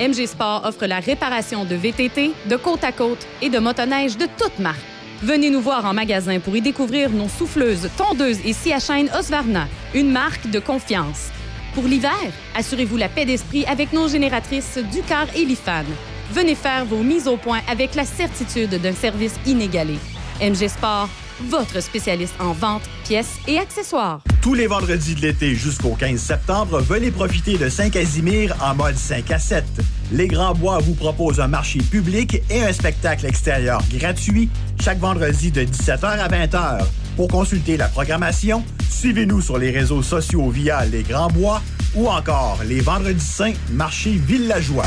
MG 0.00 0.26
Sport 0.26 0.62
offre 0.64 0.86
la 0.86 0.98
réparation 1.00 1.64
de 1.64 1.74
VTT, 1.76 2.32
de 2.50 2.56
côte 2.56 2.82
à 2.84 2.92
côte 2.92 3.26
et 3.40 3.48
de 3.48 3.58
motoneige 3.58 4.16
de 4.18 4.26
toute 4.36 4.58
marque. 4.58 4.91
Venez 5.22 5.50
nous 5.50 5.60
voir 5.60 5.84
en 5.84 5.94
magasin 5.94 6.40
pour 6.40 6.56
y 6.56 6.60
découvrir 6.60 7.08
nos 7.10 7.28
souffleuses, 7.28 7.88
tondeuses 7.96 8.40
et 8.44 8.52
scie 8.52 8.72
à 8.72 8.80
chaîne 8.80 9.08
Osvarna, 9.16 9.68
une 9.94 10.10
marque 10.10 10.50
de 10.50 10.58
confiance. 10.58 11.30
Pour 11.74 11.84
l'hiver, 11.84 12.10
assurez-vous 12.56 12.96
la 12.96 13.08
paix 13.08 13.24
d'esprit 13.24 13.64
avec 13.66 13.92
nos 13.92 14.08
génératrices 14.08 14.80
Ducar 14.92 15.28
et 15.36 15.44
Lifan. 15.44 15.84
Venez 16.32 16.56
faire 16.56 16.84
vos 16.86 17.04
mises 17.04 17.28
au 17.28 17.36
point 17.36 17.60
avec 17.70 17.94
la 17.94 18.04
certitude 18.04 18.80
d'un 18.82 18.94
service 18.94 19.36
inégalé. 19.46 19.96
MG 20.40 20.66
Sport, 20.66 21.08
votre 21.48 21.80
spécialiste 21.82 22.34
en 22.40 22.52
vente, 22.52 22.82
pièces 23.04 23.38
et 23.46 23.58
accessoires. 23.58 24.20
Tous 24.40 24.54
les 24.54 24.66
vendredis 24.66 25.14
de 25.14 25.20
l'été 25.20 25.54
jusqu'au 25.54 25.94
15 25.94 26.18
septembre, 26.18 26.80
venez 26.80 27.10
profiter 27.10 27.58
de 27.58 27.68
Saint-Casimir 27.68 28.56
en 28.62 28.74
mode 28.74 28.96
5 28.96 29.30
à 29.30 29.38
7. 29.38 29.64
Les 30.12 30.28
Grands 30.28 30.54
Bois 30.54 30.78
vous 30.78 30.94
proposent 30.94 31.40
un 31.40 31.48
marché 31.48 31.78
public 31.78 32.42
et 32.50 32.62
un 32.62 32.72
spectacle 32.72 33.26
extérieur 33.26 33.80
gratuit 33.92 34.48
chaque 34.80 34.98
vendredi 34.98 35.50
de 35.50 35.62
17h 35.62 36.04
à 36.04 36.28
20h. 36.28 36.84
Pour 37.16 37.28
consulter 37.28 37.76
la 37.76 37.88
programmation, 37.88 38.64
suivez-nous 38.90 39.40
sur 39.40 39.58
les 39.58 39.70
réseaux 39.70 40.02
sociaux 40.02 40.50
via 40.50 40.84
Les 40.84 41.02
Grands 41.02 41.30
Bois 41.30 41.62
ou 41.94 42.08
encore 42.08 42.60
les 42.66 42.80
Vendredis 42.80 43.24
Saints 43.24 43.54
Marché 43.70 44.12
Villageois. 44.12 44.86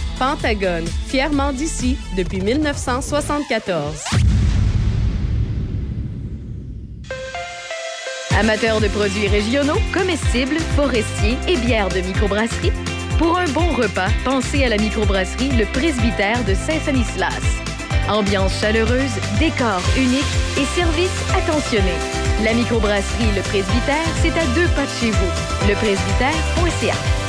Pentagone, 0.21 0.85
fièrement 1.07 1.51
d'ici 1.51 1.97
depuis 2.15 2.41
1974. 2.41 4.03
Amateurs 8.39 8.79
de 8.81 8.87
produits 8.89 9.27
régionaux, 9.27 9.79
comestibles, 9.91 10.59
forestiers 10.75 11.37
et 11.47 11.57
bières 11.57 11.89
de 11.89 12.01
microbrasserie, 12.01 12.71
pour 13.17 13.35
un 13.39 13.47
bon 13.47 13.73
repas, 13.73 14.09
pensez 14.23 14.63
à 14.63 14.69
la 14.69 14.77
microbrasserie 14.77 15.57
Le 15.57 15.65
Presbytère 15.65 16.43
de 16.45 16.53
Saint-Sanislas. 16.53 17.41
Ambiance 18.07 18.59
chaleureuse, 18.61 19.15
décor 19.39 19.81
unique 19.97 20.21
et 20.55 20.65
service 20.79 21.17
attentionné. 21.33 21.95
La 22.43 22.53
microbrasserie 22.53 23.35
Le 23.35 23.41
Presbytère, 23.41 24.05
c'est 24.21 24.37
à 24.37 24.45
deux 24.53 24.67
pas 24.75 24.85
de 24.85 24.91
chez 24.99 25.09
vous. 25.09 25.67
Lepresbytère.ca. 25.67 27.20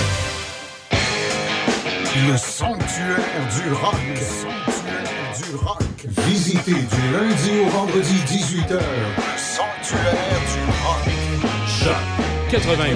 Le 2.14 2.36
sanctuaire 2.36 3.48
du 3.56 3.72
rock. 3.72 3.94
Le 4.10 4.16
sanctuaire 4.16 5.32
du 5.34 5.56
rock. 5.56 5.80
Visitez 6.26 6.72
du 6.72 7.02
lundi 7.10 7.50
au 7.64 7.68
vendredi 7.70 8.16
18h. 8.26 8.74
Le 8.74 9.38
sanctuaire 9.38 10.42
du 10.52 10.60
rock. 10.82 11.08
Choc 11.66 11.96
88 12.50 12.86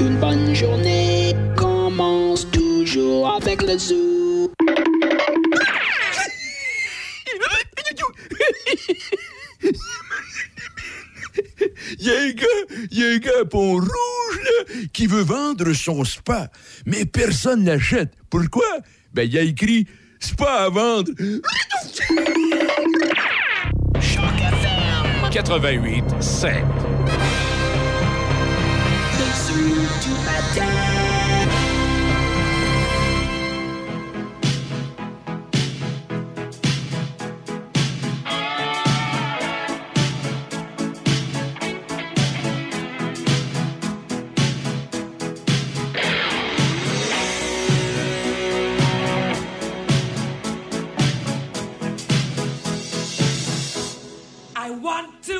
Une 0.00 0.16
bonne 0.16 0.56
journée 0.56 1.36
commence 1.56 2.50
toujours 2.50 3.36
avec 3.40 3.62
le 3.62 3.78
zoo. 3.78 4.50
Il 11.98 12.06
y 12.92 13.04
a 13.04 13.08
un 13.08 13.18
gars 13.18 13.30
à 13.40 13.44
Pont-Rouge, 13.44 13.88
là, 14.44 14.74
qui 14.92 15.06
veut 15.06 15.22
vendre 15.22 15.72
son 15.72 16.04
spa. 16.04 16.50
Mais 16.84 17.04
personne 17.04 17.64
l'achète. 17.64 18.12
Pourquoi? 18.30 18.66
Ben, 19.14 19.22
il 19.22 19.32
y 19.32 19.38
a 19.38 19.42
écrit 19.42 19.86
spa 20.20 20.64
à 20.64 20.68
vendre. 20.68 21.10
88 25.30 26.04
7. 26.20 26.64
Two. 55.22 55.35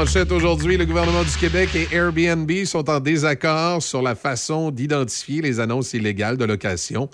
Aujourd'hui, 0.00 0.78
le 0.78 0.86
gouvernement 0.86 1.24
du 1.24 1.36
Québec 1.38 1.68
et 1.74 1.86
Airbnb 1.94 2.50
sont 2.64 2.88
en 2.88 3.00
désaccord 3.00 3.82
sur 3.82 4.00
la 4.00 4.14
façon 4.14 4.70
d'identifier 4.70 5.42
les 5.42 5.60
annonces 5.60 5.92
illégales 5.92 6.38
de 6.38 6.44
location 6.46 7.10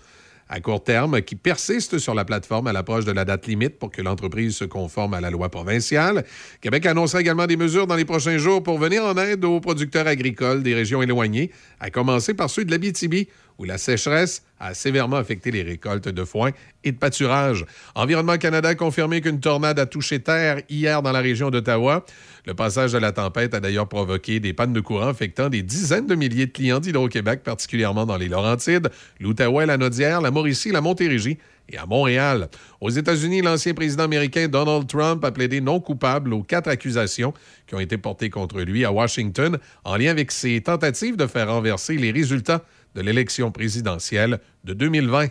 à 0.48 0.60
court 0.60 0.84
terme 0.84 1.20
qui 1.23 1.34
persistent 1.34 1.98
sur 1.98 2.15
la 2.15 2.24
plateforme 2.24 2.68
à 2.68 2.73
l'approche 2.73 3.05
de 3.05 3.10
la 3.10 3.24
date 3.24 3.48
limite 3.48 3.81
pour 3.81 3.90
que 3.90 4.02
l'entreprise 4.02 4.55
se 4.55 4.65
conforme 4.65 5.15
à 5.15 5.20
la 5.20 5.31
loi 5.31 5.48
provinciale. 5.48 6.24
Québec 6.60 6.86
annoncera 6.86 7.20
également 7.20 7.47
des 7.47 7.56
mesures 7.56 7.89
dans 7.89 7.97
les 7.97 8.05
prochains 8.05 8.39
jours 8.39 8.62
pour 8.62 8.78
venir 8.78 9.05
en 9.05 9.16
aide 9.16 9.44
aux 9.44 9.58
producteurs 9.58 10.06
agricoles 10.06 10.62
des 10.62 10.74
régions 10.74 11.02
éloignées, 11.02 11.50
à 11.81 11.90
commencer 11.90 12.34
par 12.34 12.50
ceux 12.50 12.65
de 12.65 12.70
l'Abitibi, 12.70 13.26
où 13.58 13.65
la 13.65 13.78
sécheresse 13.78 14.44
a 14.60 14.74
sévèrement 14.74 15.16
affecté 15.16 15.50
les 15.50 15.62
récoltes 15.62 16.08
de 16.08 16.24
foin 16.24 16.50
et 16.84 16.92
de 16.92 16.97
pâturage. 16.97 17.65
Environnement 17.94 18.36
Canada 18.36 18.68
a 18.68 18.74
confirmé 18.74 19.20
qu'une 19.20 19.40
tornade 19.40 19.78
a 19.78 19.86
touché 19.86 20.20
terre 20.20 20.60
hier 20.68 21.02
dans 21.02 21.12
la 21.12 21.20
région 21.20 21.50
d'Ottawa. 21.50 22.05
Le 22.47 22.55
passage 22.55 22.92
de 22.92 22.99
la 22.99 23.10
tempête 23.10 23.55
a 23.55 23.60
d'ailleurs 23.60 23.89
provoqué 23.89 24.39
des 24.39 24.52
pannes 24.52 24.73
de 24.73 24.78
courant 24.81 25.08
affectant 25.08 25.49
des 25.49 25.65
dizaines 25.65 26.07
de 26.07 26.15
milliers 26.15 26.47
de 26.47 26.52
clients 26.52 26.78
d'Hydro-Québec, 26.78 27.42
particulièrement 27.42 28.07
dans 28.07 28.16
les 28.16 28.28
Laurentides, 28.28 28.89
l'Outaouais, 29.18 29.66
la 29.66 29.76
Nodière, 29.76 30.20
la 30.20 30.31
Mauricie, 30.31 30.70
la 30.70 30.81
Montérégie 30.81 31.39
et 31.68 31.76
à 31.76 31.86
Montréal. 31.86 32.49
Aux 32.81 32.91
États-Unis, 32.91 33.42
l'ancien 33.42 33.75
président 33.75 34.05
américain 34.05 34.47
Donald 34.47 34.86
Trump 34.86 35.25
a 35.25 35.33
plaidé 35.33 35.60
non 35.60 35.81
coupable 35.81 36.33
aux 36.33 36.44
quatre 36.44 36.68
accusations 36.68 37.34
qui 37.66 37.75
ont 37.75 37.81
été 37.81 37.99
portées 37.99 38.31
contre 38.31 38.60
lui 38.60 38.84
à 38.84 38.92
Washington 38.92 39.58
en 39.83 39.97
lien 39.97 40.12
avec 40.12 40.31
ses 40.31 40.60
tentatives 40.60 41.16
de 41.16 41.26
faire 41.26 41.49
renverser 41.49 41.97
les 41.97 42.12
résultats 42.12 42.62
de 42.94 43.00
l'élection 43.00 43.50
présidentielle 43.50 44.39
de 44.62 44.73
2020. 44.73 45.26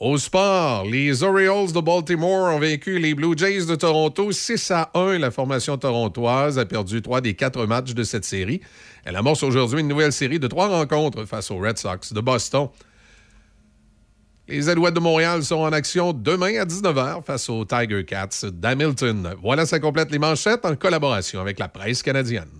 Au 0.00 0.18
sport, 0.18 0.84
les 0.86 1.22
Orioles 1.22 1.72
de 1.72 1.80
Baltimore 1.80 2.52
ont 2.52 2.58
vaincu 2.58 2.98
les 2.98 3.14
Blue 3.14 3.38
Jays 3.38 3.64
de 3.66 3.76
Toronto 3.76 4.32
6 4.32 4.72
à 4.72 4.90
1. 4.94 5.18
La 5.18 5.30
formation 5.30 5.78
torontoise 5.78 6.58
a 6.58 6.66
perdu 6.66 7.00
trois 7.00 7.20
des 7.20 7.34
quatre 7.34 7.64
matchs 7.64 7.94
de 7.94 8.02
cette 8.02 8.24
série. 8.24 8.60
Elle 9.04 9.14
amorce 9.14 9.44
aujourd'hui 9.44 9.80
une 9.80 9.88
nouvelle 9.88 10.12
série 10.12 10.40
de 10.40 10.48
trois 10.48 10.66
rencontres 10.66 11.24
face 11.26 11.48
aux 11.52 11.58
Red 11.58 11.78
Sox 11.78 12.12
de 12.12 12.20
Boston. 12.20 12.68
Les 14.48 14.68
Alouettes 14.68 14.94
de 14.94 15.00
Montréal 15.00 15.44
sont 15.44 15.60
en 15.60 15.72
action 15.72 16.12
demain 16.12 16.60
à 16.60 16.64
19h 16.64 17.24
face 17.24 17.48
aux 17.48 17.64
Tiger 17.64 18.04
Cats 18.04 18.46
d'Hamilton. 18.52 19.36
Voilà, 19.40 19.64
ça 19.64 19.78
complète 19.78 20.10
les 20.10 20.18
manchettes 20.18 20.64
en 20.64 20.74
collaboration 20.74 21.40
avec 21.40 21.60
la 21.60 21.68
presse 21.68 22.02
canadienne. 22.02 22.50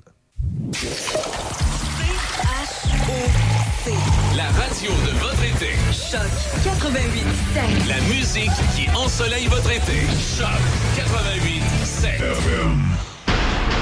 Choc 6.14 6.30
88 6.62 7.88
La 7.88 8.00
musique 8.14 8.52
qui 8.76 8.88
ensoleille 8.96 9.48
votre 9.48 9.68
été. 9.72 10.06
Choc 10.38 10.46
88 10.94 11.60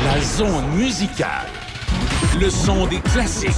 La 0.06 0.18
zone 0.22 0.66
musicale. 0.74 1.48
Le 2.40 2.48
son 2.48 2.86
des 2.86 3.00
classiques. 3.00 3.50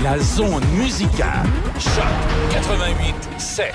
La 0.00 0.16
zone 0.20 0.62
musicale. 0.76 1.48
Choc 1.80 2.52
88 2.52 3.14
7. 3.38 3.74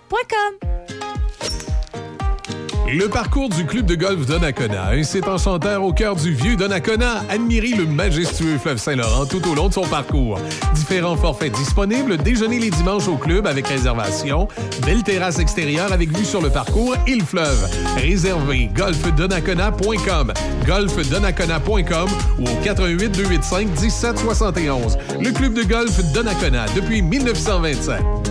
Le 2.93 3.07
parcours 3.07 3.47
du 3.47 3.65
club 3.65 3.85
de 3.85 3.95
golf 3.95 4.25
Donnacona, 4.25 4.89
un 4.89 5.03
site 5.03 5.25
enchanteur 5.25 5.81
au 5.83 5.93
cœur 5.93 6.17
du 6.17 6.33
vieux 6.33 6.57
Donnacona. 6.57 7.23
Admirez 7.29 7.69
le 7.77 7.85
majestueux 7.85 8.57
fleuve 8.57 8.77
Saint-Laurent 8.77 9.25
tout 9.25 9.41
au 9.47 9.55
long 9.55 9.69
de 9.69 9.73
son 9.73 9.87
parcours. 9.87 10.37
Différents 10.73 11.15
forfaits 11.15 11.53
disponibles, 11.53 12.17
déjeuner 12.17 12.59
les 12.59 12.69
dimanches 12.69 13.07
au 13.07 13.15
club 13.15 13.47
avec 13.47 13.67
réservation, 13.67 14.49
belle 14.85 15.03
terrasse 15.03 15.39
extérieure 15.39 15.93
avec 15.93 16.09
vue 16.15 16.25
sur 16.25 16.41
le 16.41 16.49
parcours 16.49 16.95
et 17.07 17.15
le 17.15 17.23
fleuve. 17.23 17.69
Réservez 17.95 18.69
golfdonnacona.com, 18.75 20.33
golfdonnacona.com 20.65 22.09
ou 22.39 22.43
au 22.43 22.63
88 22.65 23.09
285 23.09 23.67
1771. 23.79 24.97
Le 25.21 25.31
club 25.31 25.53
de 25.53 25.63
golf 25.63 25.97
Donnacona 26.13 26.65
depuis 26.75 27.01
1927. 27.01 28.30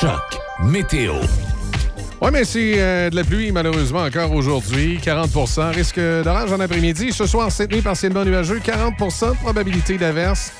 Choc 0.00 0.38
météo. 0.62 1.14
Oui, 2.20 2.28
mais 2.30 2.44
c'est 2.44 2.74
euh, 2.76 3.08
de 3.08 3.16
la 3.16 3.24
pluie, 3.24 3.50
malheureusement, 3.50 4.00
encore 4.00 4.30
aujourd'hui. 4.32 4.98
40% 4.98 5.74
Risque 5.74 5.98
d'orage 5.98 6.52
en 6.52 6.60
après-midi. 6.60 7.12
Ce 7.12 7.26
soir, 7.26 7.50
cette 7.50 7.72
nuit, 7.72 7.80
partiellement 7.80 8.24
nuageux. 8.24 8.60
40 8.62 8.94
de 8.98 9.36
probabilité 9.36 9.96
d'averse. 9.96 10.52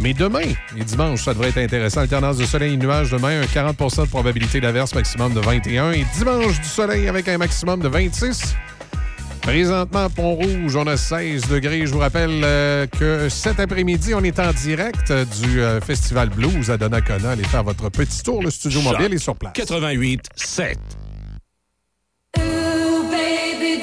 Mais 0.00 0.14
demain 0.14 0.40
et 0.76 0.84
dimanche, 0.84 1.22
ça 1.22 1.32
devrait 1.32 1.50
être 1.50 1.58
intéressant. 1.58 2.00
Alternance 2.00 2.38
de 2.38 2.44
soleil 2.44 2.74
et 2.74 2.76
nuages 2.76 3.10
demain, 3.10 3.40
un 3.40 3.44
40% 3.44 4.02
de 4.02 4.08
probabilité 4.08 4.60
d'averse, 4.60 4.94
maximum 4.94 5.32
de 5.32 5.40
21. 5.40 5.92
Et 5.92 6.04
dimanche, 6.16 6.60
du 6.60 6.68
soleil 6.68 7.08
avec 7.08 7.28
un 7.28 7.38
maximum 7.38 7.80
de 7.80 7.88
26. 7.88 8.56
Présentement, 9.42 10.10
Pont-Rouge, 10.10 10.76
on 10.76 10.86
a 10.86 10.96
16 10.96 11.48
degrés. 11.48 11.86
Je 11.86 11.92
vous 11.92 11.98
rappelle 11.98 12.42
euh, 12.42 12.86
que 12.86 13.28
cet 13.28 13.60
après-midi, 13.60 14.14
on 14.14 14.22
est 14.24 14.38
en 14.38 14.52
direct 14.52 15.12
du 15.40 15.60
euh, 15.60 15.80
Festival 15.80 16.30
Blues 16.30 16.70
à 16.70 16.76
Donnacona. 16.76 17.30
Allez 17.30 17.44
faire 17.44 17.64
votre 17.64 17.88
petit 17.88 18.22
tour. 18.22 18.42
Le 18.42 18.50
studio 18.50 18.80
Choc 18.80 18.92
mobile 18.92 19.14
est 19.14 19.18
sur 19.18 19.36
place. 19.36 19.52
88 19.54 20.28
7. 20.34 20.78
Ooh, 22.38 22.42
baby, 23.10 23.82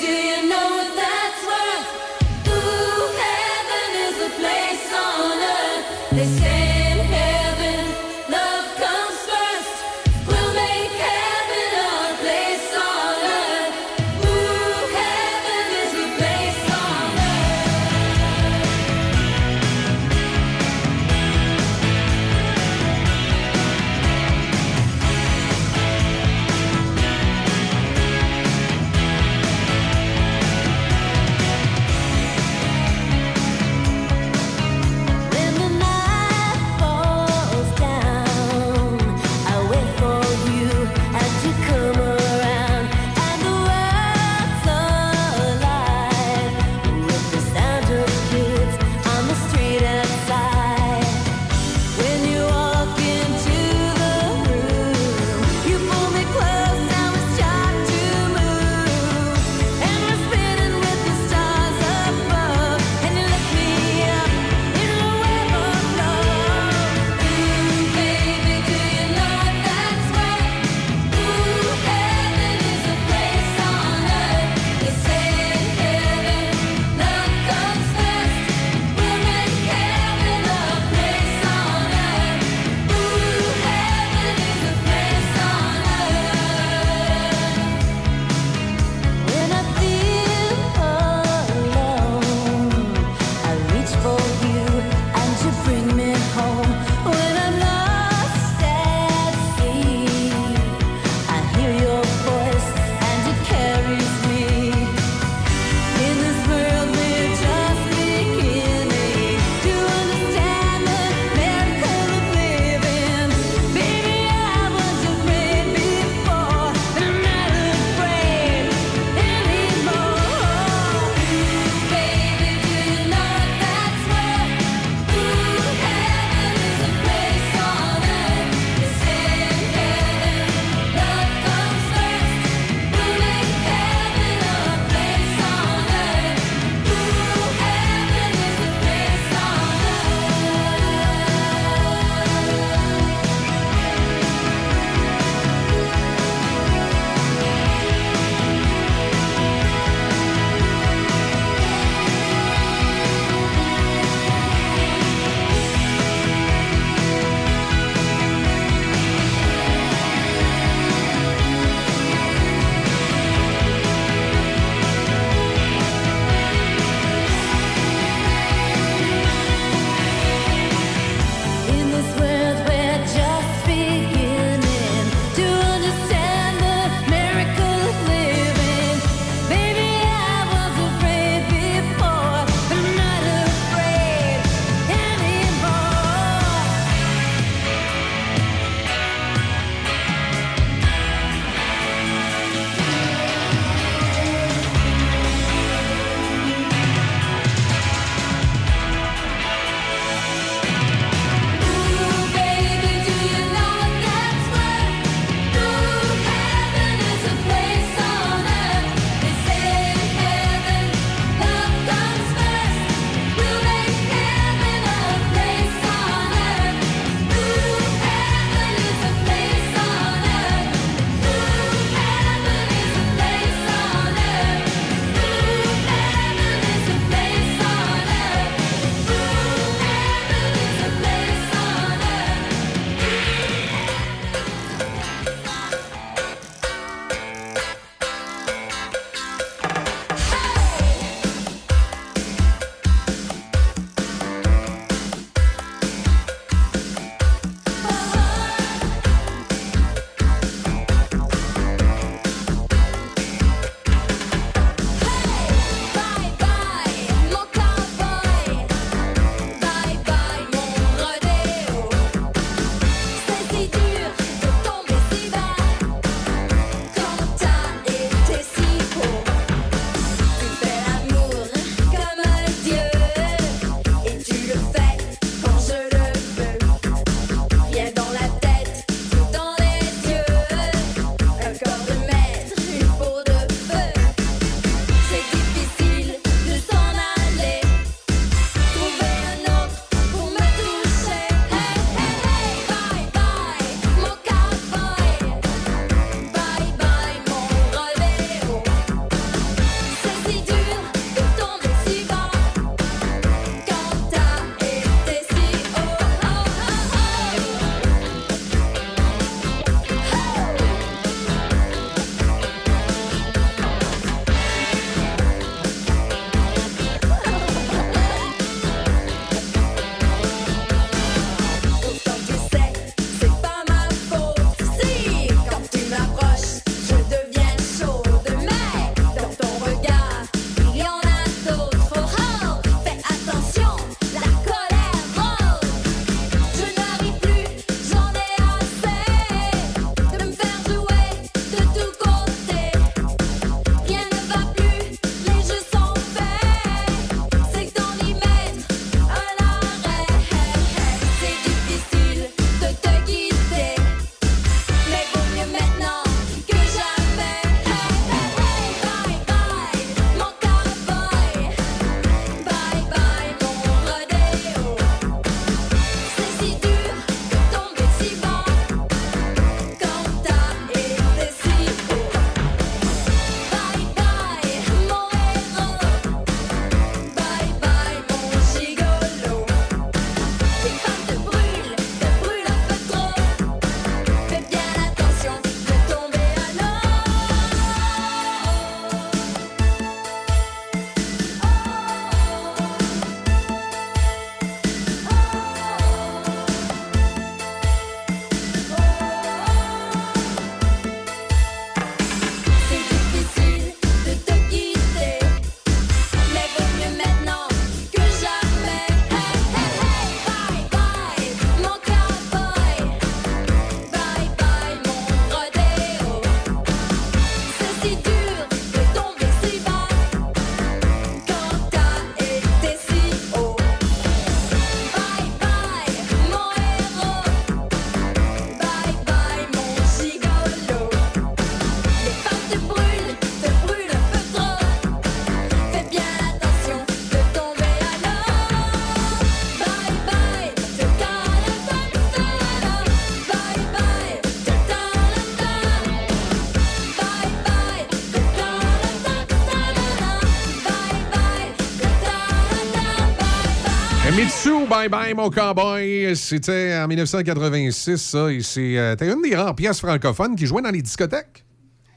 bye 454.88 454.90
bye, 454.90 455.14
mon 455.14 455.30
cowboy. 455.30 456.16
C'était 456.16 456.76
en 456.78 456.88
1986, 456.88 457.98
ça. 457.98 458.32
Et 458.32 458.42
euh, 458.78 458.96
une 459.02 459.22
des 459.22 459.36
rares 459.36 459.56
pièces 459.56 459.80
francophones 459.80 460.36
qui 460.36 460.46
jouait 460.46 460.62
dans 460.62 460.72
les 460.72 460.82
discothèques. 460.82 461.44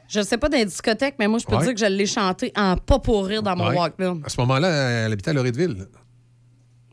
Je 0.09 0.21
sais 0.23 0.39
pas 0.39 0.49
dans 0.49 0.57
les 0.59 0.65
discothèques, 0.67 1.17
mais 1.19 1.27
moi, 1.27 1.39
je 1.41 1.47
peux 1.47 1.57
Ouais. 1.57 1.65
dire 1.65 1.75
que 1.75 1.81
je 1.81 1.87
l'ai 1.87 2.07
chanté 2.07 2.53
en 2.57 2.77
pas 2.77 2.99
pour 3.01 3.27
rire 3.27 3.43
dans 3.43 3.57
mon 3.57 3.69
Ouais. 3.71 3.77
Walkman. 3.77 4.21
À 4.25 4.29
ce 4.29 4.41
moment-là, 4.43 4.69
elle 5.07 5.13
habitait 5.13 5.31
à 5.31 5.35
Loretteville. 5.35 5.87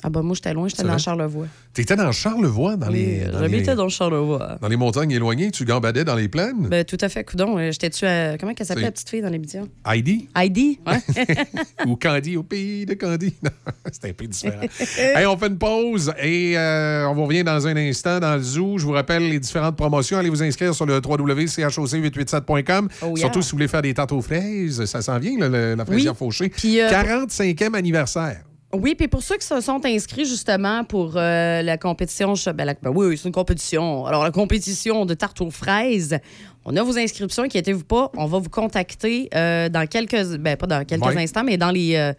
Ah, 0.03 0.09
bah, 0.09 0.21
moi, 0.21 0.33
j'étais 0.35 0.53
loin, 0.53 0.67
j'étais 0.67 0.83
dans? 0.83 0.97
Charlevoix. 0.97 1.45
T'étais 1.73 1.95
dans 1.95 2.11
Charlevoix, 2.11 2.75
dans 2.75 2.89
Oui, 2.89 2.93
les. 2.93 3.23
J'habitais 3.31 3.71
les- 3.71 3.75
dans 3.75 3.89
Charlevoix. 3.89 4.57
Dans 4.61 4.67
les 4.67 4.75
montagnes 4.75 5.09
éloignées, 5.09 5.49
tu 5.49 5.65
gambadais 5.65 6.03
dans 6.03 6.13
les 6.13 6.27
plaines? 6.27 6.67
Ben, 6.69 6.85
tout 6.85 6.99
à 7.01 7.09
fait, 7.09 7.23
coudon. 7.23 7.57
euh, 7.57 7.71
J'étais-tu 7.71 8.05
à... 8.05 8.37
Comment 8.37 8.53
qu'elle 8.53 8.67
s'appelait, 8.67 8.83
la 8.83 8.91
petite 8.91 9.09
fille 9.09 9.23
dans 9.23 9.29
l'émission? 9.29 9.67
Heidi 9.83 10.29
Heidi? 10.35 10.79
Ouais. 10.85 10.99
ou 11.87 11.95
Candy 11.95 12.37
au 12.37 12.43
pays 12.43 12.85
de 12.85 12.93
Candy. 12.93 13.33
C'est 13.91 14.07
un 14.09 14.13
peu 14.13 14.27
différent. 14.27 14.61
hey, 14.99 15.25
on 15.25 15.35
fait 15.35 15.47
une 15.47 15.57
pause 15.57 16.13
et 16.21 16.55
euh, 16.57 17.07
on 17.07 17.15
vous 17.15 17.25
revient 17.25 17.43
dans 17.43 17.65
un 17.65 17.75
instant 17.75 18.19
dans 18.19 18.35
le 18.35 18.43
zoo. 18.43 18.77
Je 18.77 18.85
vous 18.85 18.91
rappelle 18.91 19.27
les 19.27 19.39
différentes 19.39 19.75
promotions. 19.75 20.19
Allez 20.19 20.29
vous 20.29 20.43
inscrire 20.43 20.75
sur 20.75 20.85
le 20.85 21.01
www.choc887.com. 21.03 22.89
Oh, 23.01 23.07
yeah. 23.07 23.15
Surtout 23.17 23.41
si 23.41 23.49
vous 23.51 23.57
voulez 23.57 23.67
faire 23.67 23.81
des 23.81 23.95
tartes 23.95 24.11
aux 24.11 24.21
fraises. 24.21 24.85
Ça 24.85 25.01
s'en 25.01 25.17
vient, 25.17 25.39
là, 25.39 25.75
la 25.75 25.85
fraisière 25.85 26.11
Oui. 26.13 26.17
fauchée. 26.19 26.49
Puis, 26.49 26.79
euh, 26.79 26.89
45e 26.89 27.73
anniversaire. 27.75 28.43
Oui, 28.73 28.95
puis 28.95 29.07
pour 29.07 29.21
ceux 29.21 29.37
qui 29.37 29.45
se 29.45 29.61
sont 29.61 29.85
inscrits 29.85 30.25
justement 30.25 30.83
pour 30.83 31.13
euh, 31.15 31.61
la 31.61 31.77
compétition, 31.77 32.33
ben, 32.55 32.75
ben 32.81 32.91
oui, 32.93 33.15
c'est 33.15 33.27
une 33.27 33.33
compétition. 33.33 34.07
Alors, 34.07 34.23
la 34.23 34.31
compétition 34.31 35.05
de 35.05 35.13
tarte 35.13 35.41
aux 35.41 35.51
fraises, 35.51 36.17
on 36.65 36.75
a 36.77 36.83
vos 36.83 36.97
inscriptions, 36.97 37.43
inquiétez-vous 37.43 37.83
pas. 37.83 38.11
On 38.17 38.25
va 38.25 38.39
vous 38.39 38.49
contacter 38.49 39.29
euh, 39.35 39.69
dans 39.69 39.87
quelques, 39.87 40.37
ben 40.37 40.55
pas 40.55 40.67
dans 40.67 40.85
quelques 40.85 41.05
Ouais. 41.05 41.21
instants, 41.21 41.43
mais 41.43 41.57
dans 41.57 41.71
les, 41.71 41.95
euh, 41.95 42.13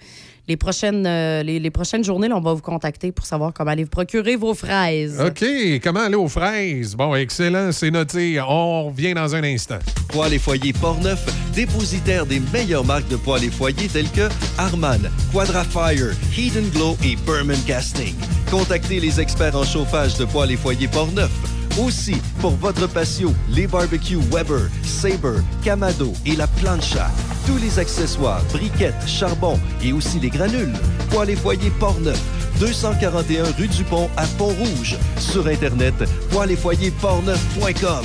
les, 0.48 0.56
prochaines, 0.58 1.06
euh, 1.06 1.42
les, 1.42 1.58
les 1.58 1.70
prochaines 1.70 2.04
journées, 2.04 2.28
là, 2.28 2.36
on 2.36 2.40
va 2.42 2.52
vous 2.52 2.60
contacter 2.60 3.10
pour 3.10 3.24
savoir 3.24 3.52
comment 3.54 3.70
aller 3.70 3.84
vous 3.84 3.90
procurer 3.90 4.36
vos 4.36 4.52
fraises. 4.52 5.18
OK, 5.18 5.44
comment 5.82 6.00
aller 6.00 6.14
aux 6.16 6.28
fraises? 6.28 6.94
Bon, 6.94 7.14
excellent, 7.14 7.72
c'est 7.72 7.90
noté. 7.90 8.38
On 8.46 8.88
revient 8.88 9.14
dans 9.14 9.34
un 9.34 9.42
instant. 9.44 9.78
Poêles 10.08 10.34
et 10.34 10.38
foyers 10.38 10.74
Portneuf, 10.74 11.24
dépositaire 11.54 12.26
des 12.26 12.40
meilleures 12.52 12.84
marques 12.84 13.08
de 13.08 13.16
poêles 13.16 13.44
et 13.44 13.50
foyers 13.50 13.88
telles 13.88 14.10
que 14.10 14.28
Harman, 14.58 15.00
Quadrafire, 15.32 16.12
Heat 16.36 16.52
and 16.58 16.68
Glow 16.76 16.96
et 17.02 17.16
Berman 17.26 17.58
Casting. 17.66 18.14
Contactez 18.50 19.00
les 19.00 19.18
experts 19.20 19.56
en 19.56 19.64
chauffage 19.64 20.18
de 20.18 20.26
poêles 20.26 20.52
et 20.52 20.56
foyers 20.56 20.88
Portneuf. 20.88 21.30
Aussi, 21.78 22.14
pour 22.40 22.52
votre 22.52 22.86
patio, 22.86 23.32
les 23.50 23.66
barbecues 23.66 24.20
Weber, 24.30 24.70
Sabre, 24.84 25.42
Camado 25.64 26.12
et 26.24 26.36
la 26.36 26.46
plancha. 26.46 27.10
Tous 27.46 27.56
les 27.56 27.80
accessoires, 27.80 28.42
briquettes, 28.52 28.94
charbon 29.08 29.58
et 29.82 29.92
aussi 29.92 30.20
les 30.20 30.30
granules. 30.30 30.72
Poêles 31.10 31.30
et 31.30 31.36
foyers 31.36 31.72
Portneuf, 31.80 32.20
241 32.60 33.44
rue 33.58 33.66
du 33.66 33.82
Pont 33.82 34.08
à 34.16 34.24
Pont-Rouge. 34.38 34.96
Sur 35.18 35.48
Internet, 35.48 35.94
portneuf.com. 36.30 38.04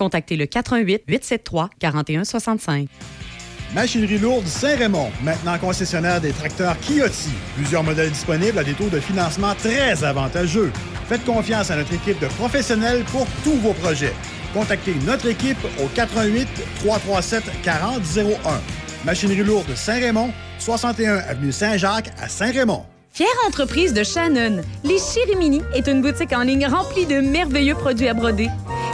contactez 0.01 0.35
le 0.35 0.47
88 0.47 1.03
873 1.07 1.69
4165. 1.79 2.87
Machinerie 3.75 4.17
lourde 4.17 4.47
Saint-Raymond, 4.47 5.11
maintenant 5.23 5.59
concessionnaire 5.59 6.19
des 6.19 6.31
tracteurs 6.31 6.75
Kioti. 6.79 7.29
Plusieurs 7.55 7.83
modèles 7.83 8.09
disponibles 8.09 8.57
à 8.57 8.63
des 8.63 8.73
taux 8.73 8.89
de 8.89 8.99
financement 8.99 9.53
très 9.53 10.03
avantageux. 10.03 10.71
Faites 11.07 11.23
confiance 11.23 11.69
à 11.69 11.75
notre 11.75 11.93
équipe 11.93 12.19
de 12.19 12.25
professionnels 12.27 13.03
pour 13.11 13.27
tous 13.43 13.55
vos 13.57 13.73
projets. 13.73 14.13
Contactez 14.55 14.95
notre 15.05 15.27
équipe 15.27 15.63
au 15.79 15.87
88 15.93 16.47
337 16.79 17.43
4001. 17.61 18.61
Machinerie 19.05 19.43
lourde 19.43 19.73
Saint-Raymond, 19.75 20.31
61 20.57 21.17
avenue 21.17 21.51
Saint-Jacques 21.51 22.11
à 22.19 22.27
Saint-Raymond. 22.27 22.85
Fière 23.13 23.27
entreprise 23.45 23.93
de 23.93 24.03
Shannon, 24.03 24.61
les 24.83 24.97
Chirimini 24.97 25.61
est 25.75 25.87
une 25.87 26.01
boutique 26.01 26.33
en 26.33 26.41
ligne 26.41 26.65
remplie 26.65 27.05
de 27.05 27.19
merveilleux 27.19 27.75
produits 27.75 28.07
à 28.07 28.13
broder. 28.13 28.47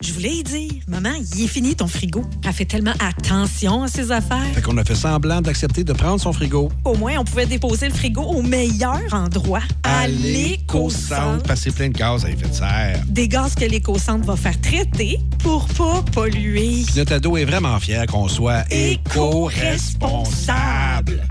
Je 0.00 0.12
voulais 0.12 0.36
y 0.36 0.42
dire, 0.42 0.70
maman, 0.86 1.10
il 1.34 1.44
est 1.44 1.48
fini 1.48 1.74
ton 1.74 1.86
frigo. 1.86 2.24
Elle 2.44 2.52
fait 2.52 2.64
tellement 2.64 2.94
attention 3.00 3.82
à 3.82 3.88
ses 3.88 4.12
affaires. 4.12 4.44
Fait 4.54 4.62
qu'on 4.62 4.76
a 4.76 4.84
fait 4.84 4.94
semblant 4.94 5.40
d'accepter 5.40 5.84
de 5.84 5.92
prendre 5.92 6.20
son 6.20 6.32
frigo. 6.32 6.70
Au 6.84 6.96
moins, 6.96 7.18
on 7.18 7.24
pouvait 7.24 7.46
déposer 7.46 7.88
le 7.88 7.94
frigo 7.94 8.22
au 8.22 8.42
meilleur 8.42 9.00
endroit, 9.12 9.62
à 9.84 10.06
l'éco-centre. 10.06 11.42
Parce 11.44 11.60
que 11.60 11.70
c'est 11.70 11.76
plein 11.76 11.88
de 11.88 11.98
gaz 11.98 12.24
à 12.24 12.30
effet 12.30 12.48
de 12.48 12.54
serre. 12.54 13.02
Des 13.08 13.28
gaz 13.28 13.54
que 13.54 13.64
l'éco-centre 13.64 14.26
va 14.26 14.36
faire 14.36 14.60
traiter 14.60 15.18
pour 15.38 15.66
pas 15.68 16.02
polluer. 16.12 16.82
Puis 16.86 16.94
notre 16.96 17.14
ado 17.14 17.36
est 17.36 17.44
vraiment 17.44 17.78
fier 17.80 18.06
qu'on 18.06 18.28
soit 18.28 18.64
éco-responsable. 18.70 21.22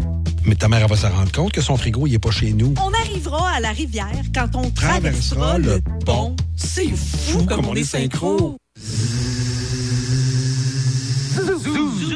Mais 0.47 0.55
ta 0.55 0.69
mère, 0.69 0.81
elle 0.81 0.89
va 0.89 0.95
se 0.95 1.05
rendre 1.05 1.31
compte 1.33 1.51
que 1.51 1.59
son 1.59 1.75
frigo, 1.75 2.07
il 2.07 2.13
est 2.13 2.19
pas 2.19 2.31
chez 2.31 2.53
nous. 2.53 2.73
On 2.81 2.93
arrivera 2.93 3.49
à 3.49 3.59
la 3.59 3.71
rivière 3.71 4.07
quand 4.33 4.55
on 4.55 4.69
Traversera 4.69 5.57
traversera 5.57 5.57
le 5.57 5.75
le 5.75 6.05
pont. 6.05 6.37
C'est 6.55 6.87
fou 6.87 7.43
comme 7.45 7.65
on 7.65 7.75
est 7.75 7.83
synchro. 7.83 8.57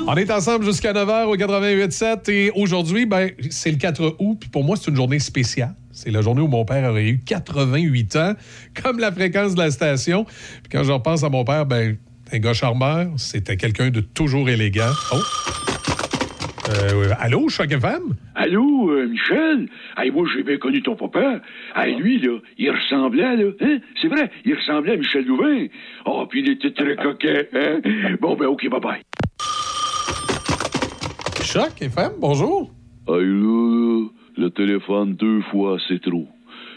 On 0.07 0.15
est 0.15 0.31
ensemble 0.31 0.65
jusqu'à 0.65 0.93
9h 0.93 1.25
au 1.25 1.35
88.7 1.35 2.31
et 2.31 2.51
aujourd'hui, 2.55 3.05
ben, 3.05 3.31
c'est 3.49 3.71
le 3.71 3.77
4 3.77 4.15
août. 4.19 4.37
Puis 4.39 4.49
pour 4.49 4.63
moi, 4.63 4.77
c'est 4.77 4.89
une 4.89 4.95
journée 4.95 5.19
spéciale. 5.19 5.75
C'est 5.91 6.09
la 6.09 6.21
journée 6.21 6.41
où 6.41 6.47
mon 6.47 6.63
père 6.63 6.89
aurait 6.89 7.07
eu 7.09 7.19
88 7.19 8.15
ans, 8.15 8.33
comme 8.81 8.99
la 8.99 9.11
fréquence 9.11 9.55
de 9.55 9.59
la 9.59 9.71
station. 9.71 10.23
Puis 10.23 10.71
quand 10.71 10.83
je 10.85 10.91
repense 10.93 11.23
à 11.23 11.29
mon 11.29 11.43
père, 11.43 11.65
ben, 11.65 11.97
un 12.31 12.39
gars 12.39 12.53
charmeur, 12.53 13.09
c'était 13.17 13.57
quelqu'un 13.57 13.89
de 13.89 13.99
toujours 13.99 14.49
élégant. 14.49 14.91
Oh! 15.11 15.17
Euh, 16.71 17.11
allô, 17.19 17.49
Choc 17.49 17.71
FM? 17.71 18.15
Allô, 18.35 18.91
euh, 18.91 19.07
Michel? 19.07 19.67
Hey, 19.97 20.09
moi, 20.11 20.25
j'ai 20.33 20.43
bien 20.43 20.57
connu 20.57 20.81
ton 20.81 20.95
papa. 20.95 21.41
Hey, 21.75 21.95
lui, 21.95 22.19
là, 22.19 22.37
il 22.57 22.71
ressemblait, 22.71 23.35
là. 23.35 23.51
Hein? 23.61 23.79
C'est 24.01 24.07
vrai, 24.07 24.31
il 24.45 24.53
ressemblait 24.53 24.93
à 24.93 24.97
Michel 24.97 25.25
Louvain. 25.25 25.67
Oh, 26.05 26.25
puis 26.29 26.41
il 26.41 26.51
était 26.51 26.71
très 26.71 26.95
coquet, 26.95 27.49
hein? 27.53 27.81
Bon, 28.21 28.35
ben, 28.35 28.45
OK, 28.47 28.63
bye-bye. 28.69 29.01
Choc 31.43 31.81
FM, 31.81 32.11
bonjour. 32.19 32.71
Hey, 33.07 33.15
là, 33.25 33.99
là, 33.99 34.07
le 34.37 34.49
téléphone 34.49 35.15
deux 35.15 35.41
fois, 35.51 35.77
c'est 35.87 36.01
trop. 36.01 36.27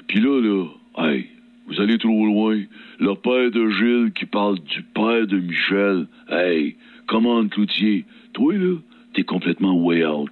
Puis 0.09 0.21
là, 0.21 0.41
là, 0.41 0.67
hey, 1.07 1.27
vous 1.69 1.81
allez 1.81 1.99
trop 1.99 2.27
loin. 2.27 2.61
Le 2.99 3.15
père 3.15 3.51
de 3.51 3.71
Gilles 3.71 4.13
qui 4.13 4.27
parle 4.27 4.59
du 4.61 4.83
père 4.83 5.27
de 5.27 5.39
Michel. 5.39 6.07
Hey, 6.29 6.77
comment 7.07 7.47
Cloutier? 7.47 8.05
Toi, 8.33 8.55
là, 8.55 8.77
t'es 9.15 9.25
complètement 9.25 9.75
way 9.75 10.05
out. 10.05 10.31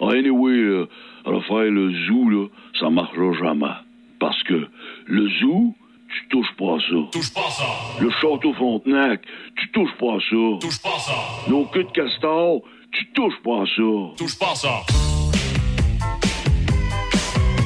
Ah, 0.00 0.10
anyway, 0.10 0.56
là, 0.56 0.84
refaire 1.24 1.70
le 1.70 1.92
zoo, 2.06 2.28
là, 2.28 2.46
ça 2.78 2.90
marchera 2.90 3.32
jamais. 3.38 3.74
Parce 4.18 4.42
que 4.42 4.66
le 5.06 5.28
zoo, 5.40 5.74
tu 6.08 6.28
touches 6.28 6.54
pas 6.58 6.76
à 6.76 6.78
ça. 6.80 6.96
Touche 7.12 7.32
pas 7.32 7.50
ça. 7.50 7.64
Le 8.00 8.10
château 8.10 8.52
Frontenac, 8.54 9.22
tu 9.56 9.70
touches 9.70 9.94
pas 9.98 10.14
à 10.14 10.18
ça. 10.18 10.58
Touche 10.60 10.82
pas 10.82 10.98
ça. 10.98 11.12
Nos 11.48 11.64
queues 11.66 11.84
de 11.84 11.90
castor, 11.90 12.62
tu 12.92 13.06
touches 13.12 13.40
pas 13.44 13.62
à 13.62 13.66
ça. 13.66 14.16
Touche 14.16 14.38
pas 14.38 14.54
ça. 14.54 14.80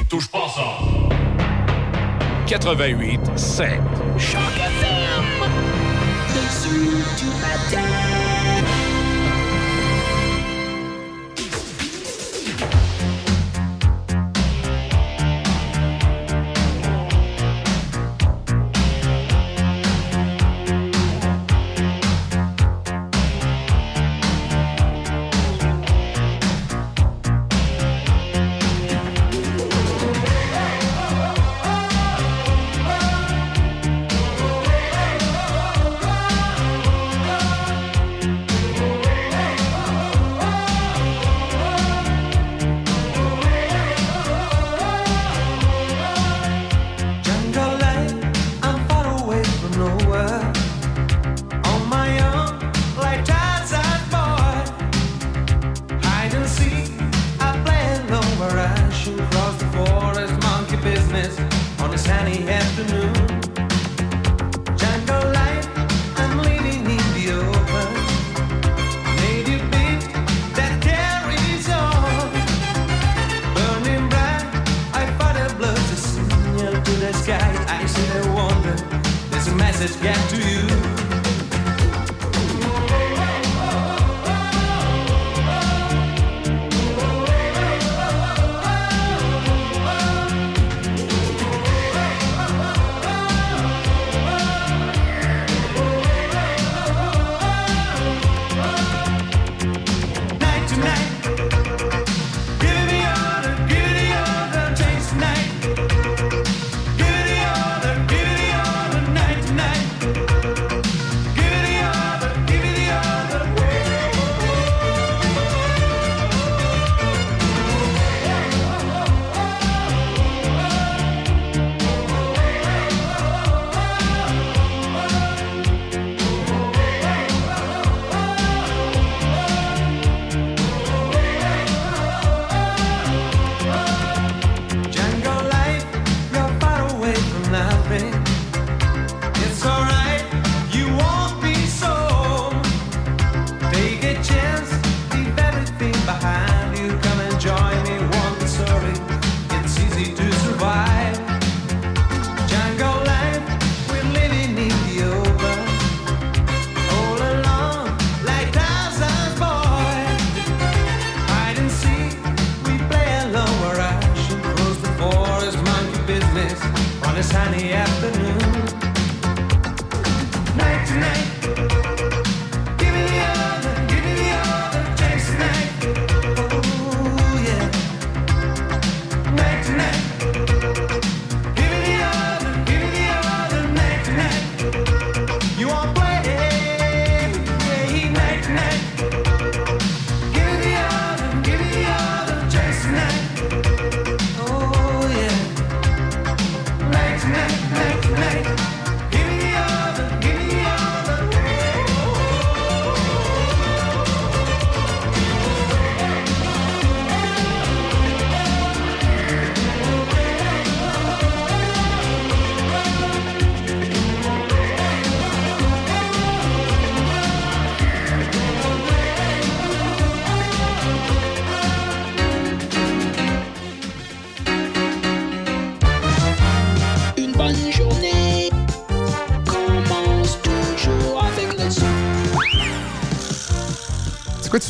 Touche 0.09 0.31
pas 0.31 0.47
ça. 0.47 0.77
88 2.47 3.19
7. 3.35 3.67
Choc 4.17 4.39
FM. 4.55 5.25
Le 6.33 6.41
zoo 6.49 6.79
du 7.17 7.25
matin. 7.41 7.96
message 79.79 80.01
get 80.01 80.29
to 80.29 80.37
you? 80.37 80.96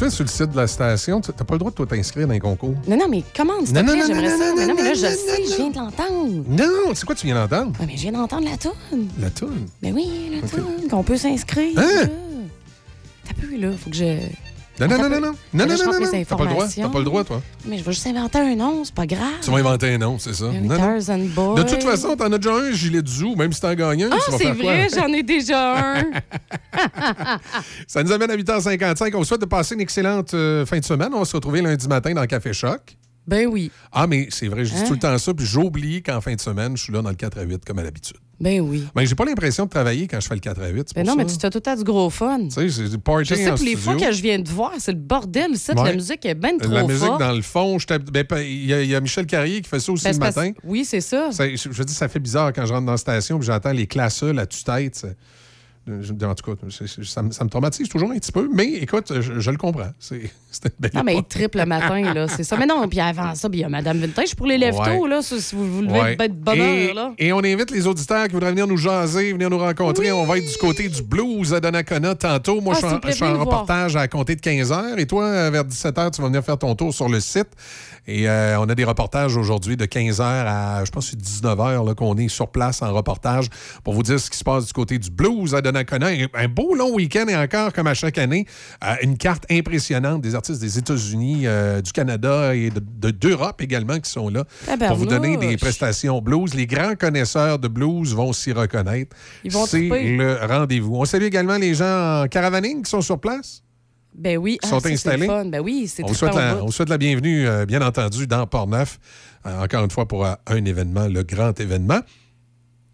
Tu 0.10 0.14
sur 0.14 0.24
le 0.24 0.30
site 0.30 0.52
de 0.52 0.56
la 0.58 0.68
station? 0.68 1.20
Tu 1.20 1.32
n'as 1.32 1.44
pas 1.44 1.54
le 1.56 1.60
droit 1.60 1.70
de 1.72 1.76
toi 1.76 1.86
t'inscrire 1.86 2.28
dans 2.28 2.34
les 2.34 2.40
concours. 2.40 2.76
Non, 2.88 2.96
non, 2.98 3.08
mais 3.10 3.24
comment, 3.36 3.60
s'il 3.60 3.74
te 3.74 3.80
Non, 3.80 3.84
non, 3.84 3.92
plaît, 3.92 4.02
non, 4.02 4.08
j'aimerais 4.08 4.30
non, 4.30 4.38
ça. 4.38 4.50
non, 4.50 4.56
mais 4.56 4.62
non, 4.62 4.68
non, 4.68 4.76
mais 4.76 4.84
là, 4.84 4.94
je 4.94 5.02
le 5.06 5.12
sais, 5.12 5.46
je 5.52 5.56
viens 5.58 5.70
de 5.70 5.76
l'entendre. 5.76 6.44
Non, 6.48 6.94
c'est 6.94 7.06
quoi 7.06 7.16
tu 7.16 7.26
viens 7.26 7.36
d'entendre? 7.36 7.74
Ah, 7.80 7.84
mais 7.86 7.98
je 7.98 8.02
viens 8.04 8.12
d'entendre 8.14 8.48
la 8.50 8.56
toune. 8.58 9.08
La 9.20 9.30
toune? 9.30 9.68
Ben 9.82 9.94
oui, 9.94 10.08
la 10.42 10.48
toune, 10.48 10.88
qu'on 10.90 11.04
peut 11.04 11.18
s'inscrire. 11.18 11.78
Hein? 11.78 12.08
T'as 13.28 13.34
peu, 13.34 13.58
là, 13.58 13.72
faut 13.78 13.90
que 13.90 13.96
je... 13.98 14.18
Non, 14.80 14.88
non, 14.88 14.98
non, 14.98 15.10
non, 15.10 15.20
non. 15.20 15.20
Non, 15.54 15.66
non, 15.66 15.66
non, 15.66 16.00
non. 16.00 16.24
T'as 16.28 16.36
pas 16.36 16.44
le 16.44 16.50
droit. 16.50 16.68
T'as 16.68 16.90
pas 16.90 17.00
le 17.00 17.06
droit, 17.06 17.24
toi. 17.24 17.42
Mais 17.66 17.78
je 17.80 17.84
vais 17.84 17.92
juste 17.94 18.06
inventer 18.08 18.38
un 18.40 18.56
nom, 18.56 18.84
c'est 18.86 18.94
pas 18.94 19.06
grave. 19.08 19.34
Tu 19.42 19.50
vas 19.50 19.58
inventer 19.58 19.94
un 19.94 19.98
nom, 19.98 20.20
c'est 20.20 20.34
ça. 20.34 20.46
Non, 20.46 20.78
non. 20.78 21.54
De 21.56 21.64
toute 21.64 21.84
façon, 21.84 22.16
t'en 22.16 22.32
as 22.32 22.38
déjà 22.38 22.54
un 22.56 22.72
gilet 22.72 23.02
de 23.02 23.08
zoo, 23.08 23.36
même 23.36 23.52
si 23.54 23.62
t'en 23.62 23.74
gagnes 23.74 24.04
un. 24.06 24.10
Ah, 24.12 24.18
tu 24.24 24.32
vas 24.32 24.38
c'est 24.38 24.52
vrai, 24.52 24.88
j'en 24.94 25.08
ai 25.14 25.24
déjà 25.24 25.98
un. 26.00 26.04
Ça 27.88 28.04
nous 28.04 28.12
amène 28.12 28.32
à 28.32 28.36
8h55. 28.38 29.12
On 29.16 29.20
vous 29.20 29.26
souhaite 29.26 29.42
de 29.42 29.46
passer 29.46 29.76
une 29.76 29.82
excellente 29.82 30.34
euh, 30.34 30.66
fin 30.66 30.80
de 30.80 30.86
semaine. 30.86 31.10
On 31.14 31.20
va 31.20 31.26
se 31.26 31.36
retrouver 31.36 31.62
lundi 31.62 31.88
matin 31.88 32.14
dans 32.14 32.26
Café 32.26 32.54
Choc. 32.54 32.98
Ben 33.26 33.48
oui. 33.48 33.72
Ah, 33.92 34.08
mais 34.08 34.28
c'est 34.30 34.48
vrai, 34.48 34.64
je 34.64 34.74
dis 34.74 34.80
Hein? 34.80 34.84
tout 34.88 34.94
le 34.94 35.00
temps 35.00 35.18
ça, 35.18 35.34
puis 35.34 35.46
j'oublie 35.46 36.02
qu'en 36.02 36.22
fin 36.22 36.34
de 36.34 36.40
semaine, 36.40 36.78
je 36.78 36.84
suis 36.84 36.94
là 36.94 37.02
dans 37.02 37.10
le 37.10 37.16
4 37.16 37.40
à 37.40 37.42
8 37.42 37.66
comme 37.66 37.80
à 37.80 37.84
l'habitude. 37.84 38.16
Ben 38.40 38.62
oui. 38.62 38.84
Ben, 38.94 39.04
j'ai 39.06 39.16
pas 39.16 39.26
l'impression 39.26 39.66
de 39.66 39.70
travailler 39.70 40.08
quand 40.08 40.20
je 40.20 40.28
fais 40.28 40.36
le 40.36 40.40
4 40.42 40.62
à 40.62 40.68
8. 40.68 40.90
c'est 40.90 40.96
Ben 40.96 41.06
non, 41.06 41.16
mais 41.16 41.28
ça. 41.28 41.36
tu 41.36 41.40
fais 41.42 41.50
tout 41.50 41.60
temps 41.60 41.76
du 41.76 41.84
gros 41.84 42.10
fun. 42.12 42.40
Tu 42.46 42.52
sais, 42.52 42.70
c'est 42.70 42.90
du 42.90 42.98
party 43.00 43.26
Je 43.30 43.36
sais, 43.36 43.50
en 43.50 43.56
pour 43.56 43.66
les 43.66 43.76
fois 43.76 43.96
que 43.96 44.12
je 44.12 44.22
viens 44.22 44.38
de 44.40 44.48
voir, 44.50 44.74
c'est 44.78 44.92
le 44.92 44.98
bordel, 45.00 45.52
ici. 45.54 45.72
Ouais. 45.72 45.84
La 45.84 45.94
musique 45.94 46.24
est 46.26 46.36
ben 46.36 46.58
trop 46.60 46.72
La 46.72 46.84
musique 46.84 47.18
dans 47.20 47.32
le 47.32 47.42
fond, 47.42 47.78
ben, 48.12 48.24
pa- 48.24 48.42
il 48.44 48.66
y, 48.66 48.74
a- 48.74 48.82
il 48.84 48.90
y 48.90 48.96
a 48.96 49.02
Michel 49.02 49.26
Carrier 49.26 49.62
qui 49.62 49.70
fait 49.70 49.80
ça 49.80 49.92
aussi 49.92 50.04
Ben, 50.04 50.12
le 50.14 50.20
parce- 50.20 50.36
matin. 50.36 50.52
Oui, 50.64 50.86
c'est 50.86 51.02
ça. 51.02 51.32
Ça- 51.32 51.48
je 51.50 51.70
veux 51.70 51.86
dire, 51.86 51.96
ça 51.96 52.08
fait 52.08 52.20
bizarre 52.20 52.54
quand 52.54 52.66
je 52.66 52.74
rentre 52.74 52.86
dans 52.86 52.92
la 52.92 52.98
station 52.98 53.40
et 53.40 53.42
j'entends 53.42 53.72
les 53.72 53.88
classeux, 53.88 54.32
la 54.34 54.46
tue-tête. 54.46 55.06
Je- 56.02 56.26
En 56.26 56.36
tout 56.36 56.56
cas, 56.56 56.68
ça, 57.04 57.22
me- 57.22 57.32
ça 57.32 57.44
me 57.44 57.50
traumatise 57.50 57.88
toujours 57.90 58.12
un 58.12 58.16
petit 58.18 58.32
peu, 58.32 58.50
mais 58.54 58.66
écoute, 58.76 59.12
je, 59.22 59.40
je 59.40 59.52
le 59.52 59.58
comprends. 59.58 59.90
C'est 60.00 60.32
Non, 60.96 61.04
mais 61.04 61.16
il 61.18 61.24
triple 61.24 61.60
le 61.60 61.66
matin, 61.66 62.14
là. 62.14 62.28
C'est 62.28 62.44
ça. 62.44 62.58
Mais 62.58 62.66
non, 62.66 62.88
puis 62.88 63.00
avant 63.00 63.36
ça, 63.36 63.48
puis 63.50 63.60
il 63.60 63.62
y 63.62 63.66
a 63.66 63.70
Madame 63.70 64.00
Vintage 64.00 64.36
pour 64.36 64.48
les 64.48 64.58
lève 64.58 64.76
Ouais. 64.76 64.98
tôt, 64.98 65.06
là. 65.08 65.22
Si 65.22 65.56
vous 65.56 65.72
vous 65.72 65.82
levez 65.84 66.16
de 66.18 66.60
heure, 66.90 66.96
là. 66.96 67.12
et 67.18 67.32
on 67.34 67.40
invite 67.40 67.70
les 67.72 67.86
auditeurs 67.86 68.28
qui 68.28 68.34
voudraient 68.34 68.52
venir 68.52 68.66
nous 68.68 68.78
jaser, 68.78 69.34
venir 69.34 69.50
nous 69.50 69.60
rencontrer. 69.60 70.12
On 70.12 70.26
va 70.26 70.38
être 70.38 70.48
du 70.52 70.58
côté 70.58 70.88
du 70.90 71.02
blues 71.04 71.54
à 71.54 71.60
Donnacona 71.60 72.16
tantôt. 72.16 72.60
Moi, 72.62 72.74
Ah, 72.82 73.00
je 73.06 73.12
suis 73.12 73.24
en, 73.24 73.38
reportage 73.40 73.96
à 73.96 74.08
compter 74.08 74.36
de 74.36 74.42
15 74.42 74.72
h. 74.72 74.98
Et 75.00 75.06
toi, 75.06 75.26
euh, 75.26 75.50
vers 75.52 75.66
17 75.66 75.96
h, 75.96 76.12
tu 76.12 76.22
vas 76.22 76.28
venir 76.28 76.44
faire 76.44 76.58
ton 76.58 76.74
tour 76.76 76.94
sur 76.94 77.08
le 77.10 77.20
site. 77.20 77.50
Et 78.10 78.30
euh, 78.30 78.58
on 78.60 78.70
a 78.70 78.74
des 78.76 78.86
reportages 78.86 79.36
aujourd'hui 79.36 79.76
de 79.76 79.86
15 79.86 80.20
h 80.20 80.24
à, 80.24 80.86
je 80.86 80.92
pense, 80.92 81.06
que 81.06 81.12
c'est 81.12 81.18
19 81.22 81.58
h 81.60 81.94
qu'on 81.96 82.16
est 82.18 82.30
sur 82.30 82.48
place 82.48 82.82
en 82.82 82.94
reportage 82.94 83.50
pour 83.84 83.94
vous 83.94 84.04
dire 84.04 84.18
ce 84.20 84.30
qui 84.30 84.38
se 84.38 84.44
passe 84.46 84.66
du 84.66 84.74
côté 84.74 84.98
du 84.98 85.10
blues 85.12 85.54
à 85.54 85.62
Donnacona. 85.62 85.77
Un, 85.78 86.28
un 86.34 86.48
beau 86.48 86.76
long 86.76 86.94
week-end 86.94 87.26
et 87.28 87.36
encore, 87.36 87.74
comme 87.74 87.88
à 87.88 87.94
chaque 87.94 88.18
année, 88.18 88.46
euh, 88.84 88.96
une 89.04 89.18
carte 89.18 89.46
impressionnante 89.52 90.22
des 90.22 90.36
artistes 90.36 90.62
des 90.62 90.78
États-Unis, 90.78 91.48
euh, 91.48 91.82
du 91.82 91.92
Canada 91.92 92.56
et 92.56 92.70
de- 92.70 92.80
de- 92.80 93.12
d'Europe 93.12 93.62
également 93.62 94.00
qui 94.00 94.10
sont 94.12 94.30
là 94.30 94.44
pour 94.88 94.98
vous 94.98 95.06
donner 95.06 95.38
des 95.38 95.58
prestations 95.58 96.22
blues. 96.22 96.54
Les 96.54 96.68
grands 96.68 96.96
connaisseurs 96.96 97.60
de 97.60 97.68
blues 97.68 98.14
vont 98.14 98.34
s'y 98.34 98.52
reconnaître. 98.52 99.16
Ils 99.44 99.52
vont 99.52 99.66
C'est 99.66 99.80
le 99.90 100.38
rendez-vous. 100.48 100.96
On 100.96 101.06
salue 101.06 101.24
également 101.26 101.58
les 101.58 101.74
gens 101.74 102.24
en 102.24 102.28
caravaning 102.28 102.84
qui 102.84 102.90
sont 102.90 103.02
sur 103.02 103.20
place. 103.20 103.64
Ben 104.16 104.38
oui. 104.38 104.58
Sont 104.64 104.78
ah, 104.78 104.80
c'est 104.82 104.94
installés. 104.94 105.28
fun. 105.28 105.46
Ben 105.46 105.60
oui, 105.62 105.92
On 106.02 106.14
souhaite, 106.14 106.34
la, 106.34 106.64
on 106.64 106.72
souhaite 106.72 106.90
la 106.90 106.98
bienvenue, 106.98 107.48
euh, 107.48 107.66
bien 107.68 107.82
entendu, 107.84 108.26
dans 108.26 108.48
Port-Neuf. 108.48 108.98
Euh, 109.46 109.64
encore 109.64 109.84
une 109.84 109.92
fois, 109.92 110.08
pour 110.08 110.26
euh, 110.26 110.34
un 110.48 110.66
événement, 110.66 111.08
le 111.08 111.22
grand 111.22 111.60
événement 111.60 112.00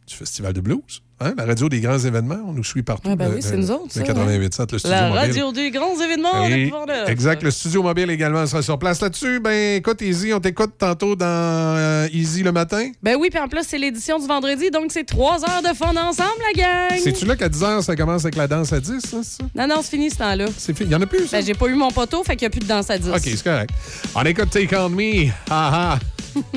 du 0.05 0.13
Festival 0.15 0.51
de 0.51 0.59
blues. 0.59 1.01
Hein? 1.23 1.33
La 1.37 1.45
radio 1.45 1.69
des 1.69 1.79
grands 1.79 1.97
événements, 1.99 2.39
on 2.47 2.53
nous 2.53 2.63
suit 2.63 2.83
partout. 2.83 3.09
Ah 3.11 3.15
ben 3.15 3.31
oui, 3.33 3.41
c'est 3.41 3.55
nous 3.57 3.71
autres, 3.71 3.85
Le 3.95 4.05
ça, 4.05 4.11
hein. 4.11 4.25
88.7, 4.27 4.71
le 4.73 4.77
studio 4.79 4.95
La 4.95 5.01
mobile. 5.09 5.19
radio 5.19 5.51
des 5.51 5.71
grands 5.71 5.99
événements 6.03 6.45
Et- 6.45 6.65
de 6.65 6.69
Port-Neuf. 6.69 7.09
exact. 7.09 7.43
Le 7.43 7.51
studio 7.51 7.83
mobile 7.83 8.09
également 8.09 8.45
sera 8.45 8.61
sur 8.61 8.77
place 8.77 9.01
là-dessus. 9.01 9.39
Ben, 9.39 9.77
écoute, 9.77 10.01
Easy, 10.01 10.33
on 10.33 10.39
t'écoute 10.39 10.73
tantôt 10.77 11.15
dans 11.15 11.25
euh, 11.27 12.07
Easy 12.11 12.43
le 12.43 12.51
matin. 12.51 12.89
Ben 13.01 13.15
oui, 13.19 13.29
puis 13.29 13.39
en 13.39 13.47
plus, 13.47 13.63
c'est 13.67 13.77
l'édition 13.77 14.19
du 14.19 14.27
vendredi, 14.27 14.69
donc 14.71 14.91
c'est 14.91 15.05
trois 15.05 15.41
heures 15.43 15.61
de 15.61 15.75
fun 15.75 15.91
ensemble, 15.95 16.29
la 16.55 16.61
gang. 16.89 16.99
C'est-tu 17.01 17.25
là 17.25 17.35
qu'à 17.35 17.49
10 17.49 17.61
h, 17.61 17.81
ça 17.83 17.95
commence 17.95 18.25
avec 18.25 18.35
la 18.35 18.47
danse 18.47 18.73
à 18.73 18.79
10, 18.79 18.99
ça, 19.01 19.17
c'est 19.23 19.41
ça? 19.41 19.43
Non, 19.55 19.67
non, 19.67 19.75
c'est 19.81 19.91
fini 19.91 20.09
ce 20.09 20.17
temps-là. 20.17 20.45
C'est 20.57 20.75
fini. 20.75 20.89
Il 20.89 20.93
y 20.93 20.95
en 20.95 21.01
a 21.01 21.05
plus, 21.05 21.27
ça? 21.27 21.37
Ben, 21.37 21.45
j'ai 21.45 21.53
pas 21.53 21.67
eu 21.67 21.75
mon 21.75 21.91
poteau, 21.91 22.23
fait 22.23 22.35
qu'il 22.35 22.45
n'y 22.45 22.47
a 22.47 22.49
plus 22.51 22.59
de 22.61 22.67
danse 22.67 22.89
à 22.89 22.97
10. 22.97 23.09
OK, 23.09 23.19
c'est 23.23 23.43
correct. 23.43 23.69
On 24.15 24.23
écoute 24.23 24.49
Take 24.49 24.75
On 24.75 24.89
Me. 24.89 25.29
Ah 25.49 25.95
ah. 25.95 25.99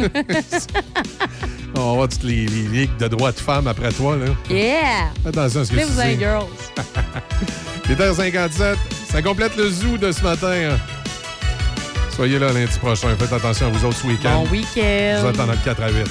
on 1.75 1.81
va 1.91 1.93
voir 1.95 2.09
toutes 2.09 2.23
les, 2.25 2.47
les 2.47 2.63
ligues 2.69 2.97
de 2.99 3.09
droits 3.09 3.33
de 3.33 3.39
femmes 3.39 3.67
après 3.67 3.93
toi, 3.93 4.17
là. 4.17 4.27
Yeah! 4.51 5.11
Attention 5.27 5.61
à 5.61 5.65
ce 5.65 5.71
que 5.73 5.77
tu 5.77 6.15
dis. 6.15 6.19
girls. 6.19 6.47
8h57, 7.89 8.77
ça 9.11 9.23
complète 9.23 9.57
le 9.57 9.71
zoo 9.71 9.97
de 9.97 10.11
ce 10.13 10.23
matin. 10.23 10.51
hein. 10.73 10.79
Soyez 12.15 12.39
là 12.39 12.53
lundi 12.53 12.79
prochain. 12.79 13.15
Faites 13.19 13.33
attention 13.33 13.67
à 13.67 13.71
vous 13.71 13.85
autres 13.85 13.99
ce 13.99 14.07
week-end. 14.07 14.43
Bon 14.45 14.51
week-end. 14.51 15.23
Vous 15.23 15.33
dans 15.37 15.47
le 15.47 15.57
4 15.65 15.83
à 15.83 15.91
8. 15.91 16.05